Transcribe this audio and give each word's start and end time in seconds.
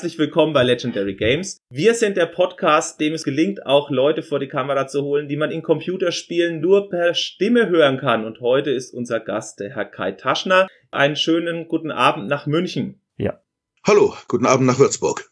Herzlich 0.00 0.18
willkommen 0.18 0.54
bei 0.54 0.62
Legendary 0.62 1.14
Games. 1.14 1.58
Wir 1.68 1.92
sind 1.92 2.16
der 2.16 2.24
Podcast, 2.24 2.98
dem 3.00 3.12
es 3.12 3.22
gelingt, 3.22 3.66
auch 3.66 3.90
Leute 3.90 4.22
vor 4.22 4.38
die 4.38 4.48
Kamera 4.48 4.86
zu 4.86 5.02
holen, 5.02 5.28
die 5.28 5.36
man 5.36 5.50
in 5.50 5.60
Computerspielen 5.60 6.58
nur 6.58 6.88
per 6.88 7.12
Stimme 7.12 7.68
hören 7.68 7.98
kann. 7.98 8.24
Und 8.24 8.40
heute 8.40 8.70
ist 8.70 8.94
unser 8.94 9.20
Gast 9.20 9.60
der 9.60 9.74
Herr 9.74 9.84
Kai 9.84 10.12
Taschner. 10.12 10.68
Einen 10.90 11.16
schönen 11.16 11.68
guten 11.68 11.90
Abend 11.90 12.28
nach 12.28 12.46
München. 12.46 13.02
Ja. 13.18 13.42
Hallo, 13.86 14.14
guten 14.26 14.46
Abend 14.46 14.68
nach 14.68 14.78
Würzburg. 14.78 15.29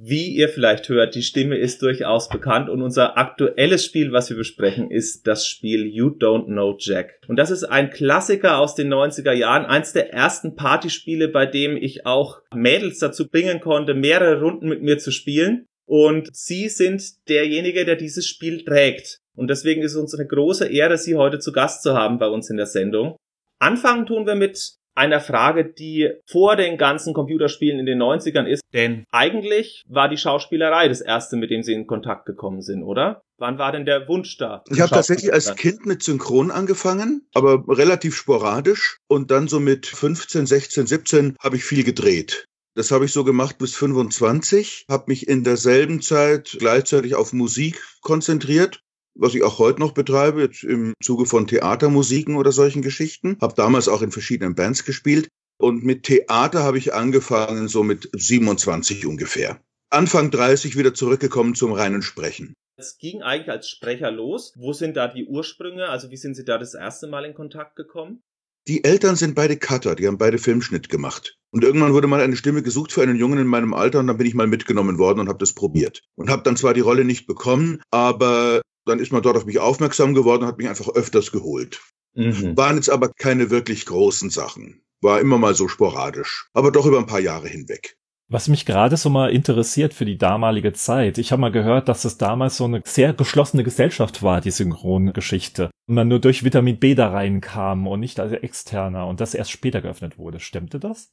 Wie 0.00 0.28
ihr 0.28 0.48
vielleicht 0.48 0.88
hört, 0.88 1.16
die 1.16 1.22
Stimme 1.22 1.56
ist 1.56 1.82
durchaus 1.82 2.28
bekannt 2.28 2.68
und 2.68 2.82
unser 2.82 3.18
aktuelles 3.18 3.84
Spiel, 3.84 4.12
was 4.12 4.30
wir 4.30 4.36
besprechen, 4.36 4.92
ist 4.92 5.26
das 5.26 5.48
Spiel 5.48 5.86
You 5.86 6.10
Don't 6.10 6.44
Know 6.44 6.76
Jack. 6.78 7.20
Und 7.26 7.34
das 7.34 7.50
ist 7.50 7.64
ein 7.64 7.90
Klassiker 7.90 8.58
aus 8.58 8.76
den 8.76 8.94
90er 8.94 9.32
Jahren, 9.32 9.66
eins 9.66 9.92
der 9.92 10.12
ersten 10.12 10.54
Partyspiele, 10.54 11.26
bei 11.26 11.46
dem 11.46 11.76
ich 11.76 12.06
auch 12.06 12.42
Mädels 12.54 13.00
dazu 13.00 13.28
bringen 13.28 13.58
konnte, 13.58 13.94
mehrere 13.94 14.40
Runden 14.40 14.68
mit 14.68 14.82
mir 14.82 14.98
zu 14.98 15.10
spielen. 15.10 15.66
Und 15.84 16.28
sie 16.32 16.68
sind 16.68 17.28
derjenige, 17.28 17.84
der 17.84 17.96
dieses 17.96 18.28
Spiel 18.28 18.64
trägt. 18.64 19.18
Und 19.34 19.50
deswegen 19.50 19.82
ist 19.82 19.94
es 19.94 20.00
uns 20.00 20.14
eine 20.14 20.28
große 20.28 20.68
Ehre, 20.68 20.96
sie 20.96 21.16
heute 21.16 21.40
zu 21.40 21.50
Gast 21.50 21.82
zu 21.82 21.94
haben 21.94 22.20
bei 22.20 22.28
uns 22.28 22.50
in 22.50 22.56
der 22.56 22.66
Sendung. 22.66 23.16
Anfangen 23.58 24.06
tun 24.06 24.26
wir 24.28 24.36
mit 24.36 24.78
einer 24.98 25.20
Frage, 25.20 25.64
die 25.64 26.10
vor 26.26 26.56
den 26.56 26.76
ganzen 26.76 27.14
Computerspielen 27.14 27.78
in 27.78 27.86
den 27.86 28.02
90ern 28.02 28.46
ist. 28.46 28.62
Denn 28.74 29.04
eigentlich 29.10 29.84
war 29.88 30.08
die 30.08 30.16
Schauspielerei 30.16 30.88
das 30.88 31.00
erste, 31.00 31.36
mit 31.36 31.50
dem 31.50 31.62
sie 31.62 31.72
in 31.72 31.86
Kontakt 31.86 32.26
gekommen 32.26 32.60
sind, 32.60 32.82
oder? 32.82 33.22
Wann 33.38 33.58
war 33.58 33.70
denn 33.70 33.86
der 33.86 34.08
Wunsch 34.08 34.36
da? 34.36 34.64
Ich 34.68 34.80
habe 34.80 34.90
tatsächlich 34.90 35.32
als 35.32 35.54
Kind 35.54 35.86
mit 35.86 36.02
Synchron 36.02 36.50
angefangen, 36.50 37.28
aber 37.32 37.62
relativ 37.68 38.16
sporadisch. 38.16 38.98
Und 39.06 39.30
dann 39.30 39.46
so 39.46 39.60
mit 39.60 39.86
15, 39.86 40.46
16, 40.46 40.86
17 40.86 41.36
habe 41.40 41.56
ich 41.56 41.64
viel 41.64 41.84
gedreht. 41.84 42.44
Das 42.74 42.90
habe 42.90 43.04
ich 43.04 43.12
so 43.12 43.24
gemacht 43.24 43.58
bis 43.58 43.74
25, 43.76 44.86
habe 44.90 45.04
mich 45.06 45.28
in 45.28 45.44
derselben 45.44 46.02
Zeit 46.02 46.56
gleichzeitig 46.58 47.14
auf 47.14 47.32
Musik 47.32 47.82
konzentriert 48.02 48.82
was 49.14 49.34
ich 49.34 49.42
auch 49.42 49.58
heute 49.58 49.80
noch 49.80 49.92
betreibe, 49.92 50.42
jetzt 50.42 50.64
im 50.64 50.94
Zuge 51.02 51.26
von 51.26 51.46
Theatermusiken 51.46 52.36
oder 52.36 52.52
solchen 52.52 52.82
Geschichten. 52.82 53.36
Habe 53.40 53.54
damals 53.54 53.88
auch 53.88 54.02
in 54.02 54.10
verschiedenen 54.10 54.54
Bands 54.54 54.84
gespielt. 54.84 55.28
Und 55.60 55.84
mit 55.84 56.04
Theater 56.04 56.62
habe 56.62 56.78
ich 56.78 56.94
angefangen, 56.94 57.68
so 57.68 57.82
mit 57.82 58.08
27 58.12 59.06
ungefähr. 59.06 59.60
Anfang 59.90 60.30
30 60.30 60.76
wieder 60.76 60.94
zurückgekommen 60.94 61.54
zum 61.54 61.72
reinen 61.72 62.02
Sprechen. 62.02 62.54
Es 62.76 62.98
ging 62.98 63.22
eigentlich 63.22 63.50
als 63.50 63.68
Sprecher 63.68 64.12
los. 64.12 64.52
Wo 64.56 64.72
sind 64.72 64.96
da 64.96 65.08
die 65.08 65.26
Ursprünge? 65.26 65.88
Also 65.88 66.10
wie 66.10 66.16
sind 66.16 66.34
Sie 66.34 66.44
da 66.44 66.58
das 66.58 66.74
erste 66.74 67.08
Mal 67.08 67.24
in 67.24 67.34
Kontakt 67.34 67.74
gekommen? 67.74 68.22
Die 68.68 68.84
Eltern 68.84 69.16
sind 69.16 69.34
beide 69.34 69.56
Cutter, 69.56 69.94
die 69.96 70.06
haben 70.06 70.18
beide 70.18 70.36
Filmschnitt 70.38 70.90
gemacht. 70.90 71.38
Und 71.50 71.64
irgendwann 71.64 71.94
wurde 71.94 72.06
mal 72.06 72.20
eine 72.20 72.36
Stimme 72.36 72.62
gesucht 72.62 72.92
für 72.92 73.02
einen 73.02 73.16
Jungen 73.16 73.38
in 73.38 73.46
meinem 73.46 73.72
Alter 73.72 73.98
und 73.98 74.06
dann 74.06 74.18
bin 74.18 74.26
ich 74.26 74.34
mal 74.34 74.46
mitgenommen 74.46 74.98
worden 74.98 75.20
und 75.20 75.28
habe 75.28 75.38
das 75.38 75.54
probiert. 75.54 76.02
Und 76.16 76.28
habe 76.28 76.42
dann 76.42 76.58
zwar 76.58 76.74
die 76.74 76.82
Rolle 76.82 77.04
nicht 77.04 77.26
bekommen, 77.26 77.80
aber 77.90 78.60
dann 78.88 78.98
ist 78.98 79.12
man 79.12 79.22
dort 79.22 79.36
auf 79.36 79.46
mich 79.46 79.58
aufmerksam 79.58 80.14
geworden 80.14 80.42
und 80.42 80.48
hat 80.48 80.58
mich 80.58 80.68
einfach 80.68 80.88
öfters 80.88 81.30
geholt. 81.32 81.80
Mhm. 82.14 82.56
Waren 82.56 82.76
jetzt 82.76 82.90
aber 82.90 83.10
keine 83.10 83.50
wirklich 83.50 83.86
großen 83.86 84.30
Sachen. 84.30 84.82
War 85.00 85.20
immer 85.20 85.38
mal 85.38 85.54
so 85.54 85.68
sporadisch, 85.68 86.48
aber 86.52 86.72
doch 86.72 86.86
über 86.86 86.98
ein 86.98 87.06
paar 87.06 87.20
Jahre 87.20 87.48
hinweg. 87.48 87.96
Was 88.30 88.48
mich 88.48 88.66
gerade 88.66 88.98
so 88.98 89.08
mal 89.08 89.30
interessiert 89.30 89.94
für 89.94 90.04
die 90.04 90.18
damalige 90.18 90.74
Zeit. 90.74 91.16
Ich 91.16 91.32
habe 91.32 91.40
mal 91.40 91.52
gehört, 91.52 91.88
dass 91.88 92.04
es 92.04 92.18
damals 92.18 92.58
so 92.58 92.64
eine 92.64 92.82
sehr 92.84 93.14
geschlossene 93.14 93.64
Gesellschaft 93.64 94.22
war, 94.22 94.42
die 94.42 94.50
Synchrongeschichte. 94.50 95.70
Und 95.88 95.94
man 95.94 96.08
nur 96.08 96.18
durch 96.18 96.44
Vitamin 96.44 96.78
B 96.78 96.94
da 96.94 97.08
reinkam 97.08 97.86
und 97.86 98.00
nicht 98.00 98.20
als 98.20 98.32
externer 98.32 99.06
und 99.06 99.20
das 99.20 99.32
erst 99.32 99.50
später 99.50 99.80
geöffnet 99.80 100.18
wurde. 100.18 100.40
Stimmte 100.40 100.78
das? 100.78 101.08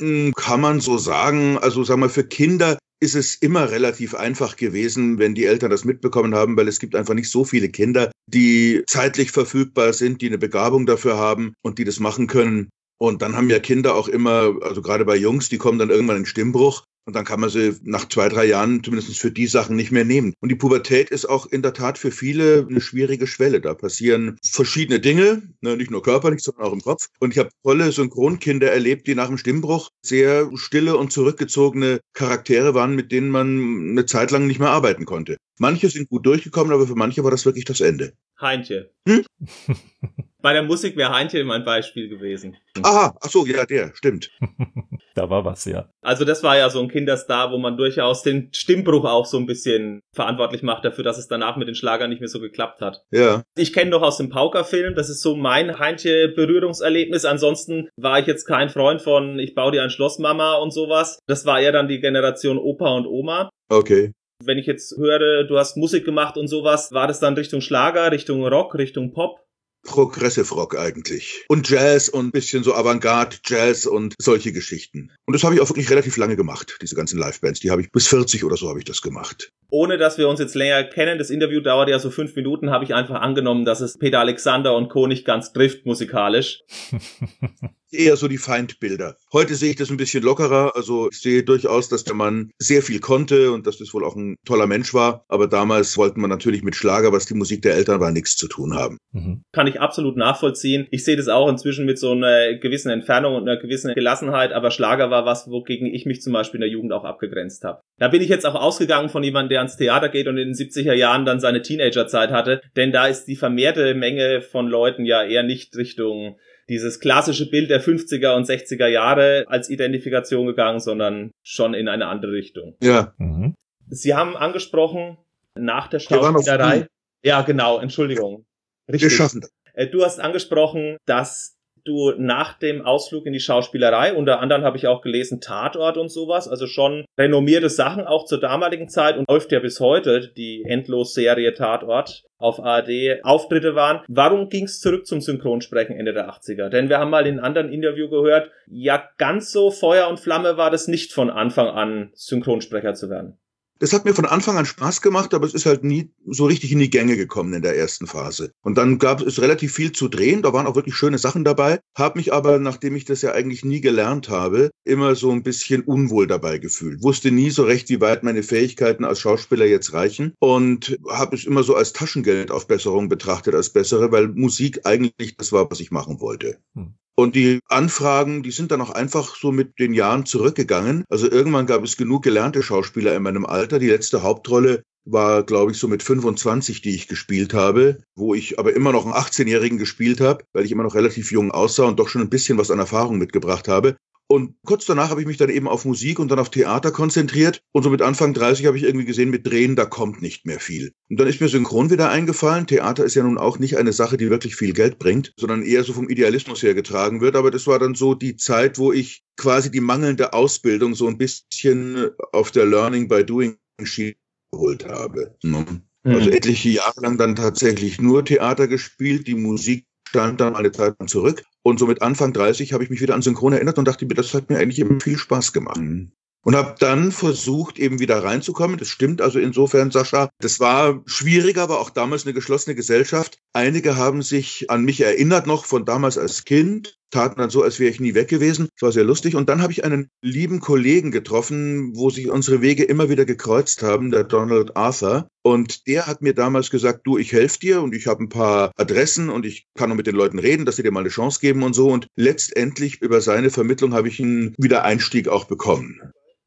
Hm, 0.00 0.34
kann 0.34 0.60
man 0.60 0.80
so 0.80 0.98
sagen. 0.98 1.56
Also 1.56 1.82
sagen 1.82 2.02
wir, 2.02 2.10
für 2.10 2.24
Kinder 2.24 2.76
ist 3.00 3.14
es 3.14 3.34
immer 3.34 3.70
relativ 3.70 4.14
einfach 4.14 4.56
gewesen, 4.56 5.18
wenn 5.18 5.34
die 5.34 5.46
Eltern 5.46 5.70
das 5.70 5.84
mitbekommen 5.84 6.34
haben, 6.34 6.56
weil 6.56 6.68
es 6.68 6.78
gibt 6.78 6.94
einfach 6.94 7.14
nicht 7.14 7.30
so 7.30 7.44
viele 7.44 7.70
Kinder, 7.70 8.10
die 8.26 8.82
zeitlich 8.86 9.32
verfügbar 9.32 9.94
sind, 9.94 10.20
die 10.20 10.26
eine 10.26 10.38
Begabung 10.38 10.86
dafür 10.86 11.16
haben 11.16 11.54
und 11.62 11.78
die 11.78 11.84
das 11.84 11.98
machen 11.98 12.26
können. 12.26 12.68
Und 12.98 13.22
dann 13.22 13.34
haben 13.34 13.48
ja 13.48 13.58
Kinder 13.58 13.94
auch 13.94 14.08
immer, 14.08 14.54
also 14.60 14.82
gerade 14.82 15.06
bei 15.06 15.16
Jungs, 15.16 15.48
die 15.48 15.56
kommen 15.56 15.78
dann 15.78 15.88
irgendwann 15.88 16.18
in 16.18 16.26
Stimmbruch 16.26 16.84
und 17.10 17.16
dann 17.16 17.24
kann 17.24 17.40
man 17.40 17.50
sie 17.50 17.74
nach 17.82 18.08
zwei, 18.08 18.28
drei 18.28 18.44
Jahren 18.44 18.84
zumindest 18.84 19.18
für 19.18 19.32
die 19.32 19.48
Sachen 19.48 19.74
nicht 19.74 19.90
mehr 19.90 20.04
nehmen. 20.04 20.32
Und 20.38 20.48
die 20.48 20.54
Pubertät 20.54 21.10
ist 21.10 21.28
auch 21.28 21.46
in 21.46 21.60
der 21.60 21.72
Tat 21.72 21.98
für 21.98 22.12
viele 22.12 22.68
eine 22.70 22.80
schwierige 22.80 23.26
Schwelle. 23.26 23.60
Da 23.60 23.74
passieren 23.74 24.38
verschiedene 24.48 25.00
Dinge, 25.00 25.42
ne, 25.60 25.76
nicht 25.76 25.90
nur 25.90 26.04
körperlich, 26.04 26.40
sondern 26.40 26.66
auch 26.66 26.72
im 26.72 26.82
Kopf. 26.82 27.08
Und 27.18 27.32
ich 27.32 27.38
habe 27.40 27.50
tolle 27.64 27.90
Synchronkinder 27.90 28.70
erlebt, 28.70 29.08
die 29.08 29.16
nach 29.16 29.26
dem 29.26 29.38
Stimmbruch 29.38 29.90
sehr 30.02 30.48
stille 30.54 30.96
und 30.96 31.10
zurückgezogene 31.10 31.98
Charaktere 32.12 32.74
waren, 32.74 32.94
mit 32.94 33.10
denen 33.10 33.30
man 33.30 33.90
eine 33.90 34.06
Zeit 34.06 34.30
lang 34.30 34.46
nicht 34.46 34.60
mehr 34.60 34.70
arbeiten 34.70 35.04
konnte. 35.04 35.36
Manche 35.60 35.90
sind 35.90 36.08
gut 36.08 36.24
durchgekommen, 36.24 36.72
aber 36.72 36.86
für 36.86 36.94
manche 36.94 37.22
war 37.22 37.30
das 37.30 37.44
wirklich 37.44 37.66
das 37.66 37.82
Ende. 37.82 38.14
Heintje. 38.40 38.90
Hm? 39.06 39.26
Bei 40.42 40.54
der 40.54 40.62
Musik 40.62 40.96
wäre 40.96 41.12
Heintje 41.12 41.44
mein 41.44 41.66
Beispiel 41.66 42.08
gewesen. 42.08 42.56
Aha, 42.82 43.14
ach 43.20 43.28
so, 43.28 43.44
ja, 43.44 43.66
der, 43.66 43.94
stimmt. 43.94 44.30
da 45.14 45.28
war 45.28 45.44
was, 45.44 45.66
ja. 45.66 45.90
Also 46.00 46.24
das 46.24 46.42
war 46.42 46.56
ja 46.56 46.70
so 46.70 46.80
ein 46.80 46.88
Kinderstar, 46.88 47.52
wo 47.52 47.58
man 47.58 47.76
durchaus 47.76 48.22
den 48.22 48.48
Stimmbruch 48.54 49.04
auch 49.04 49.26
so 49.26 49.36
ein 49.36 49.44
bisschen 49.44 50.00
verantwortlich 50.14 50.62
macht 50.62 50.86
dafür, 50.86 51.04
dass 51.04 51.18
es 51.18 51.28
danach 51.28 51.58
mit 51.58 51.68
den 51.68 51.74
Schlagern 51.74 52.08
nicht 52.08 52.20
mehr 52.20 52.28
so 52.30 52.40
geklappt 52.40 52.80
hat. 52.80 53.02
Ja. 53.10 53.42
Ich 53.54 53.74
kenne 53.74 53.90
doch 53.90 54.00
aus 54.00 54.16
dem 54.16 54.30
Pauker-Film, 54.30 54.94
das 54.94 55.10
ist 55.10 55.20
so 55.20 55.36
mein 55.36 55.78
Heintje-Berührungserlebnis. 55.78 57.26
Ansonsten 57.26 57.90
war 57.96 58.18
ich 58.18 58.26
jetzt 58.26 58.46
kein 58.46 58.70
Freund 58.70 59.02
von 59.02 59.38
Ich 59.38 59.54
baue 59.54 59.72
dir 59.72 59.82
ein 59.82 59.90
Schloss, 59.90 60.18
Mama 60.18 60.54
und 60.54 60.72
sowas. 60.72 61.18
Das 61.26 61.44
war 61.44 61.60
ja 61.60 61.70
dann 61.70 61.86
die 61.86 62.00
Generation 62.00 62.56
Opa 62.56 62.96
und 62.96 63.06
Oma. 63.06 63.50
Okay. 63.68 64.14
Wenn 64.42 64.58
ich 64.58 64.66
jetzt 64.66 64.96
höre, 64.96 65.44
du 65.44 65.58
hast 65.58 65.76
Musik 65.76 66.04
gemacht 66.04 66.38
und 66.38 66.48
sowas, 66.48 66.92
war 66.92 67.06
das 67.06 67.20
dann 67.20 67.34
Richtung 67.34 67.60
Schlager, 67.60 68.10
Richtung 68.10 68.46
Rock, 68.46 68.74
Richtung 68.74 69.12
Pop? 69.12 69.40
Progressive 69.82 70.54
Rock 70.54 70.78
eigentlich. 70.78 71.44
Und 71.48 71.68
Jazz 71.68 72.08
und 72.08 72.32
bisschen 72.32 72.62
so 72.62 72.74
Avantgarde, 72.74 73.36
Jazz 73.44 73.86
und 73.86 74.14
solche 74.18 74.52
Geschichten. 74.52 75.10
Und 75.26 75.34
das 75.34 75.42
habe 75.44 75.54
ich 75.54 75.60
auch 75.60 75.68
wirklich 75.68 75.90
relativ 75.90 76.16
lange 76.16 76.36
gemacht, 76.36 76.78
diese 76.82 76.94
ganzen 76.94 77.18
Livebands. 77.18 77.60
Die 77.60 77.70
habe 77.70 77.82
ich 77.82 77.90
bis 77.90 78.06
40 78.08 78.44
oder 78.44 78.56
so 78.56 78.68
habe 78.68 78.78
ich 78.78 78.84
das 78.84 79.02
gemacht. 79.02 79.50
Ohne 79.70 79.98
dass 79.98 80.18
wir 80.18 80.28
uns 80.28 80.40
jetzt 80.40 80.54
länger 80.54 80.84
kennen, 80.84 81.18
das 81.18 81.30
Interview 81.30 81.60
dauert 81.60 81.88
ja 81.88 81.98
so 81.98 82.10
fünf 82.10 82.34
Minuten, 82.36 82.70
habe 82.70 82.84
ich 82.84 82.94
einfach 82.94 83.20
angenommen, 83.20 83.64
dass 83.64 83.80
es 83.80 83.98
Peter 83.98 84.20
Alexander 84.20 84.74
und 84.76 84.88
Co. 84.88 85.06
nicht 85.06 85.24
ganz 85.24 85.52
trifft 85.52 85.86
musikalisch. 85.86 86.62
eher 87.92 88.16
so 88.16 88.28
die 88.28 88.38
Feindbilder. 88.38 89.16
Heute 89.32 89.54
sehe 89.54 89.70
ich 89.70 89.76
das 89.76 89.90
ein 89.90 89.96
bisschen 89.96 90.22
lockerer. 90.22 90.72
Also 90.74 91.08
ich 91.10 91.20
sehe 91.20 91.42
durchaus, 91.42 91.88
dass 91.88 92.04
der 92.04 92.14
Mann 92.14 92.50
sehr 92.58 92.82
viel 92.82 93.00
konnte 93.00 93.52
und 93.52 93.66
dass 93.66 93.78
das 93.78 93.92
wohl 93.94 94.04
auch 94.04 94.16
ein 94.16 94.36
toller 94.44 94.66
Mensch 94.66 94.94
war. 94.94 95.24
Aber 95.28 95.46
damals 95.46 95.96
wollten 95.96 96.20
wir 96.20 96.28
natürlich 96.28 96.62
mit 96.62 96.76
Schlager, 96.76 97.12
was 97.12 97.26
die 97.26 97.34
Musik 97.34 97.62
der 97.62 97.74
Eltern 97.74 98.00
war, 98.00 98.10
nichts 98.10 98.36
zu 98.36 98.48
tun 98.48 98.74
haben. 98.74 98.98
Mhm. 99.12 99.42
Kann 99.52 99.66
ich 99.66 99.80
absolut 99.80 100.16
nachvollziehen. 100.16 100.86
Ich 100.90 101.04
sehe 101.04 101.16
das 101.16 101.28
auch 101.28 101.48
inzwischen 101.48 101.86
mit 101.86 101.98
so 101.98 102.12
einer 102.12 102.54
gewissen 102.54 102.90
Entfernung 102.90 103.34
und 103.34 103.48
einer 103.48 103.60
gewissen 103.60 103.94
Gelassenheit. 103.94 104.52
Aber 104.52 104.70
Schlager 104.70 105.10
war 105.10 105.24
was, 105.24 105.48
wogegen 105.48 105.92
ich 105.92 106.06
mich 106.06 106.22
zum 106.22 106.32
Beispiel 106.32 106.58
in 106.58 106.62
der 106.62 106.70
Jugend 106.70 106.92
auch 106.92 107.04
abgegrenzt 107.04 107.64
habe. 107.64 107.80
Da 107.98 108.08
bin 108.08 108.22
ich 108.22 108.28
jetzt 108.28 108.46
auch 108.46 108.54
ausgegangen 108.54 109.08
von 109.08 109.22
jemandem, 109.22 109.50
der 109.50 109.58
ans 109.60 109.76
Theater 109.76 110.08
geht 110.08 110.28
und 110.28 110.38
in 110.38 110.52
den 110.52 110.54
70er 110.54 110.94
Jahren 110.94 111.24
dann 111.24 111.40
seine 111.40 111.62
Teenagerzeit 111.62 112.30
hatte. 112.30 112.60
Denn 112.76 112.92
da 112.92 113.06
ist 113.06 113.24
die 113.24 113.36
vermehrte 113.36 113.94
Menge 113.94 114.40
von 114.40 114.68
Leuten 114.68 115.04
ja 115.04 115.22
eher 115.22 115.42
nicht 115.42 115.76
Richtung 115.76 116.36
dieses 116.70 117.00
klassische 117.00 117.50
Bild 117.50 117.68
der 117.68 117.82
50er 117.82 118.36
und 118.36 118.48
60er 118.48 118.86
Jahre 118.86 119.44
als 119.48 119.68
Identifikation 119.68 120.46
gegangen, 120.46 120.78
sondern 120.78 121.32
schon 121.42 121.74
in 121.74 121.88
eine 121.88 122.06
andere 122.06 122.30
Richtung. 122.30 122.76
Ja. 122.80 123.12
Mhm. 123.18 123.54
Sie 123.88 124.14
haben 124.14 124.36
angesprochen, 124.36 125.18
nach 125.58 125.88
der 125.88 125.98
Schauspielerei. 125.98 126.86
Ja, 127.24 127.42
genau, 127.42 127.80
Entschuldigung. 127.80 128.46
Richtig. 128.88 129.10
Wir 129.10 129.16
schaffen 129.16 129.40
das. 129.40 129.50
Äh, 129.74 129.88
du 129.88 130.04
hast 130.04 130.20
angesprochen, 130.20 130.96
dass 131.06 131.56
du 131.84 132.12
nach 132.18 132.58
dem 132.58 132.82
Ausflug 132.82 133.26
in 133.26 133.32
die 133.32 133.40
Schauspielerei, 133.40 134.14
unter 134.14 134.40
anderem 134.40 134.64
habe 134.64 134.76
ich 134.76 134.86
auch 134.86 135.02
gelesen 135.02 135.40
Tatort 135.40 135.96
und 135.96 136.08
sowas, 136.08 136.48
also 136.48 136.66
schon 136.66 137.04
renommierte 137.18 137.68
Sachen 137.68 138.04
auch 138.04 138.24
zur 138.24 138.40
damaligen 138.40 138.88
Zeit 138.88 139.16
und 139.16 139.28
läuft 139.28 139.52
ja 139.52 139.60
bis 139.60 139.80
heute 139.80 140.32
die 140.36 140.64
Endlos-Serie 140.64 141.54
Tatort 141.54 142.24
auf 142.38 142.58
ARD 142.58 143.22
Auftritte 143.22 143.74
waren. 143.74 144.00
Warum 144.08 144.48
ging 144.48 144.64
es 144.64 144.80
zurück 144.80 145.06
zum 145.06 145.20
Synchronsprechen 145.20 145.96
Ende 145.96 146.12
der 146.12 146.30
80er? 146.30 146.68
Denn 146.68 146.88
wir 146.88 146.98
haben 146.98 147.10
mal 147.10 147.26
in 147.26 147.34
einem 147.34 147.44
anderen 147.44 147.72
Interview 147.72 148.08
gehört, 148.08 148.50
ja 148.66 149.02
ganz 149.18 149.52
so 149.52 149.70
Feuer 149.70 150.08
und 150.08 150.20
Flamme 150.20 150.56
war 150.56 150.70
das 150.70 150.88
nicht 150.88 151.12
von 151.12 151.30
Anfang 151.30 151.68
an, 151.68 152.10
Synchronsprecher 152.14 152.94
zu 152.94 153.10
werden. 153.10 153.38
Das 153.80 153.94
hat 153.94 154.04
mir 154.04 154.12
von 154.12 154.26
Anfang 154.26 154.58
an 154.58 154.66
Spaß 154.66 155.00
gemacht, 155.00 155.32
aber 155.32 155.46
es 155.46 155.54
ist 155.54 155.64
halt 155.64 155.84
nie 155.84 156.10
so 156.26 156.44
richtig 156.44 156.70
in 156.70 156.80
die 156.80 156.90
Gänge 156.90 157.16
gekommen 157.16 157.54
in 157.54 157.62
der 157.62 157.78
ersten 157.78 158.06
Phase. 158.06 158.52
Und 158.60 158.76
dann 158.76 158.98
gab 158.98 159.22
es 159.22 159.40
relativ 159.40 159.72
viel 159.72 159.92
zu 159.92 160.08
drehen, 160.08 160.42
da 160.42 160.52
waren 160.52 160.66
auch 160.66 160.76
wirklich 160.76 160.94
schöne 160.94 161.16
Sachen 161.16 161.44
dabei, 161.44 161.80
habe 161.96 162.18
mich 162.18 162.30
aber, 162.30 162.58
nachdem 162.58 162.94
ich 162.94 163.06
das 163.06 163.22
ja 163.22 163.32
eigentlich 163.32 163.64
nie 163.64 163.80
gelernt 163.80 164.28
habe, 164.28 164.70
immer 164.84 165.14
so 165.14 165.30
ein 165.30 165.42
bisschen 165.42 165.80
unwohl 165.80 166.26
dabei 166.26 166.58
gefühlt. 166.58 167.02
Wusste 167.02 167.30
nie 167.30 167.48
so 167.48 167.62
recht, 167.62 167.88
wie 167.88 168.02
weit 168.02 168.22
meine 168.22 168.42
Fähigkeiten 168.42 169.06
als 169.06 169.20
Schauspieler 169.20 169.64
jetzt 169.64 169.94
reichen 169.94 170.34
und 170.40 170.98
habe 171.08 171.34
es 171.34 171.46
immer 171.46 171.62
so 171.62 171.74
als 171.74 171.94
Taschengeldaufbesserung 171.94 173.08
betrachtet, 173.08 173.54
als 173.54 173.70
bessere, 173.70 174.12
weil 174.12 174.28
Musik 174.28 174.80
eigentlich 174.84 175.38
das 175.38 175.52
war, 175.52 175.70
was 175.70 175.80
ich 175.80 175.90
machen 175.90 176.20
wollte. 176.20 176.58
Hm. 176.74 176.99
Und 177.16 177.36
die 177.36 177.60
Anfragen, 177.68 178.42
die 178.42 178.50
sind 178.50 178.70
dann 178.70 178.80
auch 178.80 178.90
einfach 178.90 179.36
so 179.36 179.52
mit 179.52 179.78
den 179.78 179.92
Jahren 179.92 180.24
zurückgegangen. 180.24 181.04
Also 181.10 181.30
irgendwann 181.30 181.66
gab 181.66 181.82
es 181.84 181.96
genug 181.96 182.22
gelernte 182.22 182.62
Schauspieler 182.62 183.14
in 183.14 183.22
meinem 183.22 183.44
Alter. 183.44 183.78
Die 183.78 183.88
letzte 183.88 184.22
Hauptrolle 184.22 184.82
war, 185.04 185.42
glaube 185.42 185.72
ich, 185.72 185.78
so 185.78 185.88
mit 185.88 186.02
25, 186.02 186.82
die 186.82 186.94
ich 186.94 187.08
gespielt 187.08 187.54
habe, 187.54 187.98
wo 188.14 188.34
ich 188.34 188.58
aber 188.58 188.74
immer 188.74 188.92
noch 188.92 189.04
einen 189.04 189.14
18-Jährigen 189.14 189.78
gespielt 189.78 190.20
habe, 190.20 190.44
weil 190.52 190.64
ich 190.64 190.72
immer 190.72 190.82
noch 190.82 190.94
relativ 190.94 191.32
jung 191.32 191.50
aussah 191.50 191.84
und 191.84 191.98
doch 191.98 192.08
schon 192.08 192.22
ein 192.22 192.30
bisschen 192.30 192.58
was 192.58 192.70
an 192.70 192.78
Erfahrung 192.78 193.18
mitgebracht 193.18 193.68
habe. 193.68 193.96
Und 194.30 194.54
kurz 194.64 194.84
danach 194.84 195.10
habe 195.10 195.20
ich 195.20 195.26
mich 195.26 195.38
dann 195.38 195.50
eben 195.50 195.66
auf 195.66 195.84
Musik 195.84 196.20
und 196.20 196.30
dann 196.30 196.38
auf 196.38 196.50
Theater 196.50 196.92
konzentriert. 196.92 197.64
Und 197.72 197.82
so 197.82 197.90
mit 197.90 198.00
Anfang 198.00 198.32
30 198.32 198.64
habe 198.66 198.76
ich 198.76 198.84
irgendwie 198.84 199.04
gesehen, 199.04 199.28
mit 199.28 199.44
Drehen, 199.44 199.74
da 199.74 199.86
kommt 199.86 200.22
nicht 200.22 200.46
mehr 200.46 200.60
viel. 200.60 200.92
Und 201.08 201.18
dann 201.18 201.26
ist 201.26 201.40
mir 201.40 201.48
Synchron 201.48 201.90
wieder 201.90 202.10
eingefallen. 202.10 202.68
Theater 202.68 203.04
ist 203.04 203.16
ja 203.16 203.24
nun 203.24 203.38
auch 203.38 203.58
nicht 203.58 203.76
eine 203.76 203.92
Sache, 203.92 204.16
die 204.16 204.30
wirklich 204.30 204.54
viel 204.54 204.72
Geld 204.72 205.00
bringt, 205.00 205.32
sondern 205.36 205.64
eher 205.64 205.82
so 205.82 205.92
vom 205.92 206.08
Idealismus 206.08 206.62
her 206.62 206.74
getragen 206.74 207.20
wird. 207.20 207.34
Aber 207.34 207.50
das 207.50 207.66
war 207.66 207.80
dann 207.80 207.96
so 207.96 208.14
die 208.14 208.36
Zeit, 208.36 208.78
wo 208.78 208.92
ich 208.92 209.24
quasi 209.36 209.68
die 209.68 209.80
mangelnde 209.80 210.32
Ausbildung 210.32 210.94
so 210.94 211.08
ein 211.08 211.18
bisschen 211.18 212.10
auf 212.30 212.52
der 212.52 212.66
Learning 212.66 213.08
by 213.08 213.24
Doing 213.24 213.56
Schiene 213.82 214.14
geholt 214.52 214.86
habe. 214.86 215.34
Mhm. 215.42 215.82
Also 216.04 216.30
etliche 216.30 216.68
Jahre 216.68 217.00
lang 217.00 217.18
dann 217.18 217.34
tatsächlich 217.34 218.00
nur 218.00 218.24
Theater 218.24 218.68
gespielt, 218.68 219.26
die 219.26 219.34
Musik 219.34 219.86
stand 220.08 220.40
dann 220.40 220.54
eine 220.54 220.70
Zeit 220.70 220.94
lang 221.00 221.08
zurück. 221.08 221.42
Und 221.62 221.78
so 221.78 221.86
mit 221.86 222.02
Anfang 222.02 222.32
30 222.32 222.72
habe 222.72 222.84
ich 222.84 222.90
mich 222.90 223.00
wieder 223.00 223.14
an 223.14 223.22
Synchron 223.22 223.52
erinnert 223.52 223.78
und 223.78 223.86
dachte 223.86 224.06
mir, 224.06 224.14
das 224.14 224.32
hat 224.32 224.48
mir 224.48 224.58
eigentlich 224.58 224.78
immer 224.78 225.00
viel 225.00 225.18
Spaß 225.18 225.52
gemacht. 225.52 225.80
Mhm. 225.80 226.12
Und 226.42 226.56
habe 226.56 226.74
dann 226.78 227.12
versucht, 227.12 227.78
eben 227.78 227.98
wieder 227.98 228.22
reinzukommen. 228.24 228.78
Das 228.78 228.88
stimmt 228.88 229.20
also 229.20 229.38
insofern, 229.38 229.90
Sascha. 229.90 230.30
Das 230.40 230.58
war 230.58 231.02
schwieriger, 231.04 231.62
aber 231.62 231.80
auch 231.80 231.90
damals 231.90 232.24
eine 232.24 232.32
geschlossene 232.32 232.74
Gesellschaft. 232.74 233.38
Einige 233.52 233.96
haben 233.96 234.22
sich 234.22 234.70
an 234.70 234.84
mich 234.84 235.00
erinnert 235.00 235.46
noch 235.46 235.66
von 235.66 235.84
damals 235.84 236.16
als 236.16 236.44
Kind, 236.44 236.98
taten 237.10 237.40
dann 237.40 237.50
so, 237.50 237.62
als 237.62 237.78
wäre 237.78 237.90
ich 237.90 238.00
nie 238.00 238.14
weg 238.14 238.28
gewesen. 238.28 238.68
Das 238.76 238.82
war 238.82 238.92
sehr 238.92 239.04
lustig. 239.04 239.34
Und 239.34 239.48
dann 239.48 239.62
habe 239.62 239.72
ich 239.72 239.84
einen 239.84 240.08
lieben 240.22 240.60
Kollegen 240.60 241.10
getroffen, 241.10 241.94
wo 241.94 242.10
sich 242.10 242.30
unsere 242.30 242.62
Wege 242.62 242.84
immer 242.84 243.08
wieder 243.08 243.24
gekreuzt 243.24 243.82
haben, 243.82 244.10
der 244.10 244.24
Donald 244.24 244.76
Arthur. 244.76 245.28
Und 245.42 245.86
der 245.86 246.06
hat 246.06 246.22
mir 246.22 246.34
damals 246.34 246.70
gesagt, 246.70 247.00
du, 247.04 247.18
ich 247.18 247.32
helfe 247.32 247.58
dir 247.58 247.82
und 247.82 247.94
ich 247.94 248.06
habe 248.06 248.22
ein 248.22 248.28
paar 248.28 248.72
Adressen 248.76 249.30
und 249.30 249.44
ich 249.44 249.66
kann 249.76 249.88
noch 249.88 249.96
mit 249.96 250.06
den 250.06 250.14
Leuten 250.14 250.38
reden, 250.38 250.64
dass 250.64 250.76
sie 250.76 250.82
dir 250.82 250.92
mal 250.92 251.00
eine 251.00 251.08
Chance 251.08 251.40
geben 251.40 251.62
und 251.62 251.74
so. 251.74 251.88
Und 251.88 252.06
letztendlich 252.16 253.02
über 253.02 253.20
seine 253.20 253.50
Vermittlung 253.50 253.94
habe 253.94 254.08
ich 254.08 254.20
einen 254.20 254.54
Wiedereinstieg 254.58 255.28
auch 255.28 255.44
bekommen. 255.44 256.00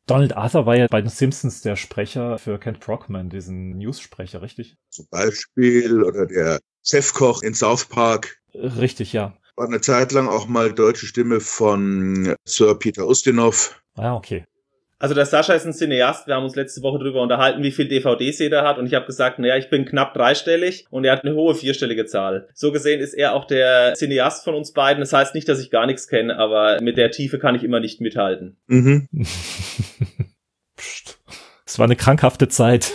Donald 0.06 0.36
Arthur 0.36 0.66
war 0.66 0.76
ja 0.76 0.88
bei 0.90 1.02
den 1.02 1.10
Simpsons 1.10 1.62
der 1.62 1.76
Sprecher 1.78 2.38
für 2.38 2.60
Kent 2.60 2.82
Brockman, 2.82 3.30
diesen 3.30 3.78
News-Sprecher, 3.78 4.42
richtig? 4.42 4.76
Zum 4.90 5.08
Beispiel, 5.10 6.04
oder 6.04 6.26
der 6.26 6.60
Chefkoch 6.84 7.42
in 7.42 7.54
South 7.54 7.86
Park. 7.86 8.38
Richtig, 8.54 9.14
ja. 9.14 9.34
War 9.56 9.68
eine 9.68 9.82
Zeit 9.82 10.12
lang 10.12 10.28
auch 10.28 10.48
mal 10.48 10.74
deutsche 10.74 11.06
Stimme 11.06 11.40
von 11.40 12.36
Sir 12.44 12.76
Peter 12.76 13.08
Ustinov. 13.08 13.82
Ah, 13.96 14.16
okay. 14.16 14.46
Also 15.04 15.16
der 15.16 15.26
Sascha 15.26 15.52
ist 15.52 15.66
ein 15.66 15.74
Cineast. 15.74 16.28
Wir 16.28 16.36
haben 16.36 16.46
uns 16.46 16.56
letzte 16.56 16.82
Woche 16.82 16.98
darüber 16.98 17.22
unterhalten, 17.22 17.62
wie 17.62 17.72
viel 17.72 17.90
DVDs 17.90 18.40
jeder 18.40 18.64
hat. 18.64 18.78
Und 18.78 18.86
ich 18.86 18.94
habe 18.94 19.06
gesagt, 19.06 19.38
naja, 19.38 19.58
ich 19.58 19.70
bin 19.70 19.84
knapp 19.84 20.14
dreistellig 20.14 20.86
und 20.92 21.04
er 21.04 21.12
hat 21.12 21.26
eine 21.26 21.36
hohe 21.36 21.56
vierstellige 21.56 22.06
Zahl. 22.06 22.48
So 22.54 22.72
gesehen 22.72 23.02
ist 23.02 23.14
er 23.14 23.36
auch 23.36 23.44
der 23.44 23.96
Cineast 23.96 24.46
von 24.46 24.56
uns 24.56 24.72
beiden. 24.72 25.02
Das 25.02 25.12
heißt 25.12 25.36
nicht, 25.36 25.50
dass 25.50 25.60
ich 25.60 25.72
gar 25.72 25.88
nichts 25.88 26.08
kenne, 26.08 26.40
aber 26.40 26.82
mit 26.82 26.96
der 26.96 27.12
Tiefe 27.12 27.38
kann 27.38 27.54
ich 27.54 27.66
immer 27.66 27.82
nicht 27.82 28.00
mithalten. 28.00 28.56
Mhm. 28.68 29.10
Es 31.66 31.80
war 31.80 31.86
eine 31.86 31.96
krankhafte 31.96 32.48
Zeit. 32.50 32.92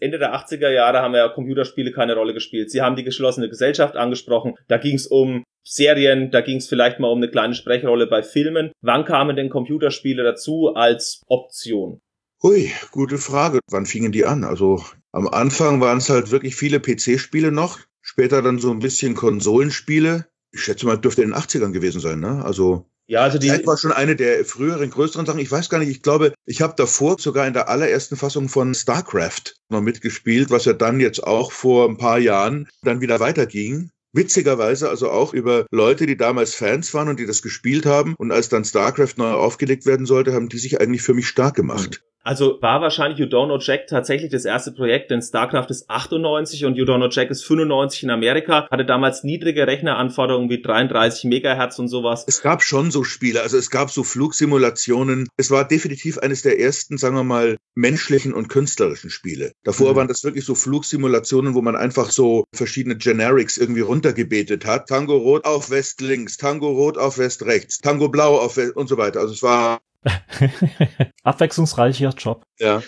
Ende 0.00 0.18
der 0.18 0.34
80er 0.34 0.70
Jahre 0.70 1.00
haben 1.00 1.14
ja 1.14 1.28
Computerspiele 1.28 1.92
keine 1.92 2.14
Rolle 2.14 2.34
gespielt. 2.34 2.70
Sie 2.70 2.80
haben 2.80 2.96
die 2.96 3.04
geschlossene 3.04 3.48
Gesellschaft 3.48 3.96
angesprochen. 3.96 4.54
Da 4.68 4.78
ging 4.78 4.96
es 4.96 5.06
um 5.06 5.44
Serien, 5.62 6.30
da 6.30 6.40
ging 6.40 6.56
es 6.56 6.68
vielleicht 6.68 6.98
mal 6.98 7.08
um 7.08 7.18
eine 7.18 7.30
kleine 7.30 7.54
Sprechrolle 7.54 8.06
bei 8.06 8.22
Filmen. 8.22 8.72
Wann 8.80 9.04
kamen 9.04 9.36
denn 9.36 9.50
Computerspiele 9.50 10.22
dazu 10.22 10.72
als 10.74 11.22
Option? 11.26 12.00
Hui, 12.42 12.70
gute 12.90 13.18
Frage. 13.18 13.60
Wann 13.70 13.84
fingen 13.84 14.12
die 14.12 14.24
an? 14.24 14.44
Also 14.44 14.82
am 15.12 15.28
Anfang 15.28 15.80
waren 15.80 15.98
es 15.98 16.08
halt 16.08 16.30
wirklich 16.30 16.56
viele 16.56 16.80
PC-Spiele 16.80 17.52
noch, 17.52 17.78
später 18.00 18.40
dann 18.40 18.58
so 18.58 18.70
ein 18.70 18.78
bisschen 18.78 19.14
Konsolenspiele. 19.14 20.26
Ich 20.52 20.62
schätze 20.62 20.86
mal, 20.86 20.96
dürfte 20.96 21.22
in 21.22 21.30
den 21.30 21.38
80ern 21.38 21.72
gewesen 21.72 22.00
sein, 22.00 22.18
ne? 22.18 22.42
Also 22.44 22.90
ja, 23.10 23.22
also 23.22 23.38
die 23.38 23.48
das 23.48 23.66
war 23.66 23.76
schon 23.76 23.90
eine 23.90 24.14
der 24.14 24.44
früheren, 24.44 24.88
größeren 24.88 25.26
Sachen. 25.26 25.40
Ich 25.40 25.50
weiß 25.50 25.68
gar 25.68 25.78
nicht, 25.78 25.88
ich 25.88 26.00
glaube, 26.00 26.32
ich 26.46 26.62
habe 26.62 26.74
davor 26.76 27.16
sogar 27.18 27.44
in 27.44 27.52
der 27.52 27.68
allerersten 27.68 28.14
Fassung 28.14 28.48
von 28.48 28.72
StarCraft 28.72 29.56
noch 29.68 29.80
mitgespielt, 29.80 30.50
was 30.50 30.64
ja 30.64 30.74
dann 30.74 31.00
jetzt 31.00 31.24
auch 31.24 31.50
vor 31.50 31.88
ein 31.88 31.96
paar 31.96 32.20
Jahren 32.20 32.68
dann 32.84 33.00
wieder 33.00 33.18
weiterging. 33.18 33.90
Witzigerweise 34.12 34.88
also 34.88 35.10
auch 35.10 35.34
über 35.34 35.66
Leute, 35.72 36.06
die 36.06 36.16
damals 36.16 36.54
Fans 36.54 36.94
waren 36.94 37.08
und 37.08 37.18
die 37.18 37.26
das 37.26 37.42
gespielt 37.42 37.84
haben. 37.84 38.14
Und 38.16 38.30
als 38.30 38.48
dann 38.48 38.64
StarCraft 38.64 39.14
neu 39.16 39.32
aufgelegt 39.32 39.86
werden 39.86 40.06
sollte, 40.06 40.32
haben 40.32 40.48
die 40.48 40.58
sich 40.58 40.80
eigentlich 40.80 41.02
für 41.02 41.14
mich 41.14 41.26
stark 41.26 41.56
gemacht. 41.56 42.02
Also 42.22 42.58
war 42.60 42.80
wahrscheinlich 42.82 43.18
You 43.18 43.26
Don't 43.26 43.46
Know 43.46 43.58
Jack 43.58 43.86
tatsächlich 43.86 44.30
das 44.30 44.44
erste 44.44 44.72
Projekt, 44.72 45.10
denn 45.10 45.22
StarCraft 45.22 45.66
ist 45.70 45.88
98 45.88 46.66
und 46.66 46.76
You 46.76 46.84
Don't 46.84 46.98
Know 46.98 47.08
Jack 47.08 47.30
ist 47.30 47.44
95 47.44 48.04
in 48.04 48.10
Amerika, 48.10 48.68
hatte 48.70 48.84
damals 48.84 49.24
niedrige 49.24 49.66
Rechneranforderungen 49.66 50.50
wie 50.50 50.60
33 50.60 51.24
Megahertz 51.24 51.78
und 51.78 51.88
sowas. 51.88 52.24
Es 52.28 52.42
gab 52.42 52.62
schon 52.62 52.90
so 52.90 53.04
Spiele, 53.04 53.40
also 53.42 53.56
es 53.56 53.70
gab 53.70 53.90
so 53.90 54.04
Flugsimulationen. 54.04 55.28
Es 55.36 55.50
war 55.50 55.66
definitiv 55.66 56.18
eines 56.18 56.42
der 56.42 56.60
ersten, 56.60 56.98
sagen 56.98 57.16
wir 57.16 57.24
mal, 57.24 57.56
menschlichen 57.74 58.34
und 58.34 58.48
künstlerischen 58.48 59.10
Spiele. 59.10 59.52
Davor 59.64 59.92
mhm. 59.92 59.96
waren 59.96 60.08
das 60.08 60.22
wirklich 60.22 60.44
so 60.44 60.54
Flugsimulationen, 60.54 61.54
wo 61.54 61.62
man 61.62 61.76
einfach 61.76 62.10
so 62.10 62.44
verschiedene 62.54 62.96
Generics 62.96 63.56
irgendwie 63.56 63.80
runtergebetet 63.80 64.66
hat. 64.66 64.88
Tango 64.88 65.16
rot 65.16 65.44
auf 65.46 65.70
West 65.70 66.00
links, 66.02 66.36
Tango 66.36 66.68
rot 66.70 66.98
auf 66.98 67.16
West 67.16 67.44
rechts, 67.46 67.78
Tango 67.78 68.08
blau 68.08 68.38
auf 68.38 68.56
West 68.56 68.76
und 68.76 68.88
so 68.88 68.98
weiter. 68.98 69.20
Also 69.20 69.32
es 69.32 69.42
war 69.42 69.80
Abwechslungsreicher 71.22 72.14
Job. 72.16 72.42
Ja. 72.58 72.82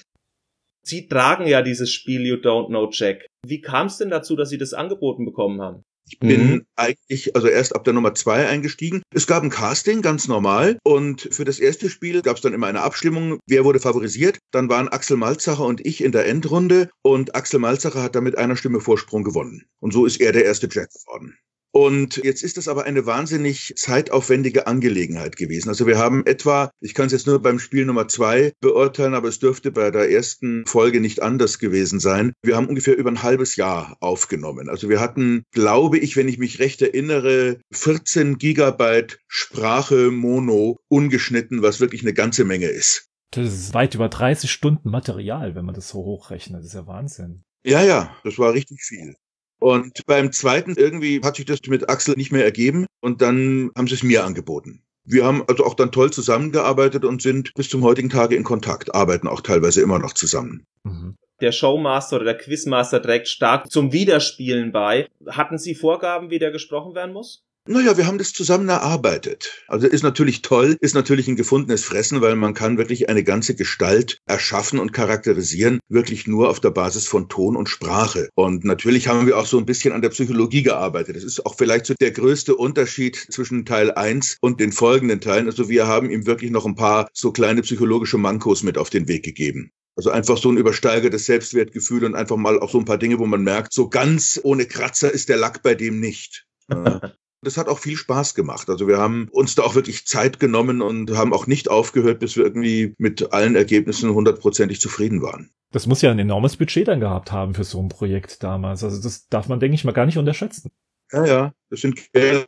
Sie 0.85 1.06
tragen 1.06 1.47
ja 1.47 1.62
dieses 1.62 1.93
Spiel 1.93 2.26
You 2.26 2.37
Don't 2.37 2.69
Know 2.69 2.88
Jack. 2.91 3.26
Wie 3.47 3.61
kam 3.61 3.87
es 3.87 3.99
denn 3.99 4.11
dazu, 4.11 4.35
dass 4.37 4.50
Sie 4.50 4.59
das 4.59 4.75
angeboten 4.75 5.25
bekommen 5.25 5.61
haben? 5.61 5.82
Ich 6.09 6.19
bin 6.19 6.50
mhm. 6.50 6.67
eigentlich 6.76 7.35
also 7.37 7.47
erst 7.47 7.76
ab 7.76 7.85
der 7.85 7.94
Nummer 7.94 8.14
zwei 8.14 8.47
eingestiegen. 8.49 9.03
Es 9.14 9.26
gab 9.26 9.43
ein 9.43 9.50
Casting, 9.50 10.03
ganz 10.03 10.26
normal. 10.26 10.79
Und 10.85 11.29
für 11.31 11.44
das 11.44 11.61
erste 11.61 11.88
Spiel 11.88 12.23
gab 12.23 12.37
es 12.37 12.43
dann 12.43 12.53
immer 12.53 12.67
eine 12.67 12.82
Abstimmung, 12.82 13.38
wer 13.47 13.64
wurde 13.64 13.79
favorisiert. 13.79 14.38
Dann 14.50 14.69
waren 14.69 14.88
Axel 14.88 15.16
Malzacher 15.16 15.64
und 15.64 15.85
ich 15.87 16.02
in 16.02 16.12
der 16.12 16.26
Endrunde. 16.26 16.90
Und 17.02 17.35
Axel 17.37 17.61
Malzacher 17.61 18.02
hat 18.02 18.16
damit 18.16 18.37
einer 18.37 18.57
Stimme 18.57 18.81
Vorsprung 18.81 19.23
gewonnen. 19.23 19.64
Und 19.81 19.92
so 19.92 20.04
ist 20.04 20.21
er 20.21 20.33
der 20.33 20.45
erste 20.45 20.69
Jack 20.71 20.90
geworden. 20.90 21.38
Und 21.73 22.19
jetzt 22.23 22.43
ist 22.43 22.59
das 22.59 22.69
aber 22.69 22.85
eine 22.85 23.07
wahnsinnig 23.07 23.73
zeitaufwendige 23.76 24.67
Angelegenheit 24.67 25.37
gewesen. 25.37 25.71
Also 25.71 25.87
wir 25.87 25.99
haben 25.99 26.26
etwa, 26.26 26.71
ich 26.81 26.93
kann 26.93 27.07
es 27.07 27.12
jetzt 27.12 27.26
nur 27.26 27.41
beim 27.41 27.59
Spiel 27.59 27.87
Nummer 27.87 28.09
zwei 28.09 28.52
beurteilen, 28.61 29.14
aber 29.14 29.29
es 29.29 29.38
dürfte 29.38 29.73
bei 29.73 29.91
der 29.91 30.11
ersten 30.11 30.67
Folge 30.67 31.00
nicht 31.00 31.23
anders 31.23 31.59
gewesen 31.59 31.99
sein. 31.99 32.35
Wir 32.43 32.57
haben 32.57 32.69
ungefähr 32.69 32.97
über 32.97 33.11
ein 33.11 33.23
halbes 33.23 33.57
Jahr 33.57 33.97
aufgenommen. 34.00 34.69
Also 34.69 34.91
wir 34.91 35.00
hatten, 35.00 35.45
glaube 35.52 35.99
ich, 35.99 36.14
wenn 36.17 36.29
ich 36.29 36.38
mich 36.38 36.59
recht 36.59 36.83
erinnere, 36.83 37.59
14 37.73 38.37
Gigabyte 38.37 39.19
Sprache 39.26 40.11
Mono 40.11 40.79
ungeschnitten, 40.88 41.62
was 41.62 41.81
wirklich 41.81 42.02
eine 42.02 42.12
ganze 42.12 42.45
Menge 42.45 42.67
ist. 42.67 43.09
Das 43.31 43.47
ist 43.47 43.73
weit 43.73 43.95
über 43.95 44.11
30 44.11 44.50
Stunden 44.50 44.91
Material, 44.91 45.55
wenn 45.55 45.64
man 45.64 45.75
das 45.75 45.88
so 45.88 46.00
hochrechnet. 46.05 46.61
Das 46.61 46.67
ist 46.67 46.75
ja 46.75 46.87
Wahnsinn. 46.87 47.45
Ja, 47.64 47.83
ja, 47.83 48.14
das 48.25 48.38
war 48.38 48.52
richtig 48.52 48.83
viel. 48.83 49.14
Und 49.62 50.04
beim 50.07 50.33
zweiten 50.33 50.75
irgendwie 50.76 51.21
hat 51.23 51.37
sich 51.37 51.45
das 51.45 51.61
mit 51.69 51.88
Axel 51.88 52.16
nicht 52.16 52.33
mehr 52.33 52.45
ergeben 52.45 52.87
und 53.00 53.23
dann 53.23 53.71
haben 53.76 53.87
sie 53.87 53.95
es 53.95 54.02
mir 54.02 54.25
angeboten. 54.25 54.83
Wir 55.04 55.25
haben 55.25 55.45
also 55.47 55.64
auch 55.64 55.75
dann 55.75 55.92
toll 55.92 56.12
zusammengearbeitet 56.12 57.04
und 57.04 57.23
sind 57.23 57.54
bis 57.54 57.69
zum 57.69 57.85
heutigen 57.85 58.11
Tage 58.11 58.35
in 58.35 58.42
Kontakt, 58.42 58.92
arbeiten 58.92 59.28
auch 59.28 59.40
teilweise 59.40 59.81
immer 59.81 60.00
noch 60.00 60.14
zusammen. 60.14 60.66
Mhm. 60.83 61.16
Der 61.40 61.52
Showmaster 61.52 62.16
oder 62.16 62.25
der 62.25 62.38
Quizmaster 62.38 63.00
trägt 63.00 63.28
stark 63.28 63.71
zum 63.71 63.92
Wiederspielen 63.92 64.73
bei. 64.73 65.07
Hatten 65.28 65.59
Sie 65.59 65.76
Vorgaben, 65.76 66.31
wie 66.31 66.40
der 66.40 66.50
gesprochen 66.50 66.97
werden 66.97 67.12
muss? 67.12 67.45
Naja, 67.69 67.97
wir 67.97 68.09
haben 68.09 68.19
das 68.19 68.33
zusammen 68.33 68.69
erarbeitet. 68.69 69.62
Also 69.69 69.87
ist 69.87 70.02
natürlich 70.02 70.42
toll, 70.42 70.76
ist 70.81 70.97
natürlich 70.97 71.28
ein 71.28 71.37
gefundenes 71.37 71.85
Fressen, 71.85 72.21
weil 72.21 72.35
man 72.35 72.54
kann 72.54 72.76
wirklich 72.76 73.09
eine 73.09 73.23
ganze 73.23 73.54
Gestalt 73.54 74.19
erschaffen 74.26 74.81
und 74.81 74.92
charakterisieren, 74.92 75.78
wirklich 75.88 76.26
nur 76.26 76.50
auf 76.50 76.59
der 76.59 76.71
Basis 76.71 77.07
von 77.07 77.28
Ton 77.28 77.54
und 77.54 77.69
Sprache. 77.69 78.31
Und 78.35 78.64
natürlich 78.64 79.07
haben 79.07 79.28
wir 79.28 79.38
auch 79.38 79.47
so 79.47 79.59
ein 79.59 79.64
bisschen 79.64 79.92
an 79.92 80.02
der 80.02 80.09
Psychologie 80.09 80.64
gearbeitet. 80.64 81.14
Das 81.14 81.23
ist 81.23 81.47
auch 81.47 81.54
vielleicht 81.54 81.87
so 81.87 81.95
der 82.00 82.11
größte 82.11 82.57
Unterschied 82.57 83.14
zwischen 83.16 83.64
Teil 83.64 83.92
1 83.92 84.38
und 84.40 84.59
den 84.59 84.73
folgenden 84.73 85.21
Teilen. 85.21 85.47
Also 85.47 85.69
wir 85.69 85.87
haben 85.87 86.11
ihm 86.11 86.26
wirklich 86.26 86.50
noch 86.50 86.66
ein 86.66 86.75
paar 86.75 87.11
so 87.12 87.31
kleine 87.31 87.62
psychologische 87.62 88.19
Mankos 88.19 88.64
mit 88.64 88.76
auf 88.76 88.90
den 88.90 89.07
Weg 89.07 89.25
gegeben. 89.25 89.71
Also 89.95 90.11
einfach 90.11 90.37
so 90.37 90.50
ein 90.50 90.57
übersteigertes 90.57 91.26
Selbstwertgefühl 91.26 92.04
und 92.07 92.16
einfach 92.16 92.37
mal 92.37 92.59
auch 92.59 92.71
so 92.71 92.81
ein 92.81 92.87
paar 92.87 92.99
Dinge, 92.99 93.21
wo 93.21 93.26
man 93.26 93.45
merkt, 93.45 93.73
so 93.73 93.88
ganz 93.88 94.40
ohne 94.42 94.66
Kratzer 94.66 95.12
ist 95.12 95.28
der 95.28 95.37
Lack 95.37 95.62
bei 95.62 95.76
dem 95.76 96.00
nicht. 96.00 96.45
Das 97.42 97.56
hat 97.56 97.68
auch 97.68 97.78
viel 97.78 97.96
Spaß 97.96 98.34
gemacht. 98.34 98.70
Also 98.70 98.87
wir 98.87 98.99
haben 98.99 99.28
uns 99.32 99.54
da 99.54 99.62
auch 99.62 99.75
wirklich 99.75 100.06
Zeit 100.06 100.38
genommen 100.38 100.80
und 100.80 101.16
haben 101.16 101.32
auch 101.32 101.46
nicht 101.46 101.68
aufgehört, 101.68 102.20
bis 102.20 102.37
wir 102.37 102.44
irgendwie 102.44 102.94
mit 102.99 103.32
allen 103.32 103.56
Ergebnissen 103.56 104.14
hundertprozentig 104.14 104.80
zufrieden 104.80 105.22
waren. 105.22 105.50
Das 105.72 105.87
muss 105.87 106.02
ja 106.02 106.11
ein 106.11 106.18
enormes 106.18 106.56
Budget 106.56 106.87
dann 106.87 107.00
gehabt 107.00 107.32
haben 107.32 107.54
für 107.54 107.64
so 107.64 107.80
ein 107.82 107.88
Projekt 107.88 108.42
damals. 108.42 108.84
Also 108.84 109.02
das 109.02 109.28
darf 109.28 109.49
man, 109.49 109.58
denke 109.58 109.75
ich 109.75 109.84
mal, 109.84 109.92
gar 109.92 110.06
nicht 110.06 110.18
unterschätzen. 110.18 110.70
Ja, 111.11 111.26
ja, 111.26 111.52
das 111.68 111.80
sind 111.80 112.12
Gelder 112.12 112.46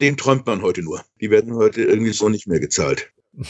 den 0.00 0.16
träumt 0.16 0.46
man 0.46 0.62
heute 0.62 0.82
nur. 0.82 1.04
Die 1.20 1.30
werden 1.30 1.54
heute 1.54 1.82
irgendwie 1.82 2.12
so 2.12 2.28
nicht 2.28 2.46
mehr 2.46 2.60
gezahlt. 2.60 3.12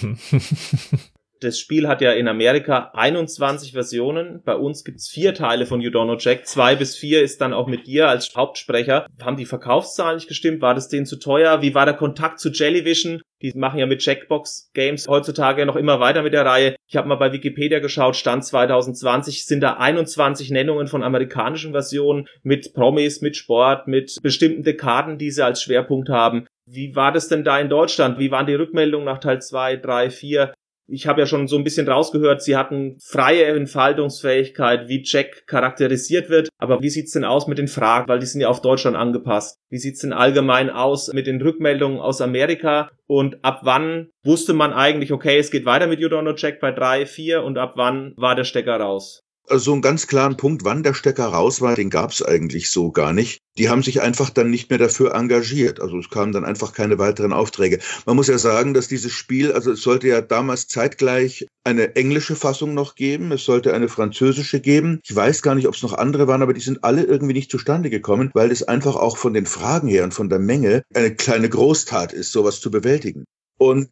Das 1.42 1.58
Spiel 1.58 1.88
hat 1.88 2.02
ja 2.02 2.12
in 2.12 2.28
Amerika 2.28 2.90
21 2.92 3.72
Versionen. 3.72 4.42
Bei 4.44 4.54
uns 4.54 4.84
gibt's 4.84 5.08
vier 5.08 5.32
Teile 5.32 5.64
von 5.64 5.80
You 5.80 5.90
Don't 5.90 6.04
Know 6.04 6.18
Jack. 6.18 6.46
Zwei 6.46 6.76
bis 6.76 6.96
vier 6.96 7.22
ist 7.22 7.40
dann 7.40 7.54
auch 7.54 7.66
mit 7.66 7.86
dir 7.86 8.10
als 8.10 8.36
Hauptsprecher. 8.36 9.06
Haben 9.22 9.38
die 9.38 9.46
Verkaufszahlen 9.46 10.16
nicht 10.16 10.28
gestimmt? 10.28 10.60
War 10.60 10.74
das 10.74 10.88
denen 10.88 11.06
zu 11.06 11.16
teuer? 11.16 11.62
Wie 11.62 11.74
war 11.74 11.86
der 11.86 11.94
Kontakt 11.94 12.40
zu 12.40 12.50
Jellyvision? 12.50 13.22
Die 13.40 13.52
machen 13.54 13.78
ja 13.78 13.86
mit 13.86 14.04
Jackbox 14.04 14.70
Games 14.74 15.08
heutzutage 15.08 15.64
noch 15.64 15.76
immer 15.76 15.98
weiter 15.98 16.22
mit 16.22 16.34
der 16.34 16.44
Reihe. 16.44 16.76
Ich 16.86 16.96
habe 16.96 17.08
mal 17.08 17.14
bei 17.14 17.32
Wikipedia 17.32 17.78
geschaut, 17.78 18.16
Stand 18.16 18.44
2020 18.44 19.46
sind 19.46 19.60
da 19.60 19.78
21 19.78 20.50
Nennungen 20.50 20.88
von 20.88 21.02
amerikanischen 21.02 21.72
Versionen 21.72 22.28
mit 22.42 22.74
Promis, 22.74 23.22
mit 23.22 23.36
Sport, 23.36 23.88
mit 23.88 24.18
bestimmten 24.22 24.62
Dekaden, 24.62 25.16
die 25.16 25.30
sie 25.30 25.42
als 25.42 25.62
Schwerpunkt 25.62 26.10
haben. 26.10 26.46
Wie 26.66 26.94
war 26.94 27.12
das 27.12 27.28
denn 27.28 27.42
da 27.42 27.58
in 27.58 27.68
Deutschland? 27.68 28.18
Wie 28.18 28.30
waren 28.30 28.46
die 28.46 28.54
Rückmeldungen 28.54 29.06
nach 29.06 29.18
Teil 29.18 29.40
2, 29.40 29.76
3, 29.76 30.10
4? 30.10 30.52
Ich 30.90 31.06
habe 31.06 31.20
ja 31.20 31.26
schon 31.26 31.48
so 31.48 31.56
ein 31.56 31.64
bisschen 31.64 31.88
rausgehört, 31.88 32.42
sie 32.42 32.56
hatten 32.56 32.96
freie 33.00 33.46
Entfaltungsfähigkeit, 33.46 34.88
wie 34.88 35.02
Jack 35.04 35.46
charakterisiert 35.46 36.28
wird. 36.28 36.48
Aber 36.58 36.80
wie 36.80 36.90
sieht's 36.90 37.12
denn 37.12 37.24
aus 37.24 37.46
mit 37.46 37.58
den 37.58 37.68
Fragen, 37.68 38.08
weil 38.08 38.18
die 38.18 38.26
sind 38.26 38.40
ja 38.40 38.48
auf 38.48 38.60
Deutschland 38.60 38.96
angepasst? 38.96 39.58
Wie 39.68 39.78
sieht's 39.78 40.00
denn 40.00 40.12
allgemein 40.12 40.70
aus 40.70 41.12
mit 41.12 41.26
den 41.26 41.40
Rückmeldungen 41.40 42.00
aus 42.00 42.20
Amerika? 42.20 42.90
Und 43.06 43.44
ab 43.44 43.60
wann 43.62 44.10
wusste 44.22 44.52
man 44.52 44.72
eigentlich, 44.72 45.12
okay, 45.12 45.38
es 45.38 45.50
geht 45.50 45.64
weiter 45.64 45.86
mit 45.86 46.00
You 46.00 46.08
Don't 46.08 46.22
Know 46.22 46.34
Jack 46.36 46.60
bei 46.60 46.72
drei, 46.72 47.06
vier 47.06 47.42
und 47.42 47.58
ab 47.58 47.72
wann 47.76 48.14
war 48.16 48.34
der 48.34 48.44
Stecker 48.44 48.76
raus? 48.76 49.22
Also 49.50 49.64
so 49.64 49.72
einen 49.72 49.82
ganz 49.82 50.06
klaren 50.06 50.36
Punkt, 50.36 50.64
wann 50.64 50.84
der 50.84 50.94
Stecker 50.94 51.26
raus 51.26 51.60
war, 51.60 51.74
den 51.74 51.90
gab 51.90 52.12
es 52.12 52.22
eigentlich 52.22 52.70
so 52.70 52.92
gar 52.92 53.12
nicht. 53.12 53.40
Die 53.58 53.68
haben 53.68 53.82
sich 53.82 54.00
einfach 54.00 54.30
dann 54.30 54.48
nicht 54.48 54.70
mehr 54.70 54.78
dafür 54.78 55.12
engagiert. 55.12 55.80
Also 55.80 55.98
es 55.98 56.08
kamen 56.08 56.30
dann 56.30 56.44
einfach 56.44 56.72
keine 56.72 56.98
weiteren 56.98 57.32
Aufträge. 57.32 57.80
Man 58.06 58.14
muss 58.14 58.28
ja 58.28 58.38
sagen, 58.38 58.74
dass 58.74 58.86
dieses 58.86 59.10
Spiel, 59.10 59.50
also 59.50 59.72
es 59.72 59.82
sollte 59.82 60.06
ja 60.06 60.20
damals 60.20 60.68
zeitgleich 60.68 61.48
eine 61.64 61.96
englische 61.96 62.36
Fassung 62.36 62.74
noch 62.74 62.94
geben, 62.94 63.32
es 63.32 63.44
sollte 63.44 63.74
eine 63.74 63.88
französische 63.88 64.60
geben. 64.60 65.00
Ich 65.02 65.16
weiß 65.16 65.42
gar 65.42 65.56
nicht, 65.56 65.66
ob 65.66 65.74
es 65.74 65.82
noch 65.82 65.94
andere 65.94 66.28
waren, 66.28 66.42
aber 66.42 66.54
die 66.54 66.60
sind 66.60 66.84
alle 66.84 67.02
irgendwie 67.02 67.34
nicht 67.34 67.50
zustande 67.50 67.90
gekommen, 67.90 68.30
weil 68.34 68.52
es 68.52 68.62
einfach 68.62 68.94
auch 68.94 69.16
von 69.16 69.34
den 69.34 69.46
Fragen 69.46 69.88
her 69.88 70.04
und 70.04 70.14
von 70.14 70.28
der 70.28 70.38
Menge 70.38 70.84
eine 70.94 71.12
kleine 71.16 71.48
Großtat 71.48 72.12
ist, 72.12 72.30
sowas 72.30 72.60
zu 72.60 72.70
bewältigen. 72.70 73.24
Und 73.58 73.90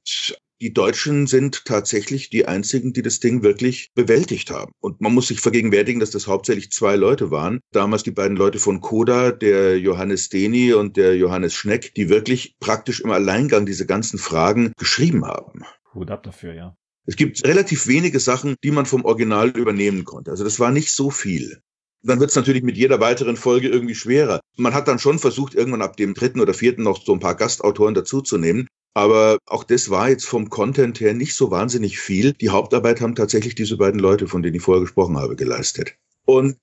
die 0.61 0.73
Deutschen 0.73 1.27
sind 1.27 1.65
tatsächlich 1.65 2.31
die 2.31 2.47
einzigen, 2.47 2.93
die 2.93 3.03
das 3.03 3.21
Ding 3.21 3.43
wirklich 3.43 3.91
bewältigt 3.95 4.51
haben. 4.51 4.73
Und 4.81 5.01
man 5.01 5.15
muss 5.15 5.29
sich 5.29 5.41
vergegenwärtigen, 5.41 6.01
dass 6.01 6.11
das 6.11 6.27
hauptsächlich 6.27 6.71
zwei 6.71 6.97
Leute 6.97 7.31
waren. 7.31 7.61
Damals 7.73 8.03
die 8.03 8.11
beiden 8.11 8.37
Leute 8.37 8.59
von 8.59 8.81
Koda, 8.81 9.31
der 9.31 9.79
Johannes 9.79 10.29
Deni 10.29 10.73
und 10.73 10.97
der 10.97 11.17
Johannes 11.17 11.55
Schneck, 11.55 11.95
die 11.95 12.09
wirklich 12.09 12.57
praktisch 12.61 13.01
im 13.01 13.11
Alleingang 13.11 13.67
diese 13.67 13.87
ganzen 13.87 14.19
Fragen 14.19 14.73
geschrieben 14.77 15.25
haben. 15.25 15.63
Hut 15.95 16.11
ab 16.11 16.23
dafür, 16.23 16.55
ja. 16.55 16.77
Es 17.07 17.17
gibt 17.17 17.47
relativ 17.47 17.87
wenige 17.87 18.21
Sachen, 18.21 18.57
die 18.63 18.71
man 18.71 18.85
vom 18.85 19.05
Original 19.05 19.49
übernehmen 19.51 20.05
konnte. 20.05 20.31
Also 20.31 20.45
das 20.45 20.61
war 20.61 20.71
nicht 20.71 20.93
so 20.93 21.11
viel 21.11 21.63
dann 22.03 22.21
wird 22.21 22.31
es 22.31 22.37
natürlich 22.37 22.63
mit 22.63 22.77
jeder 22.77 23.01
weiteren 23.01 23.37
Folge 23.37 23.69
irgendwie 23.69 23.95
schwerer. 23.95 24.41
Man 24.57 24.75
hat 24.75 24.89
dann 24.89 24.99
schon 24.99 25.19
versucht, 25.19 25.55
irgendwann 25.55 25.83
ab 25.83 25.97
dem 25.97 26.15
dritten 26.15 26.41
oder 26.41 26.55
vierten 26.55 26.83
noch 26.83 27.05
so 27.05 27.13
ein 27.13 27.21
paar 27.21 27.35
Gastautoren 27.35 27.95
dazuzunehmen. 27.95 28.69
Aber 28.95 29.39
auch 29.47 29.65
das 29.65 29.91
war 29.91 30.09
jetzt 30.09 30.27
vom 30.27 30.51
Content 30.51 31.01
her 31.01 31.15
nicht 31.15 31.35
so 31.35 31.51
wahnsinnig 31.51 32.01
viel. 32.01 32.33
Die 32.33 32.51
Hauptarbeit 32.51 33.01
haben 33.01 33.15
tatsächlich 33.15 33.55
diese 33.55 33.77
beiden 33.77 34.01
Leute, 34.01 34.27
von 34.27 34.43
denen 34.43 34.57
ich 34.57 34.63
vorher 34.63 34.83
gesprochen 34.83 35.17
habe, 35.19 35.37
geleistet. 35.37 35.95
Und 36.29 36.59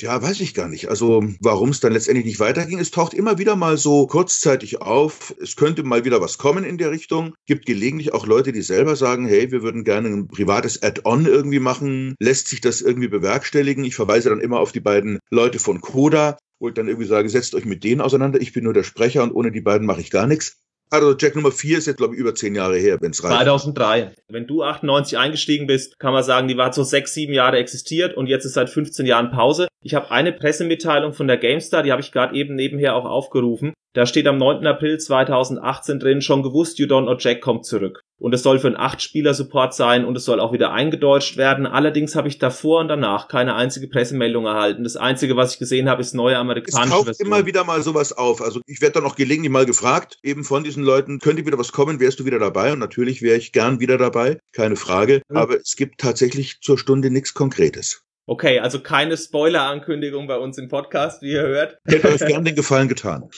ja, 0.00 0.22
weiß 0.22 0.40
ich 0.40 0.54
gar 0.54 0.68
nicht. 0.68 0.88
Also 0.88 1.24
warum 1.40 1.70
es 1.70 1.80
dann 1.80 1.92
letztendlich 1.92 2.24
nicht 2.24 2.38
weiterging. 2.38 2.78
Es 2.78 2.92
taucht 2.92 3.12
immer 3.12 3.38
wieder 3.38 3.56
mal 3.56 3.76
so 3.76 4.06
kurzzeitig 4.06 4.80
auf. 4.80 5.34
Es 5.42 5.56
könnte 5.56 5.82
mal 5.82 6.04
wieder 6.04 6.20
was 6.20 6.38
kommen 6.38 6.62
in 6.62 6.78
der 6.78 6.92
Richtung. 6.92 7.34
Gibt 7.44 7.66
gelegentlich 7.66 8.14
auch 8.14 8.24
Leute, 8.24 8.52
die 8.52 8.62
selber 8.62 8.94
sagen, 8.94 9.26
hey, 9.26 9.50
wir 9.50 9.62
würden 9.62 9.82
gerne 9.82 10.08
ein 10.08 10.28
privates 10.28 10.82
Add-on 10.82 11.26
irgendwie 11.26 11.58
machen. 11.58 12.14
Lässt 12.20 12.48
sich 12.48 12.60
das 12.60 12.80
irgendwie 12.80 13.08
bewerkstelligen? 13.08 13.84
Ich 13.84 13.96
verweise 13.96 14.30
dann 14.30 14.40
immer 14.40 14.60
auf 14.60 14.70
die 14.70 14.80
beiden 14.80 15.18
Leute 15.28 15.58
von 15.58 15.80
Coda, 15.80 16.38
wo 16.60 16.68
ich 16.68 16.74
dann 16.74 16.86
irgendwie 16.86 17.08
sage, 17.08 17.28
setzt 17.28 17.54
euch 17.54 17.64
mit 17.64 17.82
denen 17.82 18.00
auseinander. 18.00 18.40
Ich 18.40 18.52
bin 18.52 18.64
nur 18.64 18.74
der 18.74 18.84
Sprecher 18.84 19.24
und 19.24 19.32
ohne 19.32 19.50
die 19.50 19.60
beiden 19.60 19.88
mache 19.88 20.00
ich 20.00 20.10
gar 20.10 20.28
nichts. 20.28 20.60
Also 20.92 21.14
Jack 21.16 21.36
Nummer 21.36 21.52
4 21.52 21.78
ist 21.78 21.86
jetzt, 21.86 21.98
glaube 21.98 22.14
ich, 22.14 22.20
über 22.20 22.34
zehn 22.34 22.56
Jahre 22.56 22.76
her, 22.76 22.98
wenn 23.00 23.12
es 23.12 23.22
reicht. 23.22 23.36
2003. 23.36 24.12
Wenn 24.28 24.48
du 24.48 24.64
98 24.64 25.16
eingestiegen 25.18 25.68
bist, 25.68 26.00
kann 26.00 26.12
man 26.12 26.24
sagen, 26.24 26.48
die 26.48 26.56
war 26.56 26.72
so 26.72 26.82
sechs, 26.82 27.14
sieben 27.14 27.32
Jahre 27.32 27.58
existiert 27.58 28.16
und 28.16 28.26
jetzt 28.26 28.44
ist 28.44 28.54
seit 28.54 28.70
15 28.70 29.06
Jahren 29.06 29.30
Pause. 29.30 29.68
Ich 29.84 29.94
habe 29.94 30.10
eine 30.10 30.32
Pressemitteilung 30.32 31.12
von 31.12 31.28
der 31.28 31.36
GameStar, 31.36 31.84
die 31.84 31.92
habe 31.92 32.02
ich 32.02 32.10
gerade 32.10 32.34
eben 32.34 32.56
nebenher 32.56 32.96
auch 32.96 33.04
aufgerufen. 33.04 33.72
Da 33.92 34.04
steht 34.04 34.26
am 34.26 34.38
9. 34.38 34.66
April 34.66 34.98
2018 34.98 36.00
drin, 36.00 36.22
schon 36.22 36.42
gewusst, 36.42 36.80
You 36.80 36.86
Don't 36.86 37.04
Know 37.04 37.16
Jack 37.16 37.40
kommt 37.40 37.66
zurück. 37.66 38.02
Und 38.20 38.34
es 38.34 38.42
soll 38.42 38.58
für 38.58 38.66
einen 38.68 38.76
8-Spieler-Support 38.76 39.74
sein 39.74 40.04
und 40.04 40.14
es 40.14 40.26
soll 40.26 40.40
auch 40.40 40.52
wieder 40.52 40.72
eingedeutscht 40.72 41.38
werden. 41.38 41.66
Allerdings 41.66 42.14
habe 42.14 42.28
ich 42.28 42.38
davor 42.38 42.80
und 42.80 42.88
danach 42.88 43.28
keine 43.28 43.54
einzige 43.54 43.88
Pressemeldung 43.88 44.44
erhalten. 44.44 44.84
Das 44.84 44.96
Einzige, 44.96 45.36
was 45.36 45.54
ich 45.54 45.58
gesehen 45.58 45.88
habe, 45.88 46.02
ist 46.02 46.14
neue 46.14 46.36
amerikanische 46.36 46.84
Es 46.84 46.90
kauft 46.90 47.04
Version. 47.06 47.26
immer 47.26 47.46
wieder 47.46 47.64
mal 47.64 47.82
sowas 47.82 48.12
auf. 48.12 48.42
Also 48.42 48.60
ich 48.66 48.82
werde 48.82 49.00
dann 49.00 49.04
auch 49.04 49.16
gelegentlich 49.16 49.50
mal 49.50 49.64
gefragt, 49.64 50.18
eben 50.22 50.44
von 50.44 50.62
diesen 50.62 50.84
Leuten, 50.84 51.18
könnte 51.18 51.46
wieder 51.46 51.58
was 51.58 51.72
kommen, 51.72 51.98
wärst 51.98 52.20
du 52.20 52.26
wieder 52.26 52.38
dabei? 52.38 52.72
Und 52.74 52.78
natürlich 52.78 53.22
wäre 53.22 53.38
ich 53.38 53.52
gern 53.52 53.80
wieder 53.80 53.96
dabei, 53.96 54.38
keine 54.52 54.76
Frage. 54.76 55.22
Mhm. 55.28 55.36
Aber 55.38 55.56
es 55.58 55.74
gibt 55.74 55.98
tatsächlich 55.98 56.60
zur 56.60 56.78
Stunde 56.78 57.10
nichts 57.10 57.32
Konkretes. 57.32 58.02
Okay, 58.26 58.60
also 58.60 58.80
keine 58.80 59.16
Spoiler-Ankündigung 59.16 60.26
bei 60.28 60.36
uns 60.36 60.58
im 60.58 60.68
Podcast, 60.68 61.22
wie 61.22 61.32
ihr 61.32 61.42
hört. 61.42 61.78
Hätte 61.84 62.08
euch 62.10 62.20
gern 62.20 62.44
den 62.44 62.54
Gefallen 62.54 62.88
getan. 62.88 63.28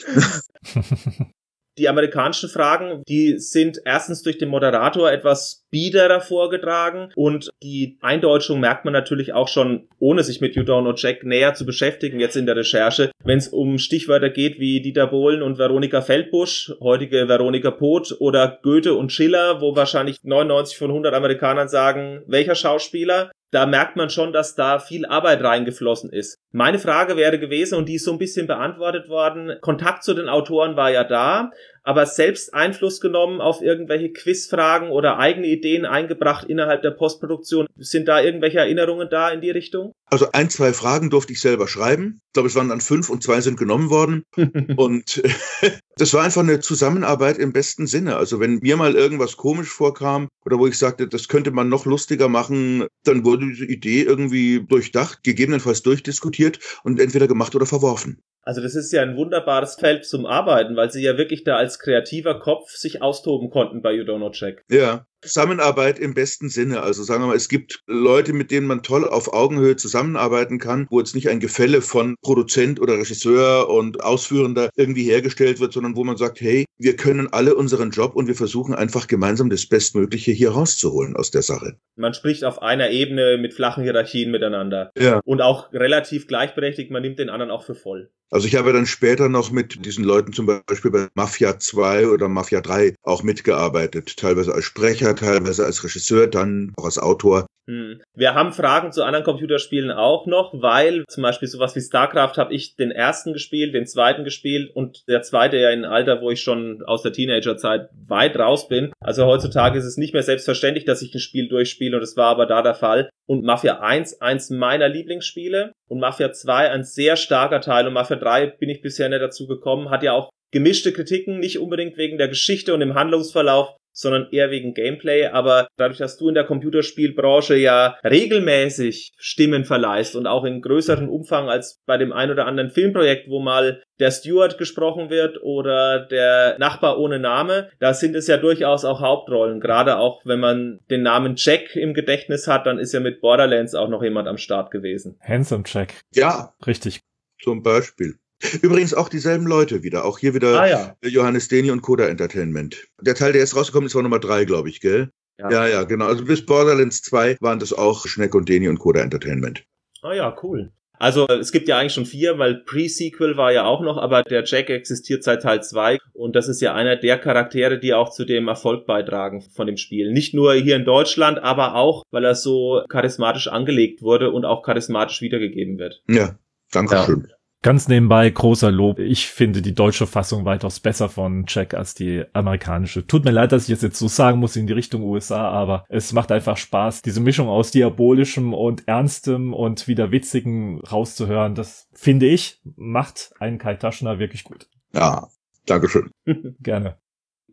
Die 1.77 1.89
amerikanischen 1.89 2.49
Fragen, 2.49 3.01
die 3.07 3.39
sind 3.39 3.79
erstens 3.83 4.21
durch 4.21 4.37
den 4.37 4.49
Moderator 4.49 5.11
etwas 5.11 5.65
biederer 5.71 6.21
vorgetragen 6.21 7.11
und 7.15 7.49
die 7.63 7.97
Eindeutschung 7.99 8.59
merkt 8.59 8.85
man 8.85 8.93
natürlich 8.93 9.33
auch 9.33 9.47
schon, 9.47 9.87
ohne 9.97 10.23
sich 10.23 10.39
mit 10.39 10.55
You 10.55 10.61
Don't 10.61 10.81
Know 10.81 10.93
Jack 10.95 11.23
näher 11.23 11.55
zu 11.55 11.65
beschäftigen, 11.65 12.19
jetzt 12.19 12.35
in 12.35 12.45
der 12.45 12.55
Recherche, 12.55 13.11
wenn 13.23 13.39
es 13.39 13.47
um 13.47 13.79
Stichwörter 13.79 14.29
geht 14.29 14.59
wie 14.59 14.81
Dieter 14.81 15.07
Bohlen 15.07 15.41
und 15.41 15.57
Veronika 15.57 16.01
Feldbusch, 16.01 16.73
heutige 16.79 17.27
Veronika 17.27 17.71
Poth 17.71 18.17
oder 18.19 18.59
Goethe 18.61 18.93
und 18.93 19.11
Schiller, 19.11 19.61
wo 19.61 19.75
wahrscheinlich 19.75 20.17
99 20.21 20.77
von 20.77 20.91
100 20.91 21.15
Amerikanern 21.15 21.69
sagen, 21.69 22.21
welcher 22.27 22.53
Schauspieler, 22.53 23.31
da 23.49 23.65
merkt 23.65 23.95
man 23.95 24.11
schon, 24.11 24.31
dass 24.31 24.53
da 24.53 24.77
viel 24.77 25.07
Arbeit 25.07 25.43
reingeflossen 25.43 26.11
ist. 26.11 26.37
Meine 26.55 26.77
Frage 26.77 27.17
wäre 27.17 27.39
gewesen, 27.39 27.79
und 27.79 27.89
die 27.89 27.95
ist 27.95 28.05
so 28.05 28.11
ein 28.11 28.19
bisschen 28.19 28.45
beantwortet 28.45 29.09
worden, 29.09 29.57
Kontakt 29.61 30.03
zu 30.03 30.13
den 30.13 30.29
Autoren 30.29 30.75
war 30.75 30.91
ja 30.91 31.03
da, 31.03 31.51
aber 31.83 32.05
selbst 32.05 32.53
Einfluss 32.53 33.01
genommen 33.01 33.41
auf 33.41 33.61
irgendwelche 33.61 34.11
Quizfragen 34.13 34.89
oder 34.89 35.19
eigene 35.19 35.47
Ideen 35.47 35.85
eingebracht 35.85 36.47
innerhalb 36.47 36.81
der 36.81 36.91
Postproduktion. 36.91 37.67
Sind 37.75 38.07
da 38.07 38.21
irgendwelche 38.21 38.59
Erinnerungen 38.59 39.09
da 39.09 39.29
in 39.29 39.41
die 39.41 39.49
Richtung? 39.49 39.91
Also 40.05 40.31
ein, 40.31 40.49
zwei 40.49 40.73
Fragen 40.73 41.09
durfte 41.09 41.33
ich 41.33 41.41
selber 41.41 41.67
schreiben. 41.67 42.21
Ich 42.27 42.33
glaube, 42.33 42.47
es 42.47 42.55
waren 42.55 42.69
dann 42.69 42.81
fünf 42.81 43.09
und 43.09 43.23
zwei 43.23 43.41
sind 43.41 43.57
genommen 43.57 43.89
worden. 43.89 44.23
und 44.77 45.23
das 45.97 46.13
war 46.13 46.23
einfach 46.23 46.41
eine 46.41 46.61
Zusammenarbeit 46.61 47.37
im 47.37 47.51
besten 47.51 47.87
Sinne. 47.87 48.15
Also 48.15 48.39
wenn 48.39 48.59
mir 48.59 48.77
mal 48.77 48.95
irgendwas 48.95 49.35
komisch 49.37 49.69
vorkam 49.69 50.29
oder 50.45 50.59
wo 50.59 50.67
ich 50.67 50.77
sagte, 50.77 51.07
das 51.07 51.27
könnte 51.27 51.51
man 51.51 51.67
noch 51.67 51.85
lustiger 51.85 52.29
machen, 52.29 52.85
dann 53.03 53.25
wurde 53.25 53.47
diese 53.47 53.65
Idee 53.65 54.03
irgendwie 54.03 54.63
durchdacht, 54.65 55.23
gegebenenfalls 55.23 55.81
durchdiskutiert 55.81 56.42
und 56.83 56.99
entweder 56.99 57.27
gemacht 57.27 57.55
oder 57.55 57.65
verworfen. 57.65 58.21
Also 58.43 58.61
das 58.61 58.75
ist 58.75 58.91
ja 58.91 59.01
ein 59.01 59.15
wunderbares 59.15 59.75
Feld 59.75 60.05
zum 60.05 60.25
Arbeiten, 60.25 60.75
weil 60.75 60.91
sie 60.91 61.01
ja 61.01 61.17
wirklich 61.17 61.43
da 61.43 61.55
als 61.55 61.79
kreativer 61.79 62.39
Kopf 62.39 62.71
sich 62.71 63.01
austoben 63.01 63.49
konnten 63.49 63.81
bei 63.81 63.93
You 63.93 64.03
Don't 64.03 64.17
Know 64.17 64.31
Check. 64.31 64.63
Ja, 64.69 65.05
Zusammenarbeit 65.23 65.99
im 65.99 66.13
besten 66.13 66.49
Sinne. 66.49 66.81
Also 66.81 67.03
sagen 67.03 67.23
wir 67.23 67.27
mal, 67.27 67.35
es 67.35 67.47
gibt 67.47 67.79
Leute, 67.87 68.33
mit 68.33 68.51
denen 68.51 68.67
man 68.67 68.83
toll 68.83 69.07
auf 69.07 69.33
Augenhöhe 69.33 69.75
zusammenarbeiten 69.75 70.59
kann, 70.59 70.87
wo 70.89 70.99
jetzt 70.99 71.15
nicht 71.15 71.29
ein 71.29 71.39
Gefälle 71.39 71.81
von 71.81 72.15
Produzent 72.21 72.81
oder 72.81 72.97
Regisseur 72.97 73.69
und 73.69 74.03
Ausführender 74.03 74.69
irgendwie 74.75 75.03
hergestellt 75.03 75.59
wird, 75.59 75.73
sondern 75.73 75.95
wo 75.95 76.03
man 76.03 76.17
sagt, 76.17 76.41
hey, 76.41 76.65
wir 76.77 76.95
können 76.95 77.31
alle 77.31 77.55
unseren 77.55 77.91
Job 77.91 78.15
und 78.15 78.27
wir 78.27 78.35
versuchen 78.35 78.75
einfach 78.75 79.07
gemeinsam 79.07 79.49
das 79.49 79.65
Bestmögliche 79.65 80.31
hier 80.31 80.51
rauszuholen 80.51 81.15
aus 81.15 81.31
der 81.31 81.41
Sache. 81.41 81.77
Man 81.95 82.13
spricht 82.13 82.43
auf 82.43 82.61
einer 82.61 82.89
Ebene 82.89 83.37
mit 83.37 83.53
flachen 83.53 83.83
Hierarchien 83.83 84.31
miteinander. 84.31 84.91
Ja. 84.97 85.21
Und 85.23 85.41
auch 85.41 85.71
relativ 85.71 86.27
gleichberechtigt, 86.27 86.91
man 86.91 87.01
nimmt 87.01 87.19
den 87.19 87.29
anderen 87.29 87.51
auch 87.51 87.63
für 87.63 87.75
voll. 87.75 88.09
Also 88.33 88.47
ich 88.47 88.55
habe 88.55 88.73
dann 88.73 88.87
später 88.87 89.29
noch 89.29 89.51
mit 89.51 89.85
diesen 89.85 90.03
Leuten 90.03 90.33
zum 90.33 90.47
Beispiel 90.47 90.89
bei 90.89 91.07
Mafia 91.13 91.59
2 91.59 92.07
oder 92.07 92.27
Mafia 92.29 92.61
3 92.61 92.95
auch 93.03 93.21
mitgearbeitet, 93.21 94.17
teilweise 94.17 94.55
als 94.55 94.65
Sprecher, 94.65 95.15
teilweise 95.15 95.63
als 95.65 95.83
Regisseur, 95.83 96.25
dann 96.25 96.73
auch 96.75 96.85
als 96.85 96.97
Autor. 96.97 97.45
Hm. 97.67 98.01
Wir 98.13 98.33
haben 98.33 98.51
Fragen 98.51 98.91
zu 98.91 99.03
anderen 99.03 99.23
Computerspielen 99.23 99.91
auch 99.91 100.25
noch, 100.25 100.51
weil 100.53 101.05
zum 101.07 101.23
Beispiel 101.23 101.47
sowas 101.47 101.75
wie 101.75 101.81
StarCraft 101.81 102.37
habe 102.37 102.53
ich 102.53 102.75
den 102.75 102.91
ersten 102.91 103.33
gespielt, 103.33 103.73
den 103.73 103.85
zweiten 103.85 104.23
gespielt 104.23 104.75
und 104.75 105.07
der 105.07 105.21
zweite 105.21 105.57
ja 105.57 105.69
in 105.69 105.85
einem 105.85 105.93
Alter, 105.93 106.21
wo 106.21 106.29
ich 106.29 106.41
schon 106.41 106.83
aus 106.85 107.03
der 107.03 107.13
Teenagerzeit 107.13 107.89
weit 108.07 108.35
raus 108.37 108.67
bin. 108.67 108.91
Also 108.99 109.25
heutzutage 109.25 109.77
ist 109.77 109.85
es 109.85 109.95
nicht 109.95 110.13
mehr 110.13 110.23
selbstverständlich, 110.23 110.83
dass 110.85 111.01
ich 111.01 111.13
ein 111.13 111.19
Spiel 111.19 111.47
durchspiele 111.47 111.95
und 111.95 112.01
das 112.01 112.17
war 112.17 112.31
aber 112.31 112.47
da 112.47 112.61
der 112.61 112.75
Fall. 112.75 113.09
Und 113.25 113.45
Mafia 113.45 113.79
1, 113.79 114.21
eins 114.21 114.49
meiner 114.49 114.89
Lieblingsspiele 114.89 115.71
und 115.93 115.99
Mafia 115.99 116.33
2 116.33 116.71
ein 116.71 116.83
sehr 116.83 117.15
starker 117.15 117.61
Teil. 117.61 117.87
Und 117.87 117.93
Mafia 117.93 118.15
3 118.15 118.47
bin 118.47 118.69
ich 118.69 118.81
bisher 118.81 119.09
nicht 119.09 119.21
dazu 119.21 119.45
gekommen, 119.45 119.91
hat 119.91 120.01
ja 120.01 120.13
auch 120.13 120.31
gemischte 120.51 120.91
Kritiken, 120.91 121.39
nicht 121.39 121.59
unbedingt 121.59 121.97
wegen 121.97 122.17
der 122.17 122.27
Geschichte 122.27 122.73
und 122.73 122.79
dem 122.79 122.95
Handlungsverlauf, 122.95 123.75
sondern 123.93 124.27
eher 124.31 124.51
wegen 124.51 124.73
Gameplay. 124.73 125.27
Aber 125.27 125.67
dadurch, 125.77 125.99
dass 125.99 126.17
du 126.17 126.27
in 126.27 126.35
der 126.35 126.43
Computerspielbranche 126.43 127.55
ja 127.55 127.95
regelmäßig 128.03 129.13
Stimmen 129.17 129.63
verleihst 129.63 130.15
und 130.15 130.27
auch 130.27 130.43
in 130.43 130.61
größerem 130.61 131.07
Umfang 131.07 131.49
als 131.49 131.81
bei 131.85 131.97
dem 131.97 132.11
ein 132.11 132.31
oder 132.31 132.45
anderen 132.45 132.69
Filmprojekt, 132.69 133.29
wo 133.29 133.39
mal 133.39 133.83
der 133.99 134.11
Steward 134.11 134.57
gesprochen 134.57 135.09
wird 135.09 135.41
oder 135.41 135.99
der 135.99 136.57
Nachbar 136.57 136.99
ohne 136.99 137.19
Name, 137.19 137.69
da 137.79 137.93
sind 137.93 138.15
es 138.15 138.27
ja 138.27 138.37
durchaus 138.37 138.83
auch 138.83 138.99
Hauptrollen. 138.99 139.59
Gerade 139.59 139.97
auch 139.97 140.21
wenn 140.25 140.39
man 140.39 140.79
den 140.89 141.03
Namen 141.03 141.35
Jack 141.37 141.75
im 141.75 141.93
Gedächtnis 141.93 142.47
hat, 142.47 142.65
dann 142.65 142.79
ist 142.79 142.93
ja 142.93 142.99
mit 142.99 143.21
Borderlands 143.21 143.75
auch 143.75 143.89
noch 143.89 144.03
jemand 144.03 144.27
am 144.27 144.37
Start 144.37 144.71
gewesen. 144.71 145.17
Handsome 145.21 145.63
Jack. 145.65 146.01
Ja. 146.13 146.53
Richtig. 146.65 147.01
Zum 147.41 147.61
Beispiel. 147.61 148.15
Übrigens 148.61 148.93
auch 148.93 149.09
dieselben 149.09 149.47
Leute 149.47 149.83
wieder. 149.83 150.05
Auch 150.05 150.19
hier 150.19 150.33
wieder 150.33 150.59
ah, 150.59 150.67
ja. 150.67 150.95
Johannes 151.03 151.47
Deni 151.47 151.71
und 151.71 151.81
Coda 151.81 152.07
Entertainment. 152.07 152.87
Der 153.01 153.15
Teil, 153.15 153.31
der 153.31 153.41
jetzt 153.41 153.55
rausgekommen 153.55 153.87
ist, 153.87 153.95
war 153.95 154.03
Nummer 154.03 154.19
drei, 154.19 154.45
glaube 154.45 154.69
ich, 154.69 154.79
gell? 154.79 155.09
Ja. 155.39 155.49
ja, 155.49 155.67
ja, 155.67 155.83
genau. 155.83 156.05
Also 156.05 156.25
bis 156.25 156.45
Borderlands 156.45 157.01
2 157.01 157.37
waren 157.39 157.59
das 157.59 157.73
auch 157.73 158.05
Schneck 158.07 158.35
und 158.35 158.49
Deni 158.49 158.67
und 158.67 158.79
Coda 158.79 159.01
Entertainment. 159.01 159.63
Ah 160.01 160.13
ja, 160.13 160.35
cool. 160.43 160.71
Also 160.99 161.27
es 161.27 161.51
gibt 161.51 161.67
ja 161.67 161.77
eigentlich 161.77 161.93
schon 161.93 162.05
vier, 162.05 162.37
weil 162.37 162.63
Pre-Sequel 162.63 163.35
war 163.35 163.51
ja 163.51 163.65
auch 163.65 163.81
noch, 163.81 163.97
aber 163.97 164.23
der 164.23 164.43
Jack 164.45 164.69
existiert 164.69 165.23
seit 165.23 165.41
Teil 165.41 165.61
2 165.61 165.97
und 166.13 166.35
das 166.35 166.47
ist 166.47 166.61
ja 166.61 166.73
einer 166.75 166.95
der 166.95 167.17
Charaktere, 167.17 167.79
die 167.79 167.93
auch 167.93 168.11
zu 168.11 168.25
dem 168.25 168.47
Erfolg 168.47 168.85
beitragen 168.85 169.41
von 169.41 169.67
dem 169.67 169.75
Spiel. 169.75 170.13
Nicht 170.13 170.33
nur 170.33 170.53
hier 170.53 170.75
in 170.75 170.85
Deutschland, 170.85 171.39
aber 171.39 171.75
auch, 171.75 172.03
weil 172.11 172.23
er 172.23 172.35
so 172.35 172.83
charismatisch 172.87 173.47
angelegt 173.47 174.01
wurde 174.01 174.31
und 174.31 174.45
auch 174.45 174.61
charismatisch 174.61 175.21
wiedergegeben 175.21 175.77
wird. 175.77 176.03
Ja, 176.07 176.37
danke 176.71 176.97
schön. 177.05 177.27
Ja. 177.27 177.35
Ganz 177.63 177.87
nebenbei 177.87 178.29
großer 178.29 178.71
Lob. 178.71 178.99
Ich 178.99 179.27
finde 179.27 179.61
die 179.61 179.73
deutsche 179.73 180.05
Fassung 180.05 180.43
weitaus 180.43 180.81
besser 180.81 181.07
von 181.07 181.45
Jack 181.47 181.73
als 181.73 181.95
die 181.95 182.25
amerikanische. 182.33 183.07
Tut 183.07 183.23
mir 183.23 183.31
leid, 183.31 183.53
dass 183.53 183.69
ich 183.69 183.73
es 183.73 183.81
jetzt 183.81 183.97
so 183.97 184.09
sagen 184.09 184.39
muss 184.39 184.57
in 184.57 184.67
die 184.67 184.73
Richtung 184.73 185.01
USA, 185.01 185.49
aber 185.49 185.85
es 185.87 186.11
macht 186.11 186.33
einfach 186.33 186.57
Spaß, 186.57 187.03
diese 187.03 187.21
Mischung 187.21 187.47
aus 187.47 187.71
diabolischem 187.71 188.53
und 188.53 188.85
ernstem 188.89 189.53
und 189.53 189.87
wieder 189.87 190.11
witzigen 190.11 190.81
rauszuhören. 190.81 191.55
Das 191.55 191.87
finde 191.93 192.25
ich 192.25 192.59
macht 192.75 193.31
einen 193.39 193.59
Kai 193.59 193.75
Taschner 193.75 194.19
wirklich 194.19 194.43
gut. 194.43 194.67
Ja, 194.93 195.29
Dankeschön. 195.65 196.11
Gerne. 196.59 196.97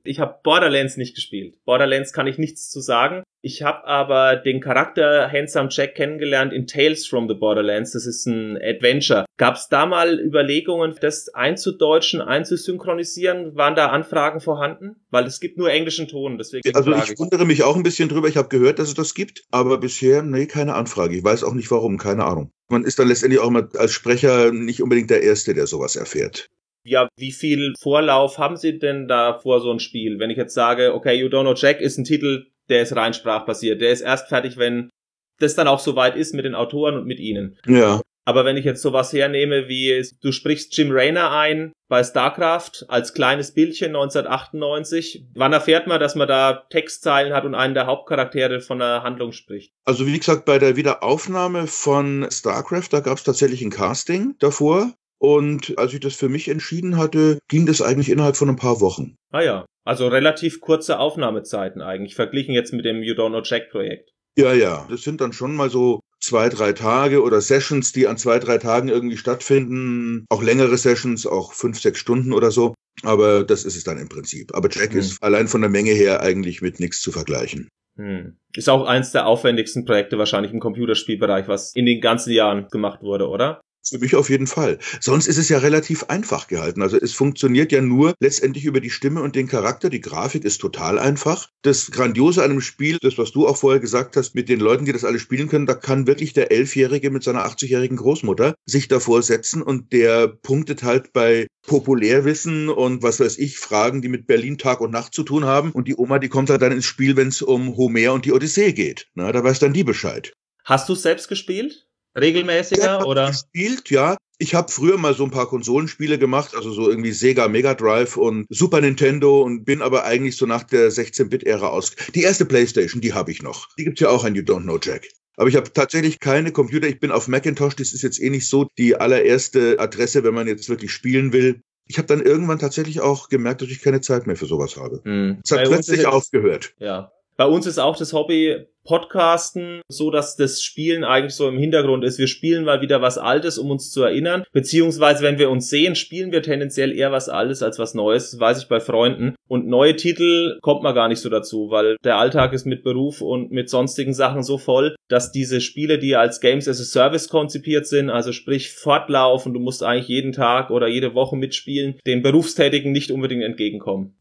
Ich 0.04 0.20
habe 0.20 0.38
Borderlands 0.42 0.96
nicht 0.96 1.14
gespielt. 1.14 1.56
Borderlands 1.64 2.12
kann 2.12 2.26
ich 2.26 2.38
nichts 2.38 2.70
zu 2.70 2.80
sagen. 2.80 3.22
Ich 3.42 3.62
habe 3.62 3.86
aber 3.86 4.36
den 4.36 4.60
Charakter 4.60 5.30
Handsome 5.32 5.68
Jack 5.70 5.94
kennengelernt 5.94 6.52
in 6.52 6.66
Tales 6.66 7.06
from 7.06 7.26
the 7.26 7.34
Borderlands. 7.34 7.92
Das 7.92 8.04
ist 8.04 8.26
ein 8.26 8.58
Adventure. 8.62 9.24
Gab 9.38 9.56
es 9.56 9.68
da 9.68 9.86
mal 9.86 10.20
Überlegungen, 10.20 10.94
das 11.00 11.32
einzudeutschen, 11.32 12.20
einzusynchronisieren? 12.20 13.56
Waren 13.56 13.76
da 13.76 13.88
Anfragen 13.88 14.40
vorhanden? 14.40 14.96
Weil 15.10 15.24
es 15.24 15.40
gibt 15.40 15.56
nur 15.56 15.70
englischen 15.70 16.06
Ton. 16.06 16.36
Deswegen 16.36 16.74
also 16.74 16.92
ich, 16.92 17.12
ich 17.12 17.18
wundere 17.18 17.46
mich 17.46 17.62
auch 17.62 17.76
ein 17.76 17.82
bisschen 17.82 18.10
drüber. 18.10 18.28
Ich 18.28 18.36
habe 18.36 18.48
gehört, 18.48 18.78
dass 18.78 18.88
es 18.88 18.94
das 18.94 19.14
gibt, 19.14 19.44
aber 19.50 19.78
bisher, 19.78 20.22
nee, 20.22 20.46
keine 20.46 20.74
Anfrage. 20.74 21.16
Ich 21.16 21.24
weiß 21.24 21.42
auch 21.44 21.54
nicht 21.54 21.70
warum, 21.70 21.96
keine 21.96 22.24
Ahnung. 22.24 22.50
Man 22.68 22.84
ist 22.84 22.98
dann 22.98 23.08
letztendlich 23.08 23.40
auch 23.40 23.48
immer 23.48 23.68
als 23.78 23.92
Sprecher 23.92 24.52
nicht 24.52 24.82
unbedingt 24.82 25.10
der 25.10 25.22
Erste, 25.22 25.54
der 25.54 25.66
sowas 25.66 25.96
erfährt. 25.96 26.50
Ja, 26.84 27.08
wie 27.16 27.32
viel 27.32 27.74
Vorlauf 27.78 28.38
haben 28.38 28.56
Sie 28.56 28.78
denn 28.78 29.06
da 29.08 29.38
vor 29.38 29.60
so 29.60 29.70
ein 29.70 29.80
Spiel? 29.80 30.18
Wenn 30.18 30.30
ich 30.30 30.36
jetzt 30.36 30.54
sage, 30.54 30.94
okay, 30.94 31.14
You 31.14 31.28
Don't 31.28 31.42
Know 31.42 31.54
Jack 31.54 31.80
ist 31.80 31.98
ein 31.98 32.04
Titel, 32.04 32.46
der 32.68 32.82
ist 32.82 32.96
rein 32.96 33.14
sprachbasiert, 33.14 33.80
der 33.80 33.90
ist 33.90 34.00
erst 34.00 34.28
fertig, 34.28 34.56
wenn 34.56 34.90
das 35.38 35.54
dann 35.54 35.68
auch 35.68 35.80
soweit 35.80 36.16
ist 36.16 36.34
mit 36.34 36.44
den 36.44 36.54
Autoren 36.54 36.96
und 36.96 37.06
mit 37.06 37.18
Ihnen. 37.18 37.58
Ja. 37.66 38.00
Aber 38.26 38.44
wenn 38.44 38.56
ich 38.56 38.64
jetzt 38.64 38.82
sowas 38.82 39.12
hernehme 39.12 39.68
wie, 39.68 40.06
du 40.20 40.30
sprichst 40.30 40.76
Jim 40.76 40.90
Raynor 40.92 41.32
ein 41.32 41.72
bei 41.88 42.04
StarCraft 42.04 42.84
als 42.86 43.14
kleines 43.14 43.52
Bildchen 43.54 43.88
1998, 43.88 45.24
wann 45.34 45.52
erfährt 45.52 45.86
man, 45.86 45.98
dass 45.98 46.14
man 46.14 46.28
da 46.28 46.64
Textzeilen 46.70 47.32
hat 47.32 47.44
und 47.44 47.54
einen 47.54 47.74
der 47.74 47.86
Hauptcharaktere 47.86 48.60
von 48.60 48.78
der 48.78 49.02
Handlung 49.02 49.32
spricht? 49.32 49.72
Also 49.84 50.06
wie 50.06 50.16
gesagt, 50.16 50.44
bei 50.44 50.58
der 50.58 50.76
Wiederaufnahme 50.76 51.66
von 51.66 52.28
StarCraft, 52.30 52.88
da 52.92 53.00
gab 53.00 53.18
es 53.18 53.24
tatsächlich 53.24 53.62
ein 53.62 53.70
Casting 53.70 54.36
davor. 54.38 54.92
Und 55.20 55.78
als 55.78 55.92
ich 55.92 56.00
das 56.00 56.16
für 56.16 56.30
mich 56.30 56.48
entschieden 56.48 56.96
hatte, 56.96 57.38
ging 57.48 57.66
das 57.66 57.82
eigentlich 57.82 58.08
innerhalb 58.08 58.36
von 58.36 58.48
ein 58.48 58.56
paar 58.56 58.80
Wochen. 58.80 59.16
Ah 59.30 59.42
ja, 59.42 59.66
also 59.84 60.08
relativ 60.08 60.60
kurze 60.60 60.98
Aufnahmezeiten 60.98 61.82
eigentlich, 61.82 62.14
verglichen 62.14 62.54
jetzt 62.54 62.72
mit 62.72 62.86
dem 62.86 63.02
You 63.02 63.14
Don't 63.14 63.28
Know 63.28 63.42
Jack 63.44 63.70
Projekt. 63.70 64.10
Ja, 64.38 64.54
ja, 64.54 64.86
das 64.88 65.02
sind 65.02 65.20
dann 65.20 65.34
schon 65.34 65.54
mal 65.54 65.68
so 65.68 66.00
zwei, 66.20 66.48
drei 66.48 66.72
Tage 66.72 67.22
oder 67.22 67.40
Sessions, 67.42 67.92
die 67.92 68.06
an 68.06 68.16
zwei, 68.16 68.38
drei 68.38 68.56
Tagen 68.56 68.88
irgendwie 68.88 69.18
stattfinden. 69.18 70.24
Auch 70.30 70.42
längere 70.42 70.78
Sessions, 70.78 71.26
auch 71.26 71.52
fünf, 71.52 71.78
sechs 71.80 71.98
Stunden 71.98 72.32
oder 72.32 72.50
so. 72.50 72.74
Aber 73.02 73.44
das 73.44 73.64
ist 73.64 73.76
es 73.76 73.84
dann 73.84 73.98
im 73.98 74.08
Prinzip. 74.08 74.54
Aber 74.54 74.68
Jack 74.70 74.92
hm. 74.92 75.00
ist 75.00 75.22
allein 75.22 75.48
von 75.48 75.60
der 75.60 75.70
Menge 75.70 75.92
her 75.92 76.22
eigentlich 76.22 76.62
mit 76.62 76.80
nichts 76.80 77.00
zu 77.02 77.12
vergleichen. 77.12 77.68
Hm. 77.96 78.36
Ist 78.54 78.68
auch 78.68 78.86
eins 78.86 79.12
der 79.12 79.26
aufwendigsten 79.26 79.84
Projekte 79.84 80.16
wahrscheinlich 80.16 80.52
im 80.52 80.60
Computerspielbereich, 80.60 81.48
was 81.48 81.74
in 81.74 81.86
den 81.86 82.00
ganzen 82.00 82.32
Jahren 82.32 82.68
gemacht 82.68 83.02
wurde, 83.02 83.28
oder? 83.28 83.60
Für 83.82 83.98
mich 83.98 84.14
auf 84.14 84.28
jeden 84.28 84.46
Fall. 84.46 84.78
Sonst 85.00 85.26
ist 85.26 85.38
es 85.38 85.48
ja 85.48 85.58
relativ 85.58 86.04
einfach 86.04 86.48
gehalten. 86.48 86.82
Also 86.82 86.98
es 86.98 87.12
funktioniert 87.12 87.72
ja 87.72 87.80
nur 87.80 88.14
letztendlich 88.20 88.64
über 88.66 88.80
die 88.80 88.90
Stimme 88.90 89.22
und 89.22 89.34
den 89.34 89.48
Charakter. 89.48 89.88
Die 89.88 90.00
Grafik 90.00 90.44
ist 90.44 90.58
total 90.58 90.98
einfach. 90.98 91.48
Das 91.62 91.90
Grandiose 91.90 92.42
an 92.42 92.50
einem 92.50 92.60
Spiel, 92.60 92.98
das 93.00 93.16
was 93.16 93.32
du 93.32 93.46
auch 93.46 93.56
vorher 93.56 93.80
gesagt 93.80 94.16
hast, 94.16 94.34
mit 94.34 94.48
den 94.48 94.60
Leuten, 94.60 94.84
die 94.84 94.92
das 94.92 95.04
alle 95.04 95.18
spielen 95.18 95.48
können, 95.48 95.66
da 95.66 95.74
kann 95.74 96.06
wirklich 96.06 96.34
der 96.34 96.52
Elfjährige 96.52 97.10
mit 97.10 97.22
seiner 97.22 97.46
80-jährigen 97.46 97.96
Großmutter 97.96 98.54
sich 98.66 98.88
davor 98.88 99.22
setzen 99.22 99.62
und 99.62 99.92
der 99.92 100.28
punktet 100.28 100.82
halt 100.82 101.12
bei 101.12 101.46
Populärwissen 101.66 102.68
und 102.68 103.02
was 103.02 103.20
weiß 103.20 103.38
ich, 103.38 103.58
Fragen, 103.58 104.02
die 104.02 104.08
mit 104.08 104.26
Berlin 104.26 104.58
Tag 104.58 104.80
und 104.80 104.90
Nacht 104.90 105.14
zu 105.14 105.22
tun 105.22 105.44
haben. 105.44 105.72
Und 105.72 105.88
die 105.88 105.96
Oma, 105.96 106.18
die 106.18 106.28
kommt 106.28 106.50
halt 106.50 106.62
dann 106.62 106.72
ins 106.72 106.86
Spiel, 106.86 107.16
wenn 107.16 107.28
es 107.28 107.42
um 107.42 107.76
Homer 107.76 108.12
und 108.12 108.24
die 108.24 108.32
Odyssee 108.32 108.72
geht. 108.72 109.08
Na, 109.14 109.32
da 109.32 109.42
weiß 109.42 109.58
dann 109.58 109.72
die 109.72 109.84
Bescheid. 109.84 110.32
Hast 110.64 110.88
du 110.88 110.94
selbst 110.94 111.28
gespielt? 111.28 111.89
Regelmäßiger 112.18 113.06
oder? 113.06 113.28
Gespielt, 113.28 113.90
ja. 113.90 114.16
Ich 114.38 114.54
habe 114.54 114.72
früher 114.72 114.96
mal 114.96 115.14
so 115.14 115.24
ein 115.24 115.30
paar 115.30 115.48
Konsolenspiele 115.48 116.18
gemacht, 116.18 116.54
also 116.56 116.72
so 116.72 116.88
irgendwie 116.88 117.12
Sega 117.12 117.48
Mega 117.48 117.74
Drive 117.74 118.16
und 118.16 118.46
Super 118.48 118.80
Nintendo 118.80 119.42
und 119.42 119.64
bin 119.64 119.82
aber 119.82 120.04
eigentlich 120.04 120.36
so 120.36 120.46
nach 120.46 120.62
der 120.62 120.90
16-Bit-Ära 120.90 121.68
aus. 121.68 121.92
Die 122.14 122.22
erste 122.22 122.46
PlayStation, 122.46 123.02
die 123.02 123.12
habe 123.12 123.30
ich 123.30 123.42
noch. 123.42 123.68
Die 123.76 123.84
gibt's 123.84 124.00
ja 124.00 124.08
auch 124.08 124.24
ein 124.24 124.34
You 124.34 124.42
Don't 124.42 124.62
Know 124.62 124.78
Jack. 124.80 125.08
Aber 125.36 125.48
ich 125.48 125.56
habe 125.56 125.72
tatsächlich 125.72 126.20
keine 126.20 126.52
Computer. 126.52 126.88
Ich 126.88 127.00
bin 127.00 127.10
auf 127.10 127.28
Macintosh. 127.28 127.76
Das 127.76 127.92
ist 127.92 128.02
jetzt 128.02 128.20
eh 128.20 128.30
nicht 128.30 128.48
so 128.48 128.68
die 128.78 128.96
allererste 128.96 129.78
Adresse, 129.78 130.24
wenn 130.24 130.34
man 130.34 130.46
jetzt 130.46 130.68
wirklich 130.68 130.92
spielen 130.92 131.32
will. 131.32 131.62
Ich 131.86 131.98
habe 131.98 132.06
dann 132.06 132.20
irgendwann 132.20 132.58
tatsächlich 132.58 133.00
auch 133.00 133.28
gemerkt, 133.28 133.62
dass 133.62 133.68
ich 133.68 133.82
keine 133.82 134.00
Zeit 134.00 134.26
mehr 134.26 134.36
für 134.36 134.46
sowas 134.46 134.76
habe. 134.76 135.00
Mhm. 135.04 135.40
Es 135.44 135.50
hat 135.50 135.64
plötzlich 135.66 136.06
aufgehört. 136.06 136.74
Ja. 136.78 137.12
Bei 137.40 137.46
uns 137.46 137.64
ist 137.64 137.78
auch 137.78 137.96
das 137.96 138.12
Hobby 138.12 138.66
Podcasten, 138.84 139.80
so 139.88 140.10
dass 140.10 140.36
das 140.36 140.62
Spielen 140.62 141.04
eigentlich 141.04 141.32
so 141.32 141.48
im 141.48 141.56
Hintergrund 141.56 142.04
ist. 142.04 142.18
Wir 142.18 142.26
spielen 142.26 142.66
mal 142.66 142.82
wieder 142.82 143.00
was 143.00 143.16
Altes, 143.16 143.56
um 143.56 143.70
uns 143.70 143.90
zu 143.90 144.02
erinnern. 144.02 144.44
Beziehungsweise, 144.52 145.24
wenn 145.24 145.38
wir 145.38 145.48
uns 145.48 145.70
sehen, 145.70 145.94
spielen 145.94 146.32
wir 146.32 146.42
tendenziell 146.42 146.92
eher 146.92 147.12
was 147.12 147.30
Altes 147.30 147.62
als 147.62 147.78
was 147.78 147.94
Neues. 147.94 148.32
Das 148.32 148.40
weiß 148.40 148.58
ich 148.58 148.68
bei 148.68 148.78
Freunden. 148.78 149.36
Und 149.48 149.66
neue 149.66 149.96
Titel 149.96 150.58
kommt 150.60 150.82
man 150.82 150.94
gar 150.94 151.08
nicht 151.08 151.20
so 151.20 151.30
dazu, 151.30 151.70
weil 151.70 151.96
der 152.04 152.18
Alltag 152.18 152.52
ist 152.52 152.66
mit 152.66 152.84
Beruf 152.84 153.22
und 153.22 153.50
mit 153.50 153.70
sonstigen 153.70 154.12
Sachen 154.12 154.42
so 154.42 154.58
voll, 154.58 154.94
dass 155.08 155.32
diese 155.32 155.62
Spiele, 155.62 155.98
die 155.98 156.16
als 156.16 156.42
Games 156.42 156.68
as 156.68 156.78
a 156.78 156.84
Service 156.84 157.30
konzipiert 157.30 157.86
sind, 157.86 158.10
also 158.10 158.32
sprich 158.32 158.70
fortlaufen, 158.70 159.54
du 159.54 159.60
musst 159.60 159.82
eigentlich 159.82 160.08
jeden 160.08 160.32
Tag 160.32 160.68
oder 160.68 160.88
jede 160.88 161.14
Woche 161.14 161.36
mitspielen, 161.36 161.98
den 162.06 162.20
Berufstätigen 162.20 162.92
nicht 162.92 163.10
unbedingt 163.10 163.44
entgegenkommen. 163.44 164.14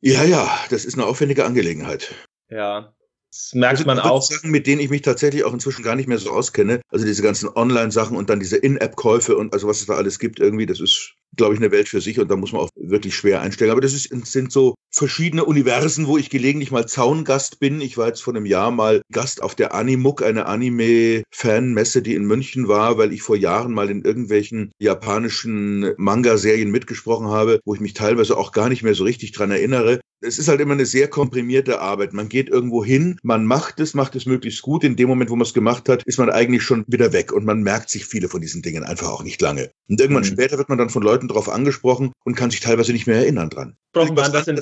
Ja, 0.00 0.22
ja, 0.22 0.48
das 0.70 0.84
ist 0.84 0.94
eine 0.94 1.06
aufwendige 1.06 1.44
Angelegenheit. 1.44 2.14
Ja, 2.52 2.92
das 3.30 3.54
merkt 3.54 3.78
also, 3.78 3.86
man 3.86 3.98
auch. 3.98 4.20
Sachen, 4.20 4.50
mit 4.50 4.66
denen 4.66 4.82
ich 4.82 4.90
mich 4.90 5.00
tatsächlich 5.00 5.42
auch 5.44 5.54
inzwischen 5.54 5.82
gar 5.82 5.96
nicht 5.96 6.06
mehr 6.06 6.18
so 6.18 6.30
auskenne. 6.30 6.82
Also 6.90 7.06
diese 7.06 7.22
ganzen 7.22 7.48
Online-Sachen 7.48 8.14
und 8.14 8.28
dann 8.28 8.40
diese 8.40 8.58
In-App-Käufe 8.58 9.36
und 9.36 9.54
also 9.54 9.68
was 9.68 9.80
es 9.80 9.86
da 9.86 9.94
alles 9.94 10.18
gibt 10.18 10.38
irgendwie, 10.38 10.66
das 10.66 10.80
ist, 10.80 11.14
glaube 11.36 11.54
ich, 11.54 11.60
eine 11.60 11.70
Welt 11.70 11.88
für 11.88 12.00
sich 12.00 12.18
und 12.20 12.30
da 12.30 12.36
muss 12.36 12.52
man 12.52 12.62
auch 12.62 12.68
wirklich 12.76 13.14
schwer 13.14 13.40
einstellen. 13.40 13.70
Aber 13.70 13.80
das 13.80 13.94
ist, 13.94 14.10
sind 14.26 14.52
so 14.52 14.74
verschiedene 14.90 15.44
Universen, 15.44 16.06
wo 16.06 16.18
ich 16.18 16.30
gelegentlich 16.30 16.70
mal 16.70 16.86
Zaungast 16.86 17.58
bin. 17.60 17.80
Ich 17.80 17.96
war 17.96 18.08
jetzt 18.08 18.22
vor 18.22 18.34
einem 18.34 18.46
Jahr 18.46 18.70
mal 18.70 19.02
Gast 19.10 19.42
auf 19.42 19.54
der 19.54 19.74
Animuk, 19.74 20.22
eine 20.22 20.46
Anime-Fanmesse, 20.46 22.02
die 22.02 22.14
in 22.14 22.24
München 22.24 22.68
war, 22.68 22.98
weil 22.98 23.12
ich 23.12 23.22
vor 23.22 23.36
Jahren 23.36 23.72
mal 23.72 23.90
in 23.90 24.02
irgendwelchen 24.02 24.72
japanischen 24.78 25.92
Manga-Serien 25.96 26.70
mitgesprochen 26.70 27.28
habe, 27.28 27.60
wo 27.64 27.74
ich 27.74 27.80
mich 27.80 27.94
teilweise 27.94 28.36
auch 28.36 28.52
gar 28.52 28.68
nicht 28.68 28.82
mehr 28.82 28.94
so 28.94 29.04
richtig 29.04 29.32
dran 29.32 29.50
erinnere 29.50 30.00
es 30.22 30.38
ist 30.38 30.48
halt 30.48 30.60
immer 30.60 30.74
eine 30.74 30.86
sehr 30.86 31.08
komprimierte 31.08 31.80
Arbeit. 31.80 32.12
Man 32.12 32.28
geht 32.28 32.48
irgendwo 32.48 32.84
hin, 32.84 33.18
man 33.22 33.44
macht 33.44 33.80
es, 33.80 33.94
macht 33.94 34.14
es 34.16 34.26
möglichst 34.26 34.62
gut. 34.62 34.84
In 34.84 34.96
dem 34.96 35.08
Moment, 35.08 35.30
wo 35.30 35.36
man 35.36 35.46
es 35.46 35.54
gemacht 35.54 35.88
hat, 35.88 36.02
ist 36.04 36.18
man 36.18 36.30
eigentlich 36.30 36.62
schon 36.62 36.84
wieder 36.86 37.12
weg 37.12 37.32
und 37.32 37.44
man 37.44 37.62
merkt 37.62 37.90
sich 37.90 38.06
viele 38.06 38.28
von 38.28 38.40
diesen 38.40 38.62
Dingen 38.62 38.84
einfach 38.84 39.08
auch 39.08 39.24
nicht 39.24 39.40
lange. 39.40 39.70
Und 39.88 40.00
irgendwann 40.00 40.22
mhm. 40.22 40.28
später 40.28 40.58
wird 40.58 40.68
man 40.68 40.78
dann 40.78 40.90
von 40.90 41.02
Leuten 41.02 41.21
darauf 41.28 41.48
angesprochen 41.48 42.12
und 42.24 42.36
kann 42.36 42.50
sich 42.50 42.60
teilweise 42.60 42.92
nicht 42.92 43.06
mehr 43.06 43.16
erinnern 43.16 43.50
dran. 43.50 43.76
Das, 43.92 44.08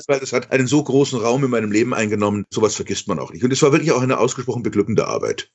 weil 0.07 0.19
das 0.19 0.33
hat 0.33 0.51
einen 0.51 0.67
so 0.67 0.83
großen 0.83 1.19
Raum 1.19 1.43
in 1.43 1.51
meinem 1.51 1.71
Leben 1.71 1.93
eingenommen, 1.93 2.45
sowas 2.51 2.75
vergisst 2.75 3.07
man 3.07 3.19
auch 3.19 3.31
nicht. 3.31 3.43
Und 3.43 3.51
es 3.51 3.61
war 3.61 3.71
wirklich 3.71 3.91
auch 3.91 4.01
eine 4.01 4.19
ausgesprochen 4.19 4.63
beglückende 4.63 5.07
Arbeit. 5.07 5.49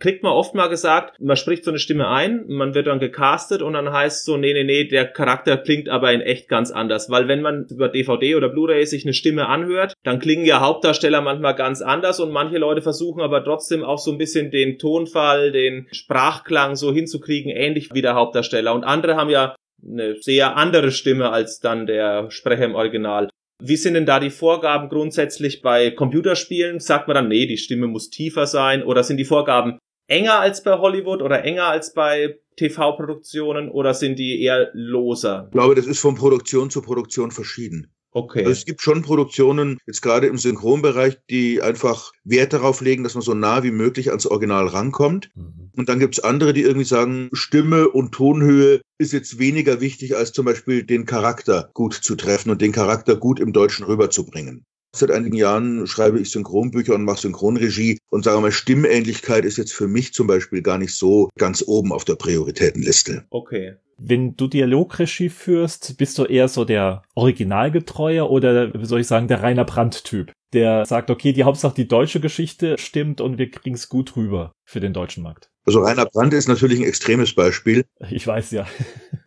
kriegt 0.00 0.22
man 0.22 0.32
oft 0.32 0.54
mal 0.54 0.68
gesagt, 0.68 1.20
man 1.20 1.36
spricht 1.36 1.62
so 1.64 1.70
eine 1.70 1.78
Stimme 1.78 2.08
ein, 2.08 2.44
man 2.48 2.74
wird 2.74 2.86
dann 2.86 2.98
gecastet 2.98 3.62
und 3.62 3.74
dann 3.74 3.92
heißt 3.92 4.24
so, 4.24 4.36
nee, 4.36 4.52
nee, 4.54 4.64
nee, 4.64 4.84
der 4.84 5.06
Charakter 5.06 5.58
klingt 5.58 5.88
aber 5.88 6.10
in 6.12 6.22
echt 6.22 6.48
ganz 6.48 6.70
anders. 6.70 7.10
Weil 7.10 7.28
wenn 7.28 7.42
man 7.42 7.66
über 7.70 7.88
DVD 7.88 8.34
oder 8.34 8.48
Blu-ray 8.48 8.86
sich 8.86 9.04
eine 9.04 9.12
Stimme 9.12 9.46
anhört, 9.46 9.92
dann 10.02 10.18
klingen 10.18 10.46
ja 10.46 10.60
Hauptdarsteller 10.60 11.20
manchmal 11.20 11.54
ganz 11.54 11.82
anders 11.82 12.18
und 12.18 12.32
manche 12.32 12.58
Leute 12.58 12.82
versuchen 12.82 13.20
aber 13.20 13.44
trotzdem 13.44 13.84
auch 13.84 13.98
so 13.98 14.10
ein 14.10 14.18
bisschen 14.18 14.50
den 14.50 14.78
Tonfall, 14.78 15.52
den 15.52 15.86
Sprachklang 15.92 16.76
so 16.76 16.92
hinzukriegen, 16.92 17.52
ähnlich 17.52 17.90
wie 17.92 18.02
der 18.02 18.14
Hauptdarsteller. 18.14 18.72
Und 18.72 18.84
andere 18.84 19.16
haben 19.16 19.30
ja 19.30 19.54
eine 19.86 20.16
sehr 20.20 20.56
andere 20.56 20.90
Stimme 20.92 21.30
als 21.30 21.60
dann 21.60 21.86
der 21.86 22.30
Sprecher 22.30 22.64
im 22.64 22.74
Original. 22.74 23.28
Wie 23.62 23.76
sind 23.76 23.94
denn 23.94 24.06
da 24.06 24.20
die 24.20 24.30
Vorgaben 24.30 24.88
grundsätzlich 24.88 25.60
bei 25.60 25.90
Computerspielen? 25.90 26.80
Sagt 26.80 27.08
man 27.08 27.14
dann, 27.14 27.28
nee, 27.28 27.46
die 27.46 27.58
Stimme 27.58 27.86
muss 27.86 28.08
tiefer 28.08 28.46
sein? 28.46 28.82
Oder 28.82 29.04
sind 29.04 29.18
die 29.18 29.24
Vorgaben 29.24 29.78
enger 30.08 30.40
als 30.40 30.62
bei 30.62 30.78
Hollywood 30.78 31.22
oder 31.22 31.44
enger 31.44 31.66
als 31.66 31.92
bei 31.92 32.38
TV-Produktionen 32.56 33.70
oder 33.70 33.94
sind 33.94 34.18
die 34.18 34.42
eher 34.42 34.70
loser? 34.72 35.44
Ich 35.48 35.52
glaube, 35.52 35.74
das 35.74 35.86
ist 35.86 36.00
von 36.00 36.14
Produktion 36.14 36.70
zu 36.70 36.80
Produktion 36.80 37.30
verschieden. 37.30 37.92
Okay. 38.12 38.40
Also 38.40 38.50
es 38.50 38.64
gibt 38.64 38.80
schon 38.80 39.02
Produktionen, 39.02 39.78
jetzt 39.86 40.02
gerade 40.02 40.26
im 40.26 40.36
Synchronbereich, 40.36 41.18
die 41.30 41.62
einfach 41.62 42.12
Wert 42.24 42.52
darauf 42.52 42.80
legen, 42.80 43.04
dass 43.04 43.14
man 43.14 43.22
so 43.22 43.34
nah 43.34 43.62
wie 43.62 43.70
möglich 43.70 44.08
ans 44.08 44.26
Original 44.26 44.66
rankommt. 44.66 45.30
Mhm. 45.34 45.70
Und 45.76 45.88
dann 45.88 46.00
gibt 46.00 46.18
es 46.18 46.24
andere, 46.24 46.52
die 46.52 46.62
irgendwie 46.62 46.86
sagen, 46.86 47.30
Stimme 47.32 47.88
und 47.88 48.12
Tonhöhe 48.12 48.80
ist 48.98 49.12
jetzt 49.12 49.38
weniger 49.38 49.80
wichtig, 49.80 50.16
als 50.16 50.32
zum 50.32 50.44
Beispiel 50.44 50.82
den 50.82 51.06
Charakter 51.06 51.70
gut 51.74 51.94
zu 51.94 52.16
treffen 52.16 52.50
und 52.50 52.60
den 52.60 52.72
Charakter 52.72 53.16
gut 53.16 53.38
im 53.38 53.52
Deutschen 53.52 53.86
rüberzubringen. 53.86 54.64
Seit 54.92 55.10
einigen 55.10 55.36
Jahren 55.36 55.86
schreibe 55.86 56.18
ich 56.18 56.30
Synchronbücher 56.30 56.94
und 56.94 57.04
mache 57.04 57.20
Synchronregie 57.20 57.98
und 58.10 58.24
sage 58.24 58.40
mal, 58.40 58.50
Stimmähnlichkeit 58.50 59.44
ist 59.44 59.56
jetzt 59.56 59.72
für 59.72 59.86
mich 59.86 60.12
zum 60.12 60.26
Beispiel 60.26 60.62
gar 60.62 60.78
nicht 60.78 60.94
so 60.94 61.28
ganz 61.38 61.62
oben 61.66 61.92
auf 61.92 62.04
der 62.04 62.16
Prioritätenliste. 62.16 63.24
Okay. 63.30 63.76
Wenn 64.02 64.34
du 64.34 64.48
Dialogregie 64.48 65.28
führst, 65.28 65.96
bist 65.98 66.18
du 66.18 66.24
eher 66.24 66.48
so 66.48 66.64
der 66.64 67.02
Originalgetreue 67.14 68.28
oder, 68.28 68.72
wie 68.72 68.86
soll 68.86 69.00
ich 69.00 69.06
sagen, 69.06 69.28
der 69.28 69.42
Rainer 69.42 69.66
Brandt-Typ, 69.66 70.32
der 70.54 70.86
sagt, 70.86 71.10
okay, 71.10 71.32
die 71.32 71.44
Hauptsache 71.44 71.74
die 71.74 71.86
deutsche 71.86 72.18
Geschichte 72.18 72.78
stimmt 72.78 73.20
und 73.20 73.38
wir 73.38 73.50
kriegen 73.50 73.76
es 73.76 73.90
gut 73.90 74.16
rüber 74.16 74.52
für 74.64 74.80
den 74.80 74.94
deutschen 74.94 75.22
Markt. 75.22 75.50
Also 75.66 75.80
Rainer 75.80 76.06
Brandt 76.06 76.32
ist 76.32 76.48
natürlich 76.48 76.80
ein 76.80 76.86
extremes 76.86 77.34
Beispiel. 77.34 77.84
Ich 78.10 78.26
weiß 78.26 78.52
ja. 78.52 78.66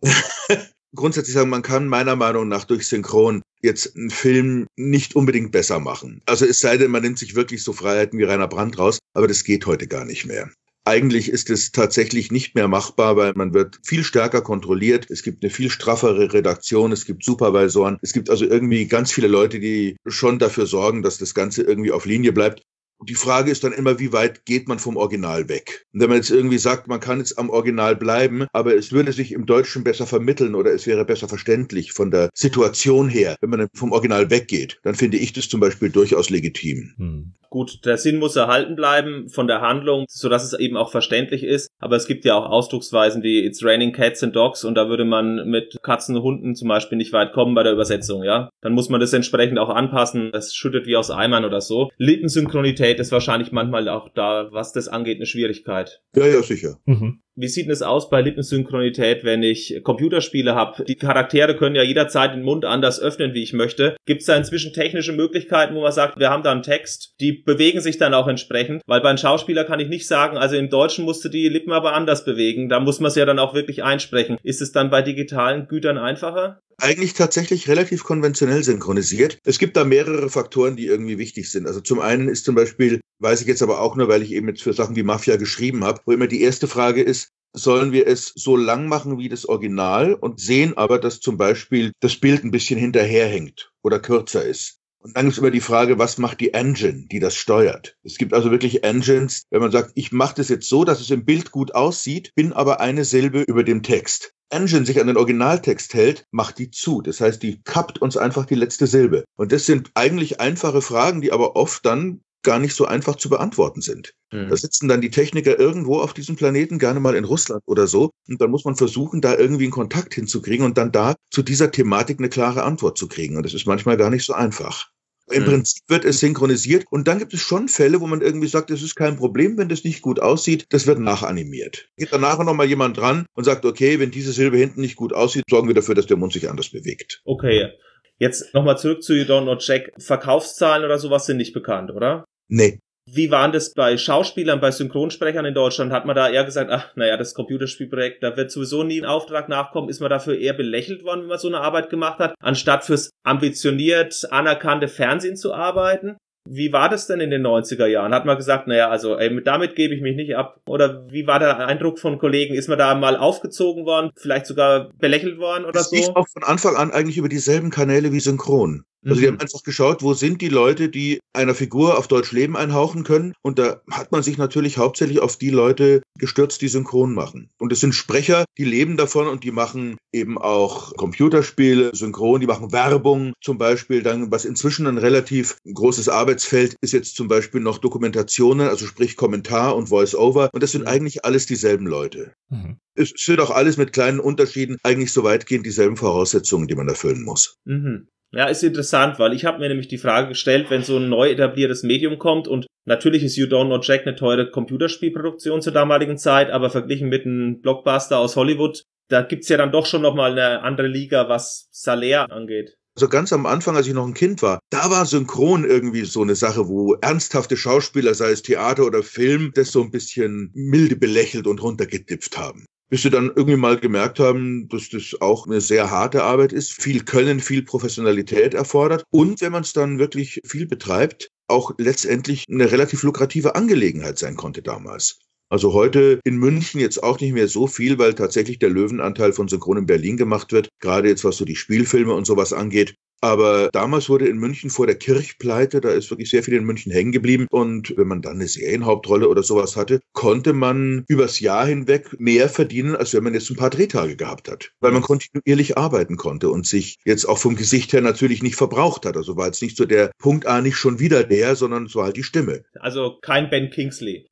grundsätzlich 0.94 1.34
sagen, 1.34 1.50
man 1.50 1.62
kann 1.62 1.88
meiner 1.88 2.16
Meinung 2.16 2.48
nach 2.48 2.64
durch 2.64 2.86
Synchron 2.86 3.42
jetzt 3.62 3.96
einen 3.96 4.10
Film 4.10 4.66
nicht 4.76 5.16
unbedingt 5.16 5.52
besser 5.52 5.80
machen. 5.80 6.20
Also 6.26 6.44
es 6.44 6.60
sei 6.60 6.76
denn, 6.76 6.90
man 6.90 7.02
nimmt 7.02 7.18
sich 7.18 7.34
wirklich 7.34 7.62
so 7.62 7.72
Freiheiten 7.72 8.18
wie 8.18 8.24
Rainer 8.24 8.48
Brandt 8.48 8.78
raus, 8.78 8.98
aber 9.14 9.26
das 9.26 9.44
geht 9.44 9.66
heute 9.66 9.86
gar 9.86 10.04
nicht 10.04 10.26
mehr. 10.26 10.50
Eigentlich 10.86 11.30
ist 11.30 11.48
es 11.48 11.72
tatsächlich 11.72 12.30
nicht 12.30 12.54
mehr 12.54 12.68
machbar, 12.68 13.16
weil 13.16 13.32
man 13.34 13.54
wird 13.54 13.80
viel 13.82 14.04
stärker 14.04 14.42
kontrolliert. 14.42 15.10
Es 15.10 15.22
gibt 15.22 15.42
eine 15.42 15.50
viel 15.50 15.70
straffere 15.70 16.34
Redaktion, 16.34 16.92
es 16.92 17.06
gibt 17.06 17.24
Supervisoren, 17.24 17.96
es 18.02 18.12
gibt 18.12 18.28
also 18.28 18.44
irgendwie 18.44 18.86
ganz 18.86 19.10
viele 19.10 19.28
Leute, 19.28 19.60
die 19.60 19.96
schon 20.06 20.38
dafür 20.38 20.66
sorgen, 20.66 21.02
dass 21.02 21.16
das 21.16 21.34
Ganze 21.34 21.62
irgendwie 21.62 21.90
auf 21.90 22.04
Linie 22.04 22.32
bleibt. 22.32 22.62
Die 23.06 23.14
Frage 23.14 23.50
ist 23.50 23.64
dann 23.64 23.72
immer, 23.72 23.98
wie 23.98 24.12
weit 24.12 24.46
geht 24.46 24.66
man 24.66 24.78
vom 24.78 24.96
Original 24.96 25.48
weg? 25.48 25.86
Und 25.92 26.00
wenn 26.00 26.08
man 26.08 26.18
jetzt 26.18 26.30
irgendwie 26.30 26.58
sagt, 26.58 26.88
man 26.88 27.00
kann 27.00 27.18
jetzt 27.18 27.38
am 27.38 27.50
Original 27.50 27.96
bleiben, 27.96 28.46
aber 28.52 28.74
es 28.74 28.92
würde 28.92 29.12
sich 29.12 29.32
im 29.32 29.44
Deutschen 29.44 29.84
besser 29.84 30.06
vermitteln 30.06 30.54
oder 30.54 30.72
es 30.72 30.86
wäre 30.86 31.04
besser 31.04 31.28
verständlich 31.28 31.92
von 31.92 32.10
der 32.10 32.30
Situation 32.34 33.08
her, 33.08 33.36
wenn 33.40 33.50
man 33.50 33.68
vom 33.74 33.92
Original 33.92 34.30
weggeht, 34.30 34.78
dann 34.82 34.94
finde 34.94 35.18
ich 35.18 35.34
das 35.34 35.48
zum 35.48 35.60
Beispiel 35.60 35.90
durchaus 35.90 36.30
legitim. 36.30 36.94
Hm. 36.96 37.34
Gut, 37.54 37.86
der 37.86 37.98
Sinn 37.98 38.18
muss 38.18 38.34
erhalten 38.34 38.74
bleiben 38.74 39.28
von 39.28 39.46
der 39.46 39.60
Handlung, 39.60 40.06
so 40.08 40.28
dass 40.28 40.42
es 40.42 40.58
eben 40.58 40.76
auch 40.76 40.90
verständlich 40.90 41.44
ist. 41.44 41.70
Aber 41.78 41.94
es 41.94 42.08
gibt 42.08 42.24
ja 42.24 42.34
auch 42.34 42.50
Ausdrucksweisen 42.50 43.22
wie 43.22 43.44
It's 43.44 43.64
raining 43.64 43.92
cats 43.92 44.24
and 44.24 44.34
dogs 44.34 44.64
und 44.64 44.74
da 44.74 44.88
würde 44.88 45.04
man 45.04 45.48
mit 45.48 45.78
Katzen 45.80 46.16
und 46.16 46.22
Hunden 46.24 46.56
zum 46.56 46.66
Beispiel 46.66 46.98
nicht 46.98 47.12
weit 47.12 47.32
kommen 47.32 47.54
bei 47.54 47.62
der 47.62 47.72
Übersetzung, 47.72 48.24
ja. 48.24 48.50
Dann 48.60 48.72
muss 48.72 48.88
man 48.88 49.00
das 49.00 49.12
entsprechend 49.12 49.60
auch 49.60 49.68
anpassen. 49.68 50.32
Es 50.34 50.52
schüttet 50.52 50.86
wie 50.86 50.96
aus 50.96 51.12
Eimern 51.12 51.44
oder 51.44 51.60
so. 51.60 51.90
Lippensynchronität 51.96 52.93
ist 53.00 53.12
wahrscheinlich 53.12 53.52
manchmal 53.52 53.88
auch 53.88 54.08
da, 54.08 54.48
was 54.52 54.72
das 54.72 54.88
angeht, 54.88 55.16
eine 55.16 55.26
Schwierigkeit. 55.26 56.02
Ja, 56.14 56.26
ja, 56.26 56.42
sicher. 56.42 56.78
Mhm. 56.84 57.20
Wie 57.36 57.48
sieht 57.48 57.68
es 57.68 57.82
aus 57.82 58.10
bei 58.10 58.20
Lippensynchronität, 58.20 59.24
wenn 59.24 59.42
ich 59.42 59.80
Computerspiele 59.82 60.54
habe? 60.54 60.84
Die 60.84 60.94
Charaktere 60.94 61.56
können 61.56 61.74
ja 61.74 61.82
jederzeit 61.82 62.32
den 62.32 62.44
Mund 62.44 62.64
anders 62.64 63.00
öffnen, 63.00 63.34
wie 63.34 63.42
ich 63.42 63.52
möchte. 63.52 63.96
Gibt 64.06 64.20
es 64.20 64.26
da 64.26 64.36
inzwischen 64.36 64.72
technische 64.72 65.12
Möglichkeiten, 65.12 65.74
wo 65.74 65.82
man 65.82 65.90
sagt, 65.90 66.16
wir 66.18 66.30
haben 66.30 66.44
da 66.44 66.52
einen 66.52 66.62
Text, 66.62 67.14
die 67.20 67.32
bewegen 67.32 67.80
sich 67.80 67.98
dann 67.98 68.14
auch 68.14 68.28
entsprechend? 68.28 68.82
Weil 68.86 69.00
bei 69.00 69.08
einem 69.08 69.18
Schauspieler 69.18 69.64
kann 69.64 69.80
ich 69.80 69.88
nicht 69.88 70.06
sagen, 70.06 70.36
also 70.36 70.54
im 70.54 70.70
Deutschen 70.70 71.04
musst 71.04 71.24
du 71.24 71.28
die 71.28 71.48
Lippen 71.48 71.72
aber 71.72 71.94
anders 71.94 72.24
bewegen. 72.24 72.68
Da 72.68 72.78
muss 72.78 73.00
man 73.00 73.08
es 73.08 73.16
ja 73.16 73.26
dann 73.26 73.40
auch 73.40 73.52
wirklich 73.52 73.82
einsprechen. 73.82 74.38
Ist 74.44 74.62
es 74.62 74.70
dann 74.70 74.90
bei 74.90 75.02
digitalen 75.02 75.66
Gütern 75.66 75.98
einfacher? 75.98 76.60
eigentlich 76.78 77.14
tatsächlich 77.14 77.68
relativ 77.68 78.04
konventionell 78.04 78.62
synchronisiert. 78.62 79.38
Es 79.44 79.58
gibt 79.58 79.76
da 79.76 79.84
mehrere 79.84 80.28
Faktoren, 80.28 80.76
die 80.76 80.86
irgendwie 80.86 81.18
wichtig 81.18 81.50
sind. 81.50 81.66
Also 81.66 81.80
zum 81.80 82.00
einen 82.00 82.28
ist 82.28 82.44
zum 82.44 82.54
Beispiel, 82.54 83.00
weiß 83.18 83.40
ich 83.42 83.46
jetzt 83.46 83.62
aber 83.62 83.80
auch 83.80 83.96
nur, 83.96 84.08
weil 84.08 84.22
ich 84.22 84.32
eben 84.32 84.48
jetzt 84.48 84.62
für 84.62 84.72
Sachen 84.72 84.96
wie 84.96 85.02
Mafia 85.02 85.36
geschrieben 85.36 85.84
habe, 85.84 86.00
wo 86.04 86.12
immer 86.12 86.26
die 86.26 86.42
erste 86.42 86.68
Frage 86.68 87.02
ist, 87.02 87.30
sollen 87.52 87.92
wir 87.92 88.06
es 88.06 88.32
so 88.34 88.56
lang 88.56 88.88
machen 88.88 89.18
wie 89.18 89.28
das 89.28 89.48
Original 89.48 90.14
und 90.14 90.40
sehen 90.40 90.76
aber, 90.76 90.98
dass 90.98 91.20
zum 91.20 91.36
Beispiel 91.36 91.92
das 92.00 92.16
Bild 92.16 92.44
ein 92.44 92.50
bisschen 92.50 92.78
hinterherhängt 92.78 93.70
oder 93.82 94.00
kürzer 94.00 94.44
ist. 94.44 94.78
Und 94.98 95.16
dann 95.16 95.26
gibt 95.26 95.34
es 95.34 95.38
immer 95.38 95.50
die 95.50 95.60
Frage, 95.60 95.98
was 95.98 96.16
macht 96.16 96.40
die 96.40 96.54
Engine, 96.54 97.06
die 97.10 97.20
das 97.20 97.36
steuert? 97.36 97.96
Es 98.04 98.16
gibt 98.16 98.32
also 98.32 98.50
wirklich 98.50 98.84
Engines, 98.84 99.42
wenn 99.50 99.60
man 99.60 99.70
sagt, 99.70 99.92
ich 99.94 100.12
mache 100.12 100.36
das 100.36 100.48
jetzt 100.48 100.66
so, 100.66 100.84
dass 100.84 101.00
es 101.00 101.10
im 101.10 101.26
Bild 101.26 101.52
gut 101.52 101.74
aussieht, 101.74 102.32
bin 102.34 102.54
aber 102.54 102.80
eine 102.80 103.04
Silbe 103.04 103.42
über 103.42 103.64
dem 103.64 103.82
Text. 103.82 104.32
Engine 104.48 104.86
sich 104.86 105.00
an 105.00 105.06
den 105.06 105.18
Originaltext 105.18 105.92
hält, 105.92 106.26
macht 106.30 106.58
die 106.58 106.70
zu. 106.70 107.02
Das 107.02 107.20
heißt, 107.20 107.42
die 107.42 107.60
kappt 107.64 108.00
uns 108.00 108.16
einfach 108.16 108.46
die 108.46 108.54
letzte 108.54 108.86
Silbe. 108.86 109.24
Und 109.36 109.52
das 109.52 109.66
sind 109.66 109.90
eigentlich 109.94 110.40
einfache 110.40 110.80
Fragen, 110.80 111.20
die 111.20 111.32
aber 111.32 111.54
oft 111.54 111.84
dann 111.84 112.22
gar 112.44 112.58
nicht 112.60 112.74
so 112.74 112.84
einfach 112.84 113.16
zu 113.16 113.28
beantworten 113.28 113.80
sind. 113.80 114.14
Mhm. 114.32 114.48
Da 114.48 114.56
sitzen 114.56 114.88
dann 114.88 115.00
die 115.00 115.10
Techniker 115.10 115.58
irgendwo 115.58 115.98
auf 115.98 116.14
diesem 116.14 116.36
Planeten, 116.36 116.78
gerne 116.78 117.00
mal 117.00 117.16
in 117.16 117.24
Russland 117.24 117.62
oder 117.66 117.86
so, 117.86 118.10
und 118.28 118.40
dann 118.40 118.50
muss 118.50 118.64
man 118.64 118.76
versuchen, 118.76 119.20
da 119.20 119.36
irgendwie 119.36 119.64
einen 119.64 119.72
Kontakt 119.72 120.14
hinzukriegen 120.14 120.64
und 120.64 120.78
dann 120.78 120.92
da 120.92 121.14
zu 121.30 121.42
dieser 121.42 121.70
Thematik 121.70 122.20
eine 122.20 122.28
klare 122.28 122.62
Antwort 122.62 122.96
zu 122.96 123.08
kriegen. 123.08 123.36
Und 123.36 123.44
das 123.44 123.54
ist 123.54 123.66
manchmal 123.66 123.96
gar 123.96 124.10
nicht 124.10 124.24
so 124.24 124.32
einfach. 124.32 124.90
Im 125.30 125.42
mhm. 125.42 125.46
Prinzip 125.46 125.82
wird 125.88 126.04
es 126.04 126.20
synchronisiert 126.20 126.84
und 126.90 127.08
dann 127.08 127.18
gibt 127.18 127.32
es 127.32 127.40
schon 127.40 127.68
Fälle, 127.68 128.00
wo 128.00 128.06
man 128.06 128.20
irgendwie 128.20 128.46
sagt, 128.46 128.70
es 128.70 128.82
ist 128.82 128.94
kein 128.94 129.16
Problem, 129.16 129.56
wenn 129.56 129.70
das 129.70 129.82
nicht 129.82 130.02
gut 130.02 130.20
aussieht, 130.20 130.66
das 130.68 130.86
wird 130.86 130.98
nachanimiert. 130.98 131.88
Geht 131.96 132.12
dann 132.12 132.20
nachher 132.20 132.44
nochmal 132.44 132.66
jemand 132.66 132.98
dran 132.98 133.24
und 133.32 133.44
sagt, 133.44 133.64
okay, 133.64 133.98
wenn 133.98 134.10
diese 134.10 134.32
Silbe 134.32 134.58
hinten 134.58 134.82
nicht 134.82 134.96
gut 134.96 135.14
aussieht, 135.14 135.44
sorgen 135.48 135.66
wir 135.66 135.74
dafür, 135.74 135.94
dass 135.94 136.06
der 136.06 136.18
Mund 136.18 136.34
sich 136.34 136.50
anders 136.50 136.68
bewegt. 136.68 137.22
Okay. 137.24 137.70
Jetzt 138.18 138.54
nochmal 138.54 138.78
zurück 138.78 139.02
zu 139.02 139.14
You 139.14 139.24
Don't 139.24 139.42
Know 139.42 139.56
Jack. 139.58 139.92
Verkaufszahlen 139.98 140.84
oder 140.84 140.98
sowas 140.98 141.26
sind 141.26 141.38
nicht 141.38 141.54
bekannt, 141.54 141.90
oder? 141.90 142.24
Nee. 142.48 142.78
Wie 143.10 143.30
waren 143.30 143.52
das 143.52 143.74
bei 143.74 143.98
Schauspielern, 143.98 144.60
bei 144.60 144.70
Synchronsprechern 144.70 145.44
in 145.44 145.52
Deutschland? 145.52 145.92
Hat 145.92 146.06
man 146.06 146.16
da 146.16 146.30
eher 146.30 146.44
gesagt, 146.44 146.70
ach, 146.70 146.96
naja, 146.96 147.18
das 147.18 147.34
Computerspielprojekt, 147.34 148.22
da 148.22 148.36
wird 148.36 148.50
sowieso 148.50 148.82
nie 148.82 149.00
ein 149.00 149.04
Auftrag 149.04 149.50
nachkommen. 149.50 149.90
Ist 149.90 150.00
man 150.00 150.08
dafür 150.08 150.38
eher 150.38 150.54
belächelt 150.54 151.04
worden, 151.04 151.20
wenn 151.20 151.28
man 151.28 151.38
so 151.38 151.48
eine 151.48 151.60
Arbeit 151.60 151.90
gemacht 151.90 152.18
hat, 152.18 152.34
anstatt 152.40 152.84
fürs 152.84 153.10
ambitioniert 153.22 154.26
anerkannte 154.30 154.88
Fernsehen 154.88 155.36
zu 155.36 155.52
arbeiten? 155.52 156.16
Wie 156.48 156.72
war 156.72 156.90
das 156.90 157.06
denn 157.06 157.20
in 157.20 157.30
den 157.30 157.46
90er 157.46 157.86
Jahren? 157.86 158.12
Hat 158.12 158.26
man 158.26 158.36
gesagt, 158.36 158.66
naja, 158.68 158.90
also 158.90 159.16
ey, 159.16 159.42
damit 159.42 159.76
gebe 159.76 159.94
ich 159.94 160.02
mich 160.02 160.14
nicht 160.14 160.36
ab? 160.36 160.60
Oder 160.66 161.06
wie 161.10 161.26
war 161.26 161.38
der 161.38 161.66
Eindruck 161.66 161.98
von 161.98 162.18
Kollegen? 162.18 162.54
Ist 162.54 162.68
man 162.68 162.78
da 162.78 162.94
mal 162.94 163.16
aufgezogen 163.16 163.86
worden, 163.86 164.10
vielleicht 164.16 164.46
sogar 164.46 164.90
belächelt 164.98 165.38
worden 165.38 165.64
oder 165.64 165.72
das 165.72 165.90
so? 165.90 165.96
Ich 165.96 166.08
auch 166.08 166.26
von 166.28 166.42
Anfang 166.42 166.76
an 166.76 166.90
eigentlich 166.90 167.16
über 167.16 167.30
dieselben 167.30 167.70
Kanäle 167.70 168.12
wie 168.12 168.20
Synchron. 168.20 168.84
Also 169.04 169.20
wir 169.20 169.30
mhm. 169.30 169.34
haben 169.34 169.40
einfach 169.42 169.62
geschaut, 169.62 170.02
wo 170.02 170.14
sind 170.14 170.40
die 170.40 170.48
Leute, 170.48 170.88
die 170.88 171.20
einer 171.32 171.54
Figur 171.54 171.98
auf 171.98 172.08
Deutsch 172.08 172.32
Leben 172.32 172.56
einhauchen 172.56 173.04
können. 173.04 173.34
Und 173.42 173.58
da 173.58 173.80
hat 173.90 174.12
man 174.12 174.22
sich 174.22 174.38
natürlich 174.38 174.78
hauptsächlich 174.78 175.20
auf 175.20 175.36
die 175.36 175.50
Leute 175.50 176.02
gestürzt, 176.18 176.62
die 176.62 176.68
synchron 176.68 177.14
machen. 177.14 177.50
Und 177.58 177.72
es 177.72 177.80
sind 177.80 177.94
Sprecher, 177.94 178.44
die 178.56 178.64
leben 178.64 178.96
davon 178.96 179.26
und 179.26 179.44
die 179.44 179.50
machen 179.50 179.96
eben 180.12 180.38
auch 180.38 180.94
Computerspiele, 180.96 181.90
synchron, 181.94 182.40
die 182.40 182.46
machen 182.46 182.72
Werbung 182.72 183.34
zum 183.40 183.58
Beispiel. 183.58 184.02
Dann, 184.02 184.30
was 184.30 184.44
inzwischen 184.44 184.86
ein 184.86 184.98
relativ 184.98 185.56
großes 185.72 186.08
Arbeitsfeld 186.08 186.76
ist 186.80 186.92
jetzt 186.92 187.16
zum 187.16 187.28
Beispiel 187.28 187.60
noch 187.60 187.78
Dokumentationen, 187.78 188.68
also 188.68 188.86
sprich 188.86 189.16
Kommentar 189.16 189.76
und 189.76 189.88
Voice-Over. 189.88 190.50
Und 190.52 190.62
das 190.62 190.72
sind 190.72 190.82
mhm. 190.82 190.88
eigentlich 190.88 191.24
alles 191.24 191.46
dieselben 191.46 191.86
Leute. 191.86 192.32
Mhm. 192.48 192.76
Es 192.94 193.12
sind 193.16 193.40
auch 193.40 193.50
alles 193.50 193.76
mit 193.76 193.92
kleinen 193.92 194.20
Unterschieden 194.20 194.76
eigentlich 194.82 195.12
so 195.12 195.24
weitgehend 195.24 195.66
dieselben 195.66 195.96
Voraussetzungen, 195.96 196.68
die 196.68 196.76
man 196.76 196.88
erfüllen 196.88 197.22
muss. 197.22 197.56
Mhm. 197.64 198.06
Ja, 198.34 198.46
ist 198.46 198.64
interessant, 198.64 199.20
weil 199.20 199.32
ich 199.32 199.44
habe 199.44 199.60
mir 199.60 199.68
nämlich 199.68 199.86
die 199.86 199.98
Frage 199.98 200.28
gestellt, 200.28 200.66
wenn 200.68 200.82
so 200.82 200.96
ein 200.96 201.08
neu 201.08 201.30
etabliertes 201.30 201.84
Medium 201.84 202.18
kommt 202.18 202.48
und 202.48 202.66
natürlich 202.84 203.22
ist 203.22 203.36
You 203.36 203.46
Don't 203.46 203.66
Know 203.66 203.80
Jack 203.80 204.06
eine 204.06 204.16
teure 204.16 204.50
Computerspielproduktion 204.50 205.62
zur 205.62 205.72
damaligen 205.72 206.18
Zeit, 206.18 206.50
aber 206.50 206.68
verglichen 206.68 207.08
mit 207.08 207.24
einem 207.24 207.60
Blockbuster 207.60 208.18
aus 208.18 208.34
Hollywood, 208.34 208.82
da 209.08 209.22
gibt's 209.22 209.48
ja 209.48 209.56
dann 209.56 209.70
doch 209.70 209.86
schon 209.86 210.02
nochmal 210.02 210.32
eine 210.32 210.62
andere 210.62 210.88
Liga, 210.88 211.28
was 211.28 211.68
Salär 211.70 212.32
angeht. 212.32 212.76
Also 212.96 213.08
ganz 213.08 213.32
am 213.32 213.46
Anfang, 213.46 213.76
als 213.76 213.86
ich 213.86 213.94
noch 213.94 214.06
ein 214.06 214.14
Kind 214.14 214.42
war, 214.42 214.58
da 214.70 214.90
war 214.90 215.06
Synchron 215.06 215.64
irgendwie 215.64 216.04
so 216.04 216.22
eine 216.22 216.34
Sache, 216.34 216.68
wo 216.68 216.94
ernsthafte 216.94 217.56
Schauspieler, 217.56 218.14
sei 218.14 218.30
es 218.30 218.42
Theater 218.42 218.84
oder 218.84 219.02
Film, 219.02 219.52
das 219.54 219.70
so 219.72 219.82
ein 219.82 219.90
bisschen 219.90 220.50
milde 220.54 220.96
belächelt 220.96 221.46
und 221.46 221.62
runtergedipft 221.62 222.36
haben 222.36 222.66
bis 222.94 223.02
sie 223.02 223.10
dann 223.10 223.32
irgendwie 223.34 223.56
mal 223.56 223.76
gemerkt 223.76 224.20
haben, 224.20 224.68
dass 224.68 224.88
das 224.88 225.16
auch 225.20 225.48
eine 225.48 225.60
sehr 225.60 225.90
harte 225.90 226.22
Arbeit 226.22 226.52
ist, 226.52 226.72
viel 226.72 227.02
Können, 227.02 227.40
viel 227.40 227.64
Professionalität 227.64 228.54
erfordert 228.54 229.02
und 229.10 229.40
wenn 229.40 229.50
man 229.50 229.64
es 229.64 229.72
dann 229.72 229.98
wirklich 229.98 230.40
viel 230.46 230.68
betreibt, 230.68 231.32
auch 231.48 231.72
letztendlich 231.76 232.44
eine 232.48 232.70
relativ 232.70 233.02
lukrative 233.02 233.56
Angelegenheit 233.56 234.16
sein 234.16 234.36
konnte 234.36 234.62
damals. 234.62 235.18
Also 235.54 235.72
heute 235.72 236.18
in 236.24 236.36
München 236.36 236.80
jetzt 236.80 237.00
auch 237.00 237.20
nicht 237.20 237.32
mehr 237.32 237.46
so 237.46 237.68
viel, 237.68 237.96
weil 237.96 238.14
tatsächlich 238.14 238.58
der 238.58 238.70
Löwenanteil 238.70 239.32
von 239.32 239.46
Synchron 239.46 239.76
in 239.76 239.86
Berlin 239.86 240.16
gemacht 240.16 240.50
wird, 240.50 240.68
gerade 240.80 241.06
jetzt 241.08 241.22
was 241.22 241.36
so 241.36 241.44
die 241.44 241.54
Spielfilme 241.54 242.12
und 242.12 242.26
sowas 242.26 242.52
angeht. 242.52 242.96
Aber 243.20 243.70
damals 243.72 244.08
wurde 244.10 244.26
in 244.26 244.36
München 244.36 244.68
vor 244.68 244.86
der 244.86 244.96
Kirchpleite, 244.96 245.80
da 245.80 245.90
ist 245.90 246.10
wirklich 246.10 246.28
sehr 246.28 246.42
viel 246.42 246.54
in 246.54 246.64
München 246.64 246.90
hängen 246.90 247.12
geblieben. 247.12 247.46
Und 247.50 247.96
wenn 247.96 248.08
man 248.08 248.20
dann 248.20 248.34
eine 248.34 248.48
Serienhauptrolle 248.48 249.28
oder 249.28 249.44
sowas 249.44 249.76
hatte, 249.76 250.00
konnte 250.12 250.52
man 250.52 251.04
übers 251.08 251.38
Jahr 251.38 251.66
hinweg 251.66 252.18
mehr 252.18 252.48
verdienen, 252.48 252.96
als 252.96 253.14
wenn 253.14 253.22
man 253.22 253.32
jetzt 253.32 253.48
ein 253.48 253.56
paar 253.56 253.70
Drehtage 253.70 254.16
gehabt 254.16 254.50
hat. 254.50 254.72
Weil 254.80 254.90
man 254.90 255.02
kontinuierlich 255.02 255.78
arbeiten 255.78 256.16
konnte 256.16 256.50
und 256.50 256.66
sich 256.66 256.98
jetzt 257.04 257.26
auch 257.26 257.38
vom 257.38 257.54
Gesicht 257.54 257.92
her 257.92 258.02
natürlich 258.02 258.42
nicht 258.42 258.56
verbraucht 258.56 259.06
hat. 259.06 259.16
Also 259.16 259.36
war 259.36 259.46
jetzt 259.46 259.62
nicht 259.62 259.76
so 259.76 259.84
der 259.84 260.10
Punkt 260.18 260.46
A 260.46 260.60
nicht 260.60 260.76
schon 260.76 260.98
wieder 260.98 261.22
der, 261.22 261.54
sondern 261.54 261.86
es 261.86 261.94
war 261.94 262.06
halt 262.06 262.16
die 262.16 262.24
Stimme. 262.24 262.64
Also 262.78 263.18
kein 263.22 263.48
Ben 263.48 263.70
Kingsley. 263.70 264.26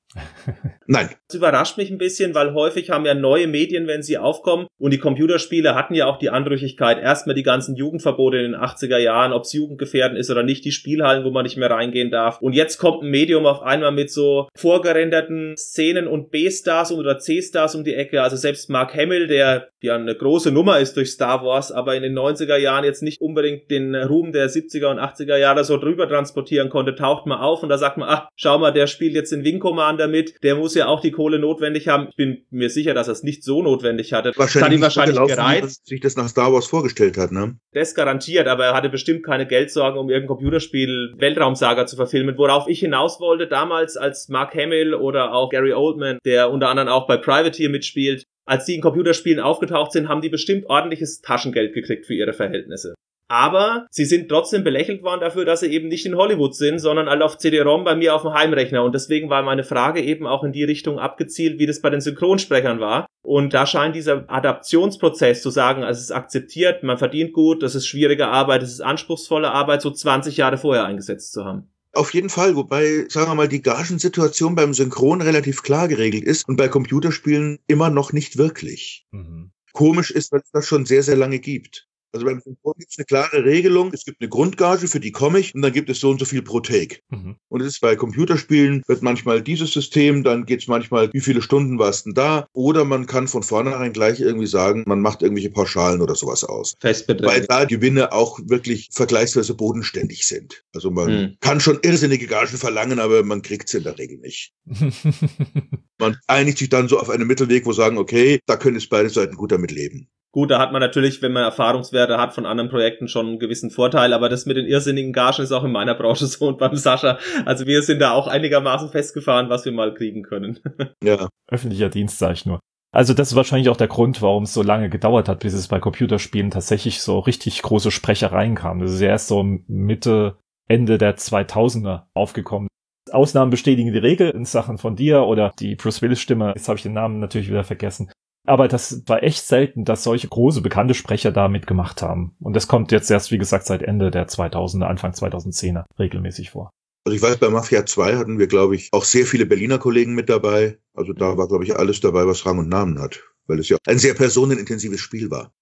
Nein. 0.86 1.10
Das 1.28 1.36
überrascht 1.36 1.78
mich 1.78 1.90
ein 1.90 1.98
bisschen, 1.98 2.34
weil 2.34 2.52
häufig 2.52 2.90
haben 2.90 3.06
ja 3.06 3.14
neue 3.14 3.46
Medien, 3.46 3.86
wenn 3.86 4.02
sie 4.02 4.18
aufkommen, 4.18 4.66
und 4.78 4.92
die 4.92 4.98
Computerspiele 4.98 5.74
hatten 5.74 5.94
ja 5.94 6.06
auch 6.06 6.18
die 6.18 6.30
Anrüchigkeit, 6.30 7.00
erstmal 7.00 7.34
die 7.34 7.42
ganzen 7.42 7.76
Jugendverbote 7.76 8.36
in 8.38 8.52
den 8.52 8.60
80er 8.60 8.98
Jahren, 8.98 9.32
ob 9.32 9.44
es 9.44 9.52
jugendgefährdend 9.52 10.18
ist 10.18 10.30
oder 10.30 10.42
nicht, 10.42 10.64
die 10.64 10.72
Spielhallen, 10.72 11.24
wo 11.24 11.30
man 11.30 11.44
nicht 11.44 11.56
mehr 11.56 11.70
reingehen 11.70 12.10
darf. 12.10 12.40
Und 12.40 12.52
jetzt 12.52 12.78
kommt 12.78 13.02
ein 13.02 13.10
Medium 13.10 13.46
auf 13.46 13.62
einmal 13.62 13.92
mit 13.92 14.10
so 14.10 14.48
vorgerenderten 14.56 15.56
Szenen 15.56 16.06
und 16.06 16.30
B-Stars 16.30 16.92
oder 16.92 17.18
C-Stars 17.18 17.74
um 17.74 17.84
die 17.84 17.94
Ecke. 17.94 18.22
Also 18.22 18.36
selbst 18.36 18.68
Mark 18.70 18.94
Hamill, 18.94 19.28
der 19.28 19.68
ja 19.80 19.94
eine 19.94 20.14
große 20.14 20.50
Nummer 20.50 20.78
ist 20.78 20.96
durch 20.96 21.10
Star 21.10 21.44
Wars, 21.44 21.72
aber 21.72 21.94
in 21.94 22.02
den 22.02 22.16
90er 22.16 22.56
Jahren 22.56 22.84
jetzt 22.84 23.02
nicht 23.02 23.20
unbedingt 23.20 23.70
den 23.70 23.94
Ruhm 23.94 24.32
der 24.32 24.50
70er 24.50 24.86
und 24.86 24.98
80er 24.98 25.36
Jahre 25.36 25.64
so 25.64 25.76
drüber 25.76 26.08
transportieren 26.08 26.70
konnte, 26.70 26.94
taucht 26.94 27.26
mal 27.26 27.40
auf 27.40 27.62
und 27.62 27.68
da 27.68 27.78
sagt 27.78 27.98
man, 27.98 28.08
ach, 28.08 28.28
schau 28.36 28.58
mal, 28.58 28.72
der 28.72 28.86
spielt 28.86 29.14
jetzt 29.14 29.32
den 29.32 29.44
Wing 29.44 29.58
Commander 29.58 30.01
damit. 30.02 30.34
Der 30.42 30.56
muss 30.56 30.74
ja 30.74 30.86
auch 30.86 31.00
die 31.00 31.10
Kohle 31.10 31.38
notwendig 31.38 31.88
haben. 31.88 32.08
Ich 32.10 32.16
bin 32.16 32.44
mir 32.50 32.68
sicher, 32.68 32.94
dass 32.94 33.08
er 33.08 33.12
es 33.12 33.22
nicht 33.22 33.44
so 33.44 33.62
notwendig 33.62 34.12
hatte. 34.12 34.32
Wahrscheinlich 34.36 34.64
hat 34.64 34.72
ihn 34.72 34.82
wahrscheinlich 34.82 35.16
so 35.16 35.26
gereizt. 35.26 35.86
sich 35.86 36.00
das 36.00 36.16
nach 36.16 36.28
Star 36.28 36.52
Wars 36.52 36.66
vorgestellt 36.66 37.16
hat, 37.16 37.32
ne? 37.32 37.56
Das 37.72 37.94
garantiert, 37.94 38.48
aber 38.48 38.66
er 38.66 38.74
hatte 38.74 38.88
bestimmt 38.88 39.24
keine 39.24 39.46
Geldsorgen, 39.46 39.98
um 39.98 40.10
irgendein 40.10 40.36
Computerspiel 40.36 41.14
Weltraumsaga 41.16 41.86
zu 41.86 41.96
verfilmen. 41.96 42.36
Worauf 42.36 42.68
ich 42.68 42.80
hinaus 42.80 43.20
wollte 43.20 43.46
damals, 43.46 43.96
als 43.96 44.28
Mark 44.28 44.54
Hamill 44.54 44.94
oder 44.94 45.32
auch 45.32 45.50
Gary 45.50 45.72
Oldman, 45.72 46.18
der 46.24 46.50
unter 46.50 46.68
anderem 46.68 46.88
auch 46.88 47.06
bei 47.06 47.16
Privateer 47.16 47.70
mitspielt, 47.70 48.24
als 48.44 48.64
die 48.64 48.74
in 48.74 48.80
Computerspielen 48.80 49.40
aufgetaucht 49.40 49.92
sind, 49.92 50.08
haben 50.08 50.20
die 50.20 50.28
bestimmt 50.28 50.66
ordentliches 50.66 51.20
Taschengeld 51.20 51.74
gekriegt 51.74 52.06
für 52.06 52.14
ihre 52.14 52.32
Verhältnisse 52.32 52.94
aber 53.32 53.86
sie 53.90 54.04
sind 54.04 54.28
trotzdem 54.28 54.62
belächelt 54.62 55.02
worden 55.02 55.22
dafür, 55.22 55.46
dass 55.46 55.60
sie 55.60 55.68
eben 55.68 55.88
nicht 55.88 56.04
in 56.04 56.16
Hollywood 56.16 56.54
sind, 56.54 56.80
sondern 56.80 57.08
alle 57.08 57.24
auf 57.24 57.38
CD-ROM 57.38 57.82
bei 57.82 57.96
mir 57.96 58.14
auf 58.14 58.20
dem 58.20 58.34
Heimrechner. 58.34 58.84
Und 58.84 58.94
deswegen 58.94 59.30
war 59.30 59.42
meine 59.42 59.64
Frage 59.64 60.02
eben 60.02 60.26
auch 60.26 60.44
in 60.44 60.52
die 60.52 60.64
Richtung 60.64 60.98
abgezielt, 60.98 61.58
wie 61.58 61.64
das 61.64 61.80
bei 61.80 61.88
den 61.88 62.02
Synchronsprechern 62.02 62.78
war. 62.78 63.06
Und 63.22 63.54
da 63.54 63.64
scheint 63.64 63.96
dieser 63.96 64.30
Adaptionsprozess 64.30 65.40
zu 65.40 65.48
sagen, 65.48 65.82
also 65.82 65.96
es 65.96 66.04
ist 66.04 66.10
akzeptiert, 66.10 66.82
man 66.82 66.98
verdient 66.98 67.32
gut, 67.32 67.62
das 67.62 67.74
ist 67.74 67.86
schwierige 67.86 68.28
Arbeit, 68.28 68.60
das 68.60 68.70
ist 68.70 68.82
anspruchsvolle 68.82 69.50
Arbeit, 69.50 69.80
so 69.80 69.90
20 69.90 70.36
Jahre 70.36 70.58
vorher 70.58 70.84
eingesetzt 70.84 71.32
zu 71.32 71.46
haben. 71.46 71.72
Auf 71.94 72.12
jeden 72.12 72.28
Fall, 72.28 72.54
wobei, 72.54 73.06
sagen 73.08 73.30
wir 73.30 73.34
mal, 73.34 73.48
die 73.48 73.62
Gagensituation 73.62 74.54
beim 74.54 74.74
Synchron 74.74 75.22
relativ 75.22 75.62
klar 75.62 75.88
geregelt 75.88 76.24
ist 76.24 76.46
und 76.46 76.56
bei 76.56 76.68
Computerspielen 76.68 77.60
immer 77.66 77.88
noch 77.88 78.12
nicht 78.12 78.36
wirklich. 78.36 79.06
Mhm. 79.10 79.52
Komisch 79.72 80.10
ist, 80.10 80.32
weil 80.32 80.40
es 80.40 80.50
das 80.52 80.66
schon 80.66 80.84
sehr, 80.84 81.02
sehr 81.02 81.16
lange 81.16 81.38
gibt. 81.38 81.88
Also 82.12 82.26
beim 82.26 82.40
Synchron 82.40 82.74
gibt 82.78 82.92
es 82.92 82.98
eine 82.98 83.06
klare 83.06 83.44
Regelung. 83.44 83.90
Es 83.92 84.04
gibt 84.04 84.20
eine 84.20 84.28
Grundgage, 84.28 84.86
für 84.86 85.00
die 85.00 85.12
komme 85.12 85.38
ich, 85.38 85.54
und 85.54 85.62
dann 85.62 85.72
gibt 85.72 85.88
es 85.88 86.00
so 86.00 86.10
und 86.10 86.18
so 86.18 86.26
viel 86.26 86.42
pro 86.42 86.60
Take. 86.60 86.98
Mhm. 87.08 87.36
Und 87.48 87.60
es 87.62 87.68
ist 87.68 87.80
bei 87.80 87.96
Computerspielen, 87.96 88.82
wird 88.86 89.02
manchmal 89.02 89.42
dieses 89.42 89.72
System, 89.72 90.22
dann 90.22 90.44
geht 90.44 90.60
es 90.60 90.68
manchmal, 90.68 91.10
wie 91.12 91.20
viele 91.20 91.40
Stunden 91.40 91.78
warst 91.78 92.06
denn 92.06 92.14
da? 92.14 92.46
Oder 92.52 92.84
man 92.84 93.06
kann 93.06 93.28
von 93.28 93.42
vornherein 93.42 93.92
gleich 93.92 94.20
irgendwie 94.20 94.46
sagen, 94.46 94.84
man 94.86 95.00
macht 95.00 95.22
irgendwelche 95.22 95.50
Pauschalen 95.50 96.02
oder 96.02 96.14
sowas 96.14 96.44
aus. 96.44 96.74
Festbeträge. 96.80 97.28
Weil 97.28 97.46
da 97.46 97.64
Gewinne 97.64 98.12
auch 98.12 98.38
wirklich 98.44 98.88
vergleichsweise 98.92 99.54
bodenständig 99.54 100.26
sind. 100.26 100.64
Also 100.74 100.90
man 100.90 101.08
mhm. 101.10 101.36
kann 101.40 101.60
schon 101.60 101.78
irrsinnige 101.82 102.26
Gagen 102.26 102.58
verlangen, 102.58 102.98
aber 102.98 103.22
man 103.22 103.40
kriegt 103.42 103.68
sie 103.68 103.78
in 103.78 103.84
der 103.84 103.98
Regel 103.98 104.18
nicht. 104.18 104.52
man 105.98 106.16
einigt 106.26 106.58
sich 106.58 106.68
dann 106.68 106.88
so 106.88 106.98
auf 106.98 107.08
einen 107.08 107.26
Mittelweg, 107.26 107.64
wo 107.64 107.72
sagen, 107.72 107.96
okay, 107.96 108.40
da 108.46 108.56
können 108.56 108.76
es 108.76 108.88
beide 108.88 109.08
Seiten 109.08 109.36
gut 109.36 109.52
damit 109.52 109.70
leben. 109.70 110.08
Gut, 110.34 110.50
da 110.50 110.58
hat 110.58 110.72
man 110.72 110.80
natürlich, 110.80 111.20
wenn 111.20 111.32
man 111.32 111.44
Erfahrungswerte 111.44 112.16
hat 112.16 112.32
von 112.32 112.46
anderen 112.46 112.70
Projekten, 112.70 113.06
schon 113.06 113.26
einen 113.26 113.38
gewissen 113.38 113.70
Vorteil, 113.70 114.14
aber 114.14 114.30
das 114.30 114.46
mit 114.46 114.56
den 114.56 114.64
irrsinnigen 114.64 115.12
Gagen 115.12 115.42
ist 115.42 115.52
auch 115.52 115.64
in 115.64 115.72
meiner 115.72 115.94
Branche 115.94 116.26
so 116.26 116.46
und 116.48 116.58
beim 116.58 116.74
Sascha. 116.74 117.18
Also 117.44 117.66
wir 117.66 117.82
sind 117.82 118.00
da 118.00 118.12
auch 118.12 118.28
einigermaßen 118.28 118.88
festgefahren, 118.88 119.50
was 119.50 119.66
wir 119.66 119.72
mal 119.72 119.94
kriegen 119.94 120.22
können. 120.22 120.58
Ja. 121.04 121.28
Öffentlicher 121.50 121.88
Dienst, 121.88 122.18
sag 122.18 122.32
ich 122.32 122.46
nur. 122.46 122.60
Also 122.94 123.12
das 123.12 123.30
ist 123.30 123.36
wahrscheinlich 123.36 123.68
auch 123.68 123.76
der 123.76 123.88
Grund, 123.88 124.22
warum 124.22 124.44
es 124.44 124.54
so 124.54 124.62
lange 124.62 124.88
gedauert 124.88 125.28
hat, 125.28 125.40
bis 125.40 125.52
es 125.52 125.68
bei 125.68 125.80
Computerspielen 125.80 126.50
tatsächlich 126.50 127.00
so 127.00 127.18
richtig 127.18 127.60
große 127.62 127.90
Sprechereien 127.90 128.54
kam. 128.54 128.80
Das 128.80 128.92
ist 128.92 129.00
ja 129.00 129.08
erst 129.08 129.28
so 129.28 129.42
Mitte, 129.42 130.38
Ende 130.68 130.98
der 130.98 131.16
2000er 131.16 132.04
aufgekommen. 132.14 132.68
Ausnahmen 133.10 133.50
bestätigen 133.50 133.92
die 133.92 133.98
Regel 133.98 134.30
in 134.30 134.44
Sachen 134.44 134.78
von 134.78 134.96
dir 134.96 135.24
oder 135.24 135.52
die 135.58 135.74
Bruce 135.74 136.02
Willis 136.02 136.20
Stimme. 136.20 136.52
Jetzt 136.54 136.68
habe 136.68 136.76
ich 136.76 136.82
den 136.82 136.92
Namen 136.92 137.18
natürlich 137.18 137.48
wieder 137.48 137.64
vergessen. 137.64 138.10
Aber 138.44 138.66
das 138.68 139.02
war 139.06 139.22
echt 139.22 139.46
selten, 139.46 139.84
dass 139.84 140.02
solche 140.02 140.28
große 140.28 140.62
bekannte 140.62 140.94
Sprecher 140.94 141.30
da 141.30 141.48
mitgemacht 141.48 142.02
haben. 142.02 142.34
Und 142.40 142.54
das 142.54 142.66
kommt 142.66 142.90
jetzt 142.90 143.10
erst, 143.10 143.30
wie 143.30 143.38
gesagt, 143.38 143.66
seit 143.66 143.82
Ende 143.82 144.10
der 144.10 144.28
2000er, 144.28 144.84
Anfang 144.84 145.12
2010er 145.12 145.84
regelmäßig 145.98 146.50
vor. 146.50 146.70
Also 147.04 147.16
ich 147.16 147.22
weiß, 147.22 147.38
bei 147.38 147.50
Mafia 147.50 147.84
2 147.84 148.16
hatten 148.16 148.38
wir, 148.38 148.46
glaube 148.46 148.76
ich, 148.76 148.88
auch 148.92 149.04
sehr 149.04 149.26
viele 149.26 149.46
Berliner 149.46 149.78
Kollegen 149.78 150.14
mit 150.14 150.28
dabei. 150.28 150.78
Also 150.94 151.12
da 151.12 151.36
war, 151.36 151.48
glaube 151.48 151.64
ich, 151.64 151.76
alles 151.76 152.00
dabei, 152.00 152.26
was 152.26 152.46
Rang 152.46 152.58
und 152.58 152.68
Namen 152.68 153.00
hat, 153.00 153.20
weil 153.46 153.58
es 153.58 153.68
ja 153.68 153.76
ein 153.86 153.98
sehr 153.98 154.14
personenintensives 154.14 155.00
Spiel 155.00 155.30
war. 155.30 155.52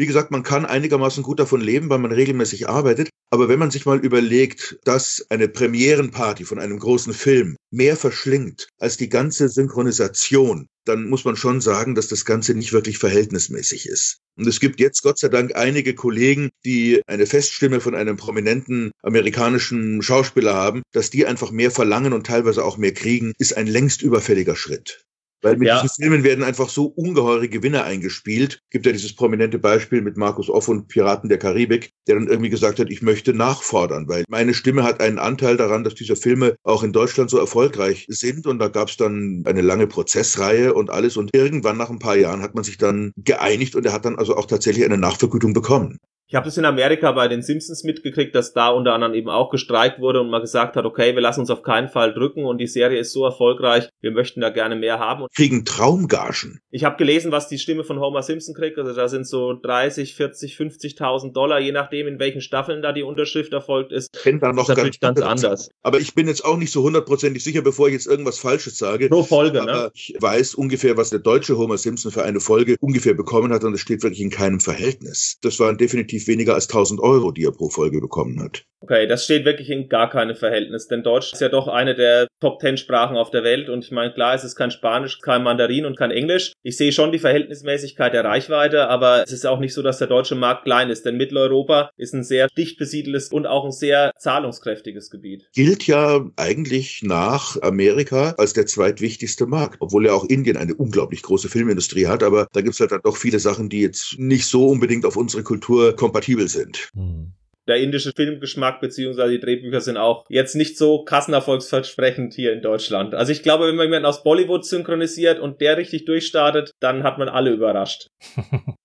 Wie 0.00 0.06
gesagt, 0.06 0.30
man 0.30 0.42
kann 0.42 0.64
einigermaßen 0.64 1.22
gut 1.22 1.40
davon 1.40 1.60
leben, 1.60 1.90
weil 1.90 1.98
man 1.98 2.10
regelmäßig 2.10 2.70
arbeitet. 2.70 3.10
Aber 3.28 3.50
wenn 3.50 3.58
man 3.58 3.70
sich 3.70 3.84
mal 3.84 3.98
überlegt, 3.98 4.78
dass 4.84 5.26
eine 5.28 5.46
Premierenparty 5.46 6.46
von 6.46 6.58
einem 6.58 6.78
großen 6.78 7.12
Film 7.12 7.56
mehr 7.70 7.98
verschlingt 7.98 8.70
als 8.78 8.96
die 8.96 9.10
ganze 9.10 9.50
Synchronisation, 9.50 10.68
dann 10.86 11.10
muss 11.10 11.26
man 11.26 11.36
schon 11.36 11.60
sagen, 11.60 11.94
dass 11.94 12.08
das 12.08 12.24
Ganze 12.24 12.54
nicht 12.54 12.72
wirklich 12.72 12.96
verhältnismäßig 12.96 13.86
ist. 13.86 14.20
Und 14.38 14.46
es 14.46 14.58
gibt 14.58 14.80
jetzt 14.80 15.02
Gott 15.02 15.18
sei 15.18 15.28
Dank 15.28 15.54
einige 15.54 15.94
Kollegen, 15.94 16.48
die 16.64 17.02
eine 17.06 17.26
Feststimme 17.26 17.80
von 17.80 17.94
einem 17.94 18.16
prominenten 18.16 18.92
amerikanischen 19.02 20.00
Schauspieler 20.00 20.54
haben, 20.54 20.80
dass 20.92 21.10
die 21.10 21.26
einfach 21.26 21.50
mehr 21.50 21.70
verlangen 21.70 22.14
und 22.14 22.26
teilweise 22.26 22.64
auch 22.64 22.78
mehr 22.78 22.94
kriegen, 22.94 23.34
ist 23.36 23.54
ein 23.54 23.66
längst 23.66 24.00
überfälliger 24.00 24.56
Schritt. 24.56 25.04
Weil 25.42 25.56
mit 25.56 25.68
ja. 25.68 25.80
diesen 25.80 26.02
Filmen 26.02 26.24
werden 26.24 26.44
einfach 26.44 26.68
so 26.68 26.86
ungeheure 26.86 27.48
Gewinne 27.48 27.84
eingespielt. 27.84 28.60
Gibt 28.70 28.86
ja 28.86 28.92
dieses 28.92 29.14
prominente 29.14 29.58
Beispiel 29.58 30.02
mit 30.02 30.16
Markus 30.16 30.50
Off 30.50 30.68
und 30.68 30.88
Piraten 30.88 31.28
der 31.28 31.38
Karibik, 31.38 31.92
der 32.06 32.16
dann 32.16 32.28
irgendwie 32.28 32.50
gesagt 32.50 32.78
hat, 32.78 32.90
ich 32.90 33.02
möchte 33.02 33.32
nachfordern, 33.32 34.08
weil 34.08 34.24
meine 34.28 34.54
Stimme 34.54 34.82
hat 34.82 35.00
einen 35.00 35.18
Anteil 35.18 35.56
daran, 35.56 35.84
dass 35.84 35.94
diese 35.94 36.16
Filme 36.16 36.56
auch 36.62 36.82
in 36.82 36.92
Deutschland 36.92 37.30
so 37.30 37.38
erfolgreich 37.38 38.06
sind. 38.08 38.46
Und 38.46 38.58
da 38.58 38.68
gab 38.68 38.88
es 38.88 38.96
dann 38.96 39.42
eine 39.46 39.62
lange 39.62 39.86
Prozessreihe 39.86 40.74
und 40.74 40.90
alles. 40.90 41.16
Und 41.16 41.30
irgendwann 41.34 41.78
nach 41.78 41.90
ein 41.90 41.98
paar 41.98 42.16
Jahren 42.16 42.42
hat 42.42 42.54
man 42.54 42.64
sich 42.64 42.78
dann 42.78 43.12
geeinigt 43.16 43.74
und 43.74 43.86
er 43.86 43.92
hat 43.92 44.04
dann 44.04 44.18
also 44.18 44.36
auch 44.36 44.46
tatsächlich 44.46 44.84
eine 44.84 44.98
Nachvergütung 44.98 45.54
bekommen. 45.54 45.98
Ich 46.30 46.36
habe 46.36 46.44
das 46.44 46.56
in 46.56 46.64
Amerika 46.64 47.10
bei 47.10 47.26
den 47.26 47.42
Simpsons 47.42 47.82
mitgekriegt, 47.82 48.36
dass 48.36 48.52
da 48.52 48.68
unter 48.68 48.92
anderem 48.92 49.14
eben 49.14 49.28
auch 49.28 49.50
gestreikt 49.50 49.98
wurde 49.98 50.20
und 50.20 50.30
man 50.30 50.40
gesagt 50.40 50.76
hat, 50.76 50.84
okay, 50.84 51.16
wir 51.16 51.20
lassen 51.20 51.40
uns 51.40 51.50
auf 51.50 51.64
keinen 51.64 51.88
Fall 51.88 52.14
drücken 52.14 52.44
und 52.44 52.58
die 52.58 52.68
Serie 52.68 53.00
ist 53.00 53.12
so 53.12 53.24
erfolgreich, 53.24 53.88
wir 54.00 54.12
möchten 54.12 54.40
da 54.40 54.50
gerne 54.50 54.76
mehr 54.76 55.00
haben. 55.00 55.26
Kriegen 55.34 55.64
Traumgagen. 55.64 56.60
Ich 56.70 56.84
habe 56.84 56.96
gelesen, 56.98 57.32
was 57.32 57.48
die 57.48 57.58
Stimme 57.58 57.82
von 57.82 57.98
Homer 57.98 58.22
Simpson 58.22 58.54
kriegt. 58.54 58.78
Also 58.78 58.94
da 58.94 59.08
sind 59.08 59.26
so 59.26 59.54
30, 59.60 60.14
40, 60.14 60.54
50.000 60.54 61.32
Dollar, 61.32 61.58
je 61.58 61.72
nachdem, 61.72 62.06
in 62.06 62.20
welchen 62.20 62.42
Staffeln 62.42 62.80
da 62.80 62.92
die 62.92 63.02
Unterschrift 63.02 63.52
erfolgt 63.52 63.90
ist. 63.90 64.12
Kennt 64.12 64.44
dann 64.44 64.54
noch 64.54 64.68
das 64.68 64.78
ist 64.78 65.00
ganz, 65.00 65.18
ganz 65.18 65.28
anders. 65.28 65.70
Aber 65.82 65.98
ich 65.98 66.14
bin 66.14 66.28
jetzt 66.28 66.44
auch 66.44 66.58
nicht 66.58 66.70
so 66.70 66.84
hundertprozentig 66.84 67.42
sicher, 67.42 67.62
bevor 67.62 67.88
ich 67.88 67.94
jetzt 67.94 68.06
irgendwas 68.06 68.38
Falsches 68.38 68.78
sage. 68.78 69.08
Pro 69.08 69.24
Folge, 69.24 69.62
aber 69.62 69.72
ne? 69.72 69.90
Ich 69.94 70.14
weiß 70.20 70.54
ungefähr, 70.54 70.96
was 70.96 71.10
der 71.10 71.18
deutsche 71.18 71.58
Homer 71.58 71.76
Simpson 71.76 72.12
für 72.12 72.22
eine 72.22 72.38
Folge 72.38 72.76
ungefähr 72.78 73.14
bekommen 73.14 73.52
hat 73.52 73.64
und 73.64 73.74
es 73.74 73.80
steht 73.80 74.04
wirklich 74.04 74.20
in 74.20 74.30
keinem 74.30 74.60
Verhältnis. 74.60 75.36
Das 75.42 75.58
waren 75.58 75.76
definitiv 75.76 76.19
definitiv 76.20 76.28
weniger 76.28 76.54
als 76.54 76.68
1000 76.68 77.00
Euro, 77.00 77.32
die 77.32 77.44
er 77.44 77.52
pro 77.52 77.68
Folge 77.68 78.00
bekommen 78.00 78.40
hat. 78.40 78.64
Okay, 78.82 79.06
das 79.06 79.24
steht 79.24 79.44
wirklich 79.44 79.68
in 79.68 79.90
gar 79.90 80.08
keinem 80.08 80.34
Verhältnis, 80.34 80.88
denn 80.88 81.02
Deutsch 81.02 81.34
ist 81.34 81.40
ja 81.40 81.50
doch 81.50 81.68
eine 81.68 81.94
der 81.94 82.28
Top 82.40 82.60
10 82.62 82.78
Sprachen 82.78 83.18
auf 83.18 83.30
der 83.30 83.44
Welt 83.44 83.68
und 83.68 83.84
ich 83.84 83.90
meine, 83.90 84.14
klar, 84.14 84.34
es 84.34 84.42
ist 84.42 84.56
kein 84.56 84.70
Spanisch, 84.70 85.18
kein 85.20 85.42
Mandarin 85.42 85.84
und 85.84 85.98
kein 85.98 86.10
Englisch. 86.10 86.54
Ich 86.62 86.78
sehe 86.78 86.90
schon 86.90 87.12
die 87.12 87.18
Verhältnismäßigkeit 87.18 88.14
der 88.14 88.24
Reichweite, 88.24 88.88
aber 88.88 89.22
es 89.22 89.32
ist 89.32 89.46
auch 89.46 89.60
nicht 89.60 89.74
so, 89.74 89.82
dass 89.82 89.98
der 89.98 90.06
deutsche 90.06 90.34
Markt 90.34 90.64
klein 90.64 90.88
ist, 90.88 91.04
denn 91.04 91.18
Mitteleuropa 91.18 91.90
ist 91.98 92.14
ein 92.14 92.24
sehr 92.24 92.48
dicht 92.56 92.78
besiedeltes 92.78 93.28
und 93.28 93.46
auch 93.46 93.66
ein 93.66 93.72
sehr 93.72 94.12
zahlungskräftiges 94.18 95.10
Gebiet. 95.10 95.50
Gilt 95.54 95.86
ja 95.86 96.24
eigentlich 96.36 97.02
nach 97.02 97.60
Amerika 97.60 98.34
als 98.38 98.54
der 98.54 98.64
zweitwichtigste 98.64 99.44
Markt, 99.44 99.76
obwohl 99.80 100.06
ja 100.06 100.14
auch 100.14 100.24
Indien 100.24 100.56
eine 100.56 100.74
unglaublich 100.74 101.20
große 101.20 101.50
Filmindustrie 101.50 102.06
hat, 102.06 102.22
aber 102.22 102.46
da 102.54 102.62
gibt 102.62 102.74
es 102.74 102.80
halt 102.80 102.92
dann 102.92 103.02
doch 103.04 103.18
viele 103.18 103.40
Sachen, 103.40 103.68
die 103.68 103.82
jetzt 103.82 104.18
nicht 104.18 104.46
so 104.46 104.68
unbedingt 104.68 105.04
auf 105.04 105.16
unsere 105.16 105.42
Kultur 105.42 105.94
kompatibel 106.10 106.48
sind. 106.48 106.90
Hm 106.94 107.32
der 107.70 107.78
indische 107.80 108.12
Filmgeschmack 108.14 108.80
beziehungsweise 108.80 109.32
die 109.32 109.40
Drehbücher 109.40 109.80
sind 109.80 109.96
auch 109.96 110.24
jetzt 110.28 110.56
nicht 110.56 110.76
so 110.76 111.04
kassenerfolgsversprechend 111.04 112.34
hier 112.34 112.52
in 112.52 112.62
Deutschland. 112.62 113.14
Also 113.14 113.30
ich 113.30 113.44
glaube, 113.44 113.68
wenn 113.68 113.76
man 113.76 113.86
jemanden 113.86 114.06
aus 114.06 114.24
Bollywood 114.24 114.64
synchronisiert 114.64 115.38
und 115.38 115.60
der 115.60 115.76
richtig 115.76 116.04
durchstartet, 116.04 116.72
dann 116.80 117.04
hat 117.04 117.18
man 117.18 117.28
alle 117.28 117.52
überrascht. 117.52 118.08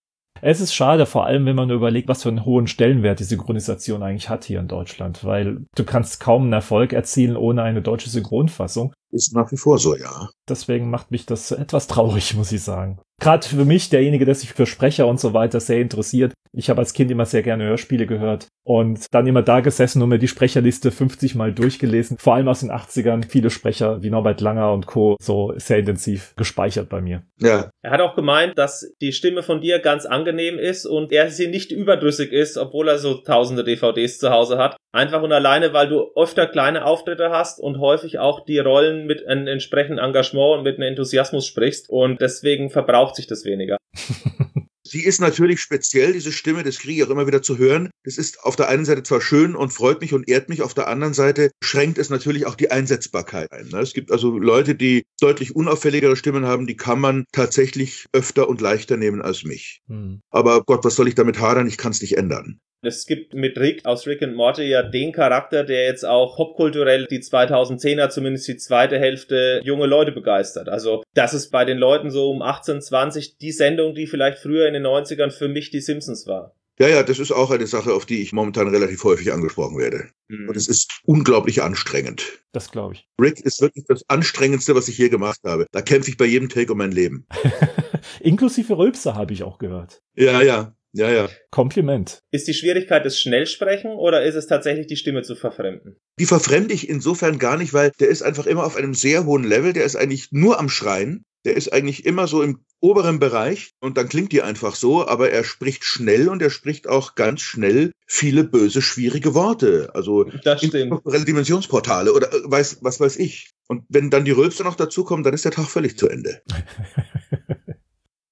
Es 0.41 0.59
ist 0.59 0.75
schade, 0.75 1.05
vor 1.05 1.25
allem 1.25 1.45
wenn 1.45 1.55
man 1.55 1.71
überlegt, 1.71 2.07
was 2.07 2.21
für 2.21 2.29
einen 2.29 2.45
hohen 2.45 2.67
Stellenwert 2.67 3.19
die 3.19 3.23
Synchronisation 3.23 4.03
eigentlich 4.03 4.29
hat 4.29 4.43
hier 4.43 4.59
in 4.59 4.67
Deutschland, 4.67 5.23
weil 5.23 5.65
du 5.75 5.83
kannst 5.85 6.19
kaum 6.19 6.43
einen 6.43 6.53
Erfolg 6.53 6.93
erzielen 6.93 7.37
ohne 7.37 7.63
eine 7.63 7.81
deutsche 7.81 8.09
Synchronfassung. 8.09 8.93
Ist 9.11 9.33
nach 9.33 9.51
wie 9.51 9.57
vor 9.57 9.79
so, 9.79 9.95
ja. 9.95 10.29
Deswegen 10.47 10.89
macht 10.89 11.09
mich 11.09 11.25
das 11.25 11.51
etwas 11.51 11.87
traurig, 11.87 12.33
muss 12.35 12.51
ich 12.51 12.61
sagen. 12.61 12.99
Gerade 13.19 13.47
für 13.47 13.65
mich, 13.65 13.89
derjenige, 13.89 14.25
der 14.25 14.35
sich 14.35 14.53
für 14.53 14.65
Sprecher 14.65 15.07
und 15.07 15.19
so 15.19 15.33
weiter 15.33 15.61
sehr 15.61 15.79
interessiert. 15.79 16.33
Ich 16.57 16.69
habe 16.69 16.79
als 16.79 16.93
Kind 16.93 17.11
immer 17.11 17.25
sehr 17.25 17.43
gerne 17.43 17.65
Hörspiele 17.65 18.05
gehört 18.05 18.47
und 18.63 19.13
dann 19.13 19.27
immer 19.27 19.41
da 19.41 19.59
gesessen 19.59 20.01
und 20.01 20.09
mir 20.09 20.19
die 20.19 20.27
Sprecherliste 20.27 20.89
50 20.89 21.35
Mal 21.35 21.53
durchgelesen. 21.53 22.17
Vor 22.17 22.35
allem 22.35 22.47
aus 22.47 22.61
den 22.61 22.71
80ern. 22.71 23.29
Viele 23.29 23.49
Sprecher 23.49 24.01
wie 24.01 24.09
Norbert 24.09 24.39
Langer 24.41 24.71
und 24.71 24.85
Co. 24.85 25.17
so 25.21 25.53
sehr 25.57 25.79
intensiv 25.79 26.33
gespeichert 26.37 26.87
bei 26.89 27.01
mir. 27.01 27.23
Ja. 27.39 27.69
Er 27.81 27.91
hat 27.91 28.01
auch 28.01 28.15
gemeint, 28.15 28.57
dass 28.57 28.93
die 29.01 29.11
Stimme 29.11 29.43
von 29.43 29.59
dir 29.59 29.79
ganz 29.79 30.05
angenehm 30.05 30.57
ist 30.57 30.85
und 30.85 31.11
er 31.11 31.29
sie 31.29 31.47
nicht 31.47 31.71
überdrüssig 31.71 32.31
ist, 32.31 32.57
obwohl 32.57 32.87
er 32.87 32.99
so 32.99 33.15
tausende 33.15 33.63
DVDs 33.63 34.17
zu 34.17 34.29
Hause 34.29 34.57
hat. 34.57 34.77
Einfach 34.93 35.21
und 35.21 35.33
alleine, 35.33 35.73
weil 35.73 35.89
du 35.89 36.11
öfter 36.15 36.47
kleine 36.47 36.85
Auftritte 36.85 37.31
hast 37.31 37.59
und 37.59 37.79
häufig 37.79 38.19
auch 38.19 38.45
die 38.45 38.59
Rollen 38.59 39.05
mit 39.05 39.27
einem 39.27 39.47
entsprechenden 39.47 39.99
Engagement 39.99 40.59
und 40.59 40.63
mit 40.63 40.77
einem 40.77 40.89
Enthusiasmus 40.89 41.45
sprichst 41.45 41.89
und 41.89 42.21
deswegen 42.21 42.69
verbraucht 42.69 43.17
sich 43.17 43.27
das 43.27 43.43
weniger. 43.43 43.77
Sie 44.87 45.03
ist 45.03 45.19
natürlich 45.19 45.61
speziell, 45.61 46.13
diese 46.13 46.31
Stimme, 46.31 46.61
das 46.61 46.77
kriege 46.77 47.01
ich 47.01 47.03
auch 47.03 47.09
immer 47.09 47.25
wieder 47.25 47.41
zu 47.41 47.57
hören. 47.57 47.89
Das 48.03 48.19
ist 48.19 48.43
auf 48.43 48.55
der 48.55 48.67
einen 48.67 48.85
Seite 48.85 49.01
zwar 49.01 49.19
schön 49.19 49.55
und 49.55 49.73
freut 49.73 49.99
mich 49.99 50.13
und 50.13 50.29
ehrt 50.29 50.47
mich, 50.47 50.61
auf 50.61 50.75
der 50.75 50.87
anderen 50.87 51.15
Seite 51.15 51.49
schränkt 51.63 51.97
es 51.97 52.11
natürlich 52.11 52.45
auch 52.45 52.53
die 52.53 52.69
Einsetzbarkeit 52.69 53.51
ein. 53.51 53.69
Ne? 53.69 53.79
Es 53.79 53.93
gibt 53.93 54.11
also 54.11 54.37
Leute, 54.37 54.75
die 54.75 55.03
deutlich 55.19 55.55
unauffälligere 55.55 56.15
Stimmen 56.15 56.45
haben, 56.45 56.67
die 56.67 56.77
kann 56.77 56.99
man 56.99 57.25
tatsächlich 57.31 58.05
öfter 58.13 58.47
und 58.47 58.61
leichter 58.61 58.95
nehmen 58.95 59.23
als 59.23 59.43
mich. 59.43 59.81
Hm. 59.87 60.21
Aber 60.29 60.63
Gott, 60.63 60.85
was 60.85 60.95
soll 60.95 61.07
ich 61.07 61.15
damit 61.15 61.39
hadern? 61.39 61.67
Ich 61.67 61.77
kann 61.77 61.91
es 61.91 62.01
nicht 62.01 62.17
ändern. 62.17 62.59
Es 62.85 63.05
gibt 63.05 63.33
mit 63.33 63.57
Rick 63.57 63.85
aus 63.85 64.07
Rick 64.07 64.21
and 64.21 64.35
Morty 64.35 64.63
ja 64.63 64.83
den 64.83 65.11
Charakter, 65.11 65.63
der 65.63 65.85
jetzt 65.85 66.05
auch 66.05 66.35
popkulturell 66.35 67.05
die 67.05 67.19
2010er, 67.19 68.09
zumindest 68.09 68.47
die 68.47 68.57
zweite 68.57 68.99
Hälfte, 68.99 69.61
junge 69.63 69.85
Leute 69.85 70.11
begeistert. 70.11 70.69
Also 70.69 71.03
das 71.13 71.33
ist 71.33 71.49
bei 71.49 71.65
den 71.65 71.77
Leuten 71.77 72.11
so 72.11 72.29
um 72.29 72.41
18, 72.41 72.81
20 72.81 73.37
die 73.37 73.51
Sendung, 73.51 73.95
die 73.95 74.07
vielleicht 74.07 74.39
früher 74.39 74.67
in 74.67 74.73
den 74.73 74.85
90ern 74.85 75.31
für 75.31 75.47
mich 75.47 75.71
die 75.71 75.81
Simpsons 75.81 76.27
war. 76.27 76.55
Ja, 76.77 76.89
ja, 76.89 77.03
das 77.03 77.19
ist 77.19 77.31
auch 77.31 77.51
eine 77.51 77.67
Sache, 77.67 77.93
auf 77.93 78.05
die 78.05 78.21
ich 78.21 78.33
momentan 78.33 78.67
relativ 78.67 79.03
häufig 79.05 79.31
angesprochen 79.31 79.77
werde. 79.77 80.09
Mhm. 80.27 80.49
Und 80.49 80.57
es 80.57 80.67
ist 80.67 80.99
unglaublich 81.05 81.63
anstrengend. 81.63 82.43
Das 82.51 82.69
glaube 82.69 82.95
ich. 82.95 83.07
Rick 83.19 83.39
ist 83.39 83.61
wirklich 83.61 83.85
das 83.87 84.03
Anstrengendste, 84.09 84.75
was 84.75 84.89
ich 84.89 84.97
je 84.97 85.07
gemacht 85.07 85.39
habe. 85.45 85.67
Da 85.71 85.81
kämpfe 85.81 86.09
ich 86.09 86.17
bei 86.17 86.25
jedem 86.25 86.49
Take 86.49 86.73
um 86.73 86.77
mein 86.77 86.91
Leben. 86.91 87.27
Inklusive 88.19 88.77
Rülpser 88.77 89.15
habe 89.15 89.31
ich 89.31 89.43
auch 89.43 89.57
gehört. 89.57 90.01
Ja, 90.15 90.41
ja. 90.41 90.75
Ja, 90.95 91.11
ja. 91.11 91.29
Kompliment. 91.51 92.19
Ist 92.31 92.47
die 92.47 92.53
Schwierigkeit 92.53 93.05
das 93.05 93.19
Schnellsprechen 93.19 93.91
oder 93.91 94.23
ist 94.23 94.35
es 94.35 94.47
tatsächlich 94.47 94.87
die 94.87 94.95
Stimme 94.95 95.23
zu 95.23 95.35
verfremden? 95.35 95.97
Die 96.19 96.25
verfremde 96.25 96.73
ich 96.73 96.87
insofern 96.87 97.37
gar 97.37 97.57
nicht, 97.57 97.73
weil 97.73 97.91
der 97.99 98.07
ist 98.07 98.21
einfach 98.21 98.45
immer 98.45 98.65
auf 98.65 98.77
einem 98.77 98.93
sehr 98.93 99.25
hohen 99.25 99.43
Level. 99.43 99.73
Der 99.73 99.83
ist 99.83 99.97
eigentlich 99.97 100.31
nur 100.31 100.57
am 100.57 100.69
Schreien. 100.69 101.25
Der 101.43 101.57
ist 101.57 101.71
eigentlich 101.73 102.05
immer 102.05 102.27
so 102.27 102.41
im 102.41 102.65
oberen 102.79 103.19
Bereich 103.19 103.71
und 103.79 103.97
dann 103.97 104.07
klingt 104.07 104.31
die 104.31 104.41
einfach 104.41 104.75
so, 104.75 105.07
aber 105.07 105.31
er 105.31 105.43
spricht 105.43 105.83
schnell 105.83 106.29
und 106.29 106.41
er 106.41 106.49
spricht 106.49 106.87
auch 106.87 107.15
ganz 107.15 107.41
schnell 107.41 107.91
viele 108.07 108.43
böse, 108.43 108.81
schwierige 108.81 109.33
Worte. 109.33 109.89
Also 109.93 110.23
das 110.23 110.63
stimmt. 110.63 111.01
Dimensionsportale 111.27 112.13
oder 112.13 112.33
äh, 112.33 112.41
weiß, 112.43 112.79
was 112.81 112.99
weiß 112.99 113.17
ich. 113.17 113.51
Und 113.67 113.83
wenn 113.89 114.09
dann 114.09 114.25
die 114.25 114.31
Rülpse 114.31 114.63
noch 114.63 114.75
dazukommen, 114.75 115.23
dann 115.23 115.33
ist 115.33 115.45
der 115.45 115.51
Tag 115.51 115.67
völlig 115.67 115.97
zu 115.97 116.07
Ende. 116.07 116.41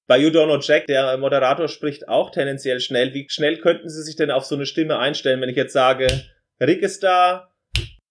Bei 0.08 0.18
You 0.18 0.30
Don't 0.30 0.46
Know 0.46 0.60
Jack, 0.60 0.88
der 0.88 1.18
Moderator 1.18 1.70
spricht 1.70 2.10
auch 2.10 2.32
tendenziell 2.32 2.82
schnell. 2.82 3.14
Wie 3.14 3.26
schnell 3.30 3.60
könnten 3.60 3.90
Sie 3.90 4.04
sich 4.04 4.18
denn 4.18 4.32
auf 4.32 4.44
so 4.44 4.56
eine 4.56 4.66
Stimme 4.66 5.00
einstellen, 5.00 5.40
wenn 5.40 5.50
ich 5.50 5.56
jetzt 5.56 5.74
sage, 5.74 6.26
Rick 6.62 6.82
ist 6.82 7.04
da, 7.04 7.54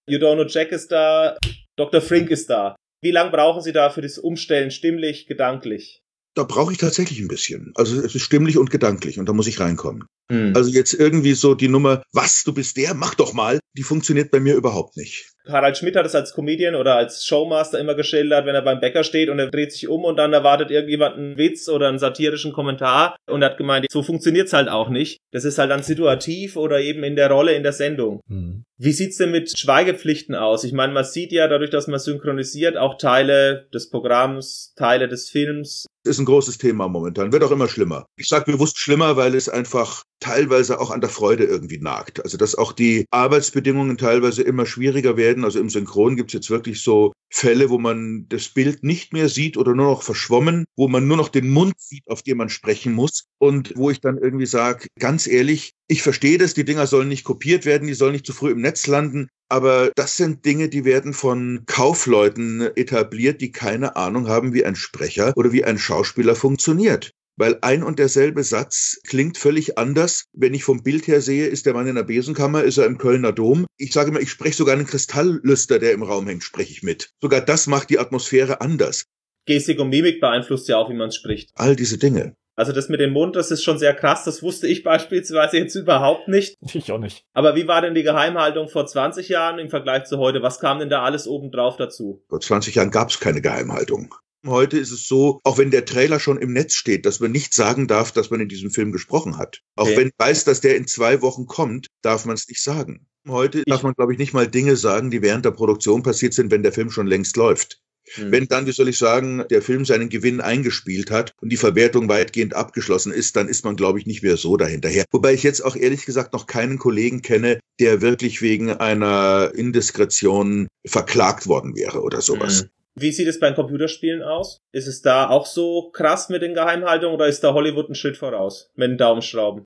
You 0.08 0.18
Don't 0.18 0.34
Know 0.34 0.46
Jack 0.46 0.72
ist 0.72 0.90
da, 0.90 1.36
Dr. 1.76 2.00
Frink 2.00 2.30
ist 2.30 2.48
da? 2.48 2.76
Wie 3.02 3.10
lange 3.10 3.30
brauchen 3.30 3.60
Sie 3.60 3.72
da 3.72 3.90
für 3.90 4.00
das 4.00 4.18
Umstellen 4.18 4.70
stimmlich, 4.70 5.26
gedanklich? 5.26 6.02
Da 6.34 6.44
brauche 6.44 6.72
ich 6.72 6.78
tatsächlich 6.78 7.20
ein 7.20 7.28
bisschen. 7.28 7.72
Also 7.74 8.00
es 8.00 8.14
ist 8.14 8.22
stimmlich 8.22 8.56
und 8.56 8.70
gedanklich 8.70 9.18
und 9.18 9.28
da 9.28 9.34
muss 9.34 9.46
ich 9.46 9.60
reinkommen. 9.60 10.06
Hm. 10.30 10.52
Also 10.54 10.70
jetzt 10.70 10.94
irgendwie 10.94 11.34
so 11.34 11.54
die 11.54 11.68
Nummer, 11.68 12.02
was, 12.12 12.44
du 12.44 12.52
bist 12.52 12.76
der, 12.76 12.94
mach 12.94 13.14
doch 13.14 13.32
mal, 13.32 13.58
die 13.76 13.82
funktioniert 13.82 14.30
bei 14.30 14.40
mir 14.40 14.54
überhaupt 14.54 14.96
nicht. 14.96 15.32
Harald 15.48 15.76
Schmidt 15.76 15.96
hat 15.96 16.06
es 16.06 16.14
als 16.14 16.34
Comedian 16.34 16.74
oder 16.74 16.96
als 16.96 17.26
Showmaster 17.26 17.78
immer 17.80 17.94
geschildert, 17.94 18.46
wenn 18.46 18.54
er 18.54 18.62
beim 18.62 18.80
Bäcker 18.80 19.02
steht 19.02 19.28
und 19.28 19.38
er 19.38 19.50
dreht 19.50 19.72
sich 19.72 19.88
um 19.88 20.04
und 20.04 20.16
dann 20.16 20.32
erwartet 20.32 20.70
irgendjemand 20.70 21.16
einen 21.16 21.36
Witz 21.36 21.68
oder 21.68 21.88
einen 21.88 21.98
satirischen 21.98 22.52
Kommentar 22.52 23.16
und 23.28 23.42
hat 23.42 23.56
gemeint, 23.56 23.86
so 23.90 24.02
funktioniert's 24.02 24.52
halt 24.52 24.68
auch 24.68 24.88
nicht. 24.88 25.18
Das 25.32 25.44
ist 25.44 25.58
halt 25.58 25.70
dann 25.70 25.82
situativ 25.82 26.56
oder 26.56 26.80
eben 26.80 27.02
in 27.02 27.16
der 27.16 27.30
Rolle 27.30 27.54
in 27.54 27.62
der 27.62 27.72
Sendung. 27.72 28.20
Mhm. 28.28 28.64
Wie 28.78 28.92
sieht's 28.92 29.16
denn 29.16 29.32
mit 29.32 29.58
Schweigepflichten 29.58 30.34
aus? 30.34 30.64
Ich 30.64 30.72
meine, 30.72 30.92
man 30.92 31.04
sieht 31.04 31.32
ja 31.32 31.48
dadurch, 31.48 31.70
dass 31.70 31.88
man 31.88 31.98
synchronisiert, 31.98 32.76
auch 32.76 32.98
Teile 32.98 33.68
des 33.74 33.90
Programms, 33.90 34.74
Teile 34.76 35.08
des 35.08 35.28
Films 35.30 35.86
ist 36.04 36.18
ein 36.18 36.24
großes 36.24 36.58
Thema 36.58 36.88
momentan, 36.88 37.32
wird 37.32 37.44
auch 37.44 37.50
immer 37.50 37.68
schlimmer. 37.68 38.06
Ich 38.16 38.28
sage 38.28 38.50
bewusst 38.50 38.78
schlimmer, 38.78 39.16
weil 39.16 39.34
es 39.34 39.48
einfach 39.48 40.02
teilweise 40.22 40.80
auch 40.80 40.90
an 40.90 41.00
der 41.00 41.10
Freude 41.10 41.44
irgendwie 41.44 41.78
nagt. 41.78 42.22
Also 42.22 42.38
dass 42.38 42.54
auch 42.54 42.72
die 42.72 43.06
Arbeitsbedingungen 43.10 43.98
teilweise 43.98 44.42
immer 44.42 44.66
schwieriger 44.66 45.16
werden. 45.16 45.44
Also 45.44 45.58
im 45.58 45.68
Synchron 45.68 46.16
gibt's 46.16 46.32
jetzt 46.32 46.48
wirklich 46.48 46.82
so 46.82 47.12
Fälle, 47.30 47.70
wo 47.70 47.78
man 47.78 48.26
das 48.28 48.48
Bild 48.48 48.84
nicht 48.84 49.12
mehr 49.12 49.28
sieht 49.28 49.56
oder 49.56 49.74
nur 49.74 49.86
noch 49.86 50.02
verschwommen, 50.02 50.64
wo 50.76 50.86
man 50.86 51.08
nur 51.08 51.16
noch 51.16 51.28
den 51.28 51.50
Mund 51.50 51.74
sieht, 51.78 52.04
auf 52.06 52.22
dem 52.22 52.38
man 52.38 52.48
sprechen 52.48 52.92
muss. 52.92 53.24
Und 53.38 53.72
wo 53.76 53.90
ich 53.90 54.00
dann 54.00 54.18
irgendwie 54.18 54.46
sage, 54.46 54.86
ganz 54.98 55.26
ehrlich, 55.26 55.72
ich 55.88 56.02
verstehe 56.02 56.38
das, 56.38 56.54
die 56.54 56.64
Dinger 56.64 56.86
sollen 56.86 57.08
nicht 57.08 57.24
kopiert 57.24 57.64
werden, 57.64 57.88
die 57.88 57.94
sollen 57.94 58.12
nicht 58.12 58.26
zu 58.26 58.32
früh 58.32 58.52
im 58.52 58.60
Netz 58.60 58.86
landen, 58.86 59.28
aber 59.52 59.92
das 59.96 60.16
sind 60.16 60.46
Dinge, 60.46 60.70
die 60.70 60.86
werden 60.86 61.12
von 61.12 61.64
Kaufleuten 61.66 62.62
etabliert, 62.74 63.42
die 63.42 63.52
keine 63.52 63.96
Ahnung 63.96 64.26
haben, 64.26 64.54
wie 64.54 64.64
ein 64.64 64.76
Sprecher 64.76 65.34
oder 65.36 65.52
wie 65.52 65.62
ein 65.62 65.78
Schauspieler 65.78 66.34
funktioniert. 66.34 67.12
Weil 67.36 67.58
ein 67.62 67.82
und 67.82 67.98
derselbe 67.98 68.44
Satz 68.44 69.00
klingt 69.06 69.38
völlig 69.38 69.78
anders. 69.78 70.26
Wenn 70.32 70.54
ich 70.54 70.64
vom 70.64 70.82
Bild 70.82 71.06
her 71.06 71.20
sehe, 71.20 71.46
ist 71.46 71.66
der 71.66 71.74
Mann 71.74 71.86
in 71.86 71.94
der 71.94 72.02
Besenkammer, 72.02 72.62
ist 72.62 72.78
er 72.78 72.86
im 72.86 72.98
Kölner 72.98 73.32
Dom. 73.32 73.66
Ich 73.78 73.92
sage 73.92 74.10
immer, 74.10 74.20
ich 74.20 74.30
spreche 74.30 74.56
sogar 74.56 74.74
einen 74.74 74.86
Kristalllüster, 74.86 75.78
der 75.78 75.92
im 75.92 76.02
Raum 76.02 76.26
hängt, 76.26 76.44
spreche 76.44 76.72
ich 76.72 76.82
mit. 76.82 77.10
Sogar 77.20 77.40
das 77.40 77.66
macht 77.66 77.90
die 77.90 77.98
Atmosphäre 77.98 78.60
anders. 78.60 79.06
Gestik 79.46 79.80
und 79.80 79.88
Mimik 79.88 80.20
beeinflusst 80.20 80.68
ja 80.68 80.76
auch, 80.76 80.90
wie 80.90 80.94
man 80.94 81.10
spricht. 81.10 81.50
All 81.54 81.74
diese 81.74 81.98
Dinge. 81.98 82.36
Also 82.54 82.72
das 82.72 82.90
mit 82.90 83.00
dem 83.00 83.12
Mund, 83.12 83.34
das 83.34 83.50
ist 83.50 83.64
schon 83.64 83.78
sehr 83.78 83.94
krass. 83.94 84.24
Das 84.24 84.42
wusste 84.42 84.68
ich 84.68 84.82
beispielsweise 84.84 85.56
jetzt 85.56 85.74
überhaupt 85.74 86.28
nicht. 86.28 86.56
Ich 86.74 86.92
auch 86.92 86.98
nicht. 86.98 87.24
Aber 87.32 87.56
wie 87.56 87.66
war 87.66 87.80
denn 87.80 87.94
die 87.94 88.02
Geheimhaltung 88.02 88.68
vor 88.68 88.86
20 88.86 89.28
Jahren 89.28 89.58
im 89.58 89.70
Vergleich 89.70 90.04
zu 90.04 90.18
heute? 90.18 90.42
Was 90.42 90.60
kam 90.60 90.78
denn 90.78 90.90
da 90.90 91.02
alles 91.02 91.26
obendrauf 91.26 91.76
dazu? 91.76 92.22
Vor 92.28 92.40
20 92.40 92.74
Jahren 92.74 92.90
gab 92.90 93.08
es 93.08 93.20
keine 93.20 93.40
Geheimhaltung. 93.40 94.14
Heute 94.46 94.78
ist 94.78 94.90
es 94.90 95.06
so, 95.06 95.40
auch 95.44 95.58
wenn 95.58 95.70
der 95.70 95.84
Trailer 95.84 96.18
schon 96.18 96.36
im 96.36 96.52
Netz 96.52 96.74
steht, 96.74 97.06
dass 97.06 97.20
man 97.20 97.30
nicht 97.30 97.54
sagen 97.54 97.86
darf, 97.86 98.10
dass 98.10 98.30
man 98.30 98.40
in 98.40 98.48
diesem 98.48 98.70
Film 98.70 98.90
gesprochen 98.90 99.38
hat. 99.38 99.60
Auch 99.76 99.86
okay. 99.86 99.96
wenn 99.96 100.10
weiß, 100.18 100.44
dass 100.44 100.60
der 100.60 100.76
in 100.76 100.86
zwei 100.86 101.22
Wochen 101.22 101.46
kommt, 101.46 101.86
darf 102.02 102.24
man 102.24 102.34
es 102.34 102.48
nicht 102.48 102.62
sagen. 102.62 103.06
Heute 103.28 103.62
darf 103.66 103.84
man, 103.84 103.94
glaube 103.94 104.12
ich, 104.12 104.18
nicht 104.18 104.32
mal 104.32 104.48
Dinge 104.48 104.76
sagen, 104.76 105.12
die 105.12 105.22
während 105.22 105.44
der 105.44 105.52
Produktion 105.52 106.02
passiert 106.02 106.34
sind, 106.34 106.50
wenn 106.50 106.64
der 106.64 106.72
Film 106.72 106.90
schon 106.90 107.06
längst 107.06 107.36
läuft. 107.36 107.78
Hm. 108.14 108.32
Wenn 108.32 108.48
dann, 108.48 108.66
wie 108.66 108.72
soll 108.72 108.88
ich 108.88 108.98
sagen, 108.98 109.44
der 109.48 109.62
Film 109.62 109.84
seinen 109.84 110.08
Gewinn 110.08 110.40
eingespielt 110.40 111.12
hat 111.12 111.32
und 111.40 111.50
die 111.50 111.56
Verwertung 111.56 112.08
weitgehend 112.08 112.54
abgeschlossen 112.54 113.12
ist, 113.12 113.36
dann 113.36 113.46
ist 113.46 113.64
man, 113.64 113.76
glaube 113.76 114.00
ich, 114.00 114.06
nicht 114.06 114.24
mehr 114.24 114.36
so 114.36 114.56
dahinterher. 114.56 115.04
Wobei 115.12 115.34
ich 115.34 115.44
jetzt 115.44 115.64
auch 115.64 115.76
ehrlich 115.76 116.04
gesagt 116.04 116.32
noch 116.32 116.48
keinen 116.48 116.78
Kollegen 116.78 117.22
kenne, 117.22 117.60
der 117.78 118.00
wirklich 118.00 118.42
wegen 118.42 118.72
einer 118.72 119.52
Indiskretion 119.54 120.66
verklagt 120.84 121.46
worden 121.46 121.76
wäre 121.76 122.02
oder 122.02 122.20
sowas. 122.20 122.62
Hm. 122.62 122.70
Wie 122.94 123.12
sieht 123.12 123.28
es 123.28 123.40
bei 123.40 123.52
Computerspielen 123.52 124.22
aus? 124.22 124.58
Ist 124.72 124.86
es 124.86 125.00
da 125.00 125.28
auch 125.28 125.46
so 125.46 125.90
krass 125.92 126.28
mit 126.28 126.42
den 126.42 126.54
Geheimhaltungen 126.54 127.14
oder 127.14 127.26
ist 127.26 127.40
da 127.40 127.54
Hollywood 127.54 127.88
ein 127.88 127.94
Schritt 127.94 128.16
voraus 128.16 128.70
mit 128.74 128.90
den 128.90 128.98
Daumenschrauben? 128.98 129.64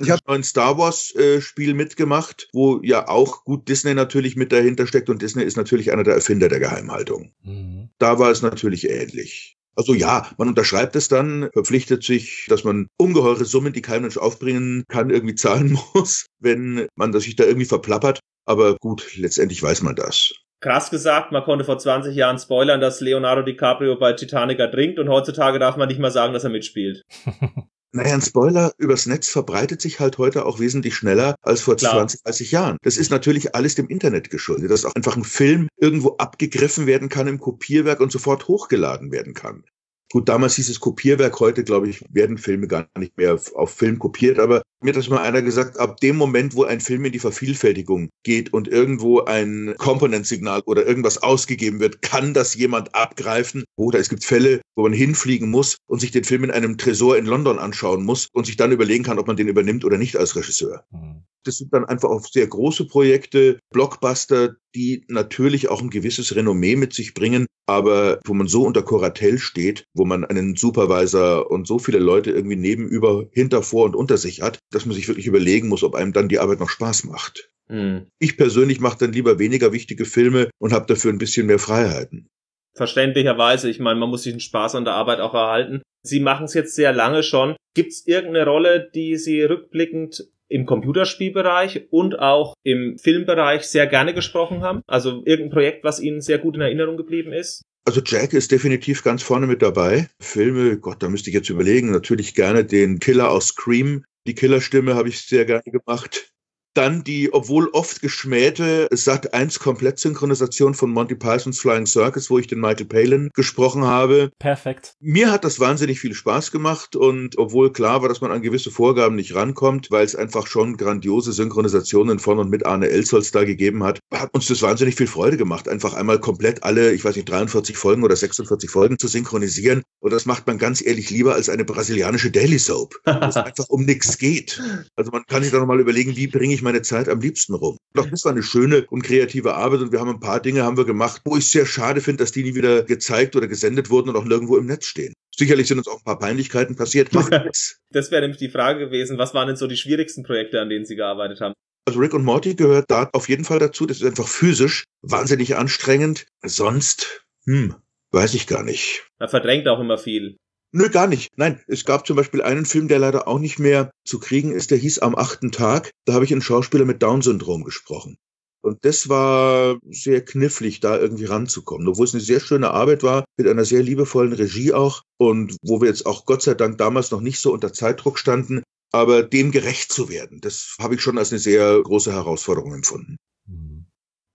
Ich 0.00 0.10
habe 0.10 0.20
ein 0.26 0.44
Star 0.44 0.78
Wars 0.78 1.12
äh, 1.16 1.40
Spiel 1.40 1.74
mitgemacht, 1.74 2.48
wo 2.52 2.80
ja 2.82 3.08
auch 3.08 3.44
gut 3.44 3.68
Disney 3.68 3.94
natürlich 3.94 4.36
mit 4.36 4.52
dahinter 4.52 4.86
steckt 4.86 5.10
und 5.10 5.22
Disney 5.22 5.42
ist 5.42 5.56
natürlich 5.56 5.90
einer 5.90 6.04
der 6.04 6.14
Erfinder 6.14 6.48
der 6.48 6.60
Geheimhaltung. 6.60 7.32
Mhm. 7.42 7.90
Da 7.98 8.18
war 8.20 8.30
es 8.30 8.42
natürlich 8.42 8.88
ähnlich. 8.88 9.56
Also 9.74 9.94
ja, 9.94 10.28
man 10.38 10.48
unterschreibt 10.48 10.96
es 10.96 11.08
dann, 11.08 11.50
verpflichtet 11.52 12.02
sich, 12.02 12.46
dass 12.48 12.64
man 12.64 12.88
ungeheure 12.96 13.44
Summen, 13.44 13.72
die 13.72 13.82
kein 13.82 14.02
Mensch 14.02 14.18
aufbringen 14.18 14.84
kann, 14.88 15.10
irgendwie 15.10 15.34
zahlen 15.36 15.78
muss, 15.94 16.26
wenn 16.38 16.86
man 16.94 17.12
sich 17.18 17.36
da 17.36 17.44
irgendwie 17.44 17.66
verplappert. 17.66 18.20
Aber 18.44 18.76
gut, 18.76 19.16
letztendlich 19.16 19.62
weiß 19.62 19.82
man 19.82 19.94
das. 19.94 20.32
Krass 20.60 20.90
gesagt, 20.90 21.30
man 21.30 21.44
konnte 21.44 21.64
vor 21.64 21.78
20 21.78 22.16
Jahren 22.16 22.38
spoilern, 22.38 22.80
dass 22.80 23.00
Leonardo 23.00 23.42
DiCaprio 23.42 23.96
bei 23.96 24.12
Titanic 24.12 24.58
ertrinkt 24.58 24.98
und 24.98 25.08
heutzutage 25.08 25.58
darf 25.58 25.76
man 25.76 25.88
nicht 25.88 26.00
mal 26.00 26.10
sagen, 26.10 26.32
dass 26.32 26.44
er 26.44 26.50
mitspielt. 26.50 27.04
Naja, 27.90 28.14
ein 28.14 28.20
Spoiler 28.20 28.72
übers 28.76 29.06
Netz 29.06 29.30
verbreitet 29.30 29.80
sich 29.80 29.98
halt 29.98 30.18
heute 30.18 30.44
auch 30.44 30.60
wesentlich 30.60 30.94
schneller 30.94 31.36
als 31.40 31.62
vor 31.62 31.76
Klar. 31.76 31.94
20, 31.94 32.22
30 32.22 32.52
Jahren. 32.52 32.76
Das 32.82 32.98
ist 32.98 33.10
natürlich 33.10 33.54
alles 33.54 33.76
dem 33.76 33.88
Internet 33.88 34.28
geschuldet, 34.28 34.70
dass 34.70 34.84
auch 34.84 34.94
einfach 34.94 35.16
ein 35.16 35.24
Film 35.24 35.68
irgendwo 35.78 36.16
abgegriffen 36.18 36.86
werden 36.86 37.08
kann 37.08 37.28
im 37.28 37.40
Kopierwerk 37.40 38.00
und 38.00 38.12
sofort 38.12 38.46
hochgeladen 38.46 39.10
werden 39.10 39.32
kann. 39.32 39.64
Gut, 40.12 40.28
damals 40.28 40.56
hieß 40.56 40.68
es 40.68 40.80
Kopierwerk, 40.80 41.40
heute 41.40 41.64
glaube 41.64 41.88
ich, 41.88 42.04
werden 42.10 42.36
Filme 42.36 42.66
gar 42.66 42.88
nicht 42.98 43.16
mehr 43.16 43.38
auf 43.54 43.70
Film 43.70 43.98
kopiert, 43.98 44.38
aber 44.38 44.62
mir 44.82 44.90
hat 44.90 44.96
das 44.96 45.08
mal 45.08 45.22
einer 45.22 45.42
gesagt, 45.42 45.78
ab 45.78 45.98
dem 46.00 46.16
Moment, 46.16 46.54
wo 46.54 46.64
ein 46.64 46.80
Film 46.80 47.04
in 47.04 47.12
die 47.12 47.18
Vervielfältigung 47.18 48.10
geht 48.22 48.52
und 48.52 48.68
irgendwo 48.68 49.20
ein 49.20 49.74
Komponentsignal 49.78 50.62
oder 50.66 50.86
irgendwas 50.86 51.22
ausgegeben 51.22 51.80
wird, 51.80 52.02
kann 52.02 52.34
das 52.34 52.54
jemand 52.54 52.94
abgreifen. 52.94 53.64
Oder 53.76 53.98
es 53.98 54.08
gibt 54.08 54.24
Fälle, 54.24 54.60
wo 54.76 54.82
man 54.82 54.92
hinfliegen 54.92 55.50
muss 55.50 55.76
und 55.86 56.00
sich 56.00 56.12
den 56.12 56.24
Film 56.24 56.44
in 56.44 56.50
einem 56.50 56.78
Tresor 56.78 57.16
in 57.16 57.26
London 57.26 57.58
anschauen 57.58 58.04
muss 58.04 58.28
und 58.32 58.46
sich 58.46 58.56
dann 58.56 58.72
überlegen 58.72 59.04
kann, 59.04 59.18
ob 59.18 59.26
man 59.26 59.36
den 59.36 59.48
übernimmt 59.48 59.84
oder 59.84 59.98
nicht 59.98 60.16
als 60.16 60.36
Regisseur. 60.36 60.84
Mhm. 60.90 61.24
Das 61.44 61.56
sind 61.56 61.72
dann 61.72 61.84
einfach 61.84 62.10
auch 62.10 62.24
sehr 62.26 62.46
große 62.46 62.86
Projekte, 62.86 63.58
Blockbuster, 63.72 64.56
die 64.74 65.04
natürlich 65.08 65.68
auch 65.68 65.80
ein 65.80 65.90
gewisses 65.90 66.34
Renommee 66.36 66.76
mit 66.76 66.92
sich 66.92 67.14
bringen, 67.14 67.46
aber 67.66 68.20
wo 68.24 68.34
man 68.34 68.48
so 68.48 68.64
unter 68.64 68.82
Koratell 68.82 69.38
steht, 69.38 69.84
wo 69.94 70.04
man 70.04 70.24
einen 70.24 70.56
Supervisor 70.56 71.50
und 71.50 71.66
so 71.66 71.78
viele 71.78 71.98
Leute 71.98 72.32
irgendwie 72.32 72.56
nebenüber, 72.56 73.26
hinter, 73.32 73.62
vor 73.62 73.86
und 73.86 73.96
unter 73.96 74.18
sich 74.18 74.42
hat, 74.42 74.58
dass 74.70 74.86
man 74.86 74.94
sich 74.94 75.08
wirklich 75.08 75.26
überlegen 75.26 75.68
muss, 75.68 75.82
ob 75.82 75.94
einem 75.94 76.12
dann 76.12 76.28
die 76.28 76.38
Arbeit 76.38 76.60
noch 76.60 76.70
Spaß 76.70 77.04
macht. 77.04 77.50
Mhm. 77.68 78.06
Ich 78.18 78.36
persönlich 78.36 78.80
mache 78.80 78.98
dann 78.98 79.12
lieber 79.12 79.38
weniger 79.38 79.72
wichtige 79.72 80.04
Filme 80.04 80.50
und 80.58 80.72
habe 80.72 80.86
dafür 80.86 81.12
ein 81.12 81.18
bisschen 81.18 81.46
mehr 81.46 81.58
Freiheiten. 81.58 82.28
Verständlicherweise, 82.74 83.68
ich 83.68 83.80
meine, 83.80 83.98
man 83.98 84.10
muss 84.10 84.22
sich 84.22 84.32
den 84.32 84.40
Spaß 84.40 84.76
an 84.76 84.84
der 84.84 84.94
Arbeit 84.94 85.20
auch 85.20 85.34
erhalten. 85.34 85.82
Sie 86.02 86.20
machen 86.20 86.44
es 86.44 86.54
jetzt 86.54 86.74
sehr 86.74 86.92
lange 86.92 87.22
schon. 87.22 87.56
Gibt 87.74 87.92
es 87.92 88.06
irgendeine 88.06 88.46
Rolle, 88.46 88.90
die 88.94 89.16
Sie 89.16 89.42
rückblickend 89.42 90.28
im 90.48 90.64
Computerspielbereich 90.64 91.88
und 91.90 92.18
auch 92.18 92.54
im 92.62 92.96
Filmbereich 92.98 93.64
sehr 93.64 93.86
gerne 93.86 94.14
gesprochen 94.14 94.62
haben? 94.62 94.80
Also 94.86 95.22
irgendein 95.24 95.50
Projekt, 95.50 95.84
was 95.84 96.00
Ihnen 96.00 96.20
sehr 96.20 96.38
gut 96.38 96.54
in 96.54 96.60
Erinnerung 96.60 96.96
geblieben 96.96 97.32
ist? 97.32 97.62
Also 97.84 98.00
Jack 98.04 98.34
ist 98.34 98.52
definitiv 98.52 99.02
ganz 99.02 99.22
vorne 99.22 99.46
mit 99.46 99.62
dabei. 99.62 100.08
Filme, 100.20 100.78
Gott, 100.78 101.02
da 101.02 101.08
müsste 101.08 101.30
ich 101.30 101.34
jetzt 101.34 101.48
überlegen. 101.48 101.90
Natürlich 101.90 102.34
gerne 102.34 102.64
den 102.64 102.98
Killer 102.98 103.30
aus 103.30 103.48
Scream. 103.48 104.04
Die 104.28 104.34
Killerstimme 104.34 104.94
habe 104.94 105.08
ich 105.08 105.22
sehr 105.22 105.46
gerne 105.46 105.62
gemacht. 105.64 106.34
Dann 106.74 107.04
die, 107.04 107.32
obwohl 107.32 107.68
oft 107.68 108.00
geschmähte 108.00 108.88
Sat 108.92 109.34
1 109.34 109.58
Komplettsynchronisation 109.58 110.74
von 110.74 110.90
Monty 110.90 111.14
Pythons 111.14 111.58
Flying 111.58 111.86
Circus, 111.86 112.30
wo 112.30 112.38
ich 112.38 112.46
den 112.46 112.60
Michael 112.60 112.86
Palin 112.86 113.30
gesprochen 113.34 113.84
habe. 113.84 114.30
Perfekt. 114.38 114.94
Mir 115.00 115.32
hat 115.32 115.44
das 115.44 115.60
wahnsinnig 115.60 116.00
viel 116.00 116.14
Spaß 116.14 116.50
gemacht 116.50 116.94
und 116.94 117.36
obwohl 117.38 117.72
klar 117.72 118.02
war, 118.02 118.08
dass 118.08 118.20
man 118.20 118.30
an 118.30 118.42
gewisse 118.42 118.70
Vorgaben 118.70 119.16
nicht 119.16 119.34
rankommt, 119.34 119.90
weil 119.90 120.04
es 120.04 120.14
einfach 120.14 120.46
schon 120.46 120.76
grandiose 120.76 121.32
Synchronisationen 121.32 122.18
von 122.18 122.38
und 122.38 122.50
mit 122.50 122.66
Arne 122.66 122.88
Elsholz 122.88 123.30
da 123.30 123.44
gegeben 123.44 123.82
hat, 123.84 124.00
hat 124.12 124.32
uns 124.34 124.46
das 124.46 124.62
wahnsinnig 124.62 124.94
viel 124.94 125.06
Freude 125.06 125.36
gemacht, 125.36 125.68
einfach 125.68 125.94
einmal 125.94 126.20
komplett 126.20 126.62
alle, 126.62 126.92
ich 126.92 127.04
weiß 127.04 127.16
nicht, 127.16 127.28
43 127.28 127.76
Folgen 127.76 128.04
oder 128.04 128.16
46 128.16 128.70
Folgen 128.70 128.98
zu 128.98 129.08
synchronisieren. 129.08 129.82
Und 130.00 130.12
das 130.12 130.26
macht 130.26 130.46
man 130.46 130.58
ganz 130.58 130.84
ehrlich 130.84 131.10
lieber 131.10 131.34
als 131.34 131.48
eine 131.48 131.64
brasilianische 131.64 132.30
Daily 132.30 132.58
Soap, 132.58 132.94
wo 133.04 133.26
es 133.26 133.36
einfach 133.36 133.68
um 133.68 133.84
nichts 133.84 134.18
geht. 134.18 134.62
Also 134.96 135.10
man 135.10 135.24
kann 135.26 135.42
sich 135.42 135.52
da 135.52 135.58
nochmal 135.58 135.80
überlegen, 135.80 136.16
wie 136.16 136.26
bringe 136.26 136.54
ich 136.54 136.57
meine 136.62 136.82
Zeit 136.82 137.08
am 137.08 137.20
liebsten 137.20 137.54
rum. 137.54 137.78
Doch 137.94 138.08
das 138.08 138.24
war 138.24 138.32
eine 138.32 138.42
schöne 138.42 138.86
und 138.90 139.02
kreative 139.02 139.54
Arbeit 139.54 139.80
und 139.80 139.92
wir 139.92 140.00
haben 140.00 140.10
ein 140.10 140.20
paar 140.20 140.40
Dinge 140.40 140.62
haben 140.62 140.76
wir 140.76 140.84
gemacht, 140.84 141.22
wo 141.24 141.36
ich 141.36 141.50
sehr 141.50 141.66
schade 141.66 142.00
finde, 142.00 142.22
dass 142.22 142.32
die 142.32 142.42
nie 142.42 142.54
wieder 142.54 142.82
gezeigt 142.82 143.36
oder 143.36 143.48
gesendet 143.48 143.90
wurden 143.90 144.10
und 144.10 144.16
auch 144.16 144.24
nirgendwo 144.24 144.56
im 144.56 144.66
Netz 144.66 144.86
stehen. 144.86 145.14
Sicherlich 145.36 145.68
sind 145.68 145.78
uns 145.78 145.88
auch 145.88 145.98
ein 145.98 146.04
paar 146.04 146.18
Peinlichkeiten 146.18 146.76
passiert. 146.76 147.14
das 147.90 148.10
wäre 148.10 148.22
nämlich 148.22 148.38
die 148.38 148.48
Frage 148.48 148.80
gewesen, 148.80 149.18
was 149.18 149.34
waren 149.34 149.46
denn 149.46 149.56
so 149.56 149.66
die 149.66 149.76
schwierigsten 149.76 150.24
Projekte, 150.24 150.60
an 150.60 150.68
denen 150.68 150.84
Sie 150.84 150.96
gearbeitet 150.96 151.40
haben? 151.40 151.54
Also 151.86 152.00
Rick 152.00 152.12
und 152.12 152.24
Morty 152.24 152.54
gehört 152.54 152.90
da 152.90 153.08
auf 153.12 153.28
jeden 153.28 153.44
Fall 153.44 153.58
dazu. 153.58 153.86
Das 153.86 153.98
ist 153.98 154.06
einfach 154.06 154.28
physisch 154.28 154.84
wahnsinnig 155.00 155.56
anstrengend. 155.56 156.26
Sonst, 156.42 157.24
hm, 157.46 157.76
weiß 158.10 158.34
ich 158.34 158.46
gar 158.46 158.62
nicht. 158.62 159.06
Er 159.18 159.28
verdrängt 159.28 159.68
auch 159.68 159.80
immer 159.80 159.96
viel. 159.96 160.36
Nö, 160.72 160.90
gar 160.90 161.06
nicht. 161.06 161.30
Nein, 161.36 161.60
es 161.66 161.84
gab 161.84 162.06
zum 162.06 162.16
Beispiel 162.16 162.42
einen 162.42 162.66
Film, 162.66 162.88
der 162.88 162.98
leider 162.98 163.26
auch 163.26 163.38
nicht 163.38 163.58
mehr 163.58 163.90
zu 164.04 164.18
kriegen 164.18 164.52
ist, 164.52 164.70
der 164.70 164.78
hieß 164.78 164.98
Am 164.98 165.14
achten 165.14 165.50
Tag. 165.50 165.90
Da 166.04 166.12
habe 166.12 166.24
ich 166.24 166.32
einen 166.32 166.42
Schauspieler 166.42 166.84
mit 166.84 167.02
Down-Syndrom 167.02 167.64
gesprochen. 167.64 168.18
Und 168.60 168.84
das 168.84 169.08
war 169.08 169.78
sehr 169.88 170.24
knifflig, 170.24 170.80
da 170.80 170.98
irgendwie 170.98 171.24
ranzukommen. 171.24 171.88
Obwohl 171.88 172.04
es 172.04 172.14
eine 172.14 172.22
sehr 172.22 172.40
schöne 172.40 172.70
Arbeit 172.70 173.02
war, 173.02 173.24
mit 173.38 173.46
einer 173.46 173.64
sehr 173.64 173.82
liebevollen 173.82 174.32
Regie 174.32 174.72
auch. 174.72 175.02
Und 175.16 175.56
wo 175.62 175.80
wir 175.80 175.88
jetzt 175.88 176.06
auch 176.06 176.26
Gott 176.26 176.42
sei 176.42 176.54
Dank 176.54 176.76
damals 176.76 177.10
noch 177.10 177.20
nicht 177.20 177.40
so 177.40 177.52
unter 177.52 177.72
Zeitdruck 177.72 178.18
standen. 178.18 178.62
Aber 178.90 179.22
dem 179.22 179.50
gerecht 179.52 179.92
zu 179.92 180.08
werden, 180.08 180.40
das 180.40 180.74
habe 180.80 180.94
ich 180.94 181.02
schon 181.02 181.18
als 181.18 181.30
eine 181.30 181.38
sehr 181.38 181.80
große 181.82 182.12
Herausforderung 182.12 182.72
empfunden. 182.74 183.16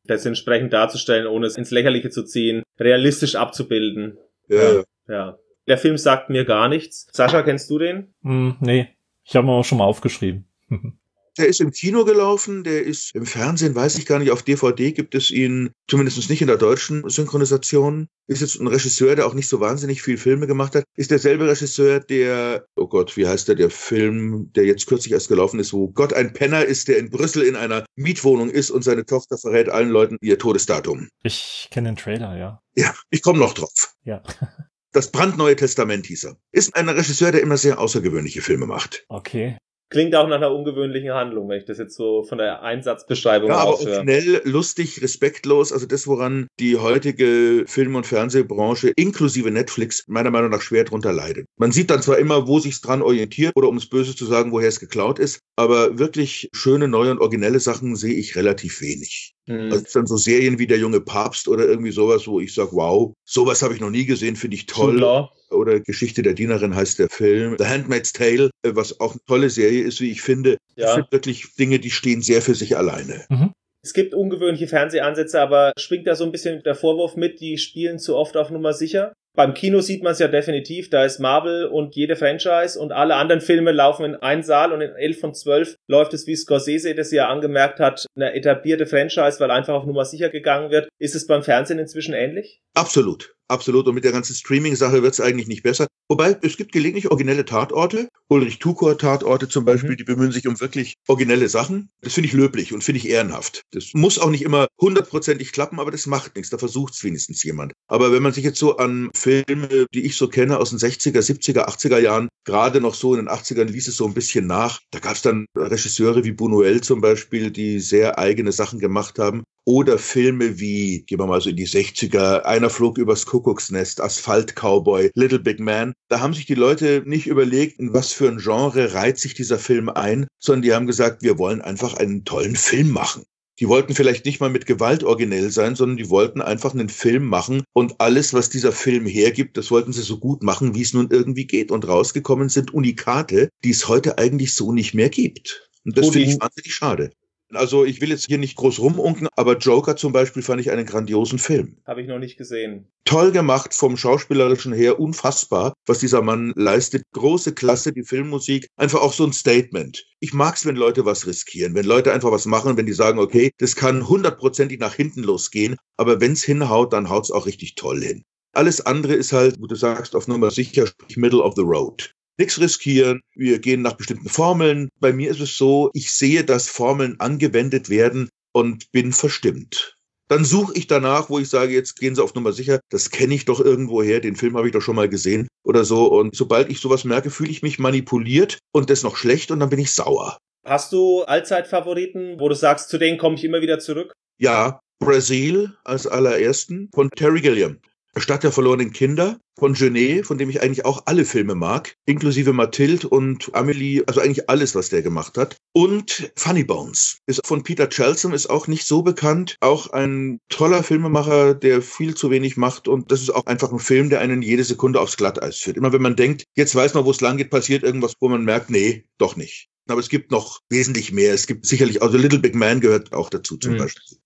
Das 0.06 0.26
entsprechend 0.26 0.74
darzustellen, 0.74 1.28
ohne 1.28 1.48
es 1.48 1.58
ins 1.58 1.72
Lächerliche 1.72 2.10
zu 2.10 2.24
ziehen, 2.24 2.62
realistisch 2.80 3.36
abzubilden. 3.36 4.18
Ja. 4.50 4.84
ja. 5.08 5.38
Der 5.68 5.78
Film 5.78 5.98
sagt 5.98 6.30
mir 6.30 6.46
gar 6.46 6.68
nichts. 6.68 7.08
Sascha, 7.12 7.42
kennst 7.42 7.70
du 7.70 7.80
den? 7.80 8.14
Mm, 8.22 8.52
nee, 8.60 8.90
ich 9.24 9.36
habe 9.36 9.48
ihn 9.48 9.52
auch 9.52 9.64
schon 9.64 9.78
mal 9.78 9.86
aufgeschrieben. 9.86 10.46
Der 11.38 11.48
ist 11.48 11.62
im 11.62 11.72
Kino 11.72 12.06
gelaufen, 12.06 12.64
der 12.64 12.84
ist 12.84 13.16
im 13.16 13.26
Fernsehen, 13.26 13.74
weiß 13.74 13.98
ich 13.98 14.06
gar 14.06 14.20
nicht, 14.20 14.30
auf 14.30 14.44
DVD 14.44 14.92
gibt 14.92 15.16
es 15.16 15.32
ihn, 15.32 15.72
zumindest 15.88 16.30
nicht 16.30 16.42
in 16.42 16.48
der 16.48 16.58
deutschen 16.58 17.10
Synchronisation. 17.10 18.08
Ist 18.28 18.42
jetzt 18.42 18.60
ein 18.60 18.68
Regisseur, 18.68 19.16
der 19.16 19.26
auch 19.26 19.34
nicht 19.34 19.50
so 19.50 19.60
wahnsinnig 19.60 20.04
viel 20.04 20.18
Filme 20.18 20.46
gemacht 20.46 20.76
hat. 20.76 20.84
Ist 20.96 21.10
derselbe 21.10 21.48
Regisseur, 21.48 22.02
der, 22.02 22.68
oh 22.76 22.86
Gott, 22.86 23.18
wie 23.18 23.26
heißt 23.26 23.48
der, 23.48 23.56
der 23.56 23.72
Film, 23.72 24.52
der 24.56 24.66
jetzt 24.66 24.86
kürzlich 24.86 25.12
erst 25.12 25.28
gelaufen 25.28 25.60
ist, 25.60 25.74
wo 25.74 25.88
Gott 25.88 26.14
ein 26.14 26.34
Penner 26.34 26.66
ist, 26.66 26.88
der 26.88 27.00
in 27.00 27.10
Brüssel 27.10 27.42
in 27.42 27.56
einer 27.56 27.84
Mietwohnung 27.96 28.52
ist 28.52 28.70
und 28.70 28.84
seine 28.84 29.04
Tochter 29.04 29.40
verrät 29.40 29.70
allen 29.70 29.90
Leuten 29.90 30.18
ihr 30.22 30.38
Todesdatum. 30.38 31.10
Ich 31.24 31.68
kenne 31.72 31.90
den 31.90 31.96
Trailer, 31.96 32.38
ja. 32.38 32.62
Ja, 32.76 32.94
ich 33.10 33.24
komme 33.24 33.40
noch 33.40 33.56
drauf. 33.56 33.96
Ja. 34.04 34.22
Das 34.94 35.12
brandneue 35.12 35.56
Testament 35.56 36.06
hieß 36.06 36.26
er. 36.26 36.38
Ist 36.52 36.76
ein 36.76 36.88
Regisseur, 36.88 37.32
der 37.32 37.42
immer 37.42 37.58
sehr 37.58 37.80
außergewöhnliche 37.80 38.42
Filme 38.42 38.68
macht. 38.68 39.06
Okay. 39.10 39.58
Klingt 39.90 40.16
auch 40.16 40.28
nach 40.28 40.38
einer 40.38 40.52
ungewöhnlichen 40.52 41.14
Handlung, 41.14 41.50
wenn 41.50 41.60
ich 41.60 41.66
das 41.66 41.78
jetzt 41.78 41.96
so 41.96 42.24
von 42.24 42.40
der 42.40 42.64
Einsatzbeschreibung 42.64 43.50
Ja, 43.50 43.58
aber 43.58 43.78
schnell, 43.78 44.42
lustig, 44.44 45.04
respektlos. 45.04 45.72
Also 45.72 45.86
das, 45.86 46.08
woran 46.08 46.48
die 46.60 46.78
heutige 46.78 47.66
Film- 47.68 47.96
und 47.96 48.08
Fernsehbranche 48.08 48.92
inklusive 48.96 49.52
Netflix 49.52 50.04
meiner 50.08 50.32
Meinung 50.32 50.50
nach 50.50 50.62
schwer 50.62 50.84
drunter 50.84 51.14
leidet. 51.14 51.46
Man 51.58 51.72
sieht 51.72 51.92
dann 51.92 52.02
zwar 52.02 52.18
immer, 52.18 52.48
wo 52.48 52.60
sich's 52.60 52.82
dran 52.82 53.04
orientiert 53.04 53.54
oder 53.56 53.68
um 53.68 53.78
es 53.78 53.88
böse 53.88 54.16
zu 54.16 54.26
sagen, 54.26 54.52
woher 54.52 54.70
es 54.70 54.80
geklaut 54.80 55.20
ist, 55.20 55.42
aber 55.56 56.00
wirklich 56.00 56.50
schöne, 56.54 56.88
neue 56.88 57.12
und 57.12 57.20
originelle 57.20 57.60
Sachen 57.60 57.96
sehe 57.96 58.16
ich 58.16 58.36
relativ 58.36 58.82
wenig. 58.82 59.34
Mhm. 59.48 59.72
Also 59.72 59.86
dann 59.94 60.08
so 60.08 60.18
Serien 60.18 60.60
wie 60.60 60.68
Der 60.68 60.78
junge 60.78 61.02
Papst 61.02 61.48
oder 61.48 61.66
irgendwie 61.66 61.92
sowas, 61.92 62.28
wo 62.28 62.40
ich 62.40 62.54
sage, 62.54 62.72
wow, 62.74 63.14
sowas 63.26 63.62
habe 63.62 63.74
ich 63.74 63.82
noch 63.82 63.90
nie 63.90 64.06
gesehen, 64.06 64.36
finde 64.36 64.56
ich 64.56 64.66
toll. 64.66 64.98
Klar. 64.98 65.32
Oder 65.52 65.80
Geschichte 65.80 66.22
der 66.22 66.34
Dienerin 66.34 66.76
heißt 66.76 67.00
der 67.00 67.10
Film. 67.10 67.56
The 67.60 67.66
Handmaid's 67.66 68.14
Tale, 68.14 68.50
äh, 68.64 68.72
was 68.74 69.00
auch 69.00 69.12
eine 69.12 69.22
tolle 69.28 69.50
Serie 69.50 69.84
ist, 69.84 70.02
wie 70.02 70.12
ich 70.12 70.22
finde. 70.22 70.58
Ja. 70.76 70.88
Ich 70.88 70.94
finde 70.94 71.12
wirklich 71.12 71.56
Dinge, 71.56 71.80
die 71.80 71.92
stehen 71.92 72.22
sehr 72.22 72.42
für 72.42 72.56
sich 72.56 72.78
alleine. 72.78 73.26
Mhm. 73.30 73.52
Es 73.84 73.94
gibt 73.94 74.14
ungewöhnliche 74.14 74.68
Fernsehansätze, 74.68 75.42
aber 75.42 75.74
schwingt 75.78 76.08
da 76.08 76.16
so 76.16 76.24
ein 76.24 76.32
bisschen 76.32 76.64
der 76.64 76.74
Vorwurf 76.74 77.18
mit, 77.18 77.42
die 77.42 77.58
spielen 77.58 78.00
zu 78.00 78.16
oft 78.16 78.38
auf 78.38 78.50
Nummer 78.50 78.74
sicher? 78.74 79.14
Beim 79.36 79.56
Kino 79.56 79.82
sieht 79.82 80.04
man 80.04 80.12
es 80.12 80.20
ja 80.20 80.28
definitiv, 80.28 80.92
da 80.92 81.04
ist 81.04 81.20
Marvel 81.20 81.66
und 81.66 81.96
jede 81.96 82.16
Franchise 82.16 82.80
und 82.80 82.92
alle 82.92 83.16
anderen 83.16 83.42
Filme 83.42 83.72
laufen 83.72 84.06
in 84.06 84.16
einen 84.16 84.44
Saal 84.44 84.72
und 84.72 84.82
in 84.82 84.92
11 84.92 85.20
von 85.20 85.34
12 85.34 85.76
läuft 85.88 86.14
es, 86.14 86.28
wie 86.28 86.36
Scorsese 86.36 86.94
das 86.94 87.12
ja 87.12 87.30
angemerkt 87.30 87.80
hat, 87.80 88.06
eine 88.16 88.36
etablierte 88.36 88.86
Franchise, 88.86 89.40
weil 89.40 89.50
einfach 89.50 89.74
auf 89.74 89.86
Nummer 89.86 90.06
sicher 90.06 90.30
gegangen 90.30 90.70
wird. 90.70 90.88
Ist 91.00 91.16
es 91.16 91.26
beim 91.26 91.42
Fernsehen 91.42 91.80
inzwischen 91.80 92.14
ähnlich? 92.14 92.62
Absolut. 92.76 93.34
Absolut. 93.48 93.88
Und 93.88 93.96
mit 93.96 94.04
der 94.04 94.12
ganzen 94.12 94.36
Streaming-Sache 94.36 95.04
wird 95.04 95.14
es 95.14 95.22
eigentlich 95.22 95.48
nicht 95.48 95.64
besser. 95.64 95.88
Wobei, 96.10 96.38
es 96.42 96.58
gibt 96.58 96.72
gelegentlich 96.72 97.10
originelle 97.10 97.46
Tatorte. 97.46 98.10
Ulrich 98.28 98.60
Tukor-Tatorte 98.60 99.48
zum 99.48 99.66
Beispiel, 99.66 99.92
mhm. 99.92 99.98
die 99.98 100.04
bemühen 100.04 100.32
sich 100.32 100.48
um 100.48 100.60
wirklich 100.60 100.96
originelle 101.08 101.50
Sachen. 101.50 101.90
Das 102.02 102.14
finde 102.14 102.28
ich 102.28 102.34
löblich 102.34 102.74
und 102.74 102.84
finde 102.84 103.00
ich 103.00 103.10
ehrenhaft. 103.10 103.62
Das 103.72 103.92
muss 103.94 104.20
auch 104.20 104.30
nicht 104.30 104.44
immer 104.44 104.68
hundertprozentig 104.80 105.52
klappen, 105.52 105.80
aber 105.80 105.92
das 105.92 106.08
macht 106.08 106.36
nichts. 106.36 106.50
Da 106.50 106.58
versucht 106.58 106.94
es 106.94 107.04
wenigstens 107.04 107.44
jemand. 107.44 107.74
Aber 107.88 108.12
wenn 108.12 108.24
man 108.24 108.34
sich 108.34 108.44
jetzt 108.44 108.60
so 108.60 108.78
an 108.78 109.10
Filme, 109.16 109.86
die 109.94 110.06
ich 110.06 110.18
so 110.18 110.28
kenne 110.28 110.58
aus 110.58 110.72
den 110.72 110.80
60er, 110.80 111.20
70er, 111.20 111.68
80er 111.68 112.00
Jahren, 112.00 112.30
gerade 112.46 112.82
noch 112.82 112.96
so 112.96 113.16
in 113.16 113.26
den 113.26 113.34
80ern 113.34 113.66
ließ 113.66 113.88
es 113.88 113.98
so 113.98 114.06
ein 114.06 114.14
bisschen 114.14 114.48
nach. 114.48 114.80
Da 114.92 115.00
gab 115.00 115.16
es 115.16 115.22
dann 115.22 115.46
Regisseure 115.56 116.24
wie 116.24 116.32
Buñuel 116.32 116.82
zum 116.82 117.02
Beispiel, 117.02 117.52
die 117.52 117.80
sehr 117.80 118.20
eigene 118.20 118.52
Sachen 118.52 118.80
gemacht 118.80 119.20
haben. 119.20 119.44
Oder 119.66 119.98
Filme 119.98 120.60
wie, 120.60 121.04
gehen 121.04 121.20
wir 121.20 121.28
mal 121.28 121.40
so 121.40 121.50
in 121.50 121.56
die 121.56 121.68
60er, 121.68 122.42
Einer 122.42 122.70
flog 122.70 122.98
übers 122.98 123.26
Kuckucksnest, 123.26 124.02
Asphalt 124.02 124.56
Cowboy, 124.56 125.12
Little 125.16 125.40
Big 125.40 125.60
Man. 125.60 125.94
Da 126.10 126.20
haben 126.20 126.34
sich 126.34 126.46
die 126.46 126.56
Leute 126.56 127.04
nicht 127.06 127.28
überlegt, 127.28 127.80
in 127.80 127.94
was 127.94 128.12
für 128.12 128.28
ein 128.28 128.40
Genre 128.40 128.94
reiht 128.94 129.20
sich 129.20 129.34
dieser 129.34 129.60
Film 129.60 129.88
ein, 129.90 130.28
sondern 130.40 130.64
die 130.64 130.74
haben 130.74 130.88
gesagt, 130.88 131.22
wir 131.22 131.38
wollen 131.38 131.62
einfach 131.62 131.94
einen 131.94 132.26
tollen 132.26 132.58
Film 132.58 132.92
machen. 132.92 133.24
Die 133.60 133.70
wollten 133.70 133.94
vielleicht 133.94 134.26
nicht 134.26 134.40
mal 134.40 134.50
mit 134.50 134.66
Gewalt 134.66 135.04
originell 135.04 135.52
sein, 135.52 135.76
sondern 135.76 135.98
die 135.98 136.10
wollten 136.10 136.42
einfach 136.42 136.74
einen 136.74 136.90
Film 136.90 137.26
machen 137.26 137.64
und 137.72 138.02
alles, 138.02 138.34
was 138.34 138.50
dieser 138.50 138.72
Film 138.72 139.06
hergibt, 139.06 139.58
das 139.58 139.70
wollten 139.70 139.94
sie 139.94 140.02
so 140.02 140.18
gut 140.18 140.42
machen, 140.42 140.74
wie 140.76 140.82
es 140.82 140.94
nun 140.94 141.10
irgendwie 141.12 141.46
geht. 141.46 141.72
Und 141.72 141.88
rausgekommen 141.88 142.50
sind 142.50 142.74
Unikate, 142.74 143.50
die 143.64 143.70
es 143.70 143.88
heute 143.88 144.18
eigentlich 144.18 144.56
so 144.56 144.74
nicht 144.74 144.94
mehr 144.94 145.10
gibt. 145.10 145.70
Und 145.86 145.98
das 145.98 146.10
finde 146.10 146.30
ich 146.30 146.40
wahnsinnig 146.42 146.74
schade. 146.74 147.12
Also 147.56 147.86
ich 147.86 148.02
will 148.02 148.10
jetzt 148.10 148.26
hier 148.26 148.38
nicht 148.38 148.56
groß 148.56 148.80
rumunken, 148.80 149.28
aber 149.36 149.58
Joker 149.58 149.96
zum 149.96 150.14
Beispiel 150.14 150.42
fand 150.44 150.62
ich 150.62 150.72
einen 150.72 150.86
grandiosen 150.86 151.40
Film. 151.40 151.78
Habe 151.86 152.02
ich 152.02 152.08
noch 152.08 152.20
nicht 152.20 152.38
gesehen. 152.38 152.88
Toll 153.06 153.32
gemacht 153.32 153.74
vom 153.74 153.98
schauspielerischen 153.98 154.74
her, 154.74 155.00
unfassbar, 155.00 155.74
was 155.86 156.00
dieser 156.00 156.22
Mann 156.22 156.54
leistet. 156.56 157.04
Große 157.14 157.54
Klasse, 157.54 157.94
die 157.94 158.04
Filmmusik, 158.04 158.68
einfach 158.78 159.02
auch 159.02 159.14
so 159.14 159.26
ein 159.26 159.34
Statement. 159.34 160.06
Ich 160.20 160.34
mag's, 160.34 160.66
wenn 160.66 160.76
Leute 160.76 161.06
was 161.06 161.28
riskieren, 161.28 161.76
wenn 161.76 161.86
Leute 161.86 162.14
einfach 162.14 162.32
was 162.32 162.46
machen, 162.46 162.78
wenn 162.78 162.86
die 162.86 162.94
sagen, 162.94 163.20
okay, 163.20 163.52
das 163.58 163.76
kann 163.76 164.08
hundertprozentig 164.08 164.80
nach 164.80 164.94
hinten 164.94 165.24
losgehen, 165.24 165.76
aber 165.98 166.22
wenn's 166.22 166.44
hinhaut, 166.44 166.94
dann 166.94 167.10
haut's 167.10 167.32
auch 167.32 167.46
richtig 167.46 167.76
toll 167.76 168.02
hin. 168.02 168.24
Alles 168.54 168.86
andere 168.86 169.14
ist 169.14 169.34
halt, 169.34 169.60
wo 169.60 169.68
du 169.68 169.76
sagst, 169.76 170.16
auf 170.16 170.28
Nummer 170.28 170.52
sicher, 170.52 170.90
Middle 171.16 171.42
of 171.42 171.56
the 171.56 171.64
Road 171.64 172.14
nichts 172.38 172.60
riskieren, 172.60 173.22
wir 173.36 173.60
gehen 173.60 173.82
nach 173.82 173.94
bestimmten 173.94 174.30
Formeln. 174.30 174.90
Bei 175.00 175.14
mir 175.14 175.32
ist 175.32 175.40
es 175.40 175.58
so, 175.58 175.90
ich 175.94 176.12
sehe, 176.12 176.44
dass 176.44 176.68
Formeln 176.68 177.20
angewendet 177.20 177.90
werden 177.90 178.30
und 178.54 178.92
bin 178.92 179.12
verstimmt. 179.12 179.96
Dann 180.30 180.46
suche 180.46 180.74
ich 180.76 180.88
danach, 180.88 181.30
wo 181.30 181.38
ich 181.38 181.50
sage, 181.50 181.74
jetzt 181.74 182.00
gehen 182.00 182.16
Sie 182.16 182.24
auf 182.24 182.34
Nummer 182.34 182.54
sicher, 182.54 182.80
das 182.90 183.10
kenne 183.10 183.36
ich 183.36 183.46
doch 183.46 183.60
irgendwoher, 183.60 184.20
den 184.20 184.36
Film 184.36 184.56
habe 184.58 184.68
ich 184.68 184.74
doch 184.74 184.82
schon 184.82 184.96
mal 184.96 185.10
gesehen 185.10 185.48
oder 185.64 185.84
so. 185.84 186.08
Und 186.08 186.36
sobald 186.36 186.70
ich 186.70 186.80
sowas 186.80 187.04
merke, 187.04 187.30
fühle 187.30 187.52
ich 187.52 187.62
mich 187.62 187.78
manipuliert 187.78 188.58
und 188.72 188.90
das 188.90 189.04
noch 189.04 189.18
schlecht 189.18 189.52
und 189.52 189.60
dann 189.60 189.70
bin 189.70 189.80
ich 189.80 189.92
sauer. 189.92 190.38
Hast 190.66 190.94
du 190.94 191.24
Allzeitfavoriten, 191.24 192.40
wo 192.40 192.48
du 192.48 192.56
sagst, 192.56 192.90
zu 192.90 192.98
denen 192.98 193.18
komme 193.18 193.36
ich 193.36 193.44
immer 193.44 193.62
wieder 193.62 193.80
zurück? 193.80 194.14
Ja, 194.40 194.80
Brasil 195.00 195.74
als 195.84 196.08
allerersten 196.08 196.90
von 196.94 197.10
Terry 197.10 197.42
Gilliam. 197.42 197.80
Stadt 198.16 198.44
der 198.44 198.52
verlorenen 198.52 198.94
Kinder 198.94 199.40
von 199.58 199.74
Genet, 199.74 200.26
von 200.26 200.38
dem 200.38 200.50
ich 200.50 200.62
eigentlich 200.62 200.86
auch 200.86 201.04
alle 201.06 201.26
Filme 201.26 201.56
mag, 201.56 201.96
inklusive 202.06 202.54
Mathilde 202.54 203.08
und 203.08 203.54
Amelie, 203.54 204.04
also 204.08 204.22
eigentlich 204.22 204.50
alles, 204.50 204.76
was 204.76 204.90
der 204.90 205.02
gemacht 205.02 205.38
hat. 205.38 205.58
Und 205.74 206.32
Funny 206.36 206.64
Bones 206.64 207.20
ist 207.26 207.46
von 207.46 207.64
Peter 207.64 207.90
Chelsom, 207.90 208.34
ist 208.34 208.50
auch 208.50 208.68
nicht 208.68 208.86
so 208.86 209.02
bekannt, 209.02 209.58
auch 209.62 209.88
ein 209.88 210.40
toller 210.50 210.84
Filmemacher, 210.84 211.56
der 211.56 211.82
viel 211.82 212.16
zu 212.16 212.30
wenig 212.30 212.58
macht 212.58 212.88
und 212.88 213.12
das 213.12 213.22
ist 213.22 213.34
auch 213.34 213.46
einfach 213.46 213.72
ein 213.72 213.80
Film, 213.80 214.10
der 214.10 214.22
einen 214.22 214.42
jede 214.42 214.64
Sekunde 214.64 215.00
aufs 215.00 215.18
Glatteis 215.18 215.58
führt. 215.58 215.78
Immer 215.78 215.94
wenn 215.94 216.02
man 216.02 216.16
denkt, 216.16 216.46
jetzt 216.56 216.76
weiß 216.76 216.94
man, 216.94 217.06
wo 217.06 217.12
es 217.12 217.22
lang 217.22 217.38
geht, 217.38 217.50
passiert 217.50 217.84
irgendwas, 217.84 218.14
wo 218.20 218.30
man 218.30 218.44
merkt, 218.44 218.70
nee, 218.70 219.06
doch 219.18 219.36
nicht. 219.36 219.70
Aber 219.90 220.00
es 220.00 220.10
gibt 220.10 220.32
noch 220.32 220.62
wesentlich 220.70 221.12
mehr. 221.12 221.34
Es 221.34 221.48
gibt 221.48 221.66
sicherlich, 221.66 222.02
also 222.02 222.18
Little 222.18 222.40
Big 222.40 222.56
Man 222.56 222.80
gehört 222.80 223.12
auch 223.14 223.30
dazu 223.30 223.58
zum 223.58 223.74
mhm. 223.74 223.78
Beispiel. 223.80 224.18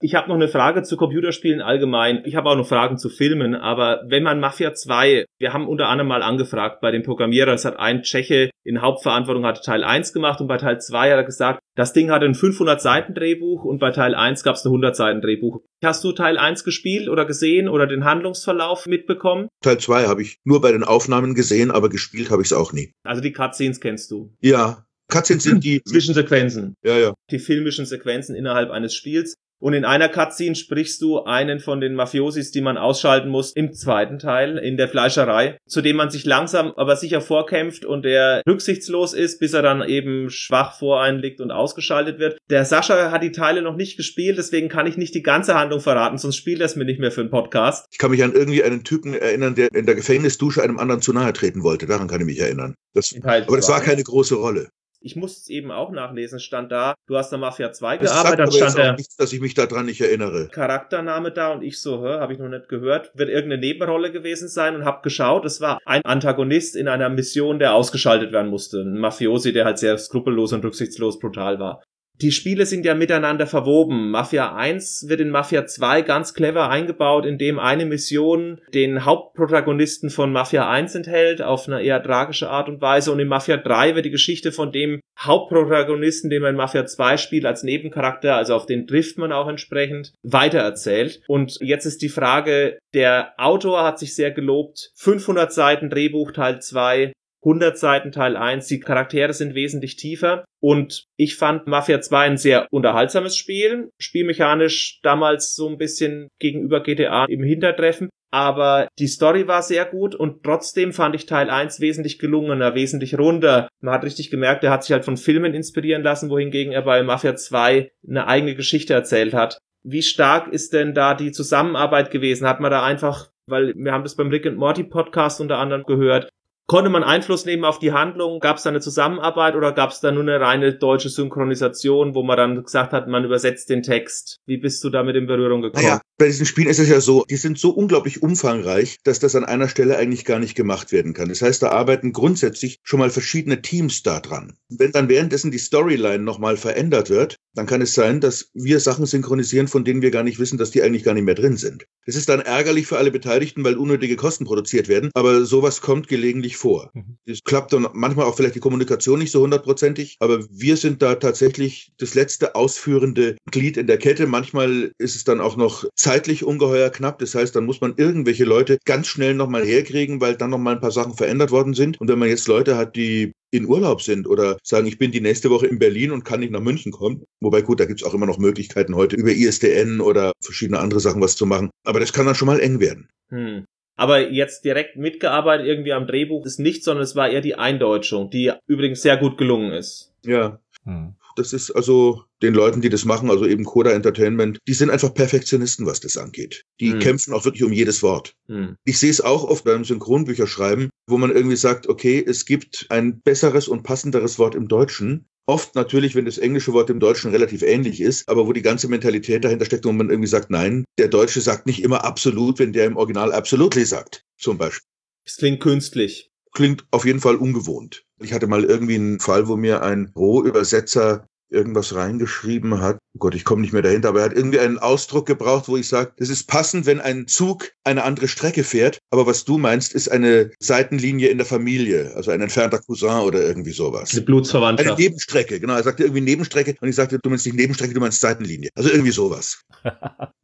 Ich 0.00 0.14
habe 0.14 0.28
noch 0.28 0.36
eine 0.36 0.48
Frage 0.48 0.82
zu 0.82 0.96
Computerspielen 0.96 1.60
allgemein. 1.60 2.22
Ich 2.24 2.36
habe 2.36 2.48
auch 2.48 2.56
noch 2.56 2.68
Fragen 2.68 2.98
zu 2.98 3.08
Filmen, 3.08 3.56
aber 3.56 4.02
wenn 4.06 4.22
man 4.22 4.38
Mafia 4.38 4.72
2, 4.72 5.24
wir 5.40 5.52
haben 5.52 5.66
unter 5.66 5.88
anderem 5.88 6.06
mal 6.06 6.22
angefragt 6.22 6.80
bei 6.80 6.92
dem 6.92 7.02
Programmierer, 7.02 7.52
es 7.52 7.64
hat 7.64 7.78
ein 7.78 8.02
Tscheche 8.02 8.50
in 8.68 8.82
Hauptverantwortung 8.82 9.46
hatte 9.46 9.62
Teil 9.62 9.82
1 9.82 10.12
gemacht 10.12 10.40
und 10.40 10.46
bei 10.46 10.58
Teil 10.58 10.78
2 10.78 11.10
hat 11.10 11.16
er 11.16 11.24
gesagt, 11.24 11.60
das 11.74 11.94
Ding 11.94 12.10
hatte 12.10 12.26
ein 12.26 12.34
500 12.34 12.80
Seiten 12.80 13.14
Drehbuch 13.14 13.64
und 13.64 13.78
bei 13.78 13.90
Teil 13.90 14.14
1 14.14 14.42
gab 14.42 14.56
es 14.56 14.64
ein 14.64 14.68
100 14.68 14.94
Seiten 14.94 15.20
Drehbuch. 15.20 15.62
Hast 15.82 16.04
du 16.04 16.12
Teil 16.12 16.38
1 16.38 16.64
gespielt 16.64 17.08
oder 17.08 17.24
gesehen 17.24 17.68
oder 17.68 17.86
den 17.86 18.04
Handlungsverlauf 18.04 18.86
mitbekommen? 18.86 19.48
Teil 19.62 19.78
2 19.78 20.04
habe 20.06 20.22
ich 20.22 20.36
nur 20.44 20.60
bei 20.60 20.70
den 20.70 20.84
Aufnahmen 20.84 21.34
gesehen, 21.34 21.70
aber 21.70 21.88
gespielt 21.88 22.30
habe 22.30 22.42
ich 22.42 22.48
es 22.48 22.52
auch 22.52 22.72
nie. 22.72 22.92
Also 23.04 23.22
die 23.22 23.32
Cutscenes 23.32 23.80
kennst 23.80 24.10
du? 24.10 24.34
Ja, 24.40 24.84
Cutscenes 25.10 25.44
sind 25.44 25.64
die 25.64 25.82
Zwischensequenzen. 25.82 26.74
Ja, 26.84 26.98
ja. 26.98 27.14
Die 27.30 27.38
filmischen 27.38 27.86
Sequenzen 27.86 28.36
innerhalb 28.36 28.70
eines 28.70 28.94
Spiels. 28.94 29.34
Und 29.60 29.72
in 29.72 29.84
einer 29.84 30.08
Cutscene 30.08 30.54
sprichst 30.54 31.02
du 31.02 31.24
einen 31.24 31.58
von 31.58 31.80
den 31.80 31.94
Mafiosis, 31.94 32.52
die 32.52 32.60
man 32.60 32.76
ausschalten 32.76 33.28
muss, 33.28 33.52
im 33.52 33.72
zweiten 33.72 34.18
Teil, 34.18 34.56
in 34.58 34.76
der 34.76 34.88
Fleischerei, 34.88 35.58
zu 35.66 35.80
dem 35.80 35.96
man 35.96 36.10
sich 36.10 36.24
langsam 36.24 36.72
aber 36.76 36.96
sicher 36.96 37.20
vorkämpft 37.20 37.84
und 37.84 38.04
der 38.04 38.42
rücksichtslos 38.48 39.14
ist, 39.14 39.40
bis 39.40 39.54
er 39.54 39.62
dann 39.62 39.82
eben 39.82 40.30
schwach 40.30 40.78
voreinliegt 40.78 41.40
und 41.40 41.50
ausgeschaltet 41.50 42.18
wird. 42.20 42.38
Der 42.50 42.64
Sascha 42.64 43.10
hat 43.10 43.22
die 43.22 43.32
Teile 43.32 43.62
noch 43.62 43.76
nicht 43.76 43.96
gespielt, 43.96 44.38
deswegen 44.38 44.68
kann 44.68 44.86
ich 44.86 44.96
nicht 44.96 45.14
die 45.14 45.22
ganze 45.22 45.54
Handlung 45.54 45.80
verraten, 45.80 46.18
sonst 46.18 46.36
spielt 46.36 46.60
er 46.60 46.66
es 46.66 46.76
mir 46.76 46.84
nicht 46.84 47.00
mehr 47.00 47.10
für 47.10 47.22
einen 47.22 47.30
Podcast. 47.30 47.86
Ich 47.90 47.98
kann 47.98 48.12
mich 48.12 48.22
an 48.22 48.34
irgendwie 48.34 48.62
einen 48.62 48.84
Typen 48.84 49.14
erinnern, 49.14 49.56
der 49.56 49.72
in 49.74 49.86
der 49.86 49.96
Gefängnisdusche 49.96 50.62
einem 50.62 50.78
anderen 50.78 51.02
zu 51.02 51.12
nahe 51.12 51.32
treten 51.32 51.64
wollte. 51.64 51.86
Daran 51.86 52.06
kann 52.06 52.20
ich 52.20 52.26
mich 52.26 52.38
erinnern. 52.38 52.74
Das, 52.94 53.14
aber 53.22 53.56
das 53.56 53.68
war 53.68 53.80
keine 53.80 54.02
große 54.02 54.36
Rolle. 54.36 54.68
Ich 55.00 55.14
musste 55.14 55.42
es 55.42 55.48
eben 55.48 55.70
auch 55.70 55.92
nachlesen, 55.92 56.40
stand 56.40 56.72
da, 56.72 56.94
du 57.06 57.16
hast 57.16 57.30
der 57.30 57.38
Mafia 57.38 57.70
2 57.70 57.98
das 57.98 58.10
gearbeitet, 58.10 58.38
dann 58.38 58.52
stand 58.52 58.78
der 58.78 58.92
nichts, 58.94 59.16
dass 59.16 59.32
ich 59.32 59.40
mich 59.40 59.54
daran 59.54 59.86
nicht 59.86 60.00
erinnere. 60.00 60.48
Charaktername 60.48 61.30
da 61.30 61.52
und 61.52 61.62
ich 61.62 61.80
so, 61.80 62.00
hör, 62.00 62.20
habe 62.20 62.32
ich 62.32 62.38
noch 62.38 62.48
nicht 62.48 62.68
gehört, 62.68 63.12
wird 63.14 63.28
irgendeine 63.28 63.60
Nebenrolle 63.60 64.10
gewesen 64.10 64.48
sein 64.48 64.74
und 64.74 64.84
habe 64.84 65.02
geschaut, 65.02 65.44
es 65.44 65.60
war 65.60 65.78
ein 65.84 66.02
Antagonist 66.04 66.74
in 66.74 66.88
einer 66.88 67.08
Mission, 67.08 67.58
der 67.58 67.74
ausgeschaltet 67.74 68.32
werden 68.32 68.50
musste, 68.50 68.80
ein 68.80 68.98
Mafiosi, 68.98 69.52
der 69.52 69.64
halt 69.64 69.78
sehr 69.78 69.96
skrupellos 69.98 70.52
und 70.52 70.64
rücksichtslos 70.64 71.18
brutal 71.18 71.60
war 71.60 71.82
die 72.20 72.32
Spiele 72.32 72.66
sind 72.66 72.84
ja 72.84 72.94
miteinander 72.94 73.46
verwoben. 73.46 74.10
Mafia 74.10 74.54
1 74.54 75.06
wird 75.08 75.20
in 75.20 75.30
Mafia 75.30 75.66
2 75.66 76.02
ganz 76.02 76.34
clever 76.34 76.68
eingebaut, 76.68 77.24
indem 77.24 77.58
eine 77.58 77.86
Mission 77.86 78.60
den 78.74 79.04
Hauptprotagonisten 79.04 80.10
von 80.10 80.32
Mafia 80.32 80.68
1 80.68 80.96
enthält, 80.96 81.42
auf 81.42 81.68
eine 81.68 81.80
eher 81.82 82.02
tragische 82.02 82.50
Art 82.50 82.68
und 82.68 82.80
Weise. 82.80 83.12
Und 83.12 83.20
in 83.20 83.28
Mafia 83.28 83.56
3 83.56 83.94
wird 83.94 84.06
die 84.06 84.10
Geschichte 84.10 84.50
von 84.50 84.72
dem 84.72 85.00
Hauptprotagonisten, 85.18 86.30
den 86.30 86.42
man 86.42 86.50
in 86.50 86.56
Mafia 86.56 86.86
2 86.86 87.16
spielt, 87.16 87.44
als 87.44 87.62
Nebencharakter, 87.62 88.36
also 88.36 88.54
auf 88.54 88.66
den 88.66 88.86
trifft 88.86 89.18
man 89.18 89.32
auch 89.32 89.48
entsprechend, 89.48 90.12
weitererzählt. 90.22 91.20
Und 91.28 91.58
jetzt 91.60 91.86
ist 91.86 92.02
die 92.02 92.08
Frage, 92.08 92.78
der 92.94 93.32
Autor 93.36 93.84
hat 93.84 93.98
sich 93.98 94.14
sehr 94.14 94.30
gelobt, 94.30 94.90
500 94.96 95.52
Seiten 95.52 95.90
Drehbuch 95.90 96.32
Teil 96.32 96.60
2, 96.60 97.12
100 97.44 97.78
Seiten 97.78 98.12
Teil 98.12 98.36
1. 98.36 98.66
Die 98.66 98.80
Charaktere 98.80 99.32
sind 99.32 99.54
wesentlich 99.54 99.96
tiefer. 99.96 100.44
Und 100.60 101.04
ich 101.16 101.36
fand 101.36 101.66
Mafia 101.66 102.00
2 102.00 102.18
ein 102.24 102.36
sehr 102.36 102.66
unterhaltsames 102.70 103.36
Spiel. 103.36 103.90
Spielmechanisch 103.98 105.00
damals 105.02 105.54
so 105.54 105.68
ein 105.68 105.78
bisschen 105.78 106.28
gegenüber 106.38 106.82
GTA 106.82 107.26
im 107.26 107.42
Hintertreffen. 107.42 108.08
Aber 108.30 108.88
die 108.98 109.06
Story 109.06 109.48
war 109.48 109.62
sehr 109.62 109.86
gut 109.86 110.14
und 110.14 110.42
trotzdem 110.42 110.92
fand 110.92 111.14
ich 111.14 111.24
Teil 111.24 111.48
1 111.48 111.80
wesentlich 111.80 112.18
gelungener, 112.18 112.74
wesentlich 112.74 113.18
runder. 113.18 113.68
Man 113.80 113.94
hat 113.94 114.04
richtig 114.04 114.30
gemerkt, 114.30 114.64
er 114.64 114.70
hat 114.70 114.84
sich 114.84 114.92
halt 114.92 115.06
von 115.06 115.16
Filmen 115.16 115.54
inspirieren 115.54 116.02
lassen, 116.02 116.28
wohingegen 116.28 116.72
er 116.72 116.82
bei 116.82 117.02
Mafia 117.02 117.36
2 117.36 117.90
eine 118.06 118.26
eigene 118.26 118.54
Geschichte 118.54 118.92
erzählt 118.92 119.32
hat. 119.32 119.58
Wie 119.82 120.02
stark 120.02 120.52
ist 120.52 120.74
denn 120.74 120.92
da 120.92 121.14
die 121.14 121.32
Zusammenarbeit 121.32 122.10
gewesen? 122.10 122.46
Hat 122.46 122.60
man 122.60 122.70
da 122.70 122.84
einfach 122.84 123.30
weil 123.48 123.74
wir 123.76 123.92
haben 123.92 124.02
das 124.02 124.14
beim 124.14 124.28
Rick 124.28 124.46
and 124.46 124.58
Morty 124.58 124.84
Podcast 124.84 125.40
unter 125.40 125.58
anderem 125.58 125.84
gehört, 125.84 126.28
Konnte 126.70 126.90
man 126.90 127.02
Einfluss 127.02 127.46
nehmen 127.46 127.64
auf 127.64 127.78
die 127.78 127.92
Handlung? 127.92 128.40
Gab 128.40 128.58
es 128.58 128.64
da 128.64 128.68
eine 128.68 128.80
Zusammenarbeit 128.80 129.56
oder 129.56 129.72
gab 129.72 129.90
es 129.90 130.00
da 130.00 130.12
nur 130.12 130.22
eine 130.22 130.38
reine 130.38 130.74
deutsche 130.74 131.08
Synchronisation, 131.08 132.14
wo 132.14 132.22
man 132.22 132.36
dann 132.36 132.62
gesagt 132.62 132.92
hat, 132.92 133.08
man 133.08 133.24
übersetzt 133.24 133.70
den 133.70 133.82
Text? 133.82 134.42
Wie 134.44 134.58
bist 134.58 134.84
du 134.84 134.90
damit 134.90 135.16
in 135.16 135.26
Berührung 135.26 135.62
gekommen? 135.62 135.82
Naja, 135.82 136.02
bei 136.18 136.26
diesen 136.26 136.46
Spielen 136.46 136.68
ist 136.68 136.80
es 136.80 136.88
ja 136.88 137.00
so, 137.00 137.24
die 137.30 137.36
sind 137.36 137.58
so 137.58 137.70
unglaublich 137.70 138.22
umfangreich, 138.22 138.98
dass 139.04 139.20
das 139.20 139.36
an 139.36 139.44
einer 139.44 139.68
Stelle 139.68 139.96
eigentlich 139.96 140.24
gar 140.24 140.40
nicht 140.40 140.56
gemacht 140.56 140.90
werden 140.90 141.14
kann. 141.14 141.28
Das 141.28 141.42
heißt, 141.42 141.62
da 141.62 141.70
arbeiten 141.70 142.12
grundsätzlich 142.12 142.80
schon 142.82 142.98
mal 142.98 143.10
verschiedene 143.10 143.62
Teams 143.62 144.02
da 144.02 144.18
dran. 144.18 144.54
Wenn 144.68 144.90
dann 144.90 145.08
währenddessen 145.08 145.52
die 145.52 145.58
Storyline 145.58 146.24
nochmal 146.24 146.56
verändert 146.56 147.08
wird, 147.08 147.36
dann 147.54 147.66
kann 147.66 147.82
es 147.82 147.94
sein, 147.94 148.20
dass 148.20 148.50
wir 148.52 148.80
Sachen 148.80 149.06
synchronisieren, 149.06 149.68
von 149.68 149.84
denen 149.84 150.02
wir 150.02 150.10
gar 150.10 150.24
nicht 150.24 150.38
wissen, 150.38 150.58
dass 150.58 150.72
die 150.72 150.82
eigentlich 150.82 151.04
gar 151.04 151.14
nicht 151.14 151.24
mehr 151.24 151.34
drin 151.34 151.56
sind. 151.56 151.86
Das 152.06 152.16
ist 152.16 152.28
dann 152.28 152.40
ärgerlich 152.40 152.86
für 152.86 152.98
alle 152.98 153.10
Beteiligten, 153.10 153.64
weil 153.64 153.76
unnötige 153.76 154.16
Kosten 154.16 154.44
produziert 154.44 154.88
werden, 154.88 155.10
aber 155.14 155.44
sowas 155.44 155.80
kommt 155.80 156.08
gelegentlich 156.08 156.56
vor. 156.56 156.90
Es 157.26 157.38
mhm. 157.38 157.44
klappt 157.44 157.72
dann 157.72 157.88
manchmal 157.92 158.26
auch 158.26 158.36
vielleicht 158.36 158.54
die 158.54 158.60
Kommunikation 158.60 159.18
nicht 159.18 159.30
so 159.30 159.42
hundertprozentig, 159.42 160.16
aber 160.20 160.44
wir 160.50 160.76
sind 160.76 161.02
da 161.02 161.16
tatsächlich 161.16 161.92
das 161.98 162.14
letzte 162.14 162.54
ausführende 162.54 163.36
Glied 163.50 163.76
in 163.76 163.86
der 163.86 163.98
Kette. 163.98 164.26
Manchmal 164.26 164.92
ist 164.98 165.16
es 165.16 165.24
dann 165.24 165.40
auch 165.40 165.56
noch 165.56 165.84
zeitlich 166.08 166.42
ungeheuer 166.42 166.88
knapp. 166.88 167.18
Das 167.18 167.34
heißt, 167.34 167.54
dann 167.54 167.66
muss 167.66 167.82
man 167.82 167.92
irgendwelche 167.98 168.46
Leute 168.46 168.78
ganz 168.86 169.08
schnell 169.08 169.34
nochmal 169.34 169.66
herkriegen, 169.66 170.22
weil 170.22 170.36
dann 170.36 170.48
nochmal 170.48 170.76
ein 170.76 170.80
paar 170.80 170.90
Sachen 170.90 171.12
verändert 171.12 171.50
worden 171.50 171.74
sind. 171.74 172.00
Und 172.00 172.08
wenn 172.08 172.18
man 172.18 172.30
jetzt 172.30 172.48
Leute 172.48 172.78
hat, 172.78 172.96
die 172.96 173.32
in 173.50 173.66
Urlaub 173.66 174.00
sind 174.00 174.26
oder 174.26 174.56
sagen, 174.62 174.86
ich 174.86 174.96
bin 174.96 175.12
die 175.12 175.20
nächste 175.20 175.50
Woche 175.50 175.66
in 175.66 175.78
Berlin 175.78 176.10
und 176.10 176.24
kann 176.24 176.40
nicht 176.40 176.50
nach 176.50 176.62
München 176.62 176.92
kommen. 176.92 177.24
Wobei 177.40 177.60
gut, 177.60 177.78
da 177.78 177.84
gibt's 177.84 178.04
auch 178.04 178.14
immer 178.14 178.24
noch 178.24 178.38
Möglichkeiten 178.38 178.96
heute 178.96 179.16
über 179.16 179.32
ISDN 179.32 180.00
oder 180.00 180.32
verschiedene 180.42 180.78
andere 180.78 181.00
Sachen 181.00 181.20
was 181.20 181.36
zu 181.36 181.44
machen. 181.44 181.68
Aber 181.84 182.00
das 182.00 182.14
kann 182.14 182.24
dann 182.24 182.34
schon 182.34 182.46
mal 182.46 182.60
eng 182.60 182.80
werden. 182.80 183.10
Hm. 183.28 183.66
Aber 183.96 184.30
jetzt 184.30 184.64
direkt 184.64 184.96
mitgearbeitet 184.96 185.66
irgendwie 185.66 185.92
am 185.92 186.06
Drehbuch 186.06 186.46
ist 186.46 186.58
nicht, 186.58 186.84
sondern 186.84 187.02
es 187.02 187.16
war 187.16 187.28
eher 187.28 187.42
die 187.42 187.56
Eindeutschung, 187.56 188.30
die 188.30 188.50
übrigens 188.66 189.02
sehr 189.02 189.18
gut 189.18 189.36
gelungen 189.36 189.72
ist. 189.72 190.14
Ja. 190.24 190.58
Hm. 190.84 191.16
Das 191.38 191.52
ist 191.52 191.70
also 191.70 192.24
den 192.42 192.54
Leuten, 192.54 192.80
die 192.80 192.88
das 192.88 193.04
machen, 193.04 193.30
also 193.30 193.46
eben 193.46 193.64
Coda 193.64 193.90
Entertainment, 193.90 194.58
die 194.66 194.74
sind 194.74 194.90
einfach 194.90 195.14
Perfektionisten, 195.14 195.86
was 195.86 196.00
das 196.00 196.16
angeht. 196.16 196.64
Die 196.80 196.92
hm. 196.92 196.98
kämpfen 196.98 197.32
auch 197.32 197.44
wirklich 197.44 197.62
um 197.62 197.72
jedes 197.72 198.02
Wort. 198.02 198.34
Hm. 198.48 198.76
Ich 198.84 198.98
sehe 198.98 199.10
es 199.10 199.20
auch 199.20 199.44
oft 199.44 199.64
beim 199.64 199.84
Synchronbücherschreiben, 199.84 200.90
wo 201.08 201.18
man 201.18 201.30
irgendwie 201.30 201.56
sagt, 201.56 201.88
okay, 201.88 202.22
es 202.26 202.44
gibt 202.44 202.86
ein 202.90 203.20
besseres 203.20 203.68
und 203.68 203.82
passenderes 203.82 204.38
Wort 204.38 204.54
im 204.54 204.68
Deutschen. 204.68 205.26
Oft 205.46 205.74
natürlich, 205.74 206.14
wenn 206.14 206.26
das 206.26 206.38
englische 206.38 206.72
Wort 206.72 206.90
im 206.90 207.00
Deutschen 207.00 207.30
relativ 207.30 207.62
ähnlich 207.62 208.00
ist, 208.00 208.28
aber 208.28 208.46
wo 208.46 208.52
die 208.52 208.62
ganze 208.62 208.88
Mentalität 208.88 209.44
dahinter 209.44 209.64
steckt 209.64 209.86
und 209.86 209.96
man 209.96 210.10
irgendwie 210.10 210.28
sagt, 210.28 210.50
nein, 210.50 210.84
der 210.98 211.08
Deutsche 211.08 211.40
sagt 211.40 211.66
nicht 211.66 211.82
immer 211.82 212.04
absolut, 212.04 212.58
wenn 212.58 212.72
der 212.72 212.84
im 212.84 212.96
Original 212.96 213.32
absolutely 213.32 213.84
sagt, 213.84 214.24
zum 214.36 214.58
Beispiel. 214.58 214.86
Es 215.24 215.36
klingt 215.36 215.60
künstlich 215.60 216.30
klingt 216.58 216.84
auf 216.90 217.04
jeden 217.04 217.20
Fall 217.20 217.36
ungewohnt. 217.36 218.04
Ich 218.20 218.32
hatte 218.32 218.46
mal 218.46 218.64
irgendwie 218.64 218.96
einen 218.96 219.20
Fall, 219.20 219.48
wo 219.48 219.56
mir 219.56 219.82
ein 219.82 220.12
Rohübersetzer 220.16 221.26
irgendwas 221.50 221.94
reingeschrieben 221.94 222.80
hat. 222.80 222.98
Oh 223.14 223.18
Gott, 223.20 223.34
ich 223.34 223.44
komme 223.44 223.62
nicht 223.62 223.72
mehr 223.72 223.82
dahinter, 223.82 224.10
aber 224.10 224.20
er 224.20 224.26
hat 224.26 224.36
irgendwie 224.36 224.60
einen 224.60 224.78
Ausdruck 224.78 225.26
gebraucht, 225.26 225.68
wo 225.68 225.76
ich 225.76 225.88
sage, 225.88 226.12
das 226.16 226.28
ist 226.28 226.46
passend, 226.46 226.86
wenn 226.86 227.00
ein 227.00 227.26
Zug 227.26 227.70
eine 227.84 228.04
andere 228.04 228.28
Strecke 228.28 228.64
fährt. 228.64 228.98
Aber 229.10 229.26
was 229.26 229.44
du 229.44 229.58
meinst, 229.58 229.92
ist 229.94 230.10
eine 230.10 230.50
Seitenlinie 230.60 231.28
in 231.28 231.38
der 231.38 231.46
Familie, 231.46 232.12
also 232.14 232.30
ein 232.30 232.40
entfernter 232.40 232.78
Cousin 232.78 233.20
oder 233.20 233.42
irgendwie 233.42 233.72
sowas. 233.72 234.12
Eine 234.12 234.22
Blutsverwandtschaft. 234.22 234.90
Eine 234.90 234.98
Nebenstrecke, 234.98 235.60
genau. 235.60 235.74
Er 235.74 235.82
sagte 235.82 236.04
irgendwie 236.04 236.20
Nebenstrecke 236.20 236.74
und 236.80 236.88
ich 236.88 236.96
sagte, 236.96 237.18
du 237.18 237.30
meinst 237.30 237.46
nicht 237.46 237.56
Nebenstrecke, 237.56 237.94
du 237.94 238.00
meinst 238.00 238.20
Seitenlinie. 238.20 238.70
Also 238.74 238.90
irgendwie 238.90 239.12
sowas. 239.12 239.62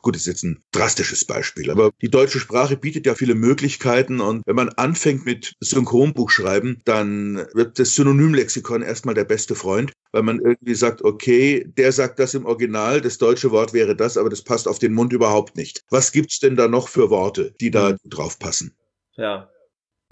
Gut, 0.03 0.15
das 0.15 0.23
ist 0.23 0.27
jetzt 0.27 0.45
ein 0.45 0.63
drastisches 0.73 1.25
Beispiel, 1.25 1.71
aber 1.71 1.91
die 2.03 2.11
deutsche 2.11 2.39
Sprache 2.39 2.77
bietet 2.77 3.07
ja 3.07 3.15
viele 3.15 3.35
Möglichkeiten 3.35 4.21
und 4.21 4.43
wenn 4.47 4.57
man 4.57 4.69
anfängt 4.69 5.25
mit 5.25 5.55
Synchronbuchschreiben, 5.61 6.83
dann 6.85 7.47
wird 7.55 7.79
das 7.79 7.95
Synonymlexikon 7.95 8.83
erstmal 8.83 9.15
der 9.15 9.25
beste 9.25 9.55
Freund, 9.55 9.93
weil 10.13 10.23
man 10.23 10.41
irgendwie 10.41 10.75
sagt, 10.75 10.94
okay, 11.03 11.65
der 11.67 11.93
sagt 11.93 12.19
das 12.19 12.35
im 12.35 12.45
Original, 12.45 13.01
das 13.01 13.19
deutsche 13.19 13.51
Wort 13.51 13.73
wäre 13.73 13.97
das, 13.97 14.17
aber 14.17 14.29
das 14.29 14.43
passt 14.43 14.69
auf 14.69 14.79
den 14.79 14.93
Mund 14.93 15.13
überhaupt 15.13 15.57
nicht. 15.57 15.83
Was 15.91 16.13
gibt's 16.13 16.39
denn 16.39 16.57
da 16.57 16.69
noch 16.69 16.89
für 16.89 17.11
Worte, 17.11 17.55
die 17.61 17.71
da 17.71 17.91
mhm. 17.91 17.97
drauf 18.11 18.39
passen? 18.39 18.77
Ja, 19.17 19.51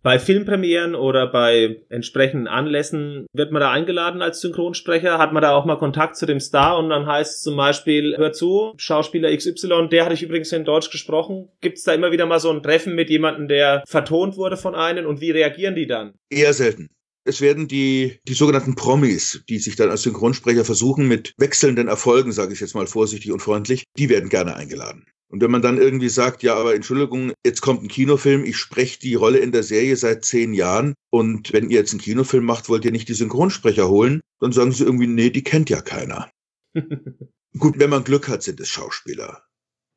bei 0.03 0.19
Filmpremieren 0.19 0.97
oder 0.97 1.29
bei 1.29 1.77
entsprechenden 1.89 2.49
Anlässen 2.49 3.27
wird 3.33 3.53
man 3.53 3.61
da 3.61 3.71
eingeladen 3.71 4.21
als 4.21 4.41
Synchronsprecher, 4.41 5.19
hat 5.19 5.33
man 5.33 5.43
da 5.43 5.53
auch 5.53 5.65
mal 5.65 5.79
Kontakt 5.79 6.17
zu 6.17 6.27
dem 6.27 6.41
Star 6.41 6.77
und 6.79 6.91
dann 6.91 7.07
heißt 7.07 7.37
es 7.37 7.43
zum 7.43 7.57
Beispiel, 7.57 8.17
hör 8.17 8.33
zu, 8.33 8.75
Schauspieler 8.79 9.35
XY, 9.35 9.89
der 9.91 10.05
hatte 10.05 10.15
ich 10.15 10.25
übrigens 10.25 10.51
in 10.51 10.65
Deutsch 10.65 10.91
gesprochen. 10.91 11.51
Gibt 11.61 11.79
es 11.79 11.85
da 11.85 11.95
immer 11.95 12.11
wieder 12.11 12.27
mal 12.27 12.41
so 12.41 12.51
ein 12.51 12.65
Treffen 12.65 12.97
mit 12.97 13.11
jemandem, 13.11 13.47
der 13.47 13.85
vertont 13.87 14.37
wurde 14.37 14.57
von 14.57 14.75
einem 14.75 15.07
und 15.07 15.21
wie 15.21 15.31
reagieren 15.31 15.77
die 15.77 15.87
dann? 15.87 16.15
Eher 16.31 16.53
selten. 16.53 16.91
Es 17.25 17.41
werden 17.41 17.69
die, 17.69 18.19
die 18.27 18.35
sogenannten 18.35 18.75
Promis, 18.75 19.43
die 19.49 19.59
sich 19.59 19.77
dann 19.77 19.91
als 19.91 20.03
Synchronsprecher 20.03 20.65
versuchen, 20.65 21.07
mit 21.07 21.35
wechselnden 21.39 21.89
Erfolgen, 21.89 22.33
sage 22.33 22.53
ich 22.53 22.61
jetzt 22.61 22.75
mal 22.75 22.87
vorsichtig 22.87 23.31
und 23.31 23.41
freundlich, 23.41 23.85
die 23.97 24.09
werden 24.09 24.29
gerne 24.29 24.57
eingeladen. 24.57 25.07
Und 25.29 25.41
wenn 25.41 25.51
man 25.51 25.63
dann 25.63 25.79
irgendwie 25.79 26.11
sagt, 26.11 26.43
ja, 26.43 26.57
aber 26.57 26.75
Entschuldigung, 26.75 27.33
jetzt 27.45 27.63
kommt 27.63 27.83
ein 27.83 27.89
Kinofilm, 27.89 28.45
ich 28.45 28.59
spreche 28.59 28.99
die 28.99 29.15
Rolle 29.15 29.39
in 29.39 29.51
der 29.51 29.63
Serie 29.63 29.97
seit 29.97 30.27
zehn 30.27 30.53
Jahren 30.53 30.95
und 31.11 31.55
wenn 31.55 31.71
ihr 31.71 31.79
jetzt 31.79 31.93
einen 31.93 32.03
Kinofilm 32.03 32.45
macht, 32.45 32.69
wollt 32.69 32.85
ihr 32.85 32.93
nicht 32.93 33.09
die 33.09 33.15
Synchronsprecher 33.15 33.89
holen, 33.89 34.21
dann 34.41 34.53
sagen 34.53 34.73
sie 34.73 34.85
irgendwie, 34.85 35.07
nee, 35.07 35.31
die 35.31 35.43
kennt 35.43 35.71
ja 35.71 35.81
keiner. 35.81 36.31
Gut, 37.59 37.79
wenn 37.79 37.89
man 37.89 38.05
Glück 38.05 38.29
hat, 38.29 38.43
sind 38.43 38.61
es 38.61 38.69
Schauspieler. 38.69 39.43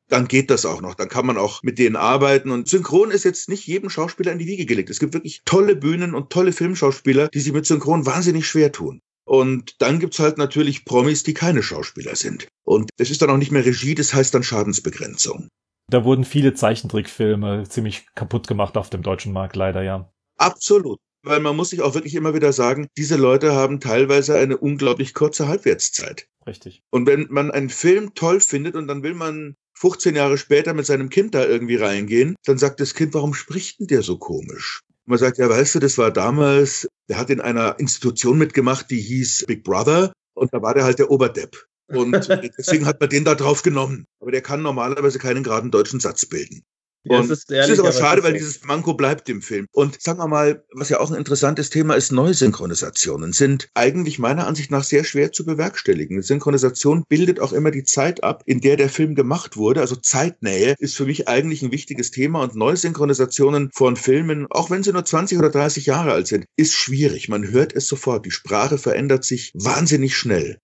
Dann 0.08 0.28
geht 0.28 0.50
das 0.50 0.64
auch 0.64 0.80
noch. 0.80 0.94
Dann 0.94 1.08
kann 1.08 1.26
man 1.26 1.36
auch 1.36 1.62
mit 1.62 1.78
denen 1.78 1.96
arbeiten. 1.96 2.50
Und 2.50 2.68
Synchron 2.68 3.10
ist 3.10 3.24
jetzt 3.24 3.48
nicht 3.48 3.66
jedem 3.66 3.90
Schauspieler 3.90 4.32
in 4.32 4.38
die 4.38 4.46
Wiege 4.46 4.66
gelegt. 4.66 4.90
Es 4.90 5.00
gibt 5.00 5.14
wirklich 5.14 5.42
tolle 5.44 5.74
Bühnen 5.74 6.14
und 6.14 6.30
tolle 6.30 6.52
Filmschauspieler, 6.52 7.28
die 7.28 7.40
sich 7.40 7.52
mit 7.52 7.66
Synchron 7.66 8.06
wahnsinnig 8.06 8.46
schwer 8.46 8.70
tun. 8.72 9.00
Und 9.24 9.82
dann 9.82 9.98
gibt's 9.98 10.20
halt 10.20 10.38
natürlich 10.38 10.84
Promis, 10.84 11.24
die 11.24 11.34
keine 11.34 11.62
Schauspieler 11.62 12.14
sind. 12.14 12.46
Und 12.64 12.90
das 12.96 13.10
ist 13.10 13.22
dann 13.22 13.30
auch 13.30 13.36
nicht 13.36 13.50
mehr 13.50 13.66
Regie, 13.66 13.96
das 13.96 14.14
heißt 14.14 14.32
dann 14.32 14.44
Schadensbegrenzung. 14.44 15.48
Da 15.90 16.04
wurden 16.04 16.24
viele 16.24 16.54
Zeichentrickfilme 16.54 17.64
ziemlich 17.68 18.06
kaputt 18.14 18.46
gemacht 18.46 18.76
auf 18.76 18.90
dem 18.90 19.02
deutschen 19.02 19.32
Markt, 19.32 19.56
leider, 19.56 19.82
ja. 19.82 20.12
Absolut. 20.36 20.98
Weil 21.24 21.40
man 21.40 21.56
muss 21.56 21.70
sich 21.70 21.82
auch 21.82 21.94
wirklich 21.94 22.14
immer 22.14 22.34
wieder 22.34 22.52
sagen, 22.52 22.86
diese 22.96 23.16
Leute 23.16 23.52
haben 23.52 23.80
teilweise 23.80 24.38
eine 24.38 24.56
unglaublich 24.56 25.12
kurze 25.12 25.48
Halbwertszeit. 25.48 26.28
Richtig. 26.46 26.82
Und 26.90 27.06
wenn 27.06 27.26
man 27.30 27.50
einen 27.50 27.70
Film 27.70 28.14
toll 28.14 28.40
findet 28.40 28.76
und 28.76 28.86
dann 28.86 29.02
will 29.02 29.14
man 29.14 29.56
15 29.78 30.16
Jahre 30.16 30.38
später 30.38 30.74
mit 30.74 30.86
seinem 30.86 31.08
Kind 31.08 31.34
da 31.34 31.44
irgendwie 31.44 31.76
reingehen, 31.76 32.36
dann 32.44 32.58
sagt 32.58 32.80
das 32.80 32.94
Kind, 32.94 33.14
warum 33.14 33.34
spricht 33.34 33.80
denn 33.80 33.86
der 33.86 34.02
so 34.02 34.18
komisch? 34.18 34.82
man 35.06 35.18
sagt, 35.18 35.38
ja, 35.38 35.48
weißt 35.48 35.76
du, 35.76 35.78
das 35.78 35.98
war 35.98 36.10
damals, 36.10 36.88
der 37.08 37.18
hat 37.18 37.30
in 37.30 37.40
einer 37.40 37.78
Institution 37.78 38.38
mitgemacht, 38.38 38.90
die 38.90 39.00
hieß 39.00 39.44
Big 39.46 39.64
Brother 39.64 40.12
und 40.34 40.52
da 40.52 40.60
war 40.60 40.74
der 40.74 40.84
halt 40.84 40.98
der 40.98 41.10
Oberdepp. 41.10 41.66
Und 41.88 42.12
deswegen 42.58 42.86
hat 42.86 43.00
man 43.00 43.08
den 43.08 43.24
da 43.24 43.34
drauf 43.34 43.62
genommen. 43.62 44.04
Aber 44.20 44.32
der 44.32 44.42
kann 44.42 44.62
normalerweise 44.62 45.18
keinen 45.18 45.44
geraden 45.44 45.70
deutschen 45.70 46.00
Satz 46.00 46.26
bilden. 46.26 46.62
Ja, 47.08 47.20
das 47.20 47.30
ist, 47.30 47.50
ehrlich, 47.50 47.72
ist 47.72 47.78
aber 47.80 47.92
schade, 47.92 48.22
weil 48.22 48.32
dieses 48.32 48.64
Manko 48.64 48.94
bleibt 48.94 49.28
im 49.28 49.42
Film. 49.42 49.66
Und 49.72 50.00
sagen 50.00 50.18
wir 50.18 50.26
mal, 50.26 50.64
was 50.72 50.88
ja 50.88 51.00
auch 51.00 51.10
ein 51.10 51.16
interessantes 51.16 51.70
Thema 51.70 51.94
ist, 51.94 52.12
Neusynchronisationen 52.12 53.32
sind 53.32 53.68
eigentlich 53.74 54.18
meiner 54.18 54.46
Ansicht 54.46 54.70
nach 54.70 54.84
sehr 54.84 55.04
schwer 55.04 55.32
zu 55.32 55.44
bewerkstelligen. 55.44 56.22
Synchronisation 56.22 57.04
bildet 57.08 57.40
auch 57.40 57.52
immer 57.52 57.70
die 57.70 57.84
Zeit 57.84 58.24
ab, 58.24 58.42
in 58.46 58.60
der 58.60 58.76
der 58.76 58.88
Film 58.88 59.14
gemacht 59.14 59.56
wurde. 59.56 59.80
Also 59.80 59.96
Zeitnähe 59.96 60.74
ist 60.78 60.96
für 60.96 61.06
mich 61.06 61.28
eigentlich 61.28 61.62
ein 61.62 61.72
wichtiges 61.72 62.10
Thema 62.10 62.42
und 62.42 62.56
Neusynchronisationen 62.56 63.70
von 63.72 63.96
Filmen, 63.96 64.46
auch 64.50 64.70
wenn 64.70 64.82
sie 64.82 64.92
nur 64.92 65.04
20 65.04 65.38
oder 65.38 65.50
30 65.50 65.86
Jahre 65.86 66.12
alt 66.12 66.26
sind, 66.26 66.46
ist 66.56 66.74
schwierig. 66.74 67.28
Man 67.28 67.50
hört 67.50 67.74
es 67.74 67.86
sofort. 67.88 68.26
Die 68.26 68.30
Sprache 68.30 68.78
verändert 68.78 69.24
sich 69.24 69.52
wahnsinnig 69.54 70.16
schnell. 70.16 70.58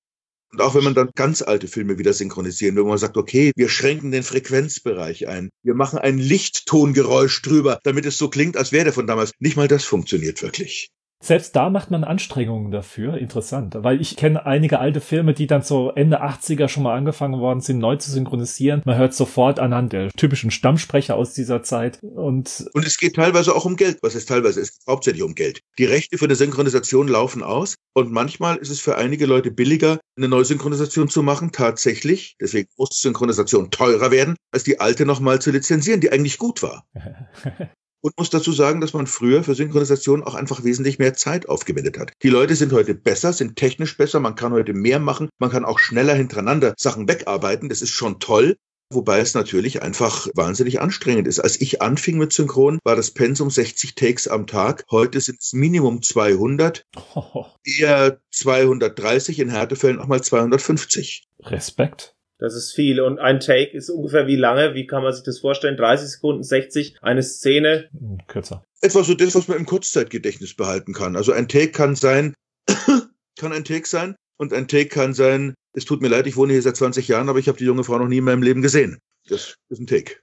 Und 0.53 0.61
auch 0.61 0.75
wenn 0.75 0.85
man 0.85 0.95
dann 0.95 1.11
ganz 1.15 1.41
alte 1.41 1.67
Filme 1.67 1.99
wieder 1.99 2.13
synchronisieren, 2.13 2.77
wenn 2.77 2.87
man 2.87 2.99
sagt, 2.99 3.17
okay, 3.17 3.53
wir 3.57 3.71
schränken 3.71 4.11
den 4.11 4.23
Frequenzbereich 4.23 5.27
ein, 5.27 5.49
wir 5.63 5.75
machen 5.75 5.99
ein 5.99 6.19
Lichttongeräusch 6.19 7.41
drüber, 7.41 7.81
damit 7.85 8.05
es 8.05 8.19
so 8.19 8.29
klingt, 8.29 8.59
als 8.59 8.71
wäre 8.71 8.85
der 8.85 8.93
von 8.93 9.07
damals. 9.07 9.33
Nicht 9.39 9.57
mal 9.57 9.69
das 9.69 9.85
funktioniert 9.85 10.43
wirklich. 10.43 10.91
Selbst 11.23 11.55
da 11.55 11.71
macht 11.71 11.93
man 11.93 12.03
Anstrengungen 12.03 12.73
dafür. 12.73 13.17
Interessant. 13.17 13.77
Weil 13.79 14.01
ich 14.01 14.17
kenne 14.17 14.45
einige 14.45 14.81
alte 14.81 15.01
Filme, 15.01 15.35
die 15.35 15.47
dann 15.47 15.63
so 15.63 15.93
Ende 15.93 16.21
80er 16.21 16.67
schon 16.67 16.83
mal 16.83 16.97
angefangen 16.97 17.39
worden 17.41 17.61
sind, 17.61 17.79
neu 17.79 17.95
zu 17.95 18.11
synchronisieren. 18.11 18.83
Man 18.85 18.99
hört 18.99 19.15
sofort 19.15 19.61
anhand 19.61 19.93
der 19.93 20.11
typischen 20.11 20.51
Stammsprecher 20.51 21.15
aus 21.15 21.33
dieser 21.33 21.63
Zeit. 21.63 22.01
Und, 22.03 22.67
und 22.75 22.85
es 22.85 22.99
geht 22.99 23.15
teilweise 23.15 23.55
auch 23.55 23.65
um 23.65 23.77
Geld. 23.77 23.99
Was 24.03 24.17
ist 24.17 24.29
teilweise? 24.29 24.61
Es 24.61 24.73
geht 24.73 24.87
hauptsächlich 24.89 25.23
um 25.23 25.37
Geld. 25.37 25.61
Die 25.79 25.85
Rechte 25.85 26.19
für 26.19 26.25
eine 26.25 26.35
Synchronisation 26.35 27.07
laufen 27.07 27.45
aus. 27.45 27.77
Und 27.95 28.11
manchmal 28.11 28.57
ist 28.57 28.71
es 28.71 28.81
für 28.81 28.97
einige 28.97 29.27
Leute 29.27 29.53
billiger, 29.53 30.01
eine 30.17 30.27
neue 30.27 30.45
Synchronisation 30.45 31.09
zu 31.09 31.23
machen. 31.23 31.53
Tatsächlich. 31.53 32.35
Deswegen 32.41 32.69
muss 32.77 32.99
Synchronisation 33.01 33.71
teurer 33.71 34.11
werden, 34.11 34.35
als 34.51 34.65
die 34.65 34.81
alte 34.81 35.07
nochmal 35.07 35.41
zu 35.41 35.53
lizenzieren, 35.53 36.01
die 36.01 36.11
eigentlich 36.11 36.39
gut 36.39 36.65
war. 36.65 36.85
und 38.03 38.19
muss 38.19 38.31
dazu 38.31 38.53
sagen, 38.53 38.81
dass 38.81 38.93
man 38.93 39.07
früher 39.07 39.43
für 39.43 39.55
Synchronisation 39.55 40.23
auch 40.23 40.35
einfach 40.35 40.65
wesentlich 40.65 40.99
mehr 40.99 41.15
Zeit 41.15 41.49
aufgewendet 41.49 41.99
hat. 41.99 42.13
Die 42.23 42.29
Leute 42.29 42.55
sind 42.55 42.73
heute 42.73 42.95
besser, 42.95 43.33
sind 43.33 43.57
technisch 43.57 43.97
besser, 43.97 44.21
man 44.21 44.35
kann 44.35 44.53
heute 44.53 44.75
mehr 44.75 44.99
machen, 44.99 45.31
man 45.39 45.51
kann 45.51 45.65
auch 45.65 45.79
schneller 45.79 46.15
hintereinander 46.15 46.75
Sachen 46.79 47.09
wegarbeiten, 47.09 47.69
das 47.69 47.81
ist 47.81 47.91
schon 47.91 48.21
toll. 48.21 48.57
Wobei 48.95 49.21
es 49.21 49.33
natürlich 49.33 49.81
einfach 49.81 50.29
wahnsinnig 50.35 50.83
anstrengend 50.83 51.27
ist. 51.27 51.41
Als 51.41 51.59
ich 51.59 51.81
anfing 51.81 52.19
mit 52.19 52.35
Synchron, 52.35 52.79
war 52.85 52.95
das 52.95 53.11
Pensum 53.11 53.49
60 53.49 53.95
Takes 53.95 54.29
am 54.29 54.47
Tag. 54.47 54.85
Heute 54.91 55.19
sind 55.23 55.41
es 55.41 55.55
Minimum 55.55 56.03
200, 56.03 56.85
oh. 57.15 57.47
eher 57.65 58.21
230, 58.33 59.39
in 59.39 59.49
Härtefällen 59.49 59.99
auch 59.99 60.09
mal 60.09 60.23
250. 60.23 61.27
Respekt. 61.41 62.15
Das 62.43 62.57
ist 62.57 62.73
viel. 62.73 63.01
Und 63.01 63.21
ein 63.21 63.39
Take 63.39 63.71
ist 63.71 63.89
ungefähr 63.89 64.27
wie 64.27 64.35
lange? 64.35 64.75
Wie 64.75 64.89
kann 64.89 65.05
man 65.05 65.13
sich 65.13 65.23
das 65.23 65.39
vorstellen? 65.39 65.77
30 65.77 66.09
Sekunden, 66.09 66.43
60, 66.43 66.97
eine 67.01 67.23
Szene? 67.23 67.89
Kürzer. 68.27 68.65
Etwa 68.81 69.05
so 69.05 69.15
das, 69.15 69.37
was 69.37 69.47
man 69.47 69.59
im 69.59 69.65
Kurzzeitgedächtnis 69.65 70.55
behalten 70.55 70.93
kann. 70.93 71.15
Also 71.15 71.31
ein 71.31 71.47
Take 71.47 71.71
kann 71.71 71.95
sein, 71.95 72.35
kann 73.39 73.53
ein 73.53 73.65
Take 73.65 73.87
sein. 73.87 74.17
Und 74.39 74.53
ein 74.53 74.67
Take 74.67 74.89
kann 74.89 75.15
sein, 75.15 75.55
es 75.73 75.85
tut 75.85 76.03
mir 76.03 76.09
leid, 76.09 76.27
ich 76.27 76.35
wohne 76.35 76.53
hier 76.53 76.63
seit 76.63 76.77
20 76.77 77.07
Jahren, 77.07 77.29
aber 77.29 77.39
ich 77.39 77.47
habe 77.47 77.59
die 77.59 77.65
junge 77.65 77.85
Frau 77.85 77.97
noch 77.99 78.09
nie 78.09 78.19
in 78.19 78.25
meinem 78.25 78.43
Leben 78.43 78.61
gesehen. 78.61 78.99
Das 79.29 79.55
ist 79.69 79.79
ein 79.79 79.87
Take. 79.87 80.17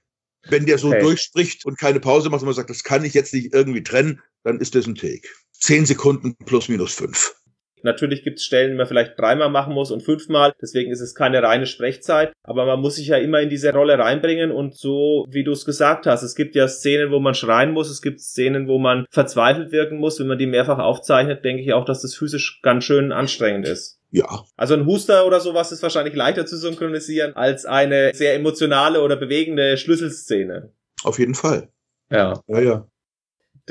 Wenn 0.46 0.66
der 0.66 0.76
so 0.76 0.88
okay. 0.88 1.00
durchspricht 1.00 1.64
und 1.64 1.78
keine 1.78 2.00
Pause 2.00 2.28
macht 2.28 2.42
und 2.42 2.46
man 2.48 2.54
sagt, 2.54 2.68
das 2.68 2.84
kann 2.84 3.02
ich 3.02 3.14
jetzt 3.14 3.32
nicht 3.32 3.54
irgendwie 3.54 3.82
trennen, 3.82 4.20
dann 4.44 4.60
ist 4.60 4.74
das 4.74 4.86
ein 4.86 4.94
Take. 4.94 5.26
Zehn 5.52 5.86
Sekunden 5.86 6.36
plus 6.44 6.68
minus 6.68 6.92
fünf. 6.92 7.34
Natürlich 7.82 8.22
gibt 8.22 8.38
es 8.38 8.44
Stellen, 8.44 8.72
die 8.72 8.76
man 8.76 8.86
vielleicht 8.86 9.18
dreimal 9.18 9.50
machen 9.50 9.74
muss 9.74 9.90
und 9.90 10.02
fünfmal. 10.02 10.52
Deswegen 10.60 10.90
ist 10.90 11.00
es 11.00 11.14
keine 11.14 11.42
reine 11.42 11.66
Sprechzeit. 11.66 12.32
Aber 12.42 12.66
man 12.66 12.80
muss 12.80 12.96
sich 12.96 13.08
ja 13.08 13.16
immer 13.16 13.40
in 13.40 13.50
diese 13.50 13.72
Rolle 13.72 13.98
reinbringen 13.98 14.50
und 14.50 14.76
so, 14.76 15.26
wie 15.30 15.44
du 15.44 15.52
es 15.52 15.64
gesagt 15.64 16.06
hast. 16.06 16.22
Es 16.22 16.34
gibt 16.34 16.54
ja 16.54 16.68
Szenen, 16.68 17.10
wo 17.10 17.20
man 17.20 17.34
schreien 17.34 17.72
muss. 17.72 17.90
Es 17.90 18.02
gibt 18.02 18.20
Szenen, 18.20 18.68
wo 18.68 18.78
man 18.78 19.06
verzweifelt 19.10 19.72
wirken 19.72 19.98
muss. 19.98 20.20
Wenn 20.20 20.26
man 20.26 20.38
die 20.38 20.46
mehrfach 20.46 20.78
aufzeichnet, 20.78 21.44
denke 21.44 21.62
ich 21.62 21.72
auch, 21.72 21.84
dass 21.84 22.02
das 22.02 22.14
physisch 22.14 22.60
ganz 22.62 22.84
schön 22.84 23.12
anstrengend 23.12 23.66
ist. 23.66 24.00
Ja. 24.10 24.44
Also 24.56 24.74
ein 24.74 24.86
Huster 24.86 25.26
oder 25.26 25.40
sowas 25.40 25.72
ist 25.72 25.82
wahrscheinlich 25.82 26.14
leichter 26.14 26.44
zu 26.44 26.56
synchronisieren 26.56 27.36
als 27.36 27.64
eine 27.64 28.10
sehr 28.14 28.34
emotionale 28.34 29.02
oder 29.02 29.16
bewegende 29.16 29.76
Schlüsselszene. 29.76 30.72
Auf 31.04 31.18
jeden 31.18 31.34
Fall. 31.34 31.68
Ja. 32.10 32.40
Ja, 32.48 32.60
ja. 32.60 32.86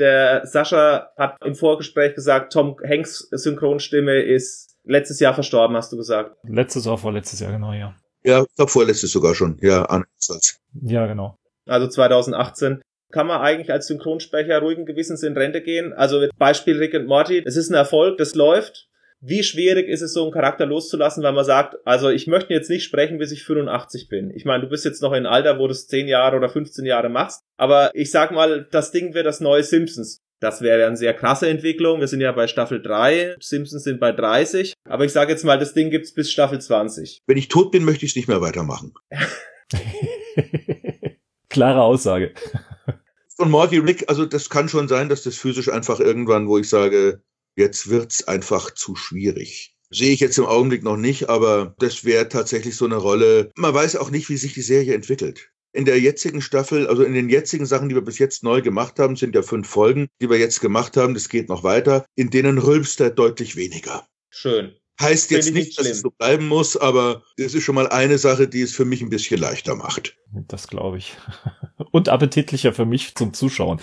Der 0.00 0.46
Sascha 0.46 1.10
hat 1.16 1.36
im 1.44 1.54
Vorgespräch 1.54 2.14
gesagt, 2.14 2.52
Tom 2.52 2.76
Hanks 2.82 3.28
Synchronstimme 3.30 4.20
ist 4.22 4.76
letztes 4.84 5.20
Jahr 5.20 5.34
verstorben, 5.34 5.76
hast 5.76 5.92
du 5.92 5.96
gesagt. 5.96 6.36
Letztes 6.42 6.86
oder 6.86 6.98
vorletztes 6.98 7.40
Jahr, 7.40 7.52
genau, 7.52 7.72
ja. 7.72 7.94
Ja, 8.22 8.42
ich 8.42 8.56
glaube 8.56 8.70
vorletztes 8.70 9.12
sogar 9.12 9.34
schon. 9.34 9.58
Ja, 9.60 9.84
Ansatz. 9.84 10.58
Ja, 10.82 11.06
genau. 11.06 11.36
Also 11.66 11.86
2018. 11.86 12.80
Kann 13.12 13.26
man 13.26 13.40
eigentlich 13.40 13.72
als 13.72 13.88
Synchronsprecher 13.88 14.60
ruhigen 14.60 14.86
Gewissens 14.86 15.22
in 15.22 15.36
Rente 15.36 15.62
gehen? 15.62 15.92
Also 15.92 16.26
Beispiel 16.38 16.78
Rick 16.78 16.94
und 16.94 17.06
Morty. 17.06 17.42
Es 17.44 17.56
ist 17.56 17.70
ein 17.70 17.74
Erfolg, 17.74 18.18
das 18.18 18.34
läuft. 18.34 18.88
Wie 19.22 19.42
schwierig 19.42 19.86
ist 19.86 20.00
es, 20.00 20.14
so 20.14 20.22
einen 20.22 20.32
Charakter 20.32 20.64
loszulassen, 20.64 21.22
weil 21.22 21.34
man 21.34 21.44
sagt, 21.44 21.76
also 21.84 22.08
ich 22.08 22.26
möchte 22.26 22.54
jetzt 22.54 22.70
nicht 22.70 22.84
sprechen, 22.84 23.18
bis 23.18 23.32
ich 23.32 23.44
85 23.44 24.08
bin. 24.08 24.30
Ich 24.34 24.46
meine, 24.46 24.62
du 24.62 24.70
bist 24.70 24.86
jetzt 24.86 25.02
noch 25.02 25.12
in 25.12 25.26
Alter, 25.26 25.58
wo 25.58 25.66
du 25.66 25.72
es 25.72 25.86
10 25.88 26.08
Jahre 26.08 26.38
oder 26.38 26.48
15 26.48 26.86
Jahre 26.86 27.10
machst. 27.10 27.42
Aber 27.58 27.90
ich 27.94 28.10
sag 28.10 28.30
mal, 28.30 28.66
das 28.70 28.92
Ding 28.92 29.12
wird 29.12 29.26
das 29.26 29.40
neue 29.40 29.62
Simpsons. 29.62 30.22
Das 30.40 30.62
wäre 30.62 30.86
eine 30.86 30.96
sehr 30.96 31.12
krasse 31.12 31.50
Entwicklung. 31.50 32.00
Wir 32.00 32.08
sind 32.08 32.22
ja 32.22 32.32
bei 32.32 32.46
Staffel 32.46 32.80
3, 32.80 33.36
Simpsons 33.40 33.84
sind 33.84 34.00
bei 34.00 34.10
30. 34.10 34.72
Aber 34.88 35.04
ich 35.04 35.12
sage 35.12 35.32
jetzt 35.32 35.44
mal, 35.44 35.58
das 35.58 35.74
Ding 35.74 35.90
gibt's 35.90 36.14
bis 36.14 36.32
Staffel 36.32 36.58
20. 36.58 37.20
Wenn 37.26 37.36
ich 37.36 37.48
tot 37.48 37.72
bin, 37.72 37.84
möchte 37.84 38.06
ich 38.06 38.12
es 38.12 38.16
nicht 38.16 38.28
mehr 38.28 38.40
weitermachen. 38.40 38.94
Klare 41.50 41.82
Aussage. 41.82 42.32
Und 43.36 43.50
Morty 43.50 43.78
Rick, 43.78 44.04
also 44.08 44.24
das 44.24 44.48
kann 44.48 44.70
schon 44.70 44.88
sein, 44.88 45.10
dass 45.10 45.24
das 45.24 45.36
physisch 45.36 45.70
einfach 45.70 46.00
irgendwann, 46.00 46.48
wo 46.48 46.56
ich 46.56 46.70
sage, 46.70 47.22
jetzt 47.56 47.90
wird's 47.90 48.26
einfach 48.26 48.72
zu 48.72 48.96
schwierig. 48.96 49.76
Sehe 49.90 50.12
ich 50.12 50.20
jetzt 50.20 50.38
im 50.38 50.46
Augenblick 50.46 50.84
noch 50.84 50.96
nicht, 50.96 51.28
aber 51.28 51.74
das 51.78 52.04
wäre 52.04 52.28
tatsächlich 52.28 52.76
so 52.76 52.84
eine 52.84 52.96
Rolle. 52.96 53.50
Man 53.56 53.74
weiß 53.74 53.96
auch 53.96 54.10
nicht, 54.10 54.28
wie 54.28 54.36
sich 54.36 54.54
die 54.54 54.62
Serie 54.62 54.94
entwickelt. 54.94 55.50
In 55.72 55.84
der 55.84 56.00
jetzigen 56.00 56.40
Staffel, 56.42 56.86
also 56.86 57.02
in 57.02 57.14
den 57.14 57.28
jetzigen 57.28 57.66
Sachen, 57.66 57.88
die 57.88 57.94
wir 57.94 58.02
bis 58.02 58.18
jetzt 58.18 58.42
neu 58.42 58.60
gemacht 58.62 58.98
haben, 58.98 59.16
sind 59.16 59.34
ja 59.34 59.42
fünf 59.42 59.68
Folgen, 59.68 60.08
die 60.20 60.30
wir 60.30 60.38
jetzt 60.38 60.60
gemacht 60.60 60.96
haben, 60.96 61.14
das 61.14 61.28
geht 61.28 61.48
noch 61.48 61.62
weiter, 61.62 62.06
in 62.16 62.30
denen 62.30 62.58
rülpst 62.58 63.00
er 63.00 63.10
deutlich 63.10 63.56
weniger. 63.56 64.06
Schön. 64.30 64.74
Heißt 65.00 65.30
jetzt 65.30 65.52
nicht, 65.52 65.78
dass 65.78 65.86
es 65.86 66.00
so 66.00 66.10
bleiben 66.10 66.46
muss, 66.46 66.76
aber 66.76 67.22
das 67.38 67.54
ist 67.54 67.64
schon 67.64 67.74
mal 67.74 67.88
eine 67.88 68.18
Sache, 68.18 68.46
die 68.48 68.60
es 68.60 68.74
für 68.74 68.84
mich 68.84 69.00
ein 69.00 69.08
bisschen 69.08 69.40
leichter 69.40 69.74
macht. 69.74 70.16
Das 70.32 70.68
glaube 70.68 70.98
ich. 70.98 71.16
Und 71.92 72.08
appetitlicher 72.08 72.74
für 72.74 72.84
mich 72.84 73.14
zum 73.14 73.32
Zuschauen. 73.32 73.80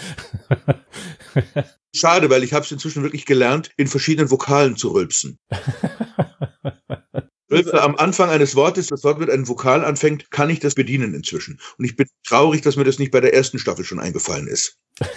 Schade, 1.95 2.29
weil 2.29 2.43
ich 2.43 2.53
habe 2.53 2.63
es 2.65 2.71
inzwischen 2.71 3.01
wirklich 3.01 3.25
gelernt, 3.25 3.71
in 3.77 3.87
verschiedenen 3.87 4.29
Vokalen 4.29 4.77
zu 4.77 4.91
rülpsen. 4.91 5.39
Rülpse 7.51 7.81
am 7.81 7.95
Anfang 7.95 8.29
eines 8.29 8.55
Wortes, 8.55 8.87
das 8.87 9.03
Wort 9.03 9.19
mit 9.19 9.29
einem 9.29 9.47
Vokal 9.47 9.85
anfängt, 9.85 10.29
kann 10.31 10.49
ich 10.49 10.59
das 10.59 10.75
bedienen 10.75 11.13
inzwischen. 11.13 11.59
Und 11.77 11.85
ich 11.85 11.95
bin 11.95 12.07
traurig, 12.25 12.61
dass 12.61 12.75
mir 12.75 12.83
das 12.83 12.99
nicht 12.99 13.11
bei 13.11 13.21
der 13.21 13.33
ersten 13.33 13.59
Staffel 13.59 13.85
schon 13.85 13.99
eingefallen 13.99 14.47
ist. 14.47 14.77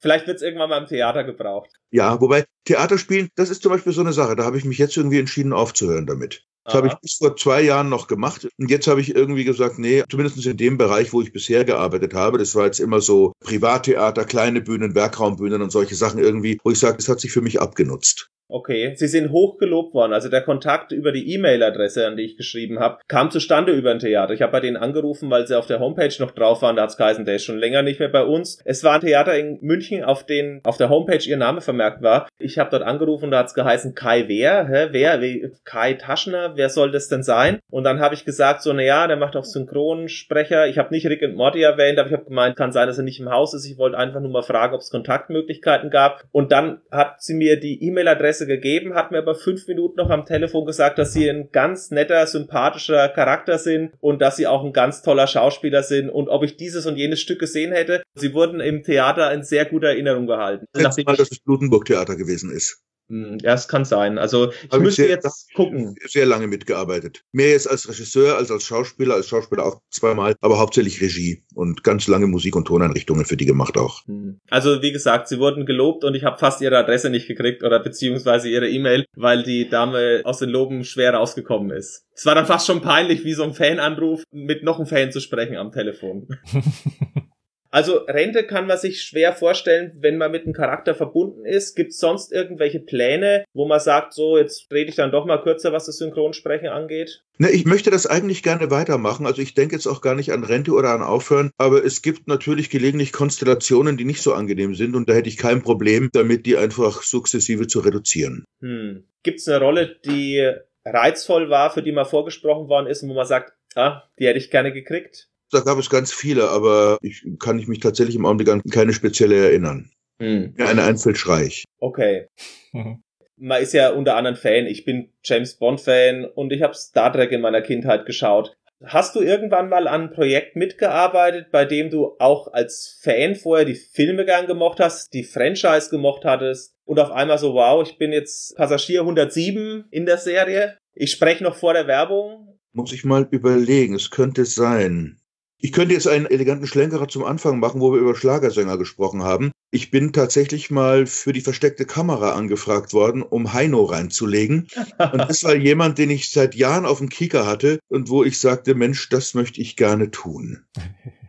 Vielleicht 0.00 0.26
wird 0.26 0.36
es 0.36 0.42
irgendwann 0.42 0.70
mal 0.70 0.78
im 0.82 0.86
Theater 0.86 1.24
gebraucht. 1.24 1.70
Ja, 1.90 2.20
wobei 2.20 2.44
Theaterspielen, 2.64 3.28
das 3.34 3.50
ist 3.50 3.62
zum 3.62 3.72
Beispiel 3.72 3.92
so 3.92 4.00
eine 4.00 4.12
Sache, 4.12 4.36
da 4.36 4.44
habe 4.44 4.58
ich 4.58 4.64
mich 4.64 4.78
jetzt 4.78 4.96
irgendwie 4.96 5.18
entschieden 5.18 5.52
aufzuhören 5.52 6.06
damit. 6.06 6.44
Das 6.64 6.74
habe 6.74 6.88
ich 6.88 6.94
bis 6.94 7.16
vor 7.16 7.36
zwei 7.36 7.60
Jahren 7.60 7.90
noch 7.90 8.06
gemacht. 8.06 8.48
Und 8.58 8.70
jetzt 8.70 8.86
habe 8.86 9.00
ich 9.02 9.14
irgendwie 9.14 9.44
gesagt, 9.44 9.78
nee, 9.78 10.02
zumindest 10.08 10.46
in 10.46 10.56
dem 10.56 10.78
Bereich, 10.78 11.12
wo 11.12 11.20
ich 11.20 11.32
bisher 11.32 11.64
gearbeitet 11.64 12.14
habe, 12.14 12.38
das 12.38 12.54
war 12.54 12.64
jetzt 12.64 12.80
immer 12.80 13.02
so 13.02 13.34
Privattheater, 13.40 14.24
kleine 14.24 14.62
Bühnen, 14.62 14.94
Werkraumbühnen 14.94 15.60
und 15.60 15.70
solche 15.70 15.94
Sachen 15.94 16.20
irgendwie, 16.20 16.58
wo 16.64 16.70
ich 16.70 16.78
sage, 16.78 16.96
das 16.96 17.08
hat 17.08 17.20
sich 17.20 17.32
für 17.32 17.42
mich 17.42 17.60
abgenutzt. 17.60 18.30
Okay, 18.48 18.92
Sie 18.94 19.06
sind 19.06 19.30
hochgelobt 19.30 19.94
worden. 19.94 20.12
Also 20.12 20.28
der 20.28 20.42
Kontakt 20.42 20.92
über 20.92 21.12
die 21.12 21.32
E-Mail-Adresse, 21.34 22.06
an 22.06 22.16
die 22.16 22.24
ich 22.24 22.36
geschrieben 22.36 22.78
habe, 22.78 22.98
kam 23.08 23.30
zustande 23.30 23.72
über 23.72 23.90
ein 23.90 23.98
Theater. 23.98 24.34
Ich 24.34 24.42
habe 24.42 24.52
bei 24.52 24.60
denen 24.60 24.76
angerufen, 24.76 25.30
weil 25.30 25.46
sie 25.46 25.58
auf 25.58 25.66
der 25.66 25.80
Homepage 25.80 26.14
noch 26.18 26.30
drauf 26.30 26.60
waren. 26.60 26.76
Da 26.76 26.82
hat's 26.82 26.96
geheißen, 26.96 27.24
der 27.24 27.36
ist 27.36 27.44
schon 27.44 27.58
länger 27.58 27.82
nicht 27.82 28.00
mehr 28.00 28.10
bei 28.10 28.22
uns. 28.22 28.60
Es 28.64 28.84
war 28.84 28.96
ein 28.96 29.00
Theater 29.00 29.36
in 29.38 29.58
München, 29.62 30.04
auf 30.04 30.26
den 30.26 30.60
auf 30.64 30.76
der 30.76 30.90
Homepage 30.90 31.24
ihr 31.26 31.38
Name 31.38 31.62
vermerkt 31.62 32.02
war. 32.02 32.28
Ich 32.38 32.58
habe 32.58 32.70
dort 32.70 32.82
angerufen, 32.82 33.30
da 33.30 33.38
hat's 33.38 33.54
geheißen 33.54 33.94
Kai 33.94 34.24
wer? 34.28 34.68
Hä, 34.68 34.88
wer? 34.90 35.20
Kai 35.64 35.94
Taschner? 35.94 36.52
Wer 36.54 36.68
soll 36.68 36.90
das 36.90 37.08
denn 37.08 37.22
sein? 37.22 37.60
Und 37.70 37.84
dann 37.84 38.00
habe 38.00 38.14
ich 38.14 38.26
gesagt, 38.26 38.62
so, 38.62 38.72
na 38.72 38.82
ja, 38.82 39.06
der 39.06 39.16
macht 39.16 39.36
auch 39.36 39.44
Synchronsprecher. 39.44 40.66
Ich 40.68 40.76
habe 40.76 40.92
nicht 40.92 41.06
Rick 41.06 41.22
und 41.22 41.34
Morty 41.34 41.62
erwähnt, 41.62 41.98
aber 41.98 42.08
ich 42.08 42.14
habe 42.14 42.26
gemeint, 42.26 42.56
kann 42.56 42.72
sein, 42.72 42.86
dass 42.86 42.98
er 42.98 43.04
nicht 43.04 43.20
im 43.20 43.30
Haus 43.30 43.54
ist. 43.54 43.64
Ich 43.64 43.78
wollte 43.78 43.96
einfach 43.96 44.20
nur 44.20 44.30
mal 44.30 44.42
fragen, 44.42 44.74
ob 44.74 44.82
es 44.82 44.90
Kontaktmöglichkeiten 44.90 45.90
gab. 45.90 46.24
Und 46.30 46.52
dann 46.52 46.82
hat 46.90 47.22
sie 47.22 47.34
mir 47.34 47.58
die 47.58 47.82
E-Mail-Adresse 47.82 48.33
Adresse 48.34 48.46
gegeben, 48.46 48.94
hat 48.94 49.10
mir 49.10 49.18
aber 49.18 49.34
fünf 49.34 49.66
Minuten 49.68 49.96
noch 49.96 50.10
am 50.10 50.24
Telefon 50.24 50.66
gesagt, 50.66 50.98
dass 50.98 51.12
sie 51.12 51.28
ein 51.28 51.50
ganz 51.52 51.90
netter, 51.90 52.26
sympathischer 52.26 53.08
Charakter 53.08 53.58
sind 53.58 53.92
und 54.00 54.20
dass 54.20 54.36
sie 54.36 54.46
auch 54.46 54.64
ein 54.64 54.72
ganz 54.72 55.02
toller 55.02 55.26
Schauspieler 55.26 55.82
sind 55.82 56.10
und 56.10 56.28
ob 56.28 56.42
ich 56.42 56.56
dieses 56.56 56.86
und 56.86 56.96
jenes 56.96 57.20
Stück 57.20 57.38
gesehen 57.38 57.72
hätte. 57.72 58.02
Sie 58.14 58.34
wurden 58.34 58.60
im 58.60 58.82
Theater 58.82 59.32
in 59.32 59.42
sehr 59.42 59.64
guter 59.66 59.88
Erinnerung 59.88 60.26
gehalten. 60.26 60.66
Letztes 60.74 61.04
Mal, 61.04 61.16
dass 61.16 61.30
es 61.30 61.38
Blutenburg-Theater 61.40 62.16
gewesen 62.16 62.50
ist. 62.50 62.82
Hm, 63.08 63.38
ja, 63.42 63.54
es 63.54 63.68
kann 63.68 63.84
sein. 63.84 64.18
Also 64.18 64.50
ich 64.50 64.70
Hab 64.70 64.80
müsste 64.80 65.02
sehr, 65.02 65.10
jetzt 65.10 65.52
gucken. 65.54 65.94
Sehr 66.06 66.26
lange 66.26 66.46
mitgearbeitet. 66.46 67.22
Mehr 67.32 67.50
jetzt 67.50 67.68
als 67.68 67.88
Regisseur 67.88 68.36
als 68.36 68.50
als 68.50 68.64
Schauspieler, 68.64 69.14
als 69.14 69.28
Schauspieler 69.28 69.66
auch 69.66 69.80
zweimal, 69.90 70.34
aber 70.40 70.58
hauptsächlich 70.58 71.00
Regie 71.00 71.44
und 71.54 71.84
ganz 71.84 72.06
lange 72.06 72.26
Musik- 72.26 72.56
und 72.56 72.66
Toneinrichtungen 72.66 73.24
für 73.24 73.36
die 73.36 73.46
gemacht 73.46 73.76
auch. 73.76 74.06
Hm. 74.06 74.40
Also 74.48 74.82
wie 74.82 74.92
gesagt, 74.92 75.28
sie 75.28 75.38
wurden 75.38 75.66
gelobt 75.66 76.04
und 76.04 76.14
ich 76.14 76.24
habe 76.24 76.38
fast 76.38 76.60
ihre 76.60 76.78
Adresse 76.78 77.10
nicht 77.10 77.28
gekriegt 77.28 77.62
oder 77.62 77.80
beziehungsweise 77.80 78.48
ihre 78.48 78.68
E-Mail, 78.68 79.04
weil 79.16 79.42
die 79.42 79.68
Dame 79.68 80.22
aus 80.24 80.38
den 80.38 80.50
Loben 80.50 80.84
schwer 80.84 81.14
rausgekommen 81.14 81.70
ist. 81.70 82.04
Es 82.14 82.24
war 82.26 82.34
dann 82.34 82.46
fast 82.46 82.66
schon 82.66 82.80
peinlich, 82.80 83.24
wie 83.24 83.34
so 83.34 83.42
ein 83.42 83.54
Fananruf 83.54 84.22
mit 84.30 84.62
noch 84.62 84.78
einem 84.78 84.86
Fan 84.86 85.12
zu 85.12 85.20
sprechen 85.20 85.56
am 85.56 85.72
Telefon. 85.72 86.28
Also 87.74 87.96
Rente 88.06 88.46
kann 88.46 88.68
man 88.68 88.78
sich 88.78 89.02
schwer 89.02 89.32
vorstellen, 89.32 89.94
wenn 89.98 90.16
man 90.16 90.30
mit 90.30 90.44
einem 90.44 90.52
Charakter 90.52 90.94
verbunden 90.94 91.44
ist. 91.44 91.74
Gibt 91.74 91.90
es 91.90 91.98
sonst 91.98 92.30
irgendwelche 92.30 92.78
Pläne, 92.78 93.44
wo 93.52 93.66
man 93.66 93.80
sagt, 93.80 94.14
so 94.14 94.38
jetzt 94.38 94.72
rede 94.72 94.90
ich 94.90 94.94
dann 94.94 95.10
doch 95.10 95.26
mal 95.26 95.42
kürzer, 95.42 95.72
was 95.72 95.86
das 95.86 95.98
Synchronsprechen 95.98 96.68
angeht? 96.68 97.24
Ne, 97.38 97.50
ich 97.50 97.64
möchte 97.64 97.90
das 97.90 98.06
eigentlich 98.06 98.44
gerne 98.44 98.70
weitermachen. 98.70 99.26
Also 99.26 99.42
ich 99.42 99.54
denke 99.54 99.74
jetzt 99.74 99.88
auch 99.88 100.02
gar 100.02 100.14
nicht 100.14 100.30
an 100.30 100.44
Rente 100.44 100.70
oder 100.70 100.90
an 100.90 101.02
Aufhören, 101.02 101.50
aber 101.58 101.84
es 101.84 102.00
gibt 102.00 102.28
natürlich 102.28 102.70
gelegentlich 102.70 103.12
Konstellationen, 103.12 103.96
die 103.96 104.04
nicht 104.04 104.22
so 104.22 104.34
angenehm 104.34 104.76
sind 104.76 104.94
und 104.94 105.08
da 105.08 105.14
hätte 105.14 105.28
ich 105.28 105.36
kein 105.36 105.60
Problem 105.60 106.10
damit, 106.12 106.46
die 106.46 106.56
einfach 106.56 107.02
sukzessive 107.02 107.66
zu 107.66 107.80
reduzieren. 107.80 108.44
Hm. 108.60 109.02
Gibt 109.24 109.40
es 109.40 109.48
eine 109.48 109.58
Rolle, 109.58 109.96
die 110.04 110.48
reizvoll 110.84 111.50
war, 111.50 111.72
für 111.72 111.82
die 111.82 111.90
mal 111.90 112.04
vorgesprochen 112.04 112.68
worden 112.68 112.86
ist 112.86 113.02
und 113.02 113.08
wo 113.08 113.14
man 113.14 113.26
sagt, 113.26 113.52
ah, 113.74 114.04
die 114.20 114.28
hätte 114.28 114.38
ich 114.38 114.52
gerne 114.52 114.72
gekriegt? 114.72 115.28
Da 115.54 115.60
gab 115.60 115.78
es 115.78 115.88
ganz 115.88 116.12
viele, 116.12 116.50
aber 116.50 116.98
ich 117.00 117.24
kann 117.38 117.60
ich 117.60 117.68
mich 117.68 117.78
tatsächlich 117.78 118.16
im 118.16 118.26
Augenblick 118.26 118.48
an 118.48 118.60
keine 118.72 118.92
spezielle 118.92 119.36
erinnern. 119.36 119.88
Hm. 120.18 120.52
Ja, 120.58 120.66
eine 120.66 120.82
einfällt. 120.82 121.64
Okay. 121.78 122.26
Mhm. 122.72 123.02
Man 123.36 123.62
ist 123.62 123.72
ja 123.72 123.90
unter 123.90 124.16
anderem 124.16 124.36
Fan. 124.36 124.66
Ich 124.66 124.84
bin 124.84 125.12
James 125.22 125.54
Bond 125.54 125.80
Fan 125.80 126.24
und 126.24 126.52
ich 126.52 126.62
habe 126.62 126.74
Star 126.74 127.12
Trek 127.12 127.30
in 127.30 127.40
meiner 127.40 127.62
Kindheit 127.62 128.04
geschaut. 128.04 128.56
Hast 128.84 129.14
du 129.14 129.20
irgendwann 129.20 129.68
mal 129.68 129.86
an 129.86 130.02
einem 130.02 130.10
Projekt 130.12 130.56
mitgearbeitet, 130.56 131.52
bei 131.52 131.64
dem 131.64 131.88
du 131.88 132.16
auch 132.18 132.52
als 132.52 132.98
Fan 133.00 133.36
vorher 133.36 133.64
die 133.64 133.76
Filme 133.76 134.24
gern 134.24 134.48
gemocht 134.48 134.80
hast, 134.80 135.14
die 135.14 135.22
Franchise 135.22 135.88
gemocht 135.88 136.24
hattest 136.24 136.74
und 136.84 136.98
auf 136.98 137.12
einmal 137.12 137.38
so, 137.38 137.54
wow, 137.54 137.86
ich 137.88 137.96
bin 137.96 138.12
jetzt 138.12 138.56
Passagier 138.56 139.00
107 139.00 139.84
in 139.90 140.04
der 140.04 140.18
Serie. 140.18 140.76
Ich 140.94 141.12
spreche 141.12 141.44
noch 141.44 141.54
vor 141.54 141.74
der 141.74 141.86
Werbung. 141.86 142.58
Muss 142.72 142.92
ich 142.92 143.04
mal 143.04 143.28
überlegen, 143.30 143.94
es 143.94 144.10
könnte 144.10 144.44
sein. 144.44 145.20
Ich 145.58 145.72
könnte 145.72 145.94
jetzt 145.94 146.06
einen 146.06 146.26
eleganten 146.26 146.66
Schlenkerer 146.66 147.08
zum 147.08 147.24
Anfang 147.24 147.58
machen, 147.58 147.80
wo 147.80 147.92
wir 147.92 148.00
über 148.00 148.14
Schlagersänger 148.14 148.76
gesprochen 148.76 149.22
haben. 149.22 149.50
Ich 149.70 149.90
bin 149.90 150.12
tatsächlich 150.12 150.70
mal 150.70 151.06
für 151.06 151.32
die 151.32 151.40
versteckte 151.40 151.86
Kamera 151.86 152.32
angefragt 152.32 152.92
worden, 152.92 153.22
um 153.22 153.52
Heino 153.52 153.84
reinzulegen. 153.84 154.68
Und 154.98 155.18
das 155.18 155.42
war 155.42 155.54
jemand, 155.54 155.98
den 155.98 156.10
ich 156.10 156.30
seit 156.30 156.54
Jahren 156.54 156.86
auf 156.86 156.98
dem 156.98 157.08
Kieker 157.08 157.46
hatte 157.46 157.78
und 157.88 158.10
wo 158.10 158.24
ich 158.24 158.38
sagte, 158.38 158.74
Mensch, 158.74 159.08
das 159.08 159.34
möchte 159.34 159.60
ich 159.60 159.76
gerne 159.76 160.10
tun. 160.10 160.64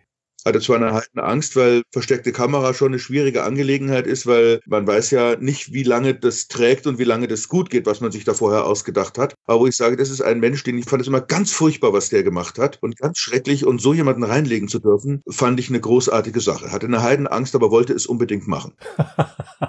Hatte 0.46 0.62
zwar 0.62 0.76
eine 0.76 0.94
heiden 0.94 1.20
Angst, 1.20 1.56
weil 1.56 1.82
versteckte 1.92 2.32
Kamera 2.32 2.76
schon 2.76 2.90
eine 2.90 3.00
schwierige 3.00 3.44
Angelegenheit 3.44 4.06
ist, 4.06 4.28
weil 4.28 4.60
man 4.68 4.86
weiß 4.86 5.10
ja 5.10 5.36
nicht, 5.38 5.74
wie 5.74 5.82
lange 5.82 6.14
das 6.14 6.48
trägt 6.48 6.86
und 6.86 7.00
wie 7.00 7.04
lange 7.04 7.28
das 7.28 7.48
gut 7.48 7.72
geht, 7.72 7.88
was 7.88 8.00
man 8.00 8.12
sich 8.12 8.26
da 8.26 8.36
vorher 8.36 8.66
ausgedacht 8.66 9.18
hat. 9.18 9.34
Aber 9.46 9.62
wo 9.62 9.68
ich 9.68 9.76
sage, 9.76 9.98
das 9.98 10.12
ist 10.12 10.22
ein 10.22 10.40
Mensch, 10.40 10.64
den 10.64 10.78
ich 10.78 10.86
fand 10.86 11.02
es 11.02 11.08
immer 11.08 11.22
ganz 11.22 11.52
furchtbar, 11.52 11.94
was 11.94 12.10
der 12.10 12.22
gemacht 12.22 12.60
hat 12.60 12.78
und 12.84 12.96
ganz 12.96 13.18
schrecklich 13.18 13.66
und 13.66 13.82
so 13.82 13.96
jemanden 13.96 14.24
reinlegen 14.24 14.68
zu 14.68 14.78
dürfen, 14.78 15.24
fand 15.28 15.60
ich 15.60 15.70
eine 15.70 15.80
großartige 15.80 16.40
Sache. 16.40 16.72
Hatte 16.72 16.86
eine 16.86 17.02
Heidenangst, 17.02 17.56
aber 17.56 17.72
wollte 17.72 17.94
es 17.94 18.06
unbedingt 18.06 18.48
machen. 18.48 18.74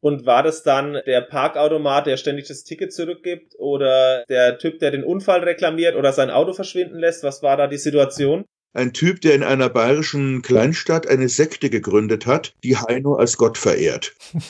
Und 0.00 0.26
war 0.26 0.42
das 0.42 0.62
dann 0.62 1.00
der 1.06 1.22
Parkautomat, 1.22 2.06
der 2.06 2.18
ständig 2.18 2.46
das 2.46 2.62
Ticket 2.62 2.92
zurückgibt 2.92 3.54
oder 3.58 4.26
der 4.28 4.58
Typ, 4.58 4.78
der 4.78 4.90
den 4.90 5.02
Unfall 5.02 5.40
reklamiert 5.40 5.96
oder 5.96 6.12
sein 6.12 6.28
Auto 6.28 6.52
verschwinden 6.52 6.98
lässt? 6.98 7.24
Was 7.24 7.42
war 7.42 7.56
da 7.56 7.68
die 7.68 7.78
Situation? 7.78 8.44
Ein 8.74 8.92
Typ, 8.92 9.20
der 9.20 9.36
in 9.36 9.44
einer 9.44 9.68
bayerischen 9.68 10.42
Kleinstadt 10.42 11.06
eine 11.06 11.28
Sekte 11.28 11.70
gegründet 11.70 12.26
hat, 12.26 12.56
die 12.64 12.76
Heino 12.76 13.14
als 13.14 13.36
Gott 13.36 13.56
verehrt. 13.56 14.16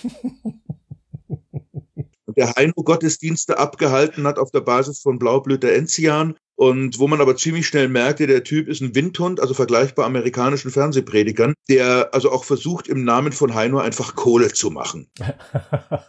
der 2.37 2.55
Heino 2.57 2.73
Gottesdienste 2.83 3.59
abgehalten 3.59 4.27
hat 4.27 4.39
auf 4.39 4.51
der 4.51 4.63
Basis 4.63 5.01
von 5.01 5.19
Blaublüter 5.19 5.73
Enzian 5.73 6.37
und 6.57 6.99
wo 6.99 7.09
man 7.09 7.21
aber 7.21 7.37
ziemlich 7.37 7.67
schnell 7.67 7.89
merkte, 7.89 8.27
der 8.27 8.45
Typ 8.45 8.69
ist 8.69 8.81
ein 8.81 8.95
Windhund, 8.95 9.41
also 9.41 9.55
vergleichbar 9.55 10.07
amerikanischen 10.07 10.71
Fernsehpredigern, 10.71 11.55
der 11.69 12.15
also 12.15 12.31
auch 12.31 12.45
versucht, 12.45 12.89
im 12.89 13.05
Namen 13.05 13.33
von 13.33 13.55
Heino 13.55 13.79
einfach 13.79 14.15
Kohle 14.15 14.53
zu 14.53 14.71
machen. 14.71 15.09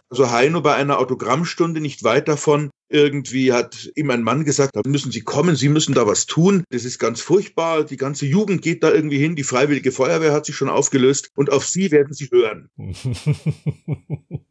Also 0.08 0.30
Heino 0.30 0.62
bei 0.62 0.74
einer 0.74 0.98
Autogrammstunde 0.98 1.80
nicht 1.80 2.02
weit 2.04 2.28
davon, 2.28 2.70
irgendwie 2.88 3.52
hat 3.52 3.90
ihm 3.96 4.10
ein 4.10 4.22
Mann 4.22 4.44
gesagt, 4.44 4.76
da 4.76 4.82
müssen 4.86 5.10
Sie 5.10 5.22
kommen, 5.22 5.56
Sie 5.56 5.68
müssen 5.68 5.94
da 5.94 6.06
was 6.06 6.26
tun. 6.26 6.62
Das 6.70 6.84
ist 6.84 6.98
ganz 6.98 7.20
furchtbar. 7.20 7.84
Die 7.84 7.96
ganze 7.96 8.26
Jugend 8.26 8.62
geht 8.62 8.82
da 8.82 8.92
irgendwie 8.92 9.18
hin. 9.18 9.34
Die 9.34 9.42
Freiwillige 9.42 9.90
Feuerwehr 9.90 10.32
hat 10.32 10.46
sich 10.46 10.54
schon 10.54 10.68
aufgelöst 10.68 11.30
und 11.34 11.50
auf 11.50 11.66
Sie 11.66 11.90
werden 11.90 12.14
Sie 12.14 12.30
hören. 12.30 12.70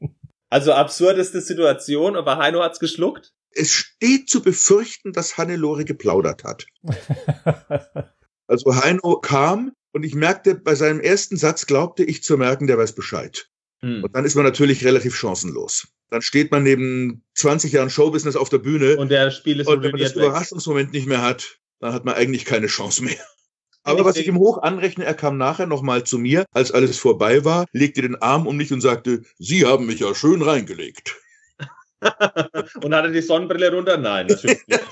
Also 0.49 0.73
absurdeste 0.73 1.41
Situation, 1.41 2.15
aber 2.15 2.37
Heino 2.37 2.61
hat's 2.61 2.79
geschluckt? 2.79 3.33
Es 3.51 3.71
steht 3.71 4.29
zu 4.29 4.41
befürchten, 4.41 5.13
dass 5.13 5.37
Hannelore 5.37 5.85
geplaudert 5.85 6.43
hat. 6.43 6.65
Also 8.47 8.75
Heino 8.75 9.19
kam 9.21 9.71
und 9.91 10.03
ich 10.03 10.13
merkte, 10.13 10.55
bei 10.55 10.75
seinem 10.75 10.99
ersten 10.99 11.37
Satz 11.37 11.65
glaubte 11.65 12.03
ich 12.03 12.23
zu 12.23 12.37
merken, 12.37 12.67
der 12.67 12.77
weiß 12.77 12.93
Bescheid. 12.93 13.49
Hm. 13.81 14.03
Und 14.03 14.15
dann 14.15 14.25
ist 14.25 14.35
man 14.35 14.45
natürlich 14.45 14.85
relativ 14.85 15.15
chancenlos. 15.15 15.87
Dann 16.09 16.21
steht 16.21 16.51
man 16.51 16.63
neben 16.63 17.23
20 17.33 17.71
Jahren 17.71 17.89
Showbusiness 17.89 18.35
auf 18.35 18.49
der 18.49 18.59
Bühne. 18.59 18.97
Und 18.97 19.09
der 19.09 19.31
Spiel 19.31 19.59
ist 19.59 19.67
Und 19.67 19.81
wenn 19.81 19.91
man 19.91 19.99
das 19.99 20.13
Überraschungsmoment 20.13 20.93
nicht 20.93 21.07
mehr 21.07 21.21
hat, 21.21 21.57
dann 21.79 21.93
hat 21.93 22.05
man 22.05 22.15
eigentlich 22.15 22.45
keine 22.45 22.67
Chance 22.67 23.03
mehr. 23.03 23.17
Aber 23.85 24.03
was 24.03 24.17
ich 24.17 24.27
ihm 24.27 24.39
hoch 24.39 24.61
anrechne, 24.63 25.05
er 25.05 25.13
kam 25.13 25.37
nachher 25.37 25.67
nochmal 25.67 26.03
zu 26.03 26.17
mir, 26.17 26.45
als 26.51 26.71
alles 26.71 26.97
vorbei 26.97 27.45
war, 27.45 27.65
legte 27.71 28.01
den 28.01 28.15
Arm 28.15 28.47
um 28.47 28.57
mich 28.57 28.73
und 28.73 28.81
sagte, 28.81 29.21
Sie 29.37 29.65
haben 29.65 29.85
mich 29.85 29.99
ja 29.99 30.13
schön 30.15 30.41
reingelegt. 30.41 31.15
und 32.81 32.95
hatte 32.95 33.11
die 33.11 33.21
Sonnenbrille 33.21 33.71
runter? 33.71 33.97
Nein, 33.97 34.27
natürlich 34.29 34.67
nicht. 34.67 34.83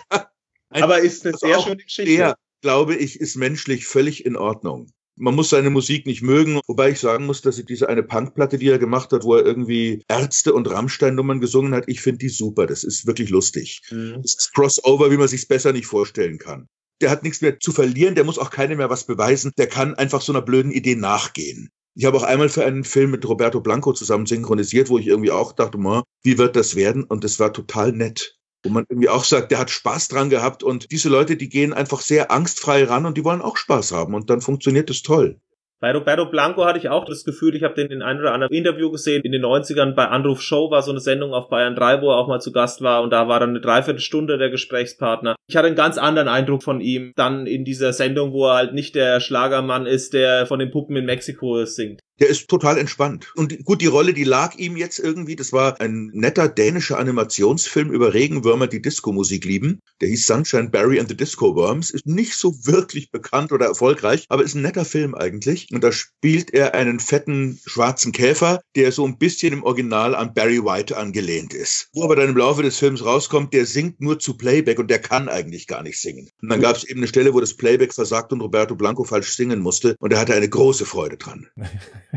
Aber 0.69 0.99
ist 0.99 1.25
eine 1.25 1.35
sehr 1.35 1.59
schöne 1.61 1.77
Geschichte. 1.77 2.15
Der, 2.15 2.37
glaube 2.61 2.95
ich, 2.95 3.19
ist 3.19 3.35
menschlich 3.35 3.87
völlig 3.87 4.25
in 4.25 4.37
Ordnung. 4.37 4.91
Man 5.15 5.35
muss 5.35 5.49
seine 5.49 5.69
Musik 5.69 6.07
nicht 6.07 6.23
mögen, 6.23 6.59
wobei 6.67 6.89
ich 6.89 6.99
sagen 6.99 7.27
muss, 7.27 7.41
dass 7.41 7.59
ich 7.59 7.65
diese 7.65 7.87
eine 7.87 8.01
Punkplatte, 8.01 8.57
die 8.57 8.69
er 8.69 8.79
gemacht 8.79 9.11
hat, 9.11 9.23
wo 9.23 9.35
er 9.35 9.45
irgendwie 9.45 10.03
Ärzte 10.07 10.53
und 10.53 10.69
Rammstein-Nummern 10.69 11.39
gesungen 11.39 11.75
hat, 11.75 11.83
ich 11.87 12.01
finde 12.01 12.19
die 12.19 12.29
super. 12.29 12.65
Das 12.65 12.83
ist 12.83 13.05
wirklich 13.05 13.29
lustig. 13.29 13.81
Mhm. 13.91 14.21
Das 14.23 14.35
ist 14.35 14.53
Crossover, 14.53 15.11
wie 15.11 15.17
man 15.17 15.27
sich 15.27 15.47
besser 15.47 15.71
nicht 15.71 15.85
vorstellen 15.85 16.39
kann. 16.39 16.67
Der 17.01 17.09
hat 17.09 17.23
nichts 17.23 17.41
mehr 17.41 17.59
zu 17.59 17.71
verlieren, 17.71 18.15
der 18.15 18.23
muss 18.23 18.39
auch 18.39 18.49
keinem 18.49 18.77
mehr 18.77 18.89
was 18.89 19.05
beweisen, 19.05 19.51
der 19.57 19.67
kann 19.67 19.95
einfach 19.95 20.21
so 20.21 20.31
einer 20.31 20.41
blöden 20.41 20.71
Idee 20.71 20.95
nachgehen. 20.95 21.69
Ich 21.95 22.05
habe 22.05 22.17
auch 22.17 22.23
einmal 22.23 22.49
für 22.49 22.65
einen 22.65 22.83
Film 22.83 23.11
mit 23.11 23.27
Roberto 23.27 23.61
Blanco 23.61 23.93
zusammen 23.93 24.25
synchronisiert, 24.25 24.89
wo 24.89 24.97
ich 24.97 25.07
irgendwie 25.07 25.31
auch 25.31 25.53
dachte, 25.53 25.77
wie 26.23 26.37
wird 26.37 26.55
das 26.55 26.75
werden? 26.75 27.03
Und 27.03 27.23
das 27.23 27.39
war 27.39 27.53
total 27.53 27.91
nett. 27.91 28.37
Wo 28.63 28.71
man 28.71 28.85
irgendwie 28.89 29.09
auch 29.09 29.25
sagt, 29.25 29.51
der 29.51 29.59
hat 29.59 29.69
Spaß 29.69 30.07
dran 30.07 30.29
gehabt 30.29 30.63
und 30.63 30.89
diese 30.91 31.09
Leute, 31.09 31.35
die 31.35 31.49
gehen 31.49 31.73
einfach 31.73 32.01
sehr 32.01 32.31
angstfrei 32.31 32.85
ran 32.85 33.05
und 33.05 33.17
die 33.17 33.23
wollen 33.23 33.41
auch 33.41 33.57
Spaß 33.57 33.91
haben 33.91 34.15
und 34.15 34.29
dann 34.29 34.41
funktioniert 34.41 34.89
es 34.89 35.03
toll. 35.03 35.39
Bei 35.83 35.91
Roberto 35.91 36.25
Blanco 36.27 36.63
hatte 36.63 36.79
ich 36.79 36.87
auch 36.87 37.03
das 37.03 37.25
Gefühl, 37.25 37.57
ich 37.57 37.63
habe 37.63 37.73
den 37.73 37.91
in 37.91 38.01
ein 38.01 38.17
oder 38.17 38.33
anderen 38.33 38.53
Interview 38.53 38.89
gesehen. 38.89 39.21
In 39.23 39.33
den 39.33 39.43
90ern 39.43 39.95
bei 39.95 40.07
Anruf 40.07 40.41
Show 40.41 40.71
war 40.71 40.81
so 40.81 40.91
eine 40.91 41.01
Sendung 41.01 41.33
auf 41.33 41.49
Bayern 41.49 41.75
3, 41.75 42.01
wo 42.01 42.09
er 42.09 42.15
auch 42.15 42.29
mal 42.29 42.39
zu 42.39 42.53
Gast 42.53 42.81
war 42.81 43.03
und 43.03 43.09
da 43.09 43.27
war 43.27 43.41
dann 43.41 43.49
eine 43.49 43.59
Dreiviertelstunde 43.59 44.37
der 44.37 44.49
Gesprächspartner. 44.49 45.35
Ich 45.45 45.57
hatte 45.57 45.67
einen 45.67 45.75
ganz 45.75 45.97
anderen 45.97 46.29
Eindruck 46.29 46.63
von 46.63 46.79
ihm 46.79 47.11
dann 47.17 47.47
in 47.47 47.65
dieser 47.65 47.91
Sendung, 47.91 48.31
wo 48.31 48.45
er 48.45 48.55
halt 48.55 48.73
nicht 48.73 48.95
der 48.95 49.19
Schlagermann 49.19 49.85
ist, 49.85 50.13
der 50.13 50.45
von 50.45 50.59
den 50.59 50.71
Puppen 50.71 50.95
in 50.95 51.03
Mexiko 51.03 51.65
singt. 51.65 51.99
Der 52.19 52.29
ist 52.29 52.47
total 52.47 52.77
entspannt. 52.77 53.31
Und 53.35 53.65
gut, 53.65 53.81
die 53.81 53.87
Rolle, 53.87 54.13
die 54.13 54.23
lag 54.23 54.55
ihm 54.55 54.77
jetzt 54.77 54.99
irgendwie. 54.99 55.35
Das 55.35 55.51
war 55.51 55.81
ein 55.81 56.11
netter 56.13 56.47
dänischer 56.47 56.99
Animationsfilm 56.99 57.91
über 57.91 58.13
Regenwürmer, 58.13 58.67
die 58.67 58.81
Disco-Musik 58.81 59.45
lieben. 59.45 59.79
Der 59.99 60.09
hieß 60.09 60.27
Sunshine 60.27 60.69
Barry 60.69 60.99
and 60.99 61.09
the 61.09 61.17
Disco 61.17 61.55
Worms. 61.55 61.89
Ist 61.89 62.05
nicht 62.05 62.35
so 62.35 62.53
wirklich 62.65 63.09
bekannt 63.09 63.51
oder 63.51 63.65
erfolgreich, 63.65 64.25
aber 64.29 64.43
ist 64.43 64.53
ein 64.53 64.61
netter 64.61 64.85
Film 64.85 65.15
eigentlich. 65.15 65.67
Und 65.71 65.83
da 65.83 65.91
spielt 65.91 66.53
er 66.53 66.75
einen 66.75 66.99
fetten 66.99 67.59
schwarzen 67.65 68.11
Käfer, 68.11 68.61
der 68.75 68.91
so 68.91 69.05
ein 69.05 69.17
bisschen 69.17 69.53
im 69.53 69.63
Original 69.63 70.13
an 70.15 70.33
Barry 70.33 70.63
White 70.63 70.95
angelehnt 70.95 71.53
ist. 71.53 71.89
Wo 71.93 72.03
aber 72.03 72.15
dann 72.15 72.29
im 72.29 72.37
Laufe 72.37 72.61
des 72.61 72.77
Films 72.77 73.03
rauskommt, 73.03 73.53
der 73.53 73.65
singt 73.65 74.01
nur 74.01 74.19
zu 74.19 74.37
Playback 74.37 74.77
und 74.77 74.89
der 74.89 74.99
kann 74.99 75.29
eigentlich 75.29 75.67
gar 75.67 75.81
nicht 75.81 75.99
singen. 75.99 76.29
Und 76.41 76.49
dann 76.49 76.61
gab 76.61 76.75
es 76.75 76.83
eben 76.83 76.99
eine 76.99 77.07
Stelle, 77.07 77.33
wo 77.33 77.39
das 77.39 77.55
Playback 77.55 77.93
versagt 77.93 78.31
und 78.33 78.41
Roberto 78.41 78.75
Blanco 78.75 79.03
falsch 79.03 79.35
singen 79.35 79.59
musste. 79.59 79.95
Und 79.99 80.13
er 80.13 80.19
hatte 80.19 80.35
eine 80.35 80.49
große 80.49 80.85
Freude 80.85 81.17
dran. 81.17 81.47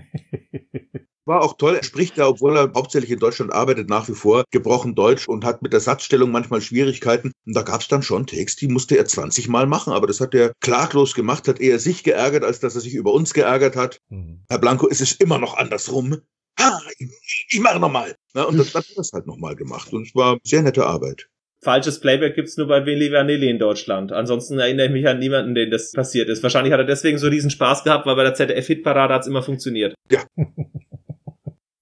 War 1.26 1.42
auch 1.42 1.56
toll. 1.56 1.74
Er 1.74 1.82
spricht 1.82 2.16
ja, 2.16 2.28
obwohl 2.28 2.56
er 2.56 2.72
hauptsächlich 2.72 3.10
in 3.10 3.18
Deutschland 3.18 3.52
arbeitet, 3.52 3.90
nach 3.90 4.08
wie 4.08 4.14
vor 4.14 4.44
gebrochen 4.52 4.94
Deutsch 4.94 5.28
und 5.28 5.44
hat 5.44 5.60
mit 5.60 5.72
der 5.72 5.80
Satzstellung 5.80 6.30
manchmal 6.30 6.60
Schwierigkeiten. 6.60 7.32
Und 7.44 7.56
da 7.56 7.62
gab 7.62 7.80
es 7.80 7.88
dann 7.88 8.04
schon 8.04 8.26
Text, 8.26 8.60
die 8.60 8.68
musste 8.68 8.96
er 8.96 9.06
20 9.06 9.48
Mal 9.48 9.66
machen. 9.66 9.92
Aber 9.92 10.06
das 10.06 10.20
hat 10.20 10.34
er 10.34 10.52
klaglos 10.60 11.14
gemacht, 11.14 11.48
hat 11.48 11.60
eher 11.60 11.80
sich 11.80 12.04
geärgert, 12.04 12.44
als 12.44 12.60
dass 12.60 12.76
er 12.76 12.80
sich 12.80 12.94
über 12.94 13.12
uns 13.12 13.34
geärgert 13.34 13.74
hat. 13.74 13.98
Mhm. 14.08 14.44
Herr 14.48 14.60
Blanco, 14.60 14.86
ist 14.86 15.00
es 15.00 15.12
immer 15.12 15.38
noch 15.38 15.56
andersrum. 15.56 16.18
Ha, 16.60 16.80
ich, 16.98 17.46
ich 17.50 17.60
mache 17.60 17.80
nochmal. 17.80 18.14
Ja, 18.34 18.44
und 18.44 18.56
das 18.56 18.72
hat 18.76 18.88
er 18.88 18.94
das 18.94 19.12
halt 19.12 19.26
nochmal 19.26 19.56
gemacht. 19.56 19.92
Und 19.92 20.06
es 20.06 20.14
war 20.14 20.38
sehr 20.44 20.62
nette 20.62 20.86
Arbeit. 20.86 21.28
Falsches 21.60 21.98
Playback 21.98 22.36
gibt's 22.36 22.56
nur 22.56 22.68
bei 22.68 22.86
Willy 22.86 23.10
Vanilli 23.10 23.50
in 23.50 23.58
Deutschland. 23.58 24.12
Ansonsten 24.12 24.60
erinnere 24.60 24.86
ich 24.86 24.92
mich 24.92 25.08
an 25.08 25.18
niemanden, 25.18 25.56
den 25.56 25.72
das 25.72 25.90
passiert 25.90 26.28
ist. 26.28 26.44
Wahrscheinlich 26.44 26.72
hat 26.72 26.78
er 26.78 26.86
deswegen 26.86 27.18
so 27.18 27.26
riesen 27.26 27.50
Spaß 27.50 27.82
gehabt, 27.82 28.06
weil 28.06 28.14
bei 28.14 28.22
der 28.22 28.34
ZDF-Hitparade 28.34 29.12
hat's 29.12 29.26
immer 29.26 29.42
funktioniert. 29.42 29.96
Ja. 30.08 30.22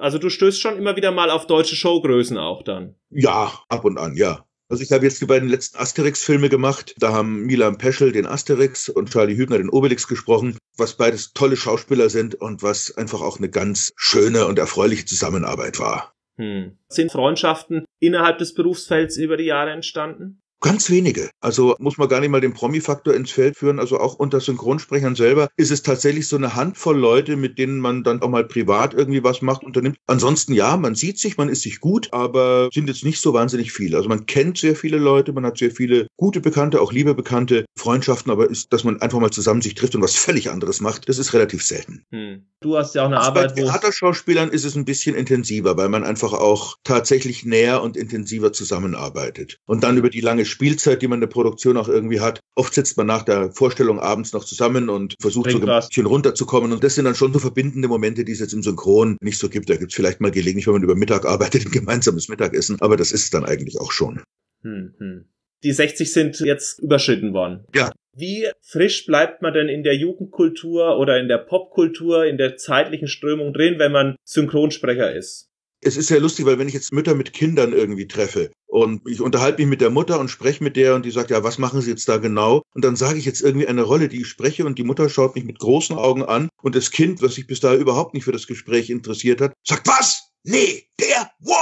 Also 0.04 0.18
du 0.18 0.28
stößt 0.28 0.60
schon 0.60 0.76
immer 0.76 0.96
wieder 0.96 1.12
mal 1.12 1.30
auf 1.30 1.46
deutsche 1.46 1.76
Showgrößen 1.76 2.36
auch 2.36 2.62
dann. 2.62 2.94
Ja, 3.08 3.54
ab 3.70 3.86
und 3.86 3.96
an, 3.96 4.16
ja. 4.16 4.44
Also 4.68 4.82
ich 4.82 4.92
habe 4.92 5.06
jetzt 5.06 5.22
die 5.22 5.24
beiden 5.24 5.48
letzten 5.48 5.78
Asterix-Filme 5.78 6.50
gemacht. 6.50 6.94
Da 6.98 7.14
haben 7.14 7.46
Milan 7.46 7.78
Peschel 7.78 8.12
den 8.12 8.26
Asterix 8.26 8.90
und 8.90 9.10
Charlie 9.10 9.34
Hübner 9.34 9.56
den 9.56 9.70
Obelix 9.70 10.06
gesprochen, 10.06 10.58
was 10.76 10.98
beides 10.98 11.32
tolle 11.32 11.56
Schauspieler 11.56 12.10
sind 12.10 12.34
und 12.34 12.62
was 12.62 12.94
einfach 12.98 13.22
auch 13.22 13.38
eine 13.38 13.48
ganz 13.48 13.94
schöne 13.96 14.44
und 14.46 14.58
erfreuliche 14.58 15.06
Zusammenarbeit 15.06 15.78
war. 15.78 16.12
Hm. 16.36 16.76
Sind 16.88 17.10
Freundschaften 17.10 17.86
innerhalb 17.98 18.36
des 18.36 18.52
Berufsfelds 18.52 19.16
über 19.16 19.38
die 19.38 19.44
Jahre 19.44 19.70
entstanden? 19.70 20.42
Ganz 20.64 20.88
wenige. 20.88 21.28
Also 21.42 21.76
muss 21.78 21.98
man 21.98 22.08
gar 22.08 22.20
nicht 22.20 22.30
mal 22.30 22.40
den 22.40 22.54
Promi-Faktor 22.54 23.12
ins 23.12 23.30
Feld 23.30 23.58
führen. 23.58 23.78
Also 23.78 24.00
auch 24.00 24.14
unter 24.14 24.40
Synchronsprechern 24.40 25.14
selber 25.14 25.48
ist 25.58 25.70
es 25.70 25.82
tatsächlich 25.82 26.26
so 26.26 26.36
eine 26.36 26.54
Handvoll 26.54 26.96
Leute, 26.96 27.36
mit 27.36 27.58
denen 27.58 27.80
man 27.80 28.02
dann 28.02 28.22
auch 28.22 28.30
mal 28.30 28.44
privat 28.44 28.94
irgendwie 28.94 29.22
was 29.22 29.42
macht, 29.42 29.62
unternimmt. 29.62 29.98
Ansonsten 30.06 30.54
ja, 30.54 30.78
man 30.78 30.94
sieht 30.94 31.18
sich, 31.18 31.36
man 31.36 31.50
ist 31.50 31.60
sich 31.60 31.80
gut, 31.80 32.14
aber 32.14 32.70
sind 32.72 32.88
jetzt 32.88 33.04
nicht 33.04 33.20
so 33.20 33.34
wahnsinnig 33.34 33.72
viele. 33.72 33.98
Also 33.98 34.08
man 34.08 34.24
kennt 34.24 34.56
sehr 34.56 34.74
viele 34.74 34.96
Leute, 34.96 35.34
man 35.34 35.44
hat 35.44 35.58
sehr 35.58 35.70
viele 35.70 36.06
gute 36.16 36.40
Bekannte, 36.40 36.80
auch 36.80 36.94
liebe 36.94 37.14
Bekannte, 37.14 37.66
Freundschaften, 37.76 38.32
aber 38.32 38.48
ist, 38.48 38.72
dass 38.72 38.84
man 38.84 39.02
einfach 39.02 39.18
mal 39.18 39.30
zusammen 39.30 39.60
sich 39.60 39.74
trifft 39.74 39.94
und 39.94 40.02
was 40.02 40.16
völlig 40.16 40.48
anderes 40.48 40.80
macht, 40.80 41.10
das 41.10 41.18
ist 41.18 41.34
relativ 41.34 41.62
selten. 41.62 42.06
Hm. 42.10 42.46
Du 42.62 42.78
hast 42.78 42.94
ja 42.94 43.02
auch 43.02 43.08
eine 43.08 43.18
also 43.18 43.28
Arbeit, 43.28 43.56
bei 43.56 43.62
Theaterschauspielern 43.64 44.48
ist 44.48 44.64
es 44.64 44.74
ein 44.74 44.86
bisschen 44.86 45.14
intensiver, 45.14 45.76
weil 45.76 45.90
man 45.90 46.04
einfach 46.04 46.32
auch 46.32 46.78
tatsächlich 46.84 47.44
näher 47.44 47.82
und 47.82 47.98
intensiver 47.98 48.54
zusammenarbeitet. 48.54 49.58
Und 49.66 49.84
dann 49.84 49.98
über 49.98 50.08
die 50.08 50.22
lange 50.22 50.46
Spielzeit, 50.54 51.02
die 51.02 51.08
man 51.08 51.16
in 51.16 51.22
der 51.22 51.28
Produktion 51.28 51.76
auch 51.76 51.88
irgendwie 51.88 52.20
hat. 52.20 52.38
Oft 52.54 52.74
sitzt 52.74 52.96
man 52.96 53.06
nach 53.06 53.22
der 53.22 53.50
Vorstellung 53.50 53.98
abends 53.98 54.32
noch 54.32 54.44
zusammen 54.44 54.88
und 54.88 55.16
versucht 55.20 55.50
so 55.50 55.58
ein 55.58 55.66
bisschen 55.66 56.06
runterzukommen. 56.06 56.72
Und 56.72 56.84
das 56.84 56.94
sind 56.94 57.04
dann 57.04 57.16
schon 57.16 57.32
so 57.32 57.40
verbindende 57.40 57.88
Momente, 57.88 58.24
die 58.24 58.32
es 58.32 58.38
jetzt 58.38 58.54
im 58.54 58.62
Synchron 58.62 59.16
nicht 59.20 59.38
so 59.38 59.48
gibt. 59.48 59.68
Da 59.68 59.76
gibt 59.76 59.90
es 59.90 59.96
vielleicht 59.96 60.20
mal 60.20 60.30
gelegentlich, 60.30 60.66
wenn 60.66 60.74
man 60.74 60.84
über 60.84 60.94
Mittag 60.94 61.26
arbeitet, 61.26 61.66
ein 61.66 61.72
gemeinsames 61.72 62.28
Mittagessen. 62.28 62.80
Aber 62.80 62.96
das 62.96 63.10
ist 63.10 63.24
es 63.24 63.30
dann 63.30 63.44
eigentlich 63.44 63.80
auch 63.80 63.90
schon. 63.90 64.22
Hm, 64.62 64.94
hm. 64.98 65.24
Die 65.64 65.72
60 65.72 66.12
sind 66.12 66.40
jetzt 66.40 66.78
überschritten 66.78 67.32
worden. 67.32 67.64
Ja. 67.74 67.90
Wie 68.16 68.46
frisch 68.60 69.06
bleibt 69.06 69.42
man 69.42 69.54
denn 69.54 69.68
in 69.68 69.82
der 69.82 69.96
Jugendkultur 69.96 70.98
oder 70.98 71.18
in 71.18 71.26
der 71.26 71.38
Popkultur, 71.38 72.26
in 72.26 72.36
der 72.36 72.56
zeitlichen 72.56 73.08
Strömung 73.08 73.52
drin, 73.52 73.78
wenn 73.78 73.90
man 73.90 74.16
Synchronsprecher 74.24 75.12
ist? 75.12 75.50
Es 75.84 75.96
ist 75.96 76.08
sehr 76.08 76.20
lustig, 76.20 76.46
weil 76.46 76.58
wenn 76.58 76.68
ich 76.68 76.74
jetzt 76.74 76.92
Mütter 76.92 77.14
mit 77.14 77.32
Kindern 77.32 77.72
irgendwie 77.72 78.08
treffe 78.08 78.50
und 78.66 79.06
ich 79.06 79.20
unterhalte 79.20 79.58
mich 79.58 79.68
mit 79.68 79.80
der 79.80 79.90
Mutter 79.90 80.18
und 80.18 80.28
spreche 80.28 80.64
mit 80.64 80.76
der 80.76 80.94
und 80.94 81.04
die 81.04 81.10
sagt, 81.10 81.30
ja, 81.30 81.44
was 81.44 81.58
machen 81.58 81.80
Sie 81.80 81.90
jetzt 81.90 82.08
da 82.08 82.16
genau? 82.16 82.62
Und 82.74 82.84
dann 82.84 82.96
sage 82.96 83.18
ich 83.18 83.24
jetzt 83.24 83.42
irgendwie 83.42 83.68
eine 83.68 83.82
Rolle, 83.82 84.08
die 84.08 84.22
ich 84.22 84.28
spreche 84.28 84.64
und 84.64 84.78
die 84.78 84.84
Mutter 84.84 85.08
schaut 85.08 85.34
mich 85.34 85.44
mit 85.44 85.58
großen 85.58 85.96
Augen 85.96 86.24
an 86.24 86.48
und 86.62 86.74
das 86.74 86.90
Kind, 86.90 87.22
was 87.22 87.34
sich 87.34 87.46
bis 87.46 87.60
dahin 87.60 87.80
überhaupt 87.80 88.14
nicht 88.14 88.24
für 88.24 88.32
das 88.32 88.46
Gespräch 88.46 88.90
interessiert 88.90 89.40
hat, 89.40 89.52
sagt, 89.62 89.86
was? 89.86 90.30
Nee, 90.42 90.88
der, 91.00 91.30
wow! 91.40 91.56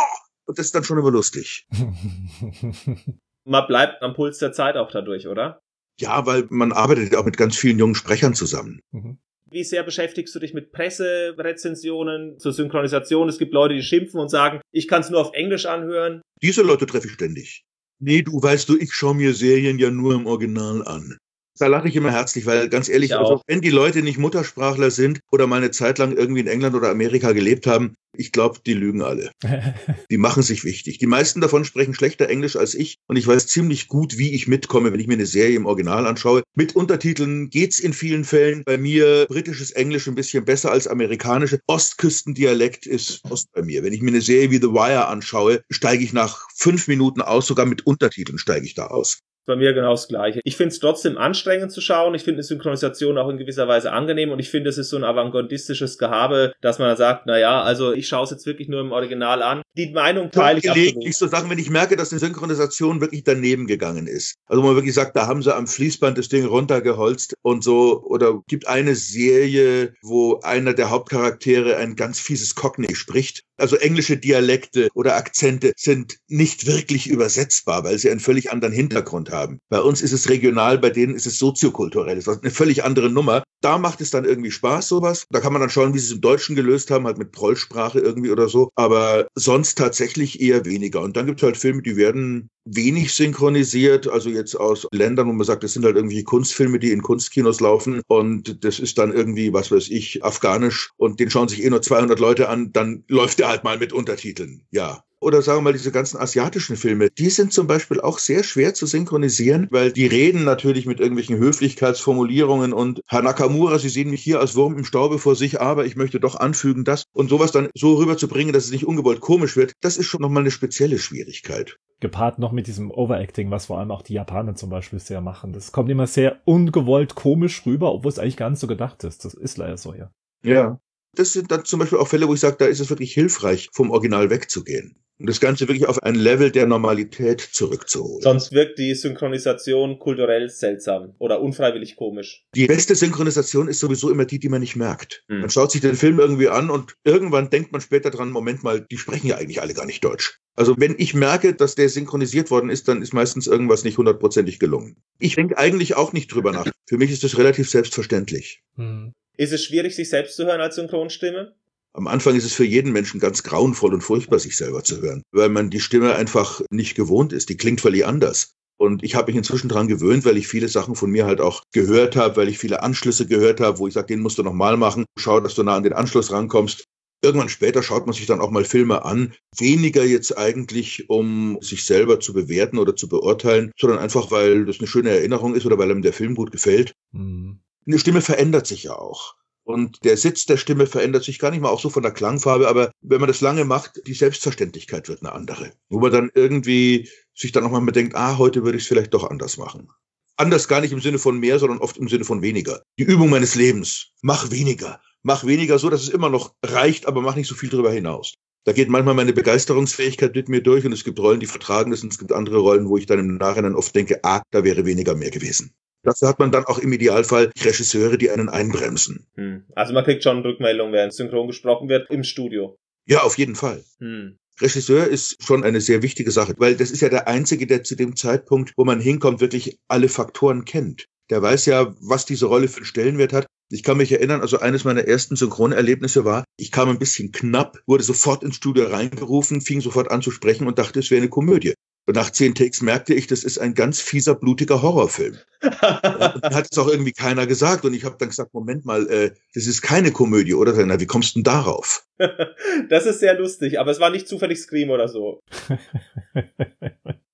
Und 0.46 0.58
das 0.58 0.66
ist 0.66 0.74
dann 0.74 0.84
schon 0.84 0.98
immer 0.98 1.10
lustig. 1.10 1.66
man 3.44 3.66
bleibt 3.66 4.02
am 4.02 4.14
Puls 4.14 4.38
der 4.38 4.52
Zeit 4.52 4.76
auch 4.76 4.90
dadurch, 4.90 5.26
oder? 5.26 5.60
Ja, 5.98 6.26
weil 6.26 6.46
man 6.50 6.72
arbeitet 6.72 7.14
auch 7.16 7.24
mit 7.24 7.36
ganz 7.36 7.56
vielen 7.56 7.78
jungen 7.78 7.94
Sprechern 7.94 8.34
zusammen. 8.34 8.80
Mhm. 8.92 9.18
Wie 9.52 9.64
sehr 9.64 9.82
beschäftigst 9.82 10.34
du 10.34 10.38
dich 10.38 10.54
mit 10.54 10.72
Presserezensionen 10.72 12.38
zur 12.38 12.52
Synchronisation? 12.52 13.28
Es 13.28 13.36
gibt 13.38 13.52
Leute, 13.52 13.74
die 13.74 13.82
schimpfen 13.82 14.18
und 14.18 14.30
sagen, 14.30 14.62
ich 14.72 14.88
kann 14.88 15.02
es 15.02 15.10
nur 15.10 15.20
auf 15.20 15.34
Englisch 15.34 15.66
anhören. 15.66 16.22
Diese 16.42 16.62
Leute 16.62 16.86
treffe 16.86 17.06
ich 17.08 17.12
ständig. 17.12 17.62
Nee, 18.00 18.22
du 18.22 18.42
weißt 18.42 18.68
du, 18.70 18.78
ich 18.78 18.94
schaue 18.94 19.14
mir 19.14 19.34
Serien 19.34 19.78
ja 19.78 19.90
nur 19.90 20.14
im 20.14 20.26
Original 20.26 20.82
an. 20.86 21.18
Da 21.62 21.68
lache 21.68 21.86
ich 21.86 21.94
immer 21.94 22.10
herzlich, 22.10 22.44
weil 22.44 22.68
ganz 22.68 22.88
ehrlich, 22.88 23.16
also, 23.16 23.40
wenn 23.46 23.60
die 23.60 23.70
Leute 23.70 24.02
nicht 24.02 24.18
Muttersprachler 24.18 24.90
sind 24.90 25.20
oder 25.30 25.46
mal 25.46 25.58
eine 25.58 25.70
Zeit 25.70 25.98
lang 25.98 26.10
irgendwie 26.10 26.40
in 26.40 26.48
England 26.48 26.74
oder 26.74 26.90
Amerika 26.90 27.30
gelebt 27.30 27.68
haben, 27.68 27.94
ich 28.16 28.32
glaube, 28.32 28.58
die 28.66 28.74
lügen 28.74 29.00
alle. 29.00 29.30
die 30.10 30.18
machen 30.18 30.42
sich 30.42 30.64
wichtig. 30.64 30.98
Die 30.98 31.06
meisten 31.06 31.40
davon 31.40 31.64
sprechen 31.64 31.94
schlechter 31.94 32.28
Englisch 32.28 32.56
als 32.56 32.74
ich 32.74 32.96
und 33.06 33.14
ich 33.14 33.28
weiß 33.28 33.46
ziemlich 33.46 33.86
gut, 33.86 34.18
wie 34.18 34.34
ich 34.34 34.48
mitkomme, 34.48 34.92
wenn 34.92 34.98
ich 34.98 35.06
mir 35.06 35.14
eine 35.14 35.24
Serie 35.24 35.54
im 35.54 35.66
Original 35.66 36.04
anschaue. 36.08 36.42
Mit 36.56 36.74
Untertiteln 36.74 37.48
geht's 37.48 37.78
in 37.78 37.92
vielen 37.92 38.24
Fällen. 38.24 38.64
Bei 38.64 38.76
mir 38.76 39.26
britisches 39.28 39.70
Englisch 39.70 40.08
ein 40.08 40.16
bisschen 40.16 40.44
besser 40.44 40.72
als 40.72 40.88
amerikanische. 40.88 41.60
Ostküstendialekt 41.68 42.86
ist 42.86 43.20
Ost 43.30 43.52
bei 43.52 43.62
mir. 43.62 43.84
Wenn 43.84 43.92
ich 43.92 44.02
mir 44.02 44.10
eine 44.10 44.20
Serie 44.20 44.50
wie 44.50 44.56
The 44.56 44.72
Wire 44.72 45.06
anschaue, 45.06 45.62
steige 45.70 46.02
ich 46.02 46.12
nach 46.12 46.48
fünf 46.56 46.88
Minuten 46.88 47.22
aus, 47.22 47.46
sogar 47.46 47.66
mit 47.66 47.86
Untertiteln 47.86 48.38
steige 48.38 48.66
ich 48.66 48.74
da 48.74 48.88
aus 48.88 49.20
bei 49.46 49.56
mir 49.56 49.72
genau 49.72 49.92
das 49.92 50.08
Gleiche. 50.08 50.40
Ich 50.44 50.56
finde 50.56 50.72
es 50.72 50.80
trotzdem 50.80 51.18
anstrengend 51.18 51.72
zu 51.72 51.80
schauen. 51.80 52.14
Ich 52.14 52.22
finde 52.22 52.42
die 52.42 52.46
Synchronisation 52.46 53.18
auch 53.18 53.28
in 53.28 53.38
gewisser 53.38 53.68
Weise 53.68 53.92
angenehm 53.92 54.30
und 54.30 54.38
ich 54.38 54.50
finde, 54.50 54.70
es 54.70 54.78
ist 54.78 54.90
so 54.90 54.96
ein 54.96 55.04
avantgardistisches 55.04 55.98
Gehabe, 55.98 56.52
dass 56.60 56.78
man 56.78 56.88
dann 56.88 56.96
sagt, 56.96 57.26
na 57.26 57.38
ja, 57.38 57.62
also 57.62 57.92
ich 57.92 58.08
schaue 58.08 58.24
es 58.24 58.30
jetzt 58.30 58.46
wirklich 58.46 58.68
nur 58.68 58.80
im 58.80 58.92
Original 58.92 59.42
an. 59.42 59.62
Die 59.76 59.90
Meinung 59.90 60.30
teile 60.30 60.58
ich 60.58 60.64
gelegentlich 60.64 61.16
so 61.16 61.26
Sachen, 61.26 61.50
wenn 61.50 61.58
ich 61.58 61.70
merke, 61.70 61.96
dass 61.96 62.12
eine 62.12 62.20
Synchronisation 62.20 63.00
wirklich 63.00 63.24
daneben 63.24 63.66
gegangen 63.66 64.06
ist. 64.06 64.36
Also 64.46 64.62
man 64.62 64.74
wirklich 64.74 64.94
sagt, 64.94 65.16
da 65.16 65.26
haben 65.26 65.42
sie 65.42 65.54
am 65.54 65.66
Fließband 65.66 66.18
das 66.18 66.28
Ding 66.28 66.44
runtergeholzt 66.44 67.34
und 67.42 67.64
so. 67.64 68.02
Oder 68.04 68.42
gibt 68.46 68.68
eine 68.68 68.94
Serie, 68.94 69.94
wo 70.02 70.40
einer 70.40 70.74
der 70.74 70.90
Hauptcharaktere 70.90 71.76
ein 71.76 71.96
ganz 71.96 72.20
fieses 72.20 72.54
Cockney 72.54 72.94
spricht. 72.94 73.44
Also 73.56 73.76
englische 73.76 74.16
Dialekte 74.16 74.88
oder 74.94 75.16
Akzente 75.16 75.72
sind 75.76 76.16
nicht 76.28 76.66
wirklich 76.66 77.08
übersetzbar, 77.08 77.84
weil 77.84 77.98
sie 77.98 78.10
einen 78.10 78.20
völlig 78.20 78.50
anderen 78.50 78.74
Hintergrund 78.74 79.30
haben. 79.32 79.58
Bei 79.68 79.80
uns 79.80 80.02
ist 80.02 80.12
es 80.12 80.28
regional, 80.28 80.78
bei 80.78 80.90
denen 80.90 81.14
ist 81.14 81.26
es 81.26 81.38
soziokulturell. 81.38 82.16
Das 82.16 82.26
ist 82.26 82.42
eine 82.42 82.50
völlig 82.50 82.84
andere 82.84 83.10
Nummer. 83.10 83.42
Da 83.60 83.78
macht 83.78 84.00
es 84.00 84.10
dann 84.10 84.24
irgendwie 84.24 84.50
Spaß, 84.50 84.88
sowas. 84.88 85.26
Da 85.30 85.40
kann 85.40 85.52
man 85.52 85.60
dann 85.60 85.70
schauen, 85.70 85.94
wie 85.94 85.98
sie 85.98 86.06
es 86.06 86.12
im 86.12 86.20
Deutschen 86.20 86.56
gelöst 86.56 86.90
haben, 86.90 87.06
halt 87.06 87.18
mit 87.18 87.32
Prollsprache 87.32 88.00
irgendwie 88.00 88.30
oder 88.30 88.48
so. 88.48 88.70
Aber 88.74 89.26
sonst 89.34 89.78
tatsächlich 89.78 90.40
eher 90.40 90.64
weniger. 90.64 91.00
Und 91.00 91.16
dann 91.16 91.26
gibt 91.26 91.40
es 91.40 91.44
halt 91.44 91.56
Filme, 91.56 91.82
die 91.82 91.96
werden 91.96 92.50
wenig 92.64 93.12
synchronisiert, 93.14 94.08
also 94.08 94.30
jetzt 94.30 94.54
aus 94.54 94.86
Ländern, 94.92 95.28
wo 95.28 95.32
man 95.32 95.46
sagt, 95.46 95.64
das 95.64 95.72
sind 95.72 95.84
halt 95.84 95.96
irgendwie 95.96 96.22
Kunstfilme, 96.22 96.78
die 96.78 96.92
in 96.92 97.02
Kunstkinos 97.02 97.60
laufen 97.60 98.02
und 98.06 98.64
das 98.64 98.78
ist 98.78 98.98
dann 98.98 99.12
irgendwie, 99.12 99.52
was 99.52 99.72
weiß 99.72 99.88
ich, 99.90 100.24
afghanisch 100.24 100.90
und 100.96 101.18
den 101.18 101.30
schauen 101.30 101.48
sich 101.48 101.64
eh 101.64 101.70
nur 101.70 101.82
200 101.82 102.20
Leute 102.20 102.48
an, 102.48 102.72
dann 102.72 103.04
läuft 103.08 103.40
der 103.40 103.48
halt 103.48 103.64
mal 103.64 103.78
mit 103.78 103.92
Untertiteln. 103.92 104.64
Ja, 104.70 105.02
oder 105.22 105.40
sagen 105.40 105.58
wir 105.58 105.62
mal 105.62 105.72
diese 105.72 105.92
ganzen 105.92 106.18
asiatischen 106.18 106.76
Filme, 106.76 107.10
die 107.10 107.30
sind 107.30 107.52
zum 107.52 107.66
Beispiel 107.66 108.00
auch 108.00 108.18
sehr 108.18 108.42
schwer 108.42 108.74
zu 108.74 108.86
synchronisieren, 108.86 109.68
weil 109.70 109.92
die 109.92 110.06
reden 110.06 110.44
natürlich 110.44 110.86
mit 110.86 111.00
irgendwelchen 111.00 111.38
Höflichkeitsformulierungen 111.38 112.72
und 112.72 113.00
Herr 113.06 113.22
Nakamura, 113.22 113.78
Sie 113.78 113.88
sehen 113.88 114.10
mich 114.10 114.22
hier 114.22 114.40
als 114.40 114.56
Wurm 114.56 114.76
im 114.76 114.84
Staube 114.84 115.18
vor 115.18 115.36
sich, 115.36 115.60
aber 115.60 115.86
ich 115.86 115.96
möchte 115.96 116.20
doch 116.20 116.36
anfügen, 116.36 116.84
das 116.84 117.04
und 117.12 117.28
sowas 117.28 117.52
dann 117.52 117.68
so 117.74 117.94
rüberzubringen, 117.94 118.52
dass 118.52 118.64
es 118.64 118.72
nicht 118.72 118.86
ungewollt 118.86 119.20
komisch 119.20 119.56
wird, 119.56 119.72
das 119.80 119.96
ist 119.96 120.06
schon 120.06 120.20
nochmal 120.20 120.42
eine 120.42 120.50
spezielle 120.50 120.98
Schwierigkeit. 120.98 121.76
Gepaart 122.00 122.40
noch 122.40 122.50
mit 122.50 122.66
diesem 122.66 122.90
Overacting, 122.90 123.50
was 123.50 123.66
vor 123.66 123.78
allem 123.78 123.92
auch 123.92 124.02
die 124.02 124.14
Japaner 124.14 124.56
zum 124.56 124.70
Beispiel 124.70 124.98
sehr 124.98 125.20
machen. 125.20 125.52
Das 125.52 125.70
kommt 125.70 125.88
immer 125.88 126.08
sehr 126.08 126.40
ungewollt 126.44 127.14
komisch 127.14 127.64
rüber, 127.64 127.92
obwohl 127.92 128.10
es 128.10 128.18
eigentlich 128.18 128.36
gar 128.36 128.50
nicht 128.50 128.58
so 128.58 128.66
gedacht 128.66 129.04
ist. 129.04 129.24
Das 129.24 129.34
ist 129.34 129.56
leider 129.56 129.76
so, 129.76 129.94
ja. 129.94 130.10
Ja. 130.42 130.80
Das 131.14 131.32
sind 131.32 131.52
dann 131.52 131.64
zum 131.64 131.78
Beispiel 131.78 131.98
auch 131.98 132.08
Fälle, 132.08 132.26
wo 132.26 132.34
ich 132.34 132.40
sage, 132.40 132.56
da 132.58 132.64
ist 132.64 132.80
es 132.80 132.88
wirklich 132.90 133.12
hilfreich, 133.12 133.68
vom 133.72 133.90
Original 133.90 134.30
wegzugehen 134.30 134.96
das 135.26 135.40
Ganze 135.40 135.68
wirklich 135.68 135.86
auf 135.86 136.02
ein 136.02 136.14
Level 136.14 136.50
der 136.50 136.66
Normalität 136.66 137.40
zurückzuholen. 137.40 138.22
Sonst 138.22 138.52
wirkt 138.52 138.78
die 138.78 138.94
Synchronisation 138.94 139.98
kulturell 139.98 140.48
seltsam 140.48 141.14
oder 141.18 141.40
unfreiwillig 141.40 141.96
komisch. 141.96 142.44
Die 142.54 142.66
beste 142.66 142.94
Synchronisation 142.94 143.68
ist 143.68 143.80
sowieso 143.80 144.10
immer 144.10 144.24
die, 144.24 144.38
die 144.38 144.48
man 144.48 144.60
nicht 144.60 144.76
merkt. 144.76 145.24
Hm. 145.28 145.40
Man 145.40 145.50
schaut 145.50 145.72
sich 145.72 145.80
den 145.80 145.94
Film 145.94 146.18
irgendwie 146.18 146.48
an 146.48 146.70
und 146.70 146.94
irgendwann 147.04 147.50
denkt 147.50 147.72
man 147.72 147.80
später 147.80 148.10
dran, 148.10 148.30
Moment 148.30 148.62
mal, 148.62 148.80
die 148.80 148.98
sprechen 148.98 149.26
ja 149.26 149.36
eigentlich 149.36 149.60
alle 149.60 149.74
gar 149.74 149.86
nicht 149.86 150.04
Deutsch. 150.04 150.38
Also 150.54 150.74
wenn 150.78 150.96
ich 150.98 151.14
merke, 151.14 151.54
dass 151.54 151.74
der 151.74 151.88
synchronisiert 151.88 152.50
worden 152.50 152.68
ist, 152.68 152.88
dann 152.88 153.00
ist 153.00 153.14
meistens 153.14 153.46
irgendwas 153.46 153.84
nicht 153.84 153.98
hundertprozentig 153.98 154.58
gelungen. 154.58 154.96
Ich 155.18 155.34
denke 155.34 155.56
eigentlich 155.56 155.96
auch 155.96 156.12
nicht 156.12 156.32
drüber 156.32 156.52
nach. 156.52 156.66
Für 156.86 156.98
mich 156.98 157.10
ist 157.10 157.24
das 157.24 157.38
relativ 157.38 157.70
selbstverständlich. 157.70 158.62
Hm. 158.76 159.12
Ist 159.36 159.52
es 159.52 159.64
schwierig, 159.64 159.96
sich 159.96 160.10
selbst 160.10 160.36
zu 160.36 160.44
hören 160.44 160.60
als 160.60 160.76
Synchronstimme? 160.76 161.54
Am 161.94 162.06
Anfang 162.06 162.34
ist 162.36 162.44
es 162.44 162.54
für 162.54 162.64
jeden 162.64 162.92
Menschen 162.92 163.20
ganz 163.20 163.42
grauenvoll 163.42 163.92
und 163.92 164.00
furchtbar, 164.00 164.38
sich 164.38 164.56
selber 164.56 164.82
zu 164.82 165.02
hören, 165.02 165.22
weil 165.32 165.50
man 165.50 165.68
die 165.68 165.80
Stimme 165.80 166.14
einfach 166.14 166.62
nicht 166.70 166.94
gewohnt 166.94 167.32
ist. 167.32 167.50
Die 167.50 167.56
klingt 167.56 167.82
völlig 167.82 168.06
anders. 168.06 168.54
Und 168.78 169.04
ich 169.04 169.14
habe 169.14 169.30
mich 169.30 169.36
inzwischen 169.36 169.68
dran 169.68 169.86
gewöhnt, 169.86 170.24
weil 170.24 170.36
ich 170.36 170.48
viele 170.48 170.68
Sachen 170.68 170.96
von 170.96 171.10
mir 171.10 171.26
halt 171.26 171.40
auch 171.40 171.62
gehört 171.72 172.16
habe, 172.16 172.36
weil 172.36 172.48
ich 172.48 172.58
viele 172.58 172.82
Anschlüsse 172.82 173.26
gehört 173.26 173.60
habe, 173.60 173.78
wo 173.78 173.86
ich 173.86 173.94
sage, 173.94 174.08
den 174.08 174.20
musst 174.20 174.38
du 174.38 174.42
nochmal 174.42 174.76
machen. 174.76 175.04
Schau, 175.18 175.38
dass 175.38 175.54
du 175.54 175.62
nah 175.62 175.76
an 175.76 175.84
den 175.84 175.92
Anschluss 175.92 176.32
rankommst. 176.32 176.84
Irgendwann 177.24 177.48
später 177.48 177.84
schaut 177.84 178.06
man 178.06 178.14
sich 178.14 178.26
dann 178.26 178.40
auch 178.40 178.50
mal 178.50 178.64
Filme 178.64 179.04
an. 179.04 179.34
Weniger 179.56 180.04
jetzt 180.04 180.36
eigentlich, 180.36 181.08
um 181.08 181.58
sich 181.60 181.84
selber 181.84 182.18
zu 182.18 182.32
bewerten 182.32 182.78
oder 182.78 182.96
zu 182.96 183.08
beurteilen, 183.08 183.70
sondern 183.78 184.00
einfach, 184.00 184.32
weil 184.32 184.64
das 184.64 184.80
eine 184.80 184.88
schöne 184.88 185.10
Erinnerung 185.10 185.54
ist 185.54 185.64
oder 185.64 185.78
weil 185.78 185.90
einem 185.90 186.02
der 186.02 186.12
Film 186.12 186.34
gut 186.34 186.50
gefällt. 186.50 186.92
Mhm. 187.12 187.60
Eine 187.86 187.98
Stimme 187.98 188.22
verändert 188.22 188.66
sich 188.66 188.84
ja 188.84 188.96
auch. 188.96 189.36
Und 189.64 190.04
der 190.04 190.16
Sitz 190.16 190.44
der 190.46 190.56
Stimme 190.56 190.86
verändert 190.86 191.24
sich 191.24 191.38
gar 191.38 191.50
nicht 191.50 191.60
mal 191.60 191.68
auch 191.68 191.80
so 191.80 191.88
von 191.88 192.02
der 192.02 192.12
Klangfarbe, 192.12 192.68
aber 192.68 192.90
wenn 193.00 193.20
man 193.20 193.28
das 193.28 193.40
lange 193.40 193.64
macht, 193.64 194.00
die 194.06 194.14
Selbstverständlichkeit 194.14 195.08
wird 195.08 195.22
eine 195.22 195.32
andere. 195.32 195.72
Wo 195.88 196.00
man 196.00 196.10
dann 196.10 196.30
irgendwie 196.34 197.08
sich 197.34 197.52
dann 197.52 197.62
nochmal 197.62 197.80
bedenkt, 197.82 198.16
ah, 198.16 198.38
heute 198.38 198.64
würde 198.64 198.78
ich 198.78 198.84
es 198.84 198.88
vielleicht 198.88 199.14
doch 199.14 199.28
anders 199.28 199.56
machen. 199.56 199.88
Anders 200.36 200.66
gar 200.66 200.80
nicht 200.80 200.92
im 200.92 201.00
Sinne 201.00 201.18
von 201.18 201.38
mehr, 201.38 201.58
sondern 201.58 201.78
oft 201.78 201.96
im 201.96 202.08
Sinne 202.08 202.24
von 202.24 202.42
weniger. 202.42 202.82
Die 202.98 203.04
Übung 203.04 203.30
meines 203.30 203.54
Lebens. 203.54 204.08
Mach 204.22 204.50
weniger. 204.50 205.00
Mach 205.22 205.44
weniger 205.44 205.78
so, 205.78 205.88
dass 205.88 206.02
es 206.02 206.08
immer 206.08 206.30
noch 206.30 206.54
reicht, 206.64 207.06
aber 207.06 207.20
mach 207.20 207.36
nicht 207.36 207.46
so 207.46 207.54
viel 207.54 207.68
drüber 207.68 207.92
hinaus. 207.92 208.34
Da 208.64 208.72
geht 208.72 208.88
manchmal 208.88 209.14
meine 209.14 209.32
Begeisterungsfähigkeit 209.32 210.34
mit 210.34 210.48
mir 210.48 210.62
durch 210.62 210.84
und 210.84 210.92
es 210.92 211.04
gibt 211.04 211.18
Rollen, 211.18 211.40
die 211.40 211.46
vertragen 211.46 211.90
das 211.90 212.02
und 212.02 212.12
es 212.12 212.18
gibt 212.18 212.32
andere 212.32 212.58
Rollen, 212.58 212.88
wo 212.88 212.96
ich 212.96 213.06
dann 213.06 213.18
im 213.18 213.36
Nachhinein 213.36 213.74
oft 213.74 213.94
denke, 213.94 214.20
ah, 214.24 214.42
da 214.50 214.64
wäre 214.64 214.84
weniger 214.84 215.14
mehr 215.14 215.30
gewesen. 215.30 215.74
Dafür 216.02 216.28
hat 216.28 216.38
man 216.38 216.50
dann 216.50 216.64
auch 216.64 216.78
im 216.78 216.92
Idealfall 216.92 217.52
Regisseure, 217.60 218.18
die 218.18 218.30
einen 218.30 218.48
einbremsen. 218.48 219.26
Hm. 219.36 219.64
Also 219.74 219.94
man 219.94 220.04
kriegt 220.04 220.22
schon 220.22 220.40
Rückmeldung, 220.40 220.92
während 220.92 221.14
synchron 221.14 221.46
gesprochen 221.46 221.88
wird 221.88 222.10
im 222.10 222.24
Studio. 222.24 222.76
Ja, 223.06 223.22
auf 223.22 223.38
jeden 223.38 223.54
Fall. 223.54 223.84
Hm. 223.98 224.38
Regisseur 224.60 225.06
ist 225.06 225.42
schon 225.42 225.64
eine 225.64 225.80
sehr 225.80 226.02
wichtige 226.02 226.30
Sache, 226.30 226.54
weil 226.58 226.76
das 226.76 226.90
ist 226.90 227.00
ja 227.00 227.08
der 227.08 227.26
Einzige, 227.26 227.66
der 227.66 227.82
zu 227.84 227.96
dem 227.96 228.16
Zeitpunkt, 228.16 228.72
wo 228.76 228.84
man 228.84 229.00
hinkommt, 229.00 229.40
wirklich 229.40 229.78
alle 229.88 230.08
Faktoren 230.08 230.64
kennt. 230.64 231.06
Der 231.30 231.40
weiß 231.40 231.66
ja, 231.66 231.94
was 232.00 232.26
diese 232.26 232.46
Rolle 232.46 232.68
für 232.68 232.78
einen 232.78 232.86
Stellenwert 232.86 233.32
hat. 233.32 233.46
Ich 233.70 233.82
kann 233.82 233.96
mich 233.96 234.12
erinnern, 234.12 234.42
also 234.42 234.58
eines 234.58 234.84
meiner 234.84 235.04
ersten 235.04 235.34
Synchronerlebnisse 235.34 236.26
war, 236.26 236.44
ich 236.58 236.70
kam 236.70 236.90
ein 236.90 236.98
bisschen 236.98 237.32
knapp, 237.32 237.78
wurde 237.86 238.04
sofort 238.04 238.42
ins 238.42 238.56
Studio 238.56 238.86
reingerufen, 238.86 239.62
fing 239.62 239.80
sofort 239.80 240.10
an 240.10 240.20
zu 240.20 240.30
sprechen 240.30 240.66
und 240.66 240.78
dachte, 240.78 241.00
es 241.00 241.10
wäre 241.10 241.22
eine 241.22 241.30
Komödie. 241.30 241.72
Und 242.06 242.16
nach 242.16 242.30
zehn 242.30 242.54
Takes 242.54 242.82
merkte 242.82 243.14
ich, 243.14 243.28
das 243.28 243.44
ist 243.44 243.58
ein 243.58 243.74
ganz 243.74 244.00
fieser, 244.00 244.34
blutiger 244.34 244.82
Horrorfilm. 244.82 245.36
dann 245.60 246.54
hat 246.54 246.68
es 246.70 246.78
auch 246.78 246.88
irgendwie 246.88 247.12
keiner 247.12 247.46
gesagt. 247.46 247.84
Und 247.84 247.94
ich 247.94 248.04
habe 248.04 248.16
dann 248.18 248.28
gesagt, 248.28 248.52
Moment 248.54 248.84
mal, 248.84 249.08
äh, 249.08 249.30
das 249.54 249.66
ist 249.66 249.82
keine 249.82 250.10
Komödie, 250.10 250.54
oder? 250.54 250.74
Na, 250.84 250.98
wie 250.98 251.06
kommst 251.06 251.34
du 251.34 251.38
denn 251.38 251.44
darauf? 251.44 252.04
das 252.88 253.06
ist 253.06 253.20
sehr 253.20 253.38
lustig, 253.38 253.78
aber 253.78 253.92
es 253.92 254.00
war 254.00 254.10
nicht 254.10 254.26
zufällig 254.26 254.58
Scream 254.58 254.90
oder 254.90 255.08
so. 255.08 255.40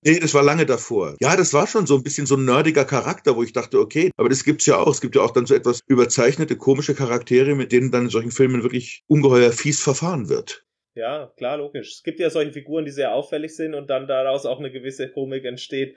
Nee, 0.05 0.21
das 0.21 0.33
war 0.33 0.43
lange 0.43 0.65
davor. 0.65 1.17
Ja, 1.21 1.37
das 1.37 1.53
war 1.53 1.67
schon 1.67 1.87
so 1.87 1.97
ein 1.97 2.03
bisschen 2.03 2.25
so 2.25 2.37
ein 2.37 2.45
nerdiger 2.45 2.85
Charakter, 2.85 3.37
wo 3.37 3.43
ich 3.43 3.53
dachte, 3.53 3.81
okay, 3.81 4.11
aber 4.17 4.29
das 4.29 4.45
gibt's 4.45 4.65
ja 4.67 4.79
auch. 4.79 4.93
Es 4.93 5.01
gibt 5.01 5.17
ja 5.17 5.23
auch 5.23 5.33
dann 5.33 5.45
so 5.45 5.55
etwas 5.55 5.81
überzeichnete, 5.87 6.57
komische 6.57 6.95
Charaktere, 6.95 7.55
mit 7.55 7.73
denen 7.73 7.91
dann 7.91 8.05
in 8.05 8.09
solchen 8.09 8.31
Filmen 8.31 8.63
wirklich 8.63 9.03
ungeheuer 9.09 9.53
fies 9.53 9.81
verfahren 9.81 10.29
wird. 10.29 10.65
Ja, 10.99 11.33
klar, 11.37 11.59
logisch. 11.59 11.93
Es 11.93 12.03
gibt 12.03 12.19
ja 12.19 12.29
solche 12.29 12.53
Figuren, 12.53 12.85
die 12.85 12.91
sehr 12.91 13.15
auffällig 13.15 13.55
sind 13.55 13.75
und 13.75 13.89
dann 13.89 14.09
daraus 14.09 14.45
auch 14.47 14.59
eine 14.59 14.73
gewisse 14.73 15.09
Komik 15.09 15.45
entsteht. 15.45 15.95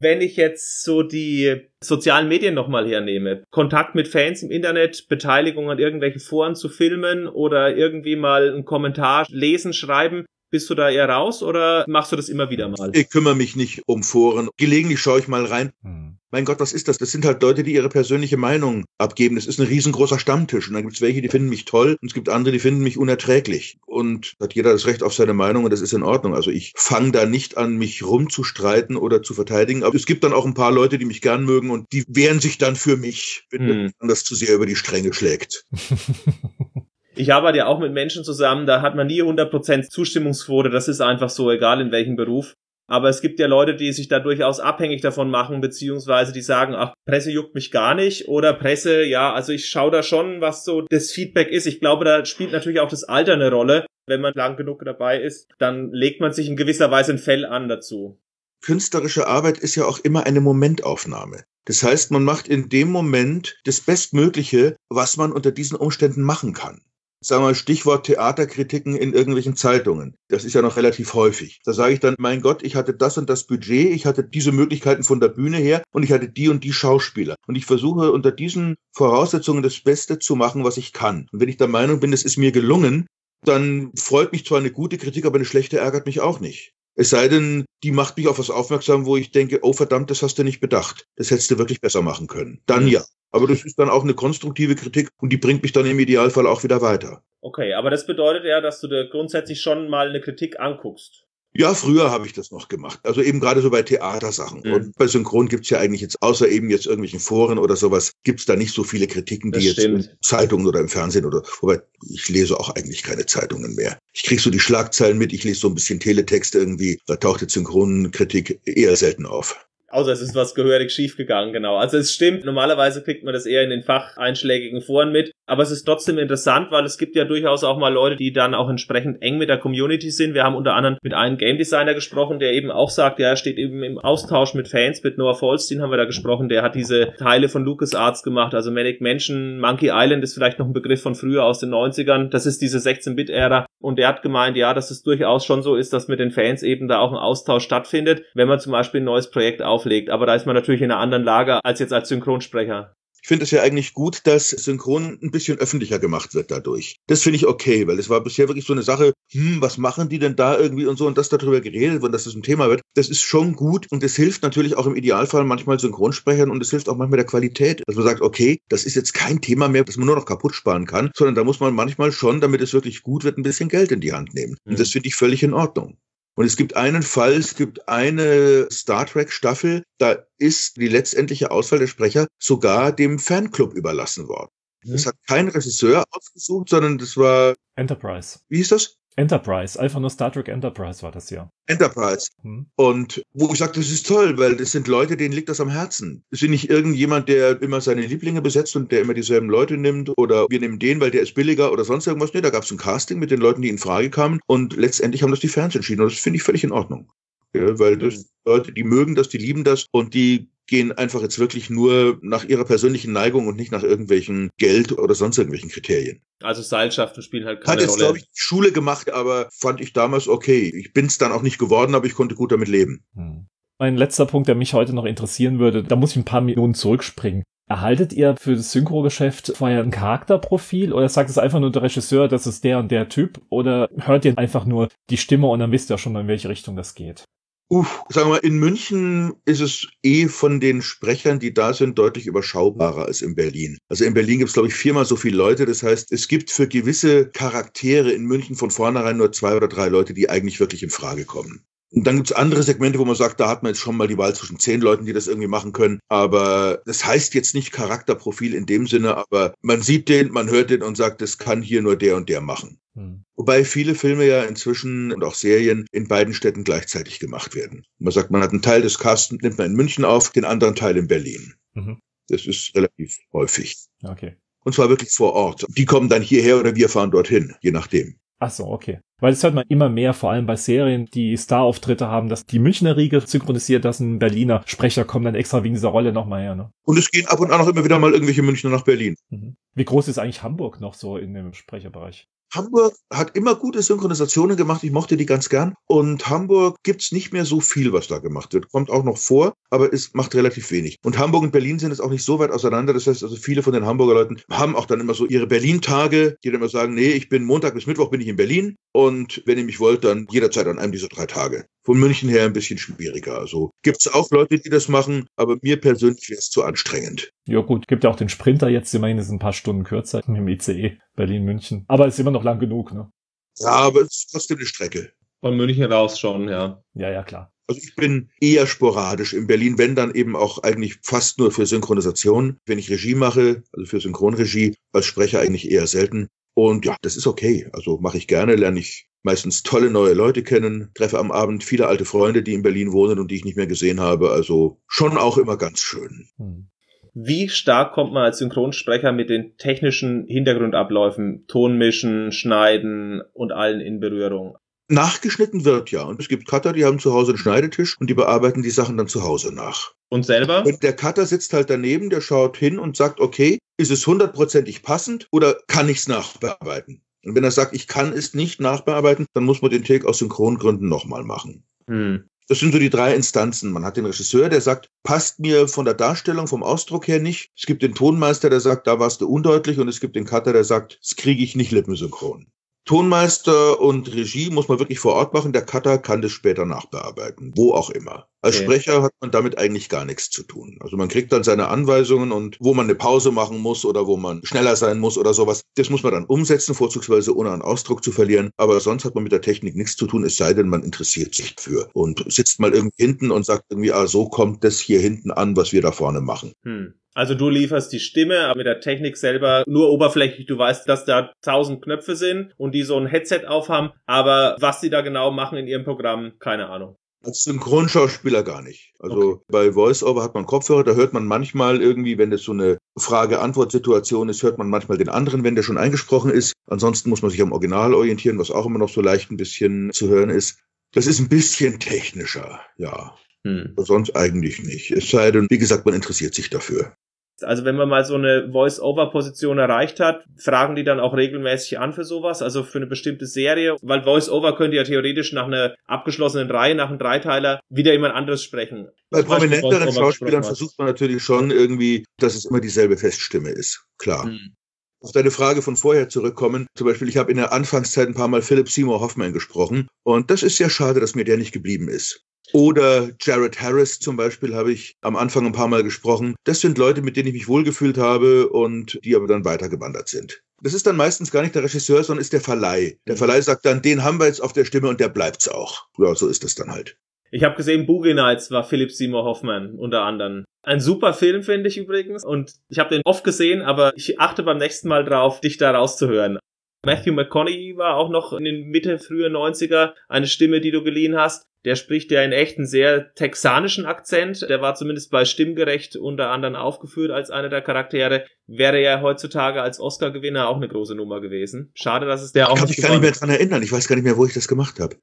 Wenn 0.00 0.20
ich 0.20 0.34
jetzt 0.34 0.82
so 0.82 1.04
die 1.04 1.68
sozialen 1.80 2.26
Medien 2.26 2.52
nochmal 2.52 2.88
hernehme, 2.88 3.44
Kontakt 3.52 3.94
mit 3.94 4.08
Fans 4.08 4.42
im 4.42 4.50
Internet, 4.50 5.06
Beteiligung 5.08 5.70
an 5.70 5.78
irgendwelchen 5.78 6.20
Foren 6.20 6.56
zu 6.56 6.68
filmen 6.68 7.28
oder 7.28 7.76
irgendwie 7.76 8.16
mal 8.16 8.50
einen 8.50 8.64
Kommentar 8.64 9.26
lesen, 9.28 9.72
schreiben, 9.72 10.26
Bist 10.52 10.68
du 10.68 10.74
da 10.74 10.90
eher 10.90 11.08
raus 11.08 11.42
oder 11.42 11.86
machst 11.88 12.12
du 12.12 12.16
das 12.16 12.28
immer 12.28 12.50
wieder 12.50 12.68
mal? 12.68 12.90
Ich 12.92 13.08
kümmere 13.08 13.34
mich 13.34 13.56
nicht 13.56 13.84
um 13.86 14.02
Foren. 14.02 14.50
Gelegentlich 14.58 15.00
schaue 15.00 15.18
ich 15.18 15.26
mal 15.26 15.46
rein. 15.46 15.72
Hm. 15.82 16.18
Mein 16.30 16.44
Gott, 16.44 16.60
was 16.60 16.74
ist 16.74 16.88
das? 16.88 16.98
Das 16.98 17.10
sind 17.10 17.24
halt 17.24 17.42
Leute, 17.42 17.62
die 17.62 17.72
ihre 17.72 17.88
persönliche 17.88 18.36
Meinung 18.36 18.84
abgeben. 18.98 19.36
Das 19.36 19.46
ist 19.46 19.58
ein 19.60 19.66
riesengroßer 19.66 20.18
Stammtisch. 20.18 20.68
Und 20.68 20.74
dann 20.74 20.82
gibt 20.82 20.96
es 20.96 21.00
welche, 21.00 21.22
die 21.22 21.30
finden 21.30 21.48
mich 21.48 21.64
toll 21.64 21.96
und 22.02 22.08
es 22.08 22.12
gibt 22.12 22.28
andere, 22.28 22.52
die 22.52 22.58
finden 22.58 22.82
mich 22.82 22.98
unerträglich. 22.98 23.78
Und 23.86 24.34
hat 24.42 24.52
jeder 24.52 24.72
das 24.72 24.84
Recht 24.84 25.02
auf 25.02 25.14
seine 25.14 25.32
Meinung 25.32 25.64
und 25.64 25.70
das 25.70 25.80
ist 25.80 25.94
in 25.94 26.02
Ordnung. 26.02 26.34
Also 26.34 26.50
ich 26.50 26.74
fange 26.76 27.12
da 27.12 27.24
nicht 27.24 27.56
an, 27.56 27.78
mich 27.78 28.02
rumzustreiten 28.02 28.96
oder 28.96 29.22
zu 29.22 29.32
verteidigen. 29.32 29.82
Aber 29.84 29.94
es 29.94 30.04
gibt 30.04 30.22
dann 30.22 30.34
auch 30.34 30.44
ein 30.44 30.54
paar 30.54 30.70
Leute, 30.70 30.98
die 30.98 31.06
mich 31.06 31.22
gern 31.22 31.46
mögen 31.46 31.70
und 31.70 31.90
die 31.92 32.04
wehren 32.08 32.40
sich 32.40 32.58
dann 32.58 32.76
für 32.76 32.98
mich, 32.98 33.46
wenn 33.48 33.68
hm. 33.68 33.92
das 34.00 34.24
zu 34.24 34.34
sehr 34.34 34.54
über 34.54 34.66
die 34.66 34.76
Stränge 34.76 35.14
schlägt. 35.14 35.64
Ich 37.14 37.32
arbeite 37.32 37.58
ja 37.58 37.66
auch 37.66 37.78
mit 37.78 37.92
Menschen 37.92 38.24
zusammen, 38.24 38.66
da 38.66 38.80
hat 38.80 38.94
man 38.94 39.06
nie 39.06 39.22
100% 39.22 39.90
Zustimmungsquote, 39.90 40.70
das 40.70 40.88
ist 40.88 41.02
einfach 41.02 41.28
so, 41.28 41.50
egal 41.50 41.80
in 41.82 41.92
welchem 41.92 42.16
Beruf. 42.16 42.54
Aber 42.88 43.08
es 43.08 43.20
gibt 43.20 43.38
ja 43.38 43.46
Leute, 43.46 43.76
die 43.76 43.92
sich 43.92 44.08
da 44.08 44.18
durchaus 44.18 44.60
abhängig 44.60 45.02
davon 45.02 45.30
machen, 45.30 45.60
beziehungsweise 45.60 46.32
die 46.32 46.40
sagen, 46.40 46.74
ach, 46.74 46.94
Presse 47.06 47.30
juckt 47.30 47.54
mich 47.54 47.70
gar 47.70 47.94
nicht 47.94 48.28
oder 48.28 48.54
Presse, 48.54 49.04
ja, 49.04 49.32
also 49.32 49.52
ich 49.52 49.68
schaue 49.68 49.90
da 49.90 50.02
schon, 50.02 50.40
was 50.40 50.64
so 50.64 50.82
das 50.88 51.10
Feedback 51.10 51.48
ist. 51.48 51.66
Ich 51.66 51.80
glaube, 51.80 52.04
da 52.04 52.24
spielt 52.24 52.52
natürlich 52.52 52.80
auch 52.80 52.88
das 52.88 53.04
Alter 53.04 53.34
eine 53.34 53.50
Rolle. 53.50 53.86
Wenn 54.06 54.20
man 54.20 54.32
lang 54.34 54.56
genug 54.56 54.84
dabei 54.84 55.20
ist, 55.20 55.48
dann 55.58 55.92
legt 55.92 56.20
man 56.20 56.32
sich 56.32 56.48
in 56.48 56.56
gewisser 56.56 56.90
Weise 56.90 57.12
ein 57.12 57.18
Fell 57.18 57.44
an 57.44 57.68
dazu. 57.68 58.18
Künstlerische 58.62 59.26
Arbeit 59.26 59.58
ist 59.58 59.76
ja 59.76 59.84
auch 59.84 59.98
immer 59.98 60.26
eine 60.26 60.40
Momentaufnahme. 60.40 61.44
Das 61.64 61.82
heißt, 61.82 62.10
man 62.10 62.24
macht 62.24 62.48
in 62.48 62.68
dem 62.68 62.90
Moment 62.90 63.56
das 63.64 63.80
Bestmögliche, 63.80 64.76
was 64.88 65.16
man 65.16 65.30
unter 65.30 65.52
diesen 65.52 65.76
Umständen 65.76 66.22
machen 66.22 66.52
kann 66.52 66.80
sagen 67.22 67.42
wir 67.42 67.48
mal, 67.48 67.54
Stichwort 67.54 68.06
Theaterkritiken 68.06 68.96
in 68.96 69.12
irgendwelchen 69.12 69.56
Zeitungen. 69.56 70.16
Das 70.28 70.44
ist 70.44 70.54
ja 70.54 70.62
noch 70.62 70.76
relativ 70.76 71.14
häufig. 71.14 71.60
Da 71.64 71.72
sage 71.72 71.94
ich 71.94 72.00
dann, 72.00 72.14
mein 72.18 72.40
Gott, 72.40 72.62
ich 72.62 72.76
hatte 72.76 72.94
das 72.94 73.18
und 73.18 73.30
das 73.30 73.44
Budget, 73.44 73.92
ich 73.92 74.06
hatte 74.06 74.24
diese 74.24 74.52
Möglichkeiten 74.52 75.04
von 75.04 75.20
der 75.20 75.28
Bühne 75.28 75.58
her 75.58 75.82
und 75.92 76.02
ich 76.02 76.12
hatte 76.12 76.28
die 76.28 76.48
und 76.48 76.64
die 76.64 76.72
Schauspieler. 76.72 77.36
Und 77.46 77.56
ich 77.56 77.66
versuche 77.66 78.12
unter 78.12 78.32
diesen 78.32 78.76
Voraussetzungen 78.92 79.62
das 79.62 79.80
Beste 79.80 80.18
zu 80.18 80.36
machen, 80.36 80.64
was 80.64 80.76
ich 80.76 80.92
kann. 80.92 81.26
Und 81.32 81.40
wenn 81.40 81.48
ich 81.48 81.56
der 81.56 81.68
Meinung 81.68 82.00
bin, 82.00 82.12
es 82.12 82.24
ist 82.24 82.36
mir 82.36 82.52
gelungen, 82.52 83.06
dann 83.44 83.92
freut 83.96 84.32
mich 84.32 84.46
zwar 84.46 84.58
eine 84.58 84.70
gute 84.70 84.98
Kritik, 84.98 85.24
aber 85.24 85.36
eine 85.36 85.44
schlechte 85.44 85.78
ärgert 85.78 86.06
mich 86.06 86.20
auch 86.20 86.40
nicht. 86.40 86.74
Es 86.94 87.10
sei 87.10 87.28
denn, 87.28 87.64
die 87.82 87.92
macht 87.92 88.16
mich 88.16 88.28
auf 88.28 88.38
was 88.38 88.50
aufmerksam, 88.50 89.06
wo 89.06 89.16
ich 89.16 89.30
denke, 89.30 89.60
oh 89.62 89.72
verdammt, 89.72 90.10
das 90.10 90.22
hast 90.22 90.38
du 90.38 90.44
nicht 90.44 90.60
bedacht. 90.60 91.06
Das 91.16 91.30
hättest 91.30 91.50
du 91.50 91.58
wirklich 91.58 91.80
besser 91.80 92.02
machen 92.02 92.26
können. 92.26 92.60
Dann 92.66 92.86
ja. 92.86 93.02
Aber 93.30 93.46
das 93.46 93.64
ist 93.64 93.78
dann 93.78 93.88
auch 93.88 94.02
eine 94.02 94.14
konstruktive 94.14 94.74
Kritik 94.74 95.08
und 95.16 95.32
die 95.32 95.38
bringt 95.38 95.62
mich 95.62 95.72
dann 95.72 95.86
im 95.86 95.98
Idealfall 95.98 96.46
auch 96.46 96.64
wieder 96.64 96.82
weiter. 96.82 97.22
Okay, 97.40 97.72
aber 97.72 97.90
das 97.90 98.06
bedeutet 98.06 98.44
ja, 98.44 98.60
dass 98.60 98.80
du 98.80 98.88
dir 98.88 99.08
grundsätzlich 99.08 99.62
schon 99.62 99.88
mal 99.88 100.08
eine 100.08 100.20
Kritik 100.20 100.60
anguckst. 100.60 101.21
Ja, 101.54 101.74
früher 101.74 102.10
habe 102.10 102.26
ich 102.26 102.32
das 102.32 102.50
noch 102.50 102.68
gemacht. 102.68 103.00
Also 103.02 103.20
eben 103.20 103.40
gerade 103.40 103.60
so 103.60 103.70
bei 103.70 103.82
Theatersachen. 103.82 104.62
Mhm. 104.64 104.72
Und 104.72 104.96
bei 104.96 105.06
Synchron 105.06 105.48
gibt's 105.48 105.68
ja 105.70 105.78
eigentlich 105.78 106.00
jetzt, 106.00 106.22
außer 106.22 106.48
eben 106.48 106.70
jetzt 106.70 106.86
irgendwelchen 106.86 107.20
Foren 107.20 107.58
oder 107.58 107.76
sowas, 107.76 108.12
gibt's 108.24 108.46
da 108.46 108.56
nicht 108.56 108.74
so 108.74 108.84
viele 108.84 109.06
Kritiken, 109.06 109.52
die 109.52 109.58
das 109.58 109.64
jetzt 109.64 109.80
stimmt. 109.80 110.04
in 110.04 110.10
Zeitungen 110.22 110.66
oder 110.66 110.80
im 110.80 110.88
Fernsehen 110.88 111.26
oder, 111.26 111.42
wobei 111.60 111.82
ich 112.08 112.28
lese 112.28 112.58
auch 112.58 112.70
eigentlich 112.70 113.02
keine 113.02 113.26
Zeitungen 113.26 113.74
mehr. 113.74 113.98
Ich 114.14 114.22
krieg 114.22 114.40
so 114.40 114.50
die 114.50 114.60
Schlagzeilen 114.60 115.18
mit, 115.18 115.32
ich 115.32 115.44
lese 115.44 115.60
so 115.60 115.68
ein 115.68 115.74
bisschen 115.74 116.00
Teletext 116.00 116.54
irgendwie, 116.54 116.98
da 117.06 117.16
taucht 117.16 117.42
die 117.42 117.50
Synchronkritik 117.50 118.60
eher 118.64 118.96
selten 118.96 119.26
auf. 119.26 119.66
Außer 119.92 120.10
es 120.10 120.22
ist 120.22 120.34
was 120.34 120.54
gehörig 120.54 120.90
schiefgegangen, 120.90 121.52
genau. 121.52 121.76
Also 121.76 121.98
es 121.98 122.14
stimmt, 122.14 122.46
normalerweise 122.46 123.02
kriegt 123.02 123.24
man 123.24 123.34
das 123.34 123.44
eher 123.44 123.62
in 123.62 123.68
den 123.68 123.82
facheinschlägigen 123.82 124.80
Foren 124.80 125.12
mit, 125.12 125.32
aber 125.46 125.62
es 125.62 125.70
ist 125.70 125.84
trotzdem 125.84 126.16
interessant, 126.16 126.70
weil 126.70 126.86
es 126.86 126.96
gibt 126.96 127.14
ja 127.14 127.26
durchaus 127.26 127.62
auch 127.62 127.76
mal 127.76 127.92
Leute, 127.92 128.16
die 128.16 128.32
dann 128.32 128.54
auch 128.54 128.70
entsprechend 128.70 129.20
eng 129.20 129.36
mit 129.36 129.50
der 129.50 129.58
Community 129.58 130.10
sind. 130.10 130.32
Wir 130.32 130.44
haben 130.44 130.56
unter 130.56 130.74
anderem 130.74 130.96
mit 131.02 131.12
einem 131.12 131.36
Game 131.36 131.58
Designer 131.58 131.92
gesprochen, 131.92 132.38
der 132.38 132.54
eben 132.54 132.70
auch 132.70 132.88
sagt, 132.88 133.18
ja, 133.18 133.28
er 133.28 133.36
steht 133.36 133.58
eben 133.58 133.82
im 133.82 133.98
Austausch 133.98 134.54
mit 134.54 134.68
Fans, 134.68 135.02
mit 135.02 135.18
Noah 135.18 135.34
Falstein 135.34 135.82
haben 135.82 135.90
wir 135.90 135.98
da 135.98 136.06
gesprochen, 136.06 136.48
der 136.48 136.62
hat 136.62 136.74
diese 136.74 137.12
Teile 137.18 137.50
von 137.50 137.62
LucasArts 137.62 138.22
gemacht, 138.22 138.54
also 138.54 138.70
Manic 138.70 139.02
Mansion, 139.02 139.60
Monkey 139.60 139.90
Island 139.92 140.24
ist 140.24 140.32
vielleicht 140.32 140.58
noch 140.58 140.66
ein 140.66 140.72
Begriff 140.72 141.02
von 141.02 141.14
früher 141.14 141.44
aus 141.44 141.58
den 141.58 141.68
90ern, 141.68 142.30
das 142.30 142.46
ist 142.46 142.62
diese 142.62 142.78
16-Bit-Ära 142.78 143.66
und 143.82 143.98
der 143.98 144.08
hat 144.08 144.22
gemeint, 144.22 144.56
ja, 144.56 144.72
dass 144.72 144.90
es 144.90 145.02
durchaus 145.02 145.44
schon 145.44 145.62
so 145.62 145.76
ist, 145.76 145.92
dass 145.92 146.08
mit 146.08 146.20
den 146.20 146.30
Fans 146.30 146.62
eben 146.62 146.88
da 146.88 147.00
auch 147.00 147.12
ein 147.12 147.18
Austausch 147.18 147.64
stattfindet, 147.64 148.22
wenn 148.34 148.48
man 148.48 148.60
zum 148.60 148.72
Beispiel 148.72 149.00
ein 149.00 149.04
neues 149.04 149.30
Projekt 149.30 149.60
auflegt, 149.82 150.10
aber 150.10 150.26
da 150.26 150.34
ist 150.34 150.46
man 150.46 150.54
natürlich 150.54 150.82
in 150.82 150.90
einer 150.90 151.00
anderen 151.00 151.24
Lage 151.24 151.60
als 151.64 151.80
jetzt 151.80 151.92
als 151.92 152.08
Synchronsprecher. 152.08 152.94
Ich 153.24 153.28
finde 153.28 153.44
es 153.44 153.52
ja 153.52 153.62
eigentlich 153.62 153.94
gut, 153.94 154.22
dass 154.24 154.50
Synchron 154.50 155.16
ein 155.22 155.30
bisschen 155.30 155.56
öffentlicher 155.58 156.00
gemacht 156.00 156.34
wird 156.34 156.50
dadurch. 156.50 156.96
Das 157.06 157.22
finde 157.22 157.36
ich 157.36 157.46
okay, 157.46 157.86
weil 157.86 158.00
es 158.00 158.10
war 158.10 158.20
bisher 158.20 158.48
wirklich 158.48 158.66
so 158.66 158.72
eine 158.72 158.82
Sache, 158.82 159.12
hm, 159.30 159.60
was 159.60 159.78
machen 159.78 160.08
die 160.08 160.18
denn 160.18 160.34
da 160.34 160.58
irgendwie 160.58 160.86
und 160.86 160.96
so 160.96 161.06
und 161.06 161.16
das 161.16 161.28
darüber 161.28 161.60
geredet 161.60 162.02
wird, 162.02 162.12
dass 162.12 162.24
das 162.24 162.34
ein 162.34 162.42
Thema 162.42 162.68
wird. 162.68 162.80
Das 162.96 163.08
ist 163.08 163.20
schon 163.20 163.54
gut 163.54 163.86
und 163.92 164.02
es 164.02 164.16
hilft 164.16 164.42
natürlich 164.42 164.76
auch 164.76 164.88
im 164.88 164.96
Idealfall 164.96 165.44
manchmal 165.44 165.78
Synchronsprechern 165.78 166.50
und 166.50 166.60
es 166.62 166.70
hilft 166.70 166.88
auch 166.88 166.96
manchmal 166.96 167.18
der 167.18 167.26
Qualität, 167.26 167.84
dass 167.86 167.94
man 167.94 168.04
sagt, 168.04 168.22
okay, 168.22 168.58
das 168.68 168.84
ist 168.84 168.96
jetzt 168.96 169.14
kein 169.14 169.40
Thema 169.40 169.68
mehr, 169.68 169.84
das 169.84 169.96
man 169.96 170.06
nur 170.06 170.16
noch 170.16 170.26
kaputt 170.26 170.56
sparen 170.56 170.86
kann, 170.86 171.12
sondern 171.14 171.36
da 171.36 171.44
muss 171.44 171.60
man 171.60 171.76
manchmal 171.76 172.10
schon, 172.10 172.40
damit 172.40 172.60
es 172.60 172.74
wirklich 172.74 173.04
gut 173.04 173.22
wird, 173.22 173.38
ein 173.38 173.44
bisschen 173.44 173.68
Geld 173.68 173.92
in 173.92 174.00
die 174.00 174.12
Hand 174.12 174.34
nehmen. 174.34 174.56
Und 174.64 174.80
das 174.80 174.90
finde 174.90 175.06
ich 175.06 175.14
völlig 175.14 175.44
in 175.44 175.54
Ordnung. 175.54 175.96
Und 176.34 176.46
es 176.46 176.56
gibt 176.56 176.76
einen 176.76 177.02
Fall, 177.02 177.34
es 177.34 177.56
gibt 177.56 177.88
eine 177.88 178.68
Star 178.70 179.06
Trek 179.06 179.30
Staffel, 179.30 179.84
da 179.98 180.24
ist 180.38 180.76
die 180.76 180.88
letztendliche 180.88 181.50
Auswahl 181.50 181.78
der 181.78 181.86
Sprecher 181.86 182.26
sogar 182.38 182.92
dem 182.92 183.18
Fanclub 183.18 183.74
überlassen 183.74 184.28
worden. 184.28 184.50
Mhm. 184.84 184.92
Das 184.92 185.06
hat 185.06 185.16
kein 185.26 185.48
Regisseur 185.48 186.04
ausgesucht, 186.10 186.70
sondern 186.70 186.98
das 186.98 187.16
war 187.16 187.54
Enterprise. 187.76 188.40
Wie 188.48 188.56
hieß 188.58 188.68
das? 188.68 188.98
Enterprise, 189.16 189.78
einfach 189.78 190.00
nur 190.00 190.10
Star 190.10 190.32
Trek 190.32 190.48
Enterprise 190.48 191.02
war 191.02 191.12
das 191.12 191.28
ja. 191.30 191.50
Enterprise. 191.66 192.30
Hm. 192.42 192.66
Und 192.76 193.22
wo 193.34 193.52
ich 193.52 193.58
sage, 193.58 193.72
das 193.74 193.90
ist 193.90 194.06
toll, 194.06 194.38
weil 194.38 194.56
das 194.56 194.72
sind 194.72 194.88
Leute, 194.88 195.16
denen 195.16 195.34
liegt 195.34 195.48
das 195.48 195.60
am 195.60 195.68
Herzen. 195.68 196.24
Das 196.30 196.40
ist 196.40 196.48
nicht 196.48 196.70
irgendjemand, 196.70 197.28
der 197.28 197.60
immer 197.60 197.80
seine 197.80 198.02
Lieblinge 198.02 198.40
besetzt 198.40 198.74
und 198.76 198.90
der 198.90 199.02
immer 199.02 199.14
dieselben 199.14 199.50
Leute 199.50 199.76
nimmt 199.76 200.10
oder 200.16 200.46
wir 200.48 200.60
nehmen 200.60 200.78
den, 200.78 201.00
weil 201.00 201.10
der 201.10 201.22
ist 201.22 201.34
billiger 201.34 201.72
oder 201.72 201.84
sonst 201.84 202.06
irgendwas. 202.06 202.32
Nee, 202.32 202.40
da 202.40 202.50
gab 202.50 202.64
es 202.64 202.70
ein 202.70 202.78
Casting 202.78 203.18
mit 203.18 203.30
den 203.30 203.40
Leuten, 203.40 203.62
die 203.62 203.68
in 203.68 203.78
Frage 203.78 204.10
kamen 204.10 204.40
und 204.46 204.76
letztendlich 204.76 205.22
haben 205.22 205.30
das 205.30 205.40
die 205.40 205.48
Fans 205.48 205.74
entschieden 205.74 206.02
und 206.02 206.12
das 206.12 206.20
finde 206.20 206.38
ich 206.38 206.42
völlig 206.42 206.64
in 206.64 206.72
Ordnung. 206.72 207.10
Ja, 207.54 207.78
weil 207.78 207.98
das 207.98 208.14
hm. 208.14 208.24
Leute, 208.46 208.72
die 208.72 208.84
mögen 208.84 209.14
das, 209.14 209.28
die 209.28 209.38
lieben 209.38 209.64
das 209.64 209.86
und 209.90 210.14
die 210.14 210.48
gehen 210.72 210.90
einfach 210.90 211.20
jetzt 211.20 211.38
wirklich 211.38 211.68
nur 211.68 212.18
nach 212.22 212.44
ihrer 212.44 212.64
persönlichen 212.64 213.12
Neigung 213.12 213.46
und 213.46 213.56
nicht 213.56 213.72
nach 213.72 213.82
irgendwelchen 213.82 214.48
Geld 214.56 214.96
oder 214.96 215.14
sonst 215.14 215.36
irgendwelchen 215.36 215.68
Kriterien. 215.68 216.22
Also 216.42 216.62
Seilschaften 216.62 217.22
spielen 217.22 217.44
halt 217.44 217.60
keine 217.60 217.82
Hat 217.82 217.86
jetzt, 217.86 217.98
glaube 217.98 218.16
ich, 218.16 218.24
Schule 218.32 218.72
gemacht, 218.72 219.12
aber 219.12 219.50
fand 219.52 219.82
ich 219.82 219.92
damals 219.92 220.28
okay. 220.28 220.72
Ich 220.74 220.94
bin 220.94 221.04
es 221.04 221.18
dann 221.18 221.30
auch 221.30 221.42
nicht 221.42 221.58
geworden, 221.58 221.94
aber 221.94 222.06
ich 222.06 222.14
konnte 222.14 222.36
gut 222.36 222.52
damit 222.52 222.68
leben. 222.68 223.04
Hm. 223.14 223.48
Ein 223.76 223.98
letzter 223.98 224.24
Punkt, 224.24 224.48
der 224.48 224.54
mich 224.54 224.72
heute 224.72 224.94
noch 224.94 225.04
interessieren 225.04 225.58
würde, 225.58 225.84
da 225.84 225.94
muss 225.94 226.12
ich 226.12 226.16
ein 226.16 226.24
paar 226.24 226.40
Minuten 226.40 226.72
zurückspringen. 226.72 227.42
Erhaltet 227.68 228.14
ihr 228.14 228.34
für 228.40 228.56
das 228.56 228.72
Synchro-Geschäft 228.72 229.52
vorher 229.54 229.82
ein 229.82 229.90
Charakterprofil 229.90 230.94
oder 230.94 231.10
sagt 231.10 231.28
es 231.28 231.36
einfach 231.36 231.60
nur 231.60 231.70
der 231.70 231.82
Regisseur, 231.82 232.28
das 232.28 232.46
ist 232.46 232.64
der 232.64 232.78
und 232.78 232.90
der 232.90 233.10
Typ? 233.10 233.42
Oder 233.50 233.90
hört 233.98 234.24
ihr 234.24 234.38
einfach 234.38 234.64
nur 234.64 234.88
die 235.10 235.18
Stimme 235.18 235.48
und 235.48 235.58
dann 235.58 235.70
wisst 235.70 235.90
ihr 235.90 235.98
schon, 235.98 236.16
in 236.16 236.28
welche 236.28 236.48
Richtung 236.48 236.76
das 236.76 236.94
geht? 236.94 237.24
Uff, 237.72 238.02
sagen 238.10 238.28
wir 238.28 238.34
mal, 238.34 238.46
in 238.46 238.58
München 238.58 239.32
ist 239.46 239.62
es 239.62 239.88
eh 240.02 240.28
von 240.28 240.60
den 240.60 240.82
Sprechern, 240.82 241.40
die 241.40 241.54
da 241.54 241.72
sind, 241.72 241.98
deutlich 241.98 242.26
überschaubarer 242.26 243.06
als 243.06 243.22
in 243.22 243.34
Berlin. 243.34 243.78
Also 243.88 244.04
in 244.04 244.12
Berlin 244.12 244.40
gibt 244.40 244.48
es, 244.48 244.52
glaube 244.52 244.68
ich, 244.68 244.74
viermal 244.74 245.06
so 245.06 245.16
viele 245.16 245.38
Leute. 245.38 245.64
Das 245.64 245.82
heißt, 245.82 246.12
es 246.12 246.28
gibt 246.28 246.50
für 246.50 246.68
gewisse 246.68 247.30
Charaktere 247.30 248.12
in 248.12 248.26
München 248.26 248.56
von 248.56 248.70
vornherein 248.70 249.16
nur 249.16 249.32
zwei 249.32 249.56
oder 249.56 249.68
drei 249.68 249.88
Leute, 249.88 250.12
die 250.12 250.28
eigentlich 250.28 250.60
wirklich 250.60 250.82
in 250.82 250.90
Frage 250.90 251.24
kommen. 251.24 251.64
Und 251.92 252.06
dann 252.06 252.16
gibt 252.16 252.30
es 252.30 252.36
andere 252.36 252.62
Segmente, 252.62 252.98
wo 252.98 253.04
man 253.04 253.14
sagt, 253.14 253.38
da 253.38 253.48
hat 253.48 253.62
man 253.62 253.70
jetzt 253.70 253.80
schon 253.80 253.96
mal 253.96 254.08
die 254.08 254.16
Wahl 254.16 254.34
zwischen 254.34 254.58
zehn 254.58 254.80
Leuten, 254.80 255.04
die 255.04 255.12
das 255.12 255.26
irgendwie 255.26 255.48
machen 255.48 255.72
können. 255.72 256.00
Aber 256.08 256.80
das 256.86 257.04
heißt 257.04 257.34
jetzt 257.34 257.54
nicht 257.54 257.70
Charakterprofil 257.70 258.54
in 258.54 258.64
dem 258.64 258.86
Sinne, 258.86 259.16
aber 259.16 259.54
man 259.60 259.82
sieht 259.82 260.08
den, 260.08 260.32
man 260.32 260.48
hört 260.48 260.70
den 260.70 260.82
und 260.82 260.96
sagt, 260.96 261.20
das 261.20 261.36
kann 261.36 261.60
hier 261.60 261.82
nur 261.82 261.96
der 261.96 262.16
und 262.16 262.30
der 262.30 262.40
machen. 262.40 262.80
Hm. 262.94 263.24
Wobei 263.36 263.64
viele 263.64 263.94
Filme 263.94 264.26
ja 264.26 264.42
inzwischen 264.44 265.12
und 265.12 265.22
auch 265.22 265.34
Serien 265.34 265.86
in 265.92 266.08
beiden 266.08 266.32
Städten 266.32 266.64
gleichzeitig 266.64 267.18
gemacht 267.18 267.54
werden. 267.54 267.84
Man 267.98 268.12
sagt, 268.12 268.30
man 268.30 268.42
hat 268.42 268.50
einen 268.50 268.62
Teil 268.62 268.82
des 268.82 268.98
Casts, 268.98 269.32
nimmt 269.32 269.58
man 269.58 269.68
in 269.68 269.76
München 269.76 270.04
auf, 270.04 270.30
den 270.30 270.44
anderen 270.44 270.74
Teil 270.74 270.96
in 270.96 271.08
Berlin. 271.08 271.54
Mhm. 271.74 271.98
Das 272.28 272.46
ist 272.46 272.74
relativ 272.74 273.18
häufig. 273.32 273.76
Okay. 274.02 274.36
Und 274.64 274.74
zwar 274.74 274.88
wirklich 274.88 275.10
vor 275.10 275.32
Ort. 275.34 275.66
Die 275.68 275.84
kommen 275.84 276.08
dann 276.08 276.22
hierher 276.22 276.58
oder 276.58 276.74
wir 276.74 276.88
fahren 276.88 277.10
dorthin, 277.10 277.54
je 277.60 277.72
nachdem. 277.72 278.16
Ach 278.42 278.50
so, 278.50 278.66
okay. 278.66 278.98
Weil 279.20 279.30
das 279.30 279.44
hört 279.44 279.54
man 279.54 279.64
immer 279.68 279.88
mehr, 279.88 280.14
vor 280.14 280.32
allem 280.32 280.46
bei 280.46 280.56
Serien, 280.56 281.06
die 281.06 281.36
Star-Auftritte 281.36 282.08
haben, 282.08 282.28
dass 282.28 282.44
die 282.44 282.58
Münchner 282.58 282.96
Riege 282.96 283.20
synchronisiert, 283.20 283.84
dass 283.84 284.00
ein 284.00 284.18
Berliner 284.18 284.62
Sprecher 284.66 285.04
kommt 285.04 285.26
dann 285.26 285.36
extra 285.36 285.62
wegen 285.62 285.76
dieser 285.76 285.90
Rolle 285.90 286.12
nochmal 286.12 286.42
her. 286.42 286.56
Ne? 286.56 286.72
Und 286.84 286.98
es 286.98 287.08
gehen 287.08 287.28
ab 287.28 287.38
und 287.38 287.52
an 287.52 287.60
auch 287.60 287.68
immer 287.68 287.84
wieder 287.84 288.00
mal 288.00 288.12
irgendwelche 288.12 288.42
Münchner 288.42 288.70
nach 288.70 288.82
Berlin. 288.82 289.14
Mhm. 289.30 289.54
Wie 289.76 289.84
groß 289.84 290.08
ist 290.08 290.18
eigentlich 290.18 290.42
Hamburg 290.42 290.80
noch 290.80 290.94
so 290.94 291.18
in 291.18 291.34
dem 291.34 291.52
Sprecherbereich? 291.52 292.26
Hamburg 292.54 292.94
hat 293.10 293.34
immer 293.34 293.54
gute 293.54 293.80
Synchronisationen 293.82 294.56
gemacht. 294.56 294.84
Ich 294.84 294.92
mochte 294.92 295.16
die 295.16 295.26
ganz 295.26 295.48
gern. 295.48 295.74
Und 295.86 296.28
Hamburg 296.28 296.76
gibt's 296.82 297.10
nicht 297.10 297.32
mehr 297.32 297.46
so 297.46 297.60
viel, 297.60 297.92
was 297.92 298.08
da 298.08 298.18
gemacht 298.18 298.52
wird. 298.52 298.70
Kommt 298.70 298.90
auch 298.90 299.04
noch 299.04 299.16
vor, 299.16 299.54
aber 299.70 299.92
es 299.92 300.12
macht 300.12 300.34
relativ 300.34 300.70
wenig. 300.70 300.98
Und 301.02 301.18
Hamburg 301.18 301.42
und 301.42 301.52
Berlin 301.52 301.78
sind 301.78 301.90
jetzt 301.90 302.00
auch 302.00 302.10
nicht 302.10 302.24
so 302.24 302.38
weit 302.38 302.50
auseinander. 302.50 302.92
Das 302.92 303.06
heißt 303.06 303.22
also, 303.22 303.36
viele 303.36 303.62
von 303.62 303.72
den 303.72 303.86
Hamburger 303.86 304.14
Leuten 304.14 304.40
haben 304.50 304.76
auch 304.76 304.86
dann 304.86 305.00
immer 305.00 305.14
so 305.14 305.26
ihre 305.26 305.46
Berlin-Tage, 305.46 306.36
die 306.44 306.48
dann 306.48 306.60
immer 306.60 306.68
sagen, 306.68 306.94
nee, 306.94 307.12
ich 307.12 307.28
bin 307.28 307.44
Montag 307.44 307.74
bis 307.74 307.86
Mittwoch 307.86 308.10
bin 308.10 308.20
ich 308.20 308.28
in 308.28 308.36
Berlin. 308.36 308.76
Und 308.92 309.42
wenn 309.46 309.58
ihr 309.58 309.64
mich 309.64 309.80
wollt, 309.80 310.04
dann 310.04 310.26
jederzeit 310.30 310.66
an 310.66 310.78
einem 310.78 310.92
dieser 310.92 311.08
drei 311.08 311.26
Tage. 311.26 311.66
Von 311.84 311.98
München 311.98 312.28
her 312.28 312.44
ein 312.44 312.52
bisschen 312.52 312.78
schwieriger. 312.78 313.38
Also 313.38 313.70
gibt 313.82 313.98
es 313.98 314.12
auch 314.12 314.30
Leute, 314.30 314.58
die 314.58 314.70
das 314.70 314.88
machen, 314.88 315.26
aber 315.36 315.56
mir 315.62 315.80
persönlich 315.80 316.28
wäre 316.30 316.38
es 316.38 316.50
zu 316.50 316.62
anstrengend. 316.62 317.30
Ja 317.46 317.60
gut, 317.60 317.88
gibt 317.88 318.04
ja 318.04 318.10
auch 318.10 318.16
den 318.16 318.28
Sprinter 318.28 318.68
jetzt, 318.68 318.94
immerhin 318.94 319.18
ist 319.18 319.30
ein 319.30 319.40
paar 319.40 319.52
Stunden 319.52 319.82
kürzer 319.82 320.22
mit 320.26 320.36
dem 320.36 320.48
ICE 320.48 320.98
Berlin-München. 321.16 321.84
Aber 321.88 322.06
ist 322.06 322.20
immer 322.20 322.30
noch 322.30 322.44
lang 322.44 322.60
genug, 322.60 322.92
ne? 322.92 323.10
Ja, 323.58 323.70
aber 323.70 324.02
es 324.02 324.18
ist 324.18 324.30
trotzdem 324.30 324.58
eine 324.58 324.66
Strecke. 324.66 325.12
Von 325.40 325.56
München 325.56 325.90
raus 325.90 326.20
schon, 326.20 326.48
ja. 326.48 326.82
Ja, 326.94 327.10
ja, 327.10 327.24
klar. 327.24 327.52
Also 327.68 327.80
ich 327.82 327.94
bin 327.96 328.30
eher 328.40 328.66
sporadisch 328.66 329.32
in 329.32 329.46
Berlin, 329.46 329.78
wenn 329.78 329.94
dann 329.94 330.14
eben 330.14 330.36
auch 330.36 330.58
eigentlich 330.62 330.98
fast 331.02 331.38
nur 331.38 331.50
für 331.50 331.66
Synchronisation. 331.66 332.58
Wenn 332.66 332.78
ich 332.78 332.90
Regie 332.90 333.14
mache, 333.14 333.62
also 333.72 333.86
für 333.86 334.00
Synchronregie, 334.00 334.76
als 334.92 335.06
Sprecher 335.06 335.40
eigentlich 335.40 335.70
eher 335.70 335.86
selten. 335.86 336.28
Und 336.54 336.84
ja, 336.84 336.96
das 337.02 337.16
ist 337.16 337.26
okay. 337.26 337.68
Also 337.72 337.98
mache 337.98 338.18
ich 338.18 338.28
gerne, 338.28 338.56
lerne 338.56 338.80
ich 338.80 339.08
meistens 339.22 339.62
tolle 339.62 339.90
neue 339.90 340.14
Leute 340.14 340.42
kennen, 340.42 340.90
treffe 340.94 341.18
am 341.18 341.30
Abend 341.30 341.64
viele 341.64 341.86
alte 341.86 342.04
Freunde, 342.04 342.42
die 342.42 342.54
in 342.54 342.62
Berlin 342.62 342.92
wohnen 342.92 343.18
und 343.18 343.30
die 343.30 343.36
ich 343.36 343.44
nicht 343.44 343.56
mehr 343.56 343.66
gesehen 343.66 344.00
habe. 344.00 344.30
Also 344.30 344.80
schon 344.86 345.16
auch 345.16 345.38
immer 345.38 345.56
ganz 345.56 345.80
schön. 345.80 346.28
Hm. 346.38 346.68
Wie 347.14 347.50
stark 347.50 347.92
kommt 347.92 348.14
man 348.14 348.24
als 348.24 348.38
Synchronsprecher 348.38 349.12
mit 349.12 349.28
den 349.28 349.56
technischen 349.58 350.24
Hintergrundabläufen, 350.26 351.44
Tonmischen, 351.46 352.32
Schneiden 352.32 353.20
und 353.34 353.52
allen 353.52 353.80
in 353.80 354.00
Berührung? 354.00 354.56
Nachgeschnitten 354.88 355.64
wird 355.64 355.90
ja. 355.90 356.02
Und 356.02 356.20
es 356.20 356.28
gibt 356.28 356.48
Cutter, 356.48 356.72
die 356.72 356.84
haben 356.84 356.98
zu 356.98 357.12
Hause 357.12 357.32
einen 357.32 357.38
Schneidetisch 357.38 358.00
und 358.00 358.08
die 358.08 358.14
bearbeiten 358.14 358.62
die 358.62 358.70
Sachen 358.70 358.96
dann 358.96 359.08
zu 359.08 359.22
Hause 359.22 359.54
nach. 359.54 359.92
Und 360.08 360.24
selber? 360.24 360.64
Und 360.64 360.82
der 360.82 360.94
Cutter 360.94 361.26
sitzt 361.26 361.52
halt 361.52 361.70
daneben, 361.70 362.10
der 362.10 362.20
schaut 362.22 362.56
hin 362.56 362.78
und 362.78 362.96
sagt, 362.96 363.20
okay, 363.20 363.58
ist 363.76 363.90
es 363.90 364.06
hundertprozentig 364.06 364.82
passend 364.82 365.28
oder 365.30 365.58
kann 365.66 365.88
ich 365.88 365.98
es 365.98 366.08
nachbearbeiten? 366.08 367.02
Und 367.24 367.34
wenn 367.34 367.44
er 367.44 367.50
sagt, 367.50 367.74
ich 367.74 367.86
kann 367.86 368.12
es 368.12 368.34
nicht 368.34 368.60
nachbearbeiten, 368.60 369.26
dann 369.34 369.44
muss 369.44 369.62
man 369.62 369.70
den 369.70 369.84
Take 369.84 370.08
aus 370.08 370.18
Synchrongründen 370.18 370.88
nochmal 370.88 371.24
machen. 371.24 371.64
Hm. 371.86 372.24
Das 372.48 372.58
sind 372.58 372.72
so 372.72 372.78
die 372.78 372.90
drei 372.90 373.14
Instanzen. 373.14 373.72
Man 373.72 373.84
hat 373.84 373.96
den 373.96 374.04
Regisseur, 374.04 374.48
der 374.48 374.60
sagt, 374.60 374.90
passt 375.04 375.38
mir 375.38 375.68
von 375.68 375.84
der 375.84 375.94
Darstellung, 375.94 376.48
vom 376.48 376.62
Ausdruck 376.62 377.06
her 377.06 377.20
nicht. 377.20 377.50
Es 377.56 377.66
gibt 377.66 377.82
den 377.82 377.94
Tonmeister, 377.94 378.50
der 378.50 378.60
sagt, 378.60 378.86
da 378.86 378.98
warst 378.98 379.20
du 379.20 379.28
undeutlich. 379.28 379.78
Und 379.78 379.88
es 379.88 380.00
gibt 380.00 380.16
den 380.16 380.24
Cutter, 380.24 380.52
der 380.52 380.64
sagt, 380.64 380.98
das 381.00 381.16
kriege 381.16 381.42
ich 381.42 381.54
nicht 381.54 381.70
lippensynchron. 381.70 382.48
Tonmeister 382.84 383.80
und 383.80 384.12
Regie 384.12 384.50
muss 384.50 384.68
man 384.68 384.80
wirklich 384.80 384.98
vor 384.98 385.14
Ort 385.14 385.32
machen. 385.32 385.52
Der 385.52 385.64
Cutter 385.64 385.98
kann 385.98 386.20
das 386.20 386.32
später 386.32 386.66
nachbearbeiten, 386.66 387.52
wo 387.54 387.72
auch 387.74 387.90
immer. 387.90 388.28
Als 388.42 388.56
okay. 388.56 388.64
Sprecher 388.64 389.02
hat 389.02 389.12
man 389.20 389.30
damit 389.30 389.56
eigentlich 389.56 389.88
gar 389.88 390.04
nichts 390.04 390.28
zu 390.28 390.42
tun. 390.42 390.76
Also 390.80 390.96
man 390.96 391.08
kriegt 391.08 391.32
dann 391.32 391.44
seine 391.44 391.68
Anweisungen 391.68 392.32
und 392.32 392.56
wo 392.60 392.74
man 392.74 392.86
eine 392.86 392.96
Pause 392.96 393.30
machen 393.30 393.58
muss 393.58 393.84
oder 393.84 394.08
wo 394.08 394.16
man 394.16 394.44
schneller 394.44 394.74
sein 394.74 394.98
muss 394.98 395.16
oder 395.16 395.32
sowas. 395.32 395.62
Das 395.76 395.90
muss 395.90 396.02
man 396.02 396.12
dann 396.12 396.24
umsetzen, 396.24 396.74
vorzugsweise 396.74 397.36
ohne 397.36 397.52
einen 397.52 397.62
Ausdruck 397.62 398.02
zu 398.02 398.10
verlieren. 398.10 398.50
Aber 398.56 398.80
sonst 398.80 399.04
hat 399.04 399.14
man 399.14 399.22
mit 399.22 399.32
der 399.32 399.42
Technik 399.42 399.76
nichts 399.76 399.96
zu 399.96 400.06
tun, 400.06 400.24
es 400.24 400.36
sei 400.36 400.54
denn, 400.54 400.68
man 400.68 400.82
interessiert 400.82 401.34
sich 401.34 401.54
dafür 401.54 401.88
und 401.92 402.24
sitzt 402.32 402.58
mal 402.58 402.74
irgendwie 402.74 403.02
hinten 403.04 403.30
und 403.30 403.46
sagt 403.46 403.66
irgendwie, 403.70 403.92
ah, 403.92 404.08
so 404.08 404.28
kommt 404.28 404.64
das 404.64 404.80
hier 404.80 404.98
hinten 404.98 405.30
an, 405.30 405.56
was 405.56 405.72
wir 405.72 405.80
da 405.80 405.92
vorne 405.92 406.20
machen. 406.20 406.52
Hm. 406.64 406.94
Also 407.14 407.34
du 407.34 407.50
lieferst 407.50 407.92
die 407.92 408.00
Stimme, 408.00 408.46
aber 408.46 408.56
mit 408.56 408.66
der 408.66 408.80
Technik 408.80 409.16
selber 409.18 409.64
nur 409.66 409.90
oberflächlich. 409.90 410.46
Du 410.46 410.56
weißt, 410.56 410.88
dass 410.88 411.04
da 411.04 411.30
tausend 411.42 411.82
Knöpfe 411.82 412.16
sind 412.16 412.54
und 412.56 412.74
die 412.74 412.82
so 412.82 412.96
ein 412.96 413.06
Headset 413.06 413.46
aufhaben, 413.46 413.90
aber 414.06 414.56
was 414.60 414.80
sie 414.80 414.88
da 414.88 415.02
genau 415.02 415.30
machen 415.30 415.58
in 415.58 415.66
ihrem 415.66 415.84
Programm, 415.84 416.32
keine 416.38 416.68
Ahnung. 416.68 416.96
Als 417.24 417.44
Synchronschauspieler 417.44 418.42
gar 418.42 418.62
nicht. 418.62 418.92
Also 418.98 419.32
okay. 419.32 419.44
bei 419.48 419.72
Voice-Over 419.72 420.22
hat 420.22 420.34
man 420.34 420.46
Kopfhörer, 420.46 420.84
da 420.84 420.94
hört 420.94 421.12
man 421.12 421.24
manchmal 421.24 421.80
irgendwie, 421.80 422.18
wenn 422.18 422.30
das 422.30 422.42
so 422.42 422.52
eine 422.52 422.78
Frage-Antwort-Situation 422.98 424.28
ist, 424.28 424.42
hört 424.42 424.58
man 424.58 424.68
manchmal 424.68 424.98
den 424.98 425.08
anderen, 425.08 425.44
wenn 425.44 425.54
der 425.54 425.62
schon 425.62 425.78
eingesprochen 425.78 426.30
ist. 426.30 426.52
Ansonsten 426.66 427.10
muss 427.10 427.22
man 427.22 427.30
sich 427.30 427.40
am 427.40 427.52
Original 427.52 427.94
orientieren, 427.94 428.38
was 428.38 428.50
auch 428.50 428.66
immer 428.66 428.78
noch 428.78 428.88
so 428.88 429.00
leicht 429.00 429.30
ein 429.30 429.36
bisschen 429.36 429.92
zu 429.92 430.08
hören 430.08 430.30
ist. 430.30 430.58
Das 430.92 431.06
ist 431.06 431.20
ein 431.20 431.28
bisschen 431.28 431.78
technischer, 431.78 432.60
ja. 432.76 433.16
Hm. 433.44 433.74
Sonst 433.76 434.14
eigentlich 434.14 434.62
nicht. 434.62 434.90
Es 434.90 435.10
sei 435.10 435.30
denn, 435.30 435.46
wie 435.50 435.58
gesagt, 435.58 435.84
man 435.84 435.94
interessiert 435.94 436.34
sich 436.34 436.50
dafür. 436.50 436.94
Also 437.40 437.64
wenn 437.64 437.76
man 437.76 437.88
mal 437.88 438.04
so 438.04 438.14
eine 438.14 438.50
Voice-Over-Position 438.52 439.58
erreicht 439.58 440.00
hat, 440.00 440.24
fragen 440.36 440.76
die 440.76 440.84
dann 440.84 441.00
auch 441.00 441.16
regelmäßig 441.16 441.78
an 441.78 441.92
für 441.92 442.04
sowas, 442.04 442.42
also 442.42 442.62
für 442.62 442.78
eine 442.78 442.86
bestimmte 442.86 443.26
Serie, 443.26 443.76
weil 443.82 444.02
Voice-Over 444.02 444.56
könnte 444.56 444.76
ja 444.76 444.84
theoretisch 444.84 445.32
nach 445.32 445.46
einer 445.46 445.74
abgeschlossenen 445.86 446.50
Reihe, 446.50 446.74
nach 446.74 446.88
einem 446.88 446.98
Dreiteiler, 446.98 447.60
wieder 447.68 447.92
jemand 447.92 448.14
anderes 448.14 448.42
sprechen. 448.42 448.88
Bei 449.10 449.22
prominenteren 449.22 449.92
Schauspielern 449.92 450.44
versucht 450.44 450.78
man 450.78 450.86
natürlich 450.86 451.22
schon 451.22 451.50
irgendwie, 451.50 452.04
dass 452.18 452.34
es 452.34 452.44
immer 452.44 452.60
dieselbe 452.60 452.96
Feststimme 452.96 453.50
ist. 453.50 453.84
Klar. 453.98 454.24
Hm. 454.24 454.54
Auf 455.02 455.10
deine 455.10 455.32
Frage 455.32 455.62
von 455.62 455.76
vorher 455.76 456.08
zurückkommen. 456.08 456.68
Zum 456.76 456.86
Beispiel, 456.86 457.08
ich 457.08 457.16
habe 457.16 457.32
in 457.32 457.36
der 457.36 457.52
Anfangszeit 457.52 458.06
ein 458.06 458.14
paar 458.14 458.28
Mal 458.28 458.40
Philip 458.40 458.68
Seymour 458.68 459.00
Hoffman 459.00 459.32
gesprochen. 459.32 459.88
Und 460.04 460.30
das 460.30 460.44
ist 460.44 460.58
sehr 460.58 460.70
schade, 460.70 461.00
dass 461.00 461.16
mir 461.16 461.24
der 461.24 461.38
nicht 461.38 461.52
geblieben 461.52 461.88
ist. 461.88 462.24
Oder 462.52 463.10
Jared 463.20 463.60
Harris 463.60 463.98
zum 463.98 464.16
Beispiel 464.16 464.54
habe 464.54 464.72
ich 464.72 464.96
am 465.00 465.16
Anfang 465.16 465.46
ein 465.46 465.52
paar 465.52 465.68
Mal 465.68 465.82
gesprochen. 465.82 466.34
Das 466.44 466.60
sind 466.60 466.78
Leute, 466.78 467.02
mit 467.02 467.16
denen 467.16 467.28
ich 467.28 467.34
mich 467.34 467.48
wohlgefühlt 467.48 467.98
habe 467.98 468.48
und 468.48 468.98
die 469.04 469.16
aber 469.16 469.26
dann 469.26 469.44
weitergewandert 469.44 470.08
sind. 470.08 470.42
Das 470.60 470.74
ist 470.74 470.86
dann 470.86 470.96
meistens 470.96 471.32
gar 471.32 471.42
nicht 471.42 471.54
der 471.54 471.64
Regisseur, 471.64 472.04
sondern 472.04 472.20
ist 472.20 472.32
der 472.32 472.40
Verleih. 472.40 472.98
Der 473.08 473.16
Verleih 473.16 473.40
sagt 473.40 473.64
dann, 473.64 473.82
den 473.82 474.04
haben 474.04 474.20
wir 474.20 474.26
jetzt 474.26 474.42
auf 474.42 474.52
der 474.52 474.64
Stimme 474.64 474.88
und 474.88 475.00
der 475.00 475.08
bleibt's 475.08 475.48
auch. 475.48 475.86
Ja, 475.98 476.14
so 476.14 476.28
ist 476.28 476.44
das 476.44 476.54
dann 476.54 476.70
halt. 476.70 476.96
Ich 477.32 477.42
habe 477.44 477.56
gesehen, 477.56 477.86
Boogie 477.86 478.14
Nights 478.14 478.50
war 478.50 478.62
Philip 478.62 478.92
Seymour 478.92 479.24
Hoffman 479.24 479.78
unter 479.78 480.02
anderem. 480.02 480.44
Ein 480.62 480.80
super 480.80 481.14
Film 481.14 481.42
finde 481.42 481.68
ich 481.68 481.78
übrigens 481.78 482.24
und 482.24 482.52
ich 482.68 482.78
habe 482.78 482.90
den 482.90 483.02
oft 483.04 483.24
gesehen, 483.24 483.62
aber 483.62 483.92
ich 483.96 484.20
achte 484.20 484.42
beim 484.42 484.58
nächsten 484.58 484.88
Mal 484.88 485.04
drauf, 485.04 485.40
dich 485.40 485.56
da 485.56 485.72
rauszuhören. 485.72 486.38
Matthew 486.84 487.12
McConaughey 487.12 487.76
war 487.76 487.96
auch 487.96 488.08
noch 488.08 488.32
in 488.32 488.44
den 488.44 488.68
Mitte, 488.68 488.98
frühe 488.98 489.28
90er 489.28 489.92
eine 490.08 490.26
Stimme, 490.26 490.60
die 490.60 490.72
du 490.72 490.82
geliehen 490.82 491.16
hast. 491.16 491.44
Der 491.64 491.76
spricht 491.76 492.10
ja 492.10 492.22
in 492.22 492.32
echt 492.32 492.58
einen 492.58 492.66
sehr 492.66 493.14
texanischen 493.14 493.86
Akzent. 493.86 494.42
Der 494.48 494.60
war 494.60 494.74
zumindest 494.74 495.12
bei 495.12 495.24
Stimmgerecht 495.24 495.94
unter 495.94 496.30
anderem 496.30 496.56
aufgeführt 496.56 497.12
als 497.12 497.30
einer 497.30 497.48
der 497.48 497.62
Charaktere. 497.62 498.24
Wäre 498.48 498.82
ja 498.82 499.00
heutzutage 499.00 499.62
als 499.62 499.78
Oscar-Gewinner 499.78 500.48
auch 500.48 500.56
eine 500.56 500.66
große 500.66 500.96
Nummer 500.96 501.20
gewesen. 501.20 501.70
Schade, 501.74 502.06
dass 502.06 502.20
es 502.20 502.32
der 502.32 502.50
auch 502.50 502.54
ich 502.54 502.60
kann 502.60 502.68
mich 502.68 502.76
gar 502.78 502.90
nicht 502.90 503.02
mehr 503.02 503.12
dran 503.12 503.30
erinnern. 503.30 503.62
Ich 503.62 503.70
weiß 503.70 503.86
gar 503.86 503.94
nicht 503.94 504.04
mehr, 504.04 504.16
wo 504.16 504.26
ich 504.26 504.34
das 504.34 504.48
gemacht 504.48 504.80
habe. 504.80 504.96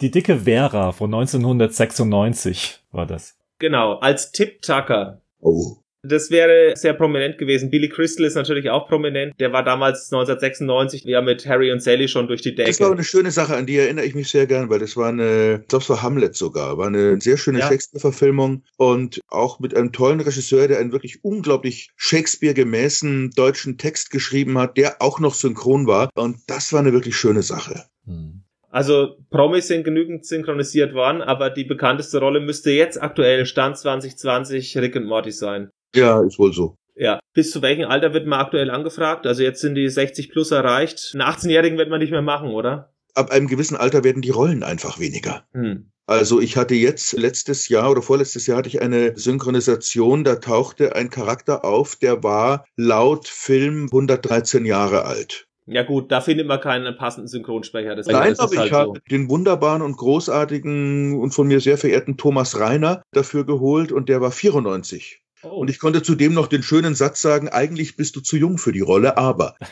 Die 0.00 0.10
dicke 0.10 0.40
Vera 0.40 0.92
von 0.92 1.12
1996 1.12 2.82
war 2.92 3.06
das. 3.06 3.36
Genau, 3.58 3.94
als 3.98 4.32
Tip 4.32 4.62
Tucker. 4.62 5.20
Oh. 5.40 5.76
Das 6.08 6.30
wäre 6.30 6.76
sehr 6.76 6.94
prominent 6.94 7.38
gewesen. 7.38 7.70
Billy 7.70 7.88
Crystal 7.88 8.24
ist 8.26 8.34
natürlich 8.34 8.70
auch 8.70 8.88
prominent. 8.88 9.34
Der 9.40 9.52
war 9.52 9.64
damals 9.64 10.12
1996 10.12 11.04
ja 11.04 11.20
mit 11.20 11.46
Harry 11.46 11.72
und 11.72 11.82
Sally 11.82 12.08
schon 12.08 12.28
durch 12.28 12.42
die 12.42 12.54
Decke. 12.54 12.70
Das 12.70 12.80
war 12.80 12.92
eine 12.92 13.04
schöne 13.04 13.30
Sache, 13.30 13.56
an 13.56 13.66
die 13.66 13.76
erinnere 13.76 14.04
ich 14.04 14.14
mich 14.14 14.28
sehr 14.28 14.46
gern, 14.46 14.70
weil 14.70 14.78
das 14.78 14.96
war 14.96 15.08
eine, 15.08 15.60
ich 15.62 15.68
glaube, 15.68 15.82
es 15.82 15.90
war 15.90 16.02
Hamlet 16.02 16.36
sogar, 16.36 16.78
war 16.78 16.86
eine 16.86 17.20
sehr 17.20 17.36
schöne 17.36 17.60
ja. 17.60 17.68
Shakespeare-Verfilmung 17.68 18.62
und 18.76 19.20
auch 19.28 19.60
mit 19.60 19.74
einem 19.74 19.92
tollen 19.92 20.20
Regisseur, 20.20 20.68
der 20.68 20.78
einen 20.78 20.92
wirklich 20.92 21.24
unglaublich 21.24 21.90
Shakespeare-gemäßen 21.96 23.30
deutschen 23.36 23.78
Text 23.78 24.10
geschrieben 24.10 24.58
hat, 24.58 24.76
der 24.76 25.02
auch 25.02 25.20
noch 25.20 25.34
synchron 25.34 25.86
war. 25.86 26.10
Und 26.14 26.38
das 26.46 26.72
war 26.72 26.80
eine 26.80 26.92
wirklich 26.92 27.16
schöne 27.16 27.42
Sache. 27.42 27.84
Hm. 28.06 28.42
Also 28.76 29.16
Promis 29.30 29.68
sind 29.68 29.84
genügend 29.84 30.26
synchronisiert 30.26 30.92
worden, 30.92 31.22
aber 31.22 31.48
die 31.48 31.64
bekannteste 31.64 32.18
Rolle 32.18 32.40
müsste 32.40 32.70
jetzt 32.72 33.00
aktuell 33.00 33.46
Stand 33.46 33.78
2020 33.78 34.76
Rick 34.76 34.96
und 34.96 35.06
Morty 35.06 35.32
sein. 35.32 35.70
Ja, 35.94 36.22
ist 36.22 36.38
wohl 36.38 36.52
so. 36.52 36.76
Ja. 36.94 37.20
Bis 37.34 37.50
zu 37.50 37.62
welchem 37.62 37.88
Alter 37.88 38.14
wird 38.14 38.26
man 38.26 38.40
aktuell 38.40 38.70
angefragt? 38.70 39.26
Also 39.26 39.42
jetzt 39.42 39.60
sind 39.60 39.74
die 39.74 39.88
60 39.88 40.30
plus 40.30 40.50
erreicht. 40.50 41.10
Einen 41.12 41.22
18-Jährigen 41.22 41.78
wird 41.78 41.90
man 41.90 42.00
nicht 42.00 42.10
mehr 42.10 42.22
machen, 42.22 42.50
oder? 42.50 42.92
Ab 43.14 43.30
einem 43.30 43.48
gewissen 43.48 43.76
Alter 43.76 44.04
werden 44.04 44.22
die 44.22 44.30
Rollen 44.30 44.62
einfach 44.62 44.98
weniger. 44.98 45.44
Hm. 45.52 45.90
Also 46.06 46.40
ich 46.40 46.56
hatte 46.56 46.74
jetzt 46.74 47.14
letztes 47.14 47.68
Jahr 47.68 47.90
oder 47.90 48.00
vorletztes 48.00 48.46
Jahr 48.46 48.58
hatte 48.58 48.68
ich 48.68 48.80
eine 48.80 49.18
Synchronisation, 49.18 50.22
da 50.22 50.36
tauchte 50.36 50.94
ein 50.94 51.10
Charakter 51.10 51.64
auf, 51.64 51.96
der 51.96 52.22
war 52.22 52.64
laut 52.76 53.26
Film 53.26 53.86
113 53.86 54.64
Jahre 54.64 55.04
alt. 55.04 55.48
Ja 55.66 55.82
gut, 55.82 56.12
da 56.12 56.20
findet 56.20 56.46
man 56.46 56.60
keinen 56.60 56.96
passenden 56.96 57.26
Synchronsprecher. 57.26 57.96
Das 57.96 58.06
Nein, 58.06 58.38
aber 58.38 58.56
halt 58.56 58.66
ich 58.66 58.72
habe 58.72 59.00
den 59.10 59.28
wunderbaren 59.28 59.82
und 59.82 59.96
großartigen 59.96 61.18
und 61.18 61.32
von 61.32 61.48
mir 61.48 61.58
sehr 61.58 61.76
verehrten 61.76 62.16
Thomas 62.16 62.60
Reiner 62.60 63.02
dafür 63.10 63.44
geholt 63.44 63.90
und 63.90 64.08
der 64.08 64.20
war 64.20 64.30
94. 64.30 65.22
Oh. 65.42 65.48
Und 65.48 65.70
ich 65.70 65.78
konnte 65.78 66.02
zudem 66.02 66.34
noch 66.34 66.46
den 66.46 66.62
schönen 66.62 66.94
Satz 66.94 67.20
sagen, 67.20 67.48
eigentlich 67.48 67.96
bist 67.96 68.16
du 68.16 68.20
zu 68.20 68.36
jung 68.36 68.58
für 68.58 68.72
die 68.72 68.80
Rolle, 68.80 69.16
aber. 69.16 69.56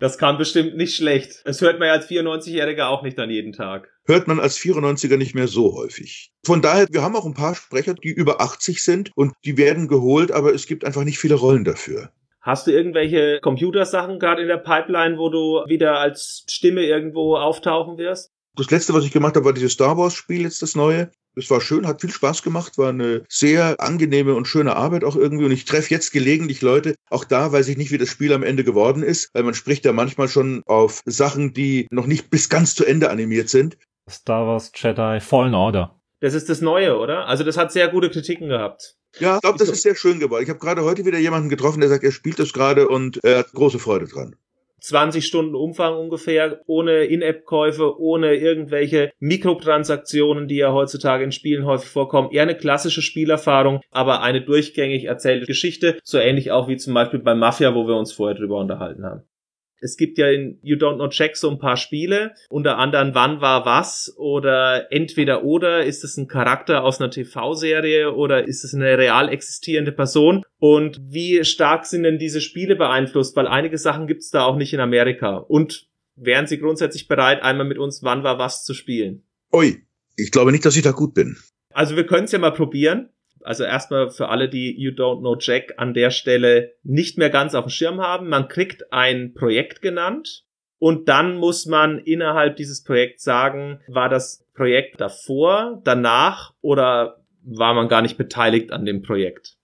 Das 0.00 0.16
kam 0.16 0.38
bestimmt 0.38 0.78
nicht 0.78 0.96
schlecht. 0.96 1.42
Das 1.44 1.60
hört 1.60 1.78
man 1.78 1.88
ja 1.88 1.92
als 1.92 2.08
94-Jähriger 2.08 2.86
auch 2.86 3.02
nicht 3.02 3.18
an 3.18 3.28
jeden 3.28 3.52
Tag. 3.52 3.90
Hört 4.06 4.28
man 4.28 4.40
als 4.40 4.56
94er 4.56 5.18
nicht 5.18 5.34
mehr 5.34 5.46
so 5.46 5.74
häufig. 5.76 6.32
Von 6.42 6.62
daher, 6.62 6.86
wir 6.90 7.02
haben 7.02 7.14
auch 7.14 7.26
ein 7.26 7.34
paar 7.34 7.54
Sprecher, 7.54 7.92
die 7.92 8.08
über 8.08 8.40
80 8.40 8.82
sind 8.82 9.10
und 9.14 9.34
die 9.44 9.58
werden 9.58 9.88
geholt, 9.88 10.32
aber 10.32 10.54
es 10.54 10.66
gibt 10.66 10.86
einfach 10.86 11.04
nicht 11.04 11.18
viele 11.18 11.34
Rollen 11.34 11.64
dafür. 11.64 12.10
Hast 12.40 12.66
du 12.66 12.70
irgendwelche 12.70 13.40
Computersachen 13.42 14.18
gerade 14.18 14.40
in 14.40 14.48
der 14.48 14.56
Pipeline, 14.56 15.18
wo 15.18 15.28
du 15.28 15.68
wieder 15.68 15.98
als 15.98 16.46
Stimme 16.48 16.86
irgendwo 16.86 17.36
auftauchen 17.36 17.98
wirst? 17.98 18.32
Das 18.56 18.70
letzte, 18.70 18.94
was 18.94 19.04
ich 19.04 19.12
gemacht 19.12 19.36
habe, 19.36 19.46
war 19.46 19.52
dieses 19.52 19.72
Star 19.72 19.96
Wars 19.96 20.14
Spiel, 20.14 20.42
jetzt 20.42 20.62
das 20.62 20.74
neue. 20.74 21.10
Es 21.36 21.48
war 21.50 21.60
schön, 21.60 21.86
hat 21.86 22.00
viel 22.00 22.10
Spaß 22.10 22.42
gemacht, 22.42 22.76
war 22.76 22.88
eine 22.88 23.24
sehr 23.28 23.80
angenehme 23.80 24.34
und 24.34 24.48
schöne 24.48 24.74
Arbeit 24.74 25.04
auch 25.04 25.14
irgendwie. 25.14 25.44
Und 25.44 25.52
ich 25.52 25.64
treffe 25.64 25.94
jetzt 25.94 26.10
gelegentlich 26.12 26.60
Leute, 26.60 26.96
auch 27.08 27.24
da 27.24 27.52
weiß 27.52 27.68
ich 27.68 27.76
nicht, 27.76 27.92
wie 27.92 27.98
das 27.98 28.08
Spiel 28.08 28.32
am 28.32 28.42
Ende 28.42 28.64
geworden 28.64 29.04
ist, 29.04 29.30
weil 29.32 29.44
man 29.44 29.54
spricht 29.54 29.84
ja 29.84 29.92
manchmal 29.92 30.28
schon 30.28 30.62
auf 30.66 31.00
Sachen, 31.04 31.52
die 31.52 31.86
noch 31.90 32.06
nicht 32.06 32.30
bis 32.30 32.48
ganz 32.48 32.74
zu 32.74 32.84
Ende 32.84 33.10
animiert 33.10 33.48
sind. 33.48 33.78
Star 34.10 34.46
Wars 34.46 34.72
Jedi 34.74 35.20
Fallen 35.20 35.54
Order. 35.54 36.00
Das 36.20 36.34
ist 36.34 36.48
das 36.48 36.60
Neue, 36.60 36.98
oder? 36.98 37.26
Also 37.26 37.44
das 37.44 37.56
hat 37.56 37.72
sehr 37.72 37.88
gute 37.88 38.10
Kritiken 38.10 38.48
gehabt. 38.48 38.96
Ja, 39.18 39.36
ich 39.36 39.40
glaube, 39.40 39.58
das 39.58 39.68
ist 39.68 39.82
sehr 39.82 39.94
schön 39.94 40.20
geworden. 40.20 40.42
Ich 40.42 40.50
habe 40.50 40.58
gerade 40.58 40.84
heute 40.84 41.04
wieder 41.04 41.18
jemanden 41.18 41.48
getroffen, 41.48 41.80
der 41.80 41.88
sagt, 41.88 42.04
er 42.04 42.12
spielt 42.12 42.38
das 42.38 42.52
gerade 42.52 42.88
und 42.88 43.22
er 43.24 43.38
hat 43.38 43.52
große 43.52 43.78
Freude 43.78 44.06
dran. 44.06 44.36
20 44.80 45.26
Stunden 45.26 45.54
Umfang 45.54 45.96
ungefähr, 45.96 46.60
ohne 46.66 47.04
In-App-Käufe, 47.04 47.98
ohne 48.00 48.34
irgendwelche 48.34 49.12
Mikrotransaktionen, 49.18 50.48
die 50.48 50.56
ja 50.56 50.72
heutzutage 50.72 51.24
in 51.24 51.32
Spielen 51.32 51.66
häufig 51.66 51.88
vorkommen. 51.88 52.30
Eher 52.30 52.42
eine 52.42 52.56
klassische 52.56 53.02
Spielerfahrung, 53.02 53.80
aber 53.90 54.22
eine 54.22 54.42
durchgängig 54.42 55.04
erzählte 55.04 55.46
Geschichte, 55.46 55.98
so 56.02 56.18
ähnlich 56.18 56.50
auch 56.50 56.68
wie 56.68 56.76
zum 56.76 56.94
Beispiel 56.94 57.20
bei 57.20 57.34
Mafia, 57.34 57.74
wo 57.74 57.86
wir 57.86 57.96
uns 57.96 58.12
vorher 58.12 58.36
drüber 58.36 58.58
unterhalten 58.58 59.04
haben. 59.04 59.29
Es 59.80 59.96
gibt 59.96 60.18
ja 60.18 60.30
in 60.30 60.58
You 60.62 60.76
Don't 60.76 60.96
Know 60.96 61.08
Jack 61.10 61.36
so 61.36 61.50
ein 61.50 61.58
paar 61.58 61.76
Spiele, 61.76 62.34
unter 62.50 62.78
anderem 62.78 63.14
Wann 63.14 63.40
war 63.40 63.64
was 63.64 64.14
oder 64.16 64.92
Entweder 64.92 65.42
oder, 65.44 65.84
ist 65.84 66.04
es 66.04 66.16
ein 66.16 66.28
Charakter 66.28 66.84
aus 66.84 67.00
einer 67.00 67.10
TV-Serie 67.10 68.12
oder 68.14 68.46
ist 68.46 68.64
es 68.64 68.74
eine 68.74 68.98
real 68.98 69.28
existierende 69.30 69.92
Person? 69.92 70.44
Und 70.58 71.00
wie 71.02 71.44
stark 71.44 71.86
sind 71.86 72.02
denn 72.02 72.18
diese 72.18 72.40
Spiele 72.40 72.76
beeinflusst? 72.76 73.34
Weil 73.36 73.46
einige 73.46 73.78
Sachen 73.78 74.06
gibt 74.06 74.20
es 74.20 74.30
da 74.30 74.44
auch 74.44 74.56
nicht 74.56 74.74
in 74.74 74.80
Amerika. 74.80 75.38
Und 75.38 75.88
wären 76.16 76.46
Sie 76.46 76.58
grundsätzlich 76.58 77.08
bereit, 77.08 77.42
einmal 77.42 77.66
mit 77.66 77.78
uns 77.78 78.02
Wann 78.02 78.22
war 78.22 78.38
was 78.38 78.64
zu 78.64 78.74
spielen? 78.74 79.22
Ui, 79.52 79.82
ich 80.16 80.30
glaube 80.30 80.52
nicht, 80.52 80.64
dass 80.64 80.76
ich 80.76 80.82
da 80.82 80.92
gut 80.92 81.14
bin. 81.14 81.36
Also 81.72 81.96
wir 81.96 82.04
können 82.06 82.24
es 82.24 82.32
ja 82.32 82.38
mal 82.38 82.52
probieren. 82.52 83.08
Also 83.42 83.64
erstmal 83.64 84.10
für 84.10 84.28
alle, 84.28 84.48
die 84.48 84.78
You 84.78 84.92
Don't 84.92 85.20
Know 85.20 85.36
Jack 85.38 85.74
an 85.76 85.94
der 85.94 86.10
Stelle 86.10 86.74
nicht 86.82 87.18
mehr 87.18 87.30
ganz 87.30 87.54
auf 87.54 87.64
dem 87.64 87.70
Schirm 87.70 88.00
haben. 88.00 88.28
Man 88.28 88.48
kriegt 88.48 88.92
ein 88.92 89.34
Projekt 89.34 89.82
genannt 89.82 90.44
und 90.78 91.08
dann 91.08 91.36
muss 91.36 91.66
man 91.66 91.98
innerhalb 91.98 92.56
dieses 92.56 92.82
Projekts 92.82 93.22
sagen, 93.22 93.80
war 93.86 94.08
das 94.08 94.46
Projekt 94.54 95.00
davor, 95.00 95.80
danach 95.84 96.54
oder 96.60 97.22
war 97.42 97.74
man 97.74 97.88
gar 97.88 98.02
nicht 98.02 98.16
beteiligt 98.16 98.72
an 98.72 98.84
dem 98.84 99.02
Projekt. 99.02 99.56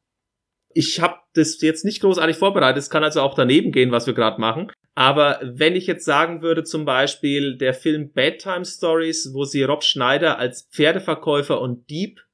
Ich 0.74 1.00
habe 1.00 1.16
das 1.32 1.60
jetzt 1.62 1.86
nicht 1.86 2.00
großartig 2.02 2.36
vorbereitet. 2.36 2.82
Es 2.82 2.90
kann 2.90 3.02
also 3.02 3.22
auch 3.22 3.34
daneben 3.34 3.72
gehen, 3.72 3.92
was 3.92 4.06
wir 4.06 4.12
gerade 4.12 4.40
machen. 4.40 4.70
Aber 4.94 5.40
wenn 5.42 5.74
ich 5.76 5.86
jetzt 5.86 6.04
sagen 6.04 6.42
würde, 6.42 6.64
zum 6.64 6.84
Beispiel 6.84 7.56
der 7.56 7.74
Film 7.74 8.12
Bedtime 8.12 8.64
Stories, 8.64 9.30
wo 9.32 9.44
sie 9.44 9.62
Rob 9.62 9.84
Schneider 9.84 10.38
als 10.38 10.68
Pferdeverkäufer 10.72 11.60
und 11.60 11.88
Dieb 11.88 12.25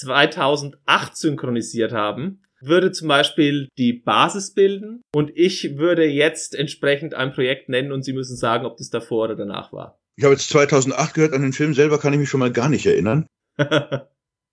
2008 0.00 1.16
synchronisiert 1.16 1.92
haben, 1.92 2.42
würde 2.60 2.92
zum 2.92 3.08
Beispiel 3.08 3.68
die 3.78 3.92
Basis 3.92 4.54
bilden 4.54 5.02
und 5.14 5.30
ich 5.34 5.76
würde 5.76 6.04
jetzt 6.04 6.54
entsprechend 6.54 7.14
ein 7.14 7.32
Projekt 7.32 7.68
nennen 7.68 7.92
und 7.92 8.04
Sie 8.04 8.12
müssen 8.12 8.36
sagen, 8.36 8.66
ob 8.66 8.76
das 8.76 8.90
davor 8.90 9.24
oder 9.24 9.36
danach 9.36 9.72
war. 9.72 9.98
Ich 10.16 10.24
habe 10.24 10.34
jetzt 10.34 10.48
2008 10.48 11.14
gehört, 11.14 11.32
an 11.34 11.42
den 11.42 11.52
Film 11.52 11.74
selber 11.74 11.98
kann 11.98 12.12
ich 12.12 12.18
mich 12.18 12.28
schon 12.28 12.40
mal 12.40 12.52
gar 12.52 12.68
nicht 12.68 12.86
erinnern. 12.86 13.26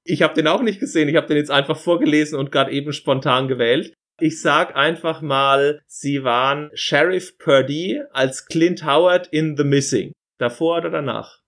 ich 0.04 0.22
habe 0.22 0.34
den 0.34 0.48
auch 0.48 0.62
nicht 0.62 0.80
gesehen, 0.80 1.08
ich 1.08 1.16
habe 1.16 1.28
den 1.28 1.38
jetzt 1.38 1.52
einfach 1.52 1.78
vorgelesen 1.78 2.38
und 2.38 2.52
gerade 2.52 2.72
eben 2.72 2.92
spontan 2.92 3.48
gewählt. 3.48 3.94
Ich 4.20 4.42
sag 4.42 4.76
einfach 4.76 5.22
mal, 5.22 5.82
Sie 5.88 6.24
waren 6.24 6.70
Sheriff 6.74 7.38
Purdy 7.38 8.02
als 8.12 8.46
Clint 8.46 8.86
Howard 8.86 9.28
in 9.28 9.58
The 9.58 9.64
Missing. 9.64 10.12
Davor 10.38 10.78
oder 10.80 10.90
danach? 10.90 11.40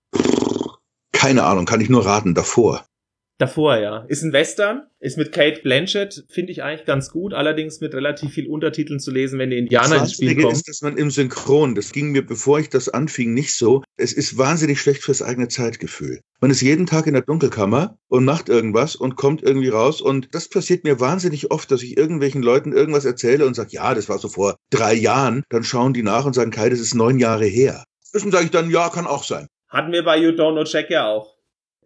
Keine 1.12 1.44
Ahnung, 1.44 1.64
kann 1.64 1.80
ich 1.80 1.88
nur 1.88 2.04
raten, 2.04 2.34
davor. 2.34 2.84
Davor, 3.38 3.76
ja. 3.76 4.06
Ist 4.08 4.22
ein 4.22 4.32
Western, 4.32 4.86
ist 4.98 5.18
mit 5.18 5.30
Kate 5.30 5.60
Blanchett, 5.60 6.24
finde 6.30 6.52
ich 6.52 6.62
eigentlich 6.62 6.86
ganz 6.86 7.10
gut, 7.10 7.34
allerdings 7.34 7.80
mit 7.82 7.94
relativ 7.94 8.32
viel 8.32 8.48
Untertiteln 8.48 8.98
zu 8.98 9.10
lesen, 9.10 9.38
wenn 9.38 9.50
die 9.50 9.58
Indianer 9.58 9.96
ins 9.96 10.14
Spiel 10.14 10.34
kommen. 10.36 10.52
ist, 10.52 10.66
dass 10.66 10.80
man 10.80 10.96
im 10.96 11.10
Synchron, 11.10 11.74
das 11.74 11.92
ging 11.92 12.12
mir, 12.12 12.24
bevor 12.24 12.60
ich 12.60 12.70
das 12.70 12.88
anfing, 12.88 13.34
nicht 13.34 13.54
so, 13.54 13.82
es 13.98 14.14
ist 14.14 14.38
wahnsinnig 14.38 14.80
schlecht 14.80 15.02
fürs 15.02 15.20
eigene 15.20 15.48
Zeitgefühl. 15.48 16.20
Man 16.40 16.50
ist 16.50 16.62
jeden 16.62 16.86
Tag 16.86 17.06
in 17.06 17.12
der 17.12 17.22
Dunkelkammer 17.22 17.98
und 18.08 18.24
macht 18.24 18.48
irgendwas 18.48 18.96
und 18.96 19.16
kommt 19.16 19.42
irgendwie 19.42 19.68
raus 19.68 20.00
und 20.00 20.34
das 20.34 20.48
passiert 20.48 20.84
mir 20.84 20.98
wahnsinnig 20.98 21.50
oft, 21.50 21.70
dass 21.70 21.82
ich 21.82 21.98
irgendwelchen 21.98 22.42
Leuten 22.42 22.72
irgendwas 22.72 23.04
erzähle 23.04 23.46
und 23.46 23.52
sage, 23.52 23.70
ja, 23.72 23.94
das 23.94 24.08
war 24.08 24.18
so 24.18 24.28
vor 24.28 24.56
drei 24.70 24.94
Jahren, 24.94 25.44
dann 25.50 25.62
schauen 25.62 25.92
die 25.92 26.02
nach 26.02 26.24
und 26.24 26.32
sagen, 26.32 26.50
Kai, 26.50 26.70
das 26.70 26.80
ist 26.80 26.94
neun 26.94 27.18
Jahre 27.18 27.44
her. 27.44 27.84
Zwischen 28.02 28.32
sage 28.32 28.46
ich 28.46 28.50
dann, 28.50 28.70
ja, 28.70 28.88
kann 28.88 29.06
auch 29.06 29.24
sein. 29.24 29.46
Hatten 29.68 29.92
wir 29.92 30.04
bei 30.04 30.16
You 30.16 30.30
Don't 30.30 30.52
Know 30.52 30.64
Jack 30.64 30.88
ja 30.88 31.06
auch 31.06 31.35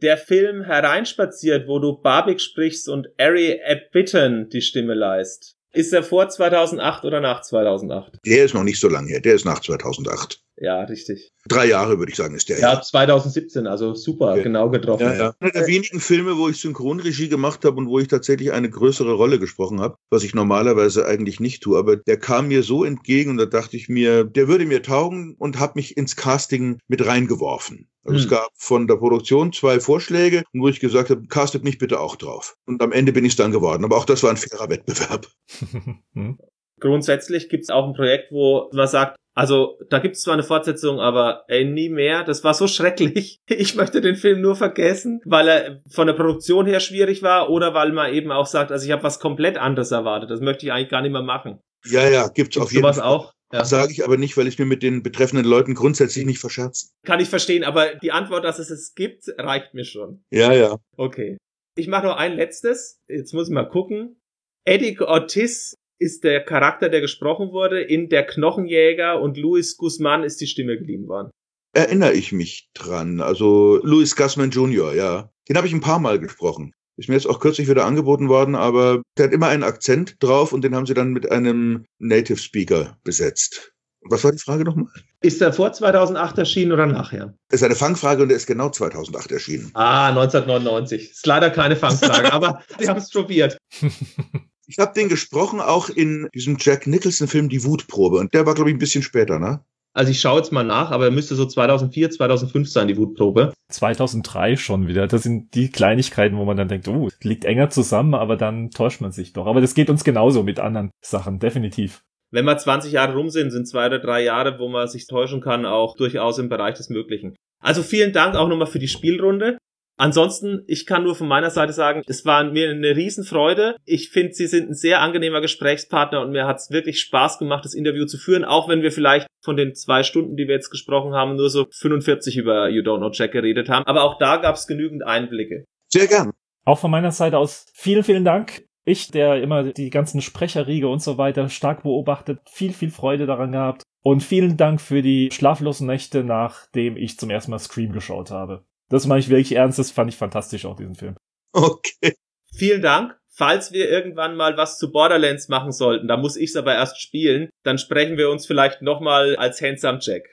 der 0.03 0.17
Film 0.17 0.63
hereinspaziert, 0.63 1.69
wo 1.69 1.79
du 1.79 2.01
Barbik 2.01 2.41
sprichst 2.41 2.89
und 2.89 3.09
Ari 3.19 3.61
Abbitten 3.65 4.49
die 4.49 4.63
Stimme 4.63 4.95
leist. 4.95 5.57
Ist 5.73 5.93
er 5.93 6.03
vor 6.03 6.29
2008 6.29 7.05
oder 7.05 7.21
nach 7.21 7.43
2008? 7.43 8.19
Der 8.27 8.45
ist 8.45 8.55
noch 8.55 8.65
nicht 8.65 8.81
so 8.81 8.89
lange 8.89 9.09
her. 9.09 9.21
Der 9.21 9.35
ist 9.35 9.45
nach 9.45 9.61
2008. 9.61 10.43
Ja, 10.61 10.83
richtig. 10.83 11.33
Drei 11.49 11.65
Jahre, 11.65 11.99
würde 11.99 12.13
ich 12.13 12.17
sagen, 12.17 12.35
ist 12.35 12.51
der. 12.51 12.61
Ja, 12.61 12.83
2017, 12.83 13.67
also 13.67 13.95
super, 13.95 14.33
okay. 14.33 14.43
genau 14.43 14.69
getroffen. 14.69 15.05
Ja, 15.05 15.15
ja. 15.15 15.35
Einer 15.41 15.53
der 15.53 15.67
wenigen 15.67 16.01
Filme, 16.01 16.37
wo 16.37 16.51
ich 16.51 16.59
Synchronregie 16.59 17.31
gemacht 17.31 17.65
habe 17.65 17.79
und 17.79 17.89
wo 17.89 17.99
ich 17.99 18.09
tatsächlich 18.09 18.53
eine 18.53 18.69
größere 18.69 19.15
Rolle 19.15 19.39
gesprochen 19.39 19.81
habe, 19.81 19.97
was 20.11 20.23
ich 20.23 20.35
normalerweise 20.35 21.07
eigentlich 21.07 21.41
nicht 21.41 21.63
tue. 21.63 21.79
Aber 21.79 21.97
der 21.97 22.19
kam 22.19 22.49
mir 22.49 22.63
so 22.63 22.85
entgegen 22.85 23.31
und 23.31 23.37
da 23.39 23.47
dachte 23.47 23.79
ich 23.79 23.89
mir, 23.89 24.25
der 24.25 24.49
würde 24.49 24.67
mir 24.67 24.83
taugen 24.83 25.35
und 25.39 25.59
habe 25.59 25.73
mich 25.77 25.97
ins 25.97 26.15
Casting 26.15 26.79
mit 26.89 27.07
reingeworfen. 27.07 27.89
Also 28.05 28.19
hm. 28.19 28.25
es 28.25 28.29
gab 28.29 28.51
von 28.55 28.87
der 28.87 28.97
Produktion 28.97 29.55
zwei 29.55 29.81
Vorschläge, 29.81 30.43
wo 30.53 30.69
ich 30.69 30.81
gesagt 30.81 31.09
habe, 31.09 31.27
castet 31.27 31.65
mich 31.65 31.79
bitte 31.79 32.01
auch 32.01 32.17
drauf. 32.17 32.57
Und 32.67 32.83
am 32.83 32.93
Ende 32.93 33.13
bin 33.13 33.25
ich 33.25 33.33
es 33.33 33.37
dann 33.37 33.51
geworden. 33.51 33.85
Aber 33.85 33.97
auch 33.97 34.05
das 34.05 34.23
war 34.23 34.29
ein 34.29 34.37
fairer 34.37 34.69
Wettbewerb. 34.69 35.27
Grundsätzlich 36.81 37.49
gibt 37.49 37.65
es 37.65 37.71
auch 37.71 37.87
ein 37.87 37.95
Projekt, 37.95 38.33
wo 38.33 38.71
man 38.73 38.89
sagt, 38.89 39.17
also 39.35 39.79
da 39.89 40.01
gibt 40.01 40.17
es 40.17 40.23
zwar 40.23 40.35
eine 40.35 40.43
Fortsetzung, 40.43 41.01
aber 41.01 41.45
ey, 41.49 41.65
nie 41.65 41.89
mehr. 41.89 42.25
Das 42.25 42.43
war 42.43 42.55
so 42.55 42.67
schrecklich. 42.69 43.39
Ich 43.47 43.75
möchte 43.75 44.01
den 44.01 44.17
Film 44.17 44.41
nur 44.41 44.57
vergessen, 44.57 45.21
weil 45.25 45.49
er 45.49 45.83
von 45.89 46.07
der 46.07 46.15
Produktion 46.15 46.67
her 46.67 46.81
schwierig 46.81 47.23
war 47.23 47.51
oder 47.51 47.75
weil 47.75 47.93
man 47.93 48.13
eben 48.13 48.33
auch 48.33 48.47
sagt, 48.47 48.73
also 48.73 48.85
ich 48.85 48.93
habe 48.93 49.03
was 49.03 49.21
komplett 49.21 49.57
anderes 49.59 49.93
erwartet. 49.93 50.31
Das 50.31 50.41
möchte 50.41 50.67
ich 50.67 50.73
eigentlich 50.73 50.91
gar 50.91 51.03
nicht 51.03 51.13
mehr 51.13 51.23
machen. 51.23 51.61
Ja, 51.87 52.09
ja, 52.09 52.25
gibt's, 52.25 52.35
gibt's 52.35 52.59
auf 52.59 52.73
jeden 52.73 52.93
Fall. 52.93 53.03
auch. 53.03 53.33
Ja. 53.53 53.65
Sage 53.65 53.93
ich 53.93 54.05
aber 54.05 54.17
nicht, 54.17 54.37
weil 54.37 54.47
ich 54.47 54.59
mir 54.59 54.65
mit 54.65 54.83
den 54.83 55.03
betreffenden 55.03 55.47
Leuten 55.47 55.75
grundsätzlich 55.75 56.25
nicht 56.25 56.39
verscherze. 56.39 56.91
Kann 57.05 57.19
ich 57.19 57.29
verstehen, 57.29 57.65
aber 57.65 57.95
die 57.97 58.13
Antwort, 58.13 58.45
dass 58.45 58.61
es 58.61 58.71
es 58.71 58.95
gibt, 58.95 59.25
reicht 59.39 59.75
mir 59.75 59.85
schon. 59.85 60.23
Ja, 60.31 60.53
ja. 60.53 60.77
Okay. 60.97 61.37
Ich 61.77 61.89
mache 61.89 62.07
noch 62.07 62.17
ein 62.17 62.37
letztes. 62.37 63.01
Jetzt 63.09 63.33
muss 63.33 63.49
ich 63.49 63.55
mal 63.55 63.69
gucken. 63.69 64.21
Eddie 64.65 65.01
Ortiz 65.01 65.75
ist 66.01 66.25
der 66.25 66.41
Charakter, 66.41 66.89
der 66.89 67.01
gesprochen 67.01 67.53
wurde. 67.53 67.81
In 67.83 68.09
Der 68.09 68.27
Knochenjäger 68.27 69.21
und 69.21 69.37
Luis 69.37 69.77
Guzman 69.77 70.25
ist 70.25 70.41
die 70.41 70.47
Stimme 70.47 70.79
geliehen 70.79 71.07
worden. 71.07 71.31
Erinnere 71.73 72.15
ich 72.15 72.33
mich 72.33 72.71
dran. 72.75 73.21
Also 73.21 73.79
Louis 73.85 74.17
Guzman 74.17 74.51
Jr., 74.51 74.95
ja. 74.95 75.31
Den 75.49 75.57
habe 75.57 75.67
ich 75.67 75.73
ein 75.73 75.81
paar 75.81 76.01
Mal 76.01 76.19
gesprochen. 76.19 76.73
Ist 76.97 77.09
mir 77.09 77.15
jetzt 77.15 77.29
auch 77.29 77.39
kürzlich 77.39 77.69
wieder 77.69 77.85
angeboten 77.85 78.29
worden, 78.29 78.55
aber 78.55 79.03
der 79.17 79.27
hat 79.27 79.33
immer 79.33 79.49
einen 79.49 79.63
Akzent 79.63 80.17
drauf 80.21 80.53
und 80.53 80.65
den 80.65 80.75
haben 80.75 80.87
sie 80.87 80.95
dann 80.95 81.13
mit 81.13 81.31
einem 81.31 81.85
Native 81.99 82.39
Speaker 82.39 82.99
besetzt. 83.05 83.73
Was 84.03 84.25
war 84.25 84.33
die 84.33 84.39
Frage 84.39 84.65
nochmal? 84.65 84.91
Ist 85.23 85.43
er 85.43 85.53
vor 85.53 85.73
2008 85.73 86.39
erschienen 86.39 86.73
oder 86.73 86.87
nachher? 86.87 87.35
Das 87.49 87.61
ist 87.61 87.65
eine 87.65 87.75
Fangfrage 87.75 88.23
und 88.23 88.31
er 88.31 88.37
ist 88.37 88.47
genau 88.47 88.71
2008 88.71 89.33
erschienen. 89.33 89.71
Ah, 89.75 90.09
1999. 90.09 91.11
Ist 91.11 91.27
leider 91.27 91.51
keine 91.51 91.77
Fangfrage, 91.77 92.33
aber 92.33 92.63
Sie 92.79 92.89
haben 92.89 92.97
es 92.97 93.11
probiert. 93.11 93.59
Ich 94.71 94.79
habe 94.79 94.93
den 94.95 95.09
gesprochen 95.09 95.61
auch 95.61 95.89
in 95.89 96.29
diesem 96.33 96.57
Jack 96.61 96.87
Nicholson-Film 96.87 97.49
Die 97.49 97.65
Wutprobe 97.65 98.19
und 98.19 98.33
der 98.33 98.47
war, 98.47 98.55
glaube 98.55 98.71
ich, 98.71 98.77
ein 98.77 98.79
bisschen 98.79 99.03
später, 99.03 99.41
ne? 99.41 99.65
Also 99.93 100.13
ich 100.13 100.21
schaue 100.21 100.39
jetzt 100.39 100.53
mal 100.53 100.63
nach, 100.63 100.93
aber 100.93 101.07
er 101.07 101.11
müsste 101.11 101.35
so 101.35 101.45
2004, 101.45 102.13
2005 102.13 102.71
sein, 102.71 102.87
die 102.87 102.97
Wutprobe. 102.97 103.53
2003 103.71 104.55
schon 104.55 104.87
wieder. 104.87 105.09
Das 105.09 105.25
sind 105.25 105.57
die 105.57 105.73
Kleinigkeiten, 105.73 106.37
wo 106.37 106.45
man 106.45 106.57
dann 106.57 106.69
denkt, 106.69 106.87
oh, 106.87 107.09
liegt 107.23 107.45
enger 107.45 107.71
zusammen, 107.71 108.15
aber 108.15 108.37
dann 108.37 108.71
täuscht 108.71 109.01
man 109.01 109.11
sich 109.11 109.33
doch. 109.33 109.47
Aber 109.47 109.61
das 109.61 109.75
geht 109.75 109.91
uns 109.91 110.05
genauso 110.05 110.45
mit 110.45 110.61
anderen 110.61 110.93
Sachen, 111.05 111.41
definitiv. 111.41 112.05
Wenn 112.31 112.45
wir 112.45 112.57
20 112.57 112.93
Jahre 112.93 113.15
rum 113.15 113.29
sind, 113.29 113.51
sind 113.51 113.67
zwei 113.67 113.87
oder 113.87 113.99
drei 113.99 114.23
Jahre, 114.23 114.61
wo 114.61 114.69
man 114.69 114.87
sich 114.87 115.09
täuschen 115.09 115.41
kann, 115.41 115.67
auch 115.67 115.97
durchaus 115.97 116.39
im 116.39 116.49
Bereich 116.49 116.77
des 116.77 116.91
Möglichen. 116.91 117.35
Also 117.61 117.83
vielen 117.83 118.13
Dank 118.13 118.37
auch 118.37 118.47
nochmal 118.47 118.69
für 118.69 118.79
die 118.79 118.87
Spielrunde. 118.87 119.59
Ansonsten, 120.01 120.65
ich 120.67 120.87
kann 120.87 121.03
nur 121.03 121.15
von 121.15 121.29
meiner 121.29 121.51
Seite 121.51 121.75
sagen, 121.75 122.03
es 122.07 122.25
war 122.25 122.43
mir 122.43 122.71
eine 122.71 122.97
Riesenfreude. 122.97 123.77
Ich 123.85 124.09
finde, 124.09 124.33
Sie 124.33 124.47
sind 124.47 124.71
ein 124.71 124.75
sehr 124.75 125.03
angenehmer 125.03 125.43
Gesprächspartner 125.43 126.23
und 126.23 126.31
mir 126.31 126.47
hat 126.47 126.57
es 126.57 126.71
wirklich 126.71 127.01
Spaß 127.01 127.39
gemacht, 127.39 127.67
das 127.67 127.75
Interview 127.75 128.07
zu 128.07 128.17
führen, 128.17 128.47
auch 128.47 128.67
wenn 128.71 128.81
wir 128.81 128.93
vielleicht 128.93 129.27
von 129.45 129.59
den 129.59 129.75
zwei 129.75 130.03
Stunden, 130.03 130.37
die 130.37 130.49
wir 130.49 130.55
jetzt 130.55 130.71
gesprochen 130.71 131.13
haben, 131.13 131.37
nur 131.37 131.51
so 131.51 131.67
45 131.71 132.39
über 132.39 132.71
You 132.71 132.81
Don't 132.81 132.97
Know 132.97 133.11
Jack 133.13 133.33
geredet 133.33 133.69
haben. 133.69 133.85
Aber 133.85 134.05
auch 134.05 134.17
da 134.17 134.39
gab 134.39 134.55
es 134.55 134.67
genügend 134.67 135.05
Einblicke. 135.05 135.67
Sehr 135.93 136.07
gern. 136.07 136.31
Auch 136.65 136.79
von 136.79 136.91
meiner 136.91 137.13
Seite 137.13 137.37
aus 137.37 137.67
vielen, 137.75 138.03
vielen 138.03 138.25
Dank. 138.25 138.65
Ich, 138.87 139.11
der 139.11 139.43
immer 139.43 139.65
die 139.65 139.91
ganzen 139.91 140.23
Sprecherriege 140.23 140.89
und 140.89 141.03
so 141.03 141.19
weiter 141.19 141.51
stark 141.51 141.83
beobachtet, 141.83 142.39
viel, 142.51 142.73
viel 142.73 142.91
Freude 142.91 143.27
daran 143.27 143.53
gehabt. 143.53 143.83
Und 144.03 144.23
vielen 144.23 144.57
Dank 144.57 144.81
für 144.81 145.03
die 145.03 145.29
schlaflosen 145.31 145.87
Nächte, 145.87 146.25
nachdem 146.25 146.97
ich 146.97 147.19
zum 147.19 147.29
ersten 147.29 147.51
Mal 147.51 147.59
Scream 147.59 147.93
geschaut 147.93 148.31
habe. 148.31 148.65
Das 148.91 149.07
meine 149.07 149.21
ich 149.21 149.31
wirklich 149.31 149.53
ernst, 149.53 149.79
das 149.79 149.91
fand 149.91 150.13
ich 150.13 150.19
fantastisch 150.19 150.67
auch, 150.67 150.77
diesen 150.77 150.95
Film. 150.95 151.17
Okay. 151.53 152.15
Vielen 152.55 152.83
Dank. 152.83 153.17
Falls 153.29 153.73
wir 153.73 153.89
irgendwann 153.89 154.37
mal 154.37 154.59
was 154.59 154.77
zu 154.77 154.93
Borderlands 154.93 155.49
machen 155.49 155.73
sollten, 155.73 156.09
da 156.09 156.19
muss 156.19 156.37
ich 156.37 156.51
es 156.51 156.57
aber 156.57 156.75
erst 156.75 157.01
spielen, 157.01 157.49
dann 157.63 157.79
sprechen 157.79 158.19
wir 158.19 158.29
uns 158.29 158.45
vielleicht 158.45 158.83
nochmal 158.83 159.37
als 159.37 159.63
Handsome 159.63 159.99
Jack. 160.03 160.25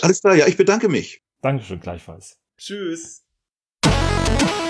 Alles 0.00 0.22
klar, 0.22 0.36
ja, 0.36 0.46
ich 0.46 0.56
bedanke 0.56 0.88
mich. 0.88 1.20
Dankeschön 1.42 1.80
gleichfalls. 1.80 2.38
Tschüss. 2.56 3.26
Thank 4.36 4.60
you. 4.60 4.65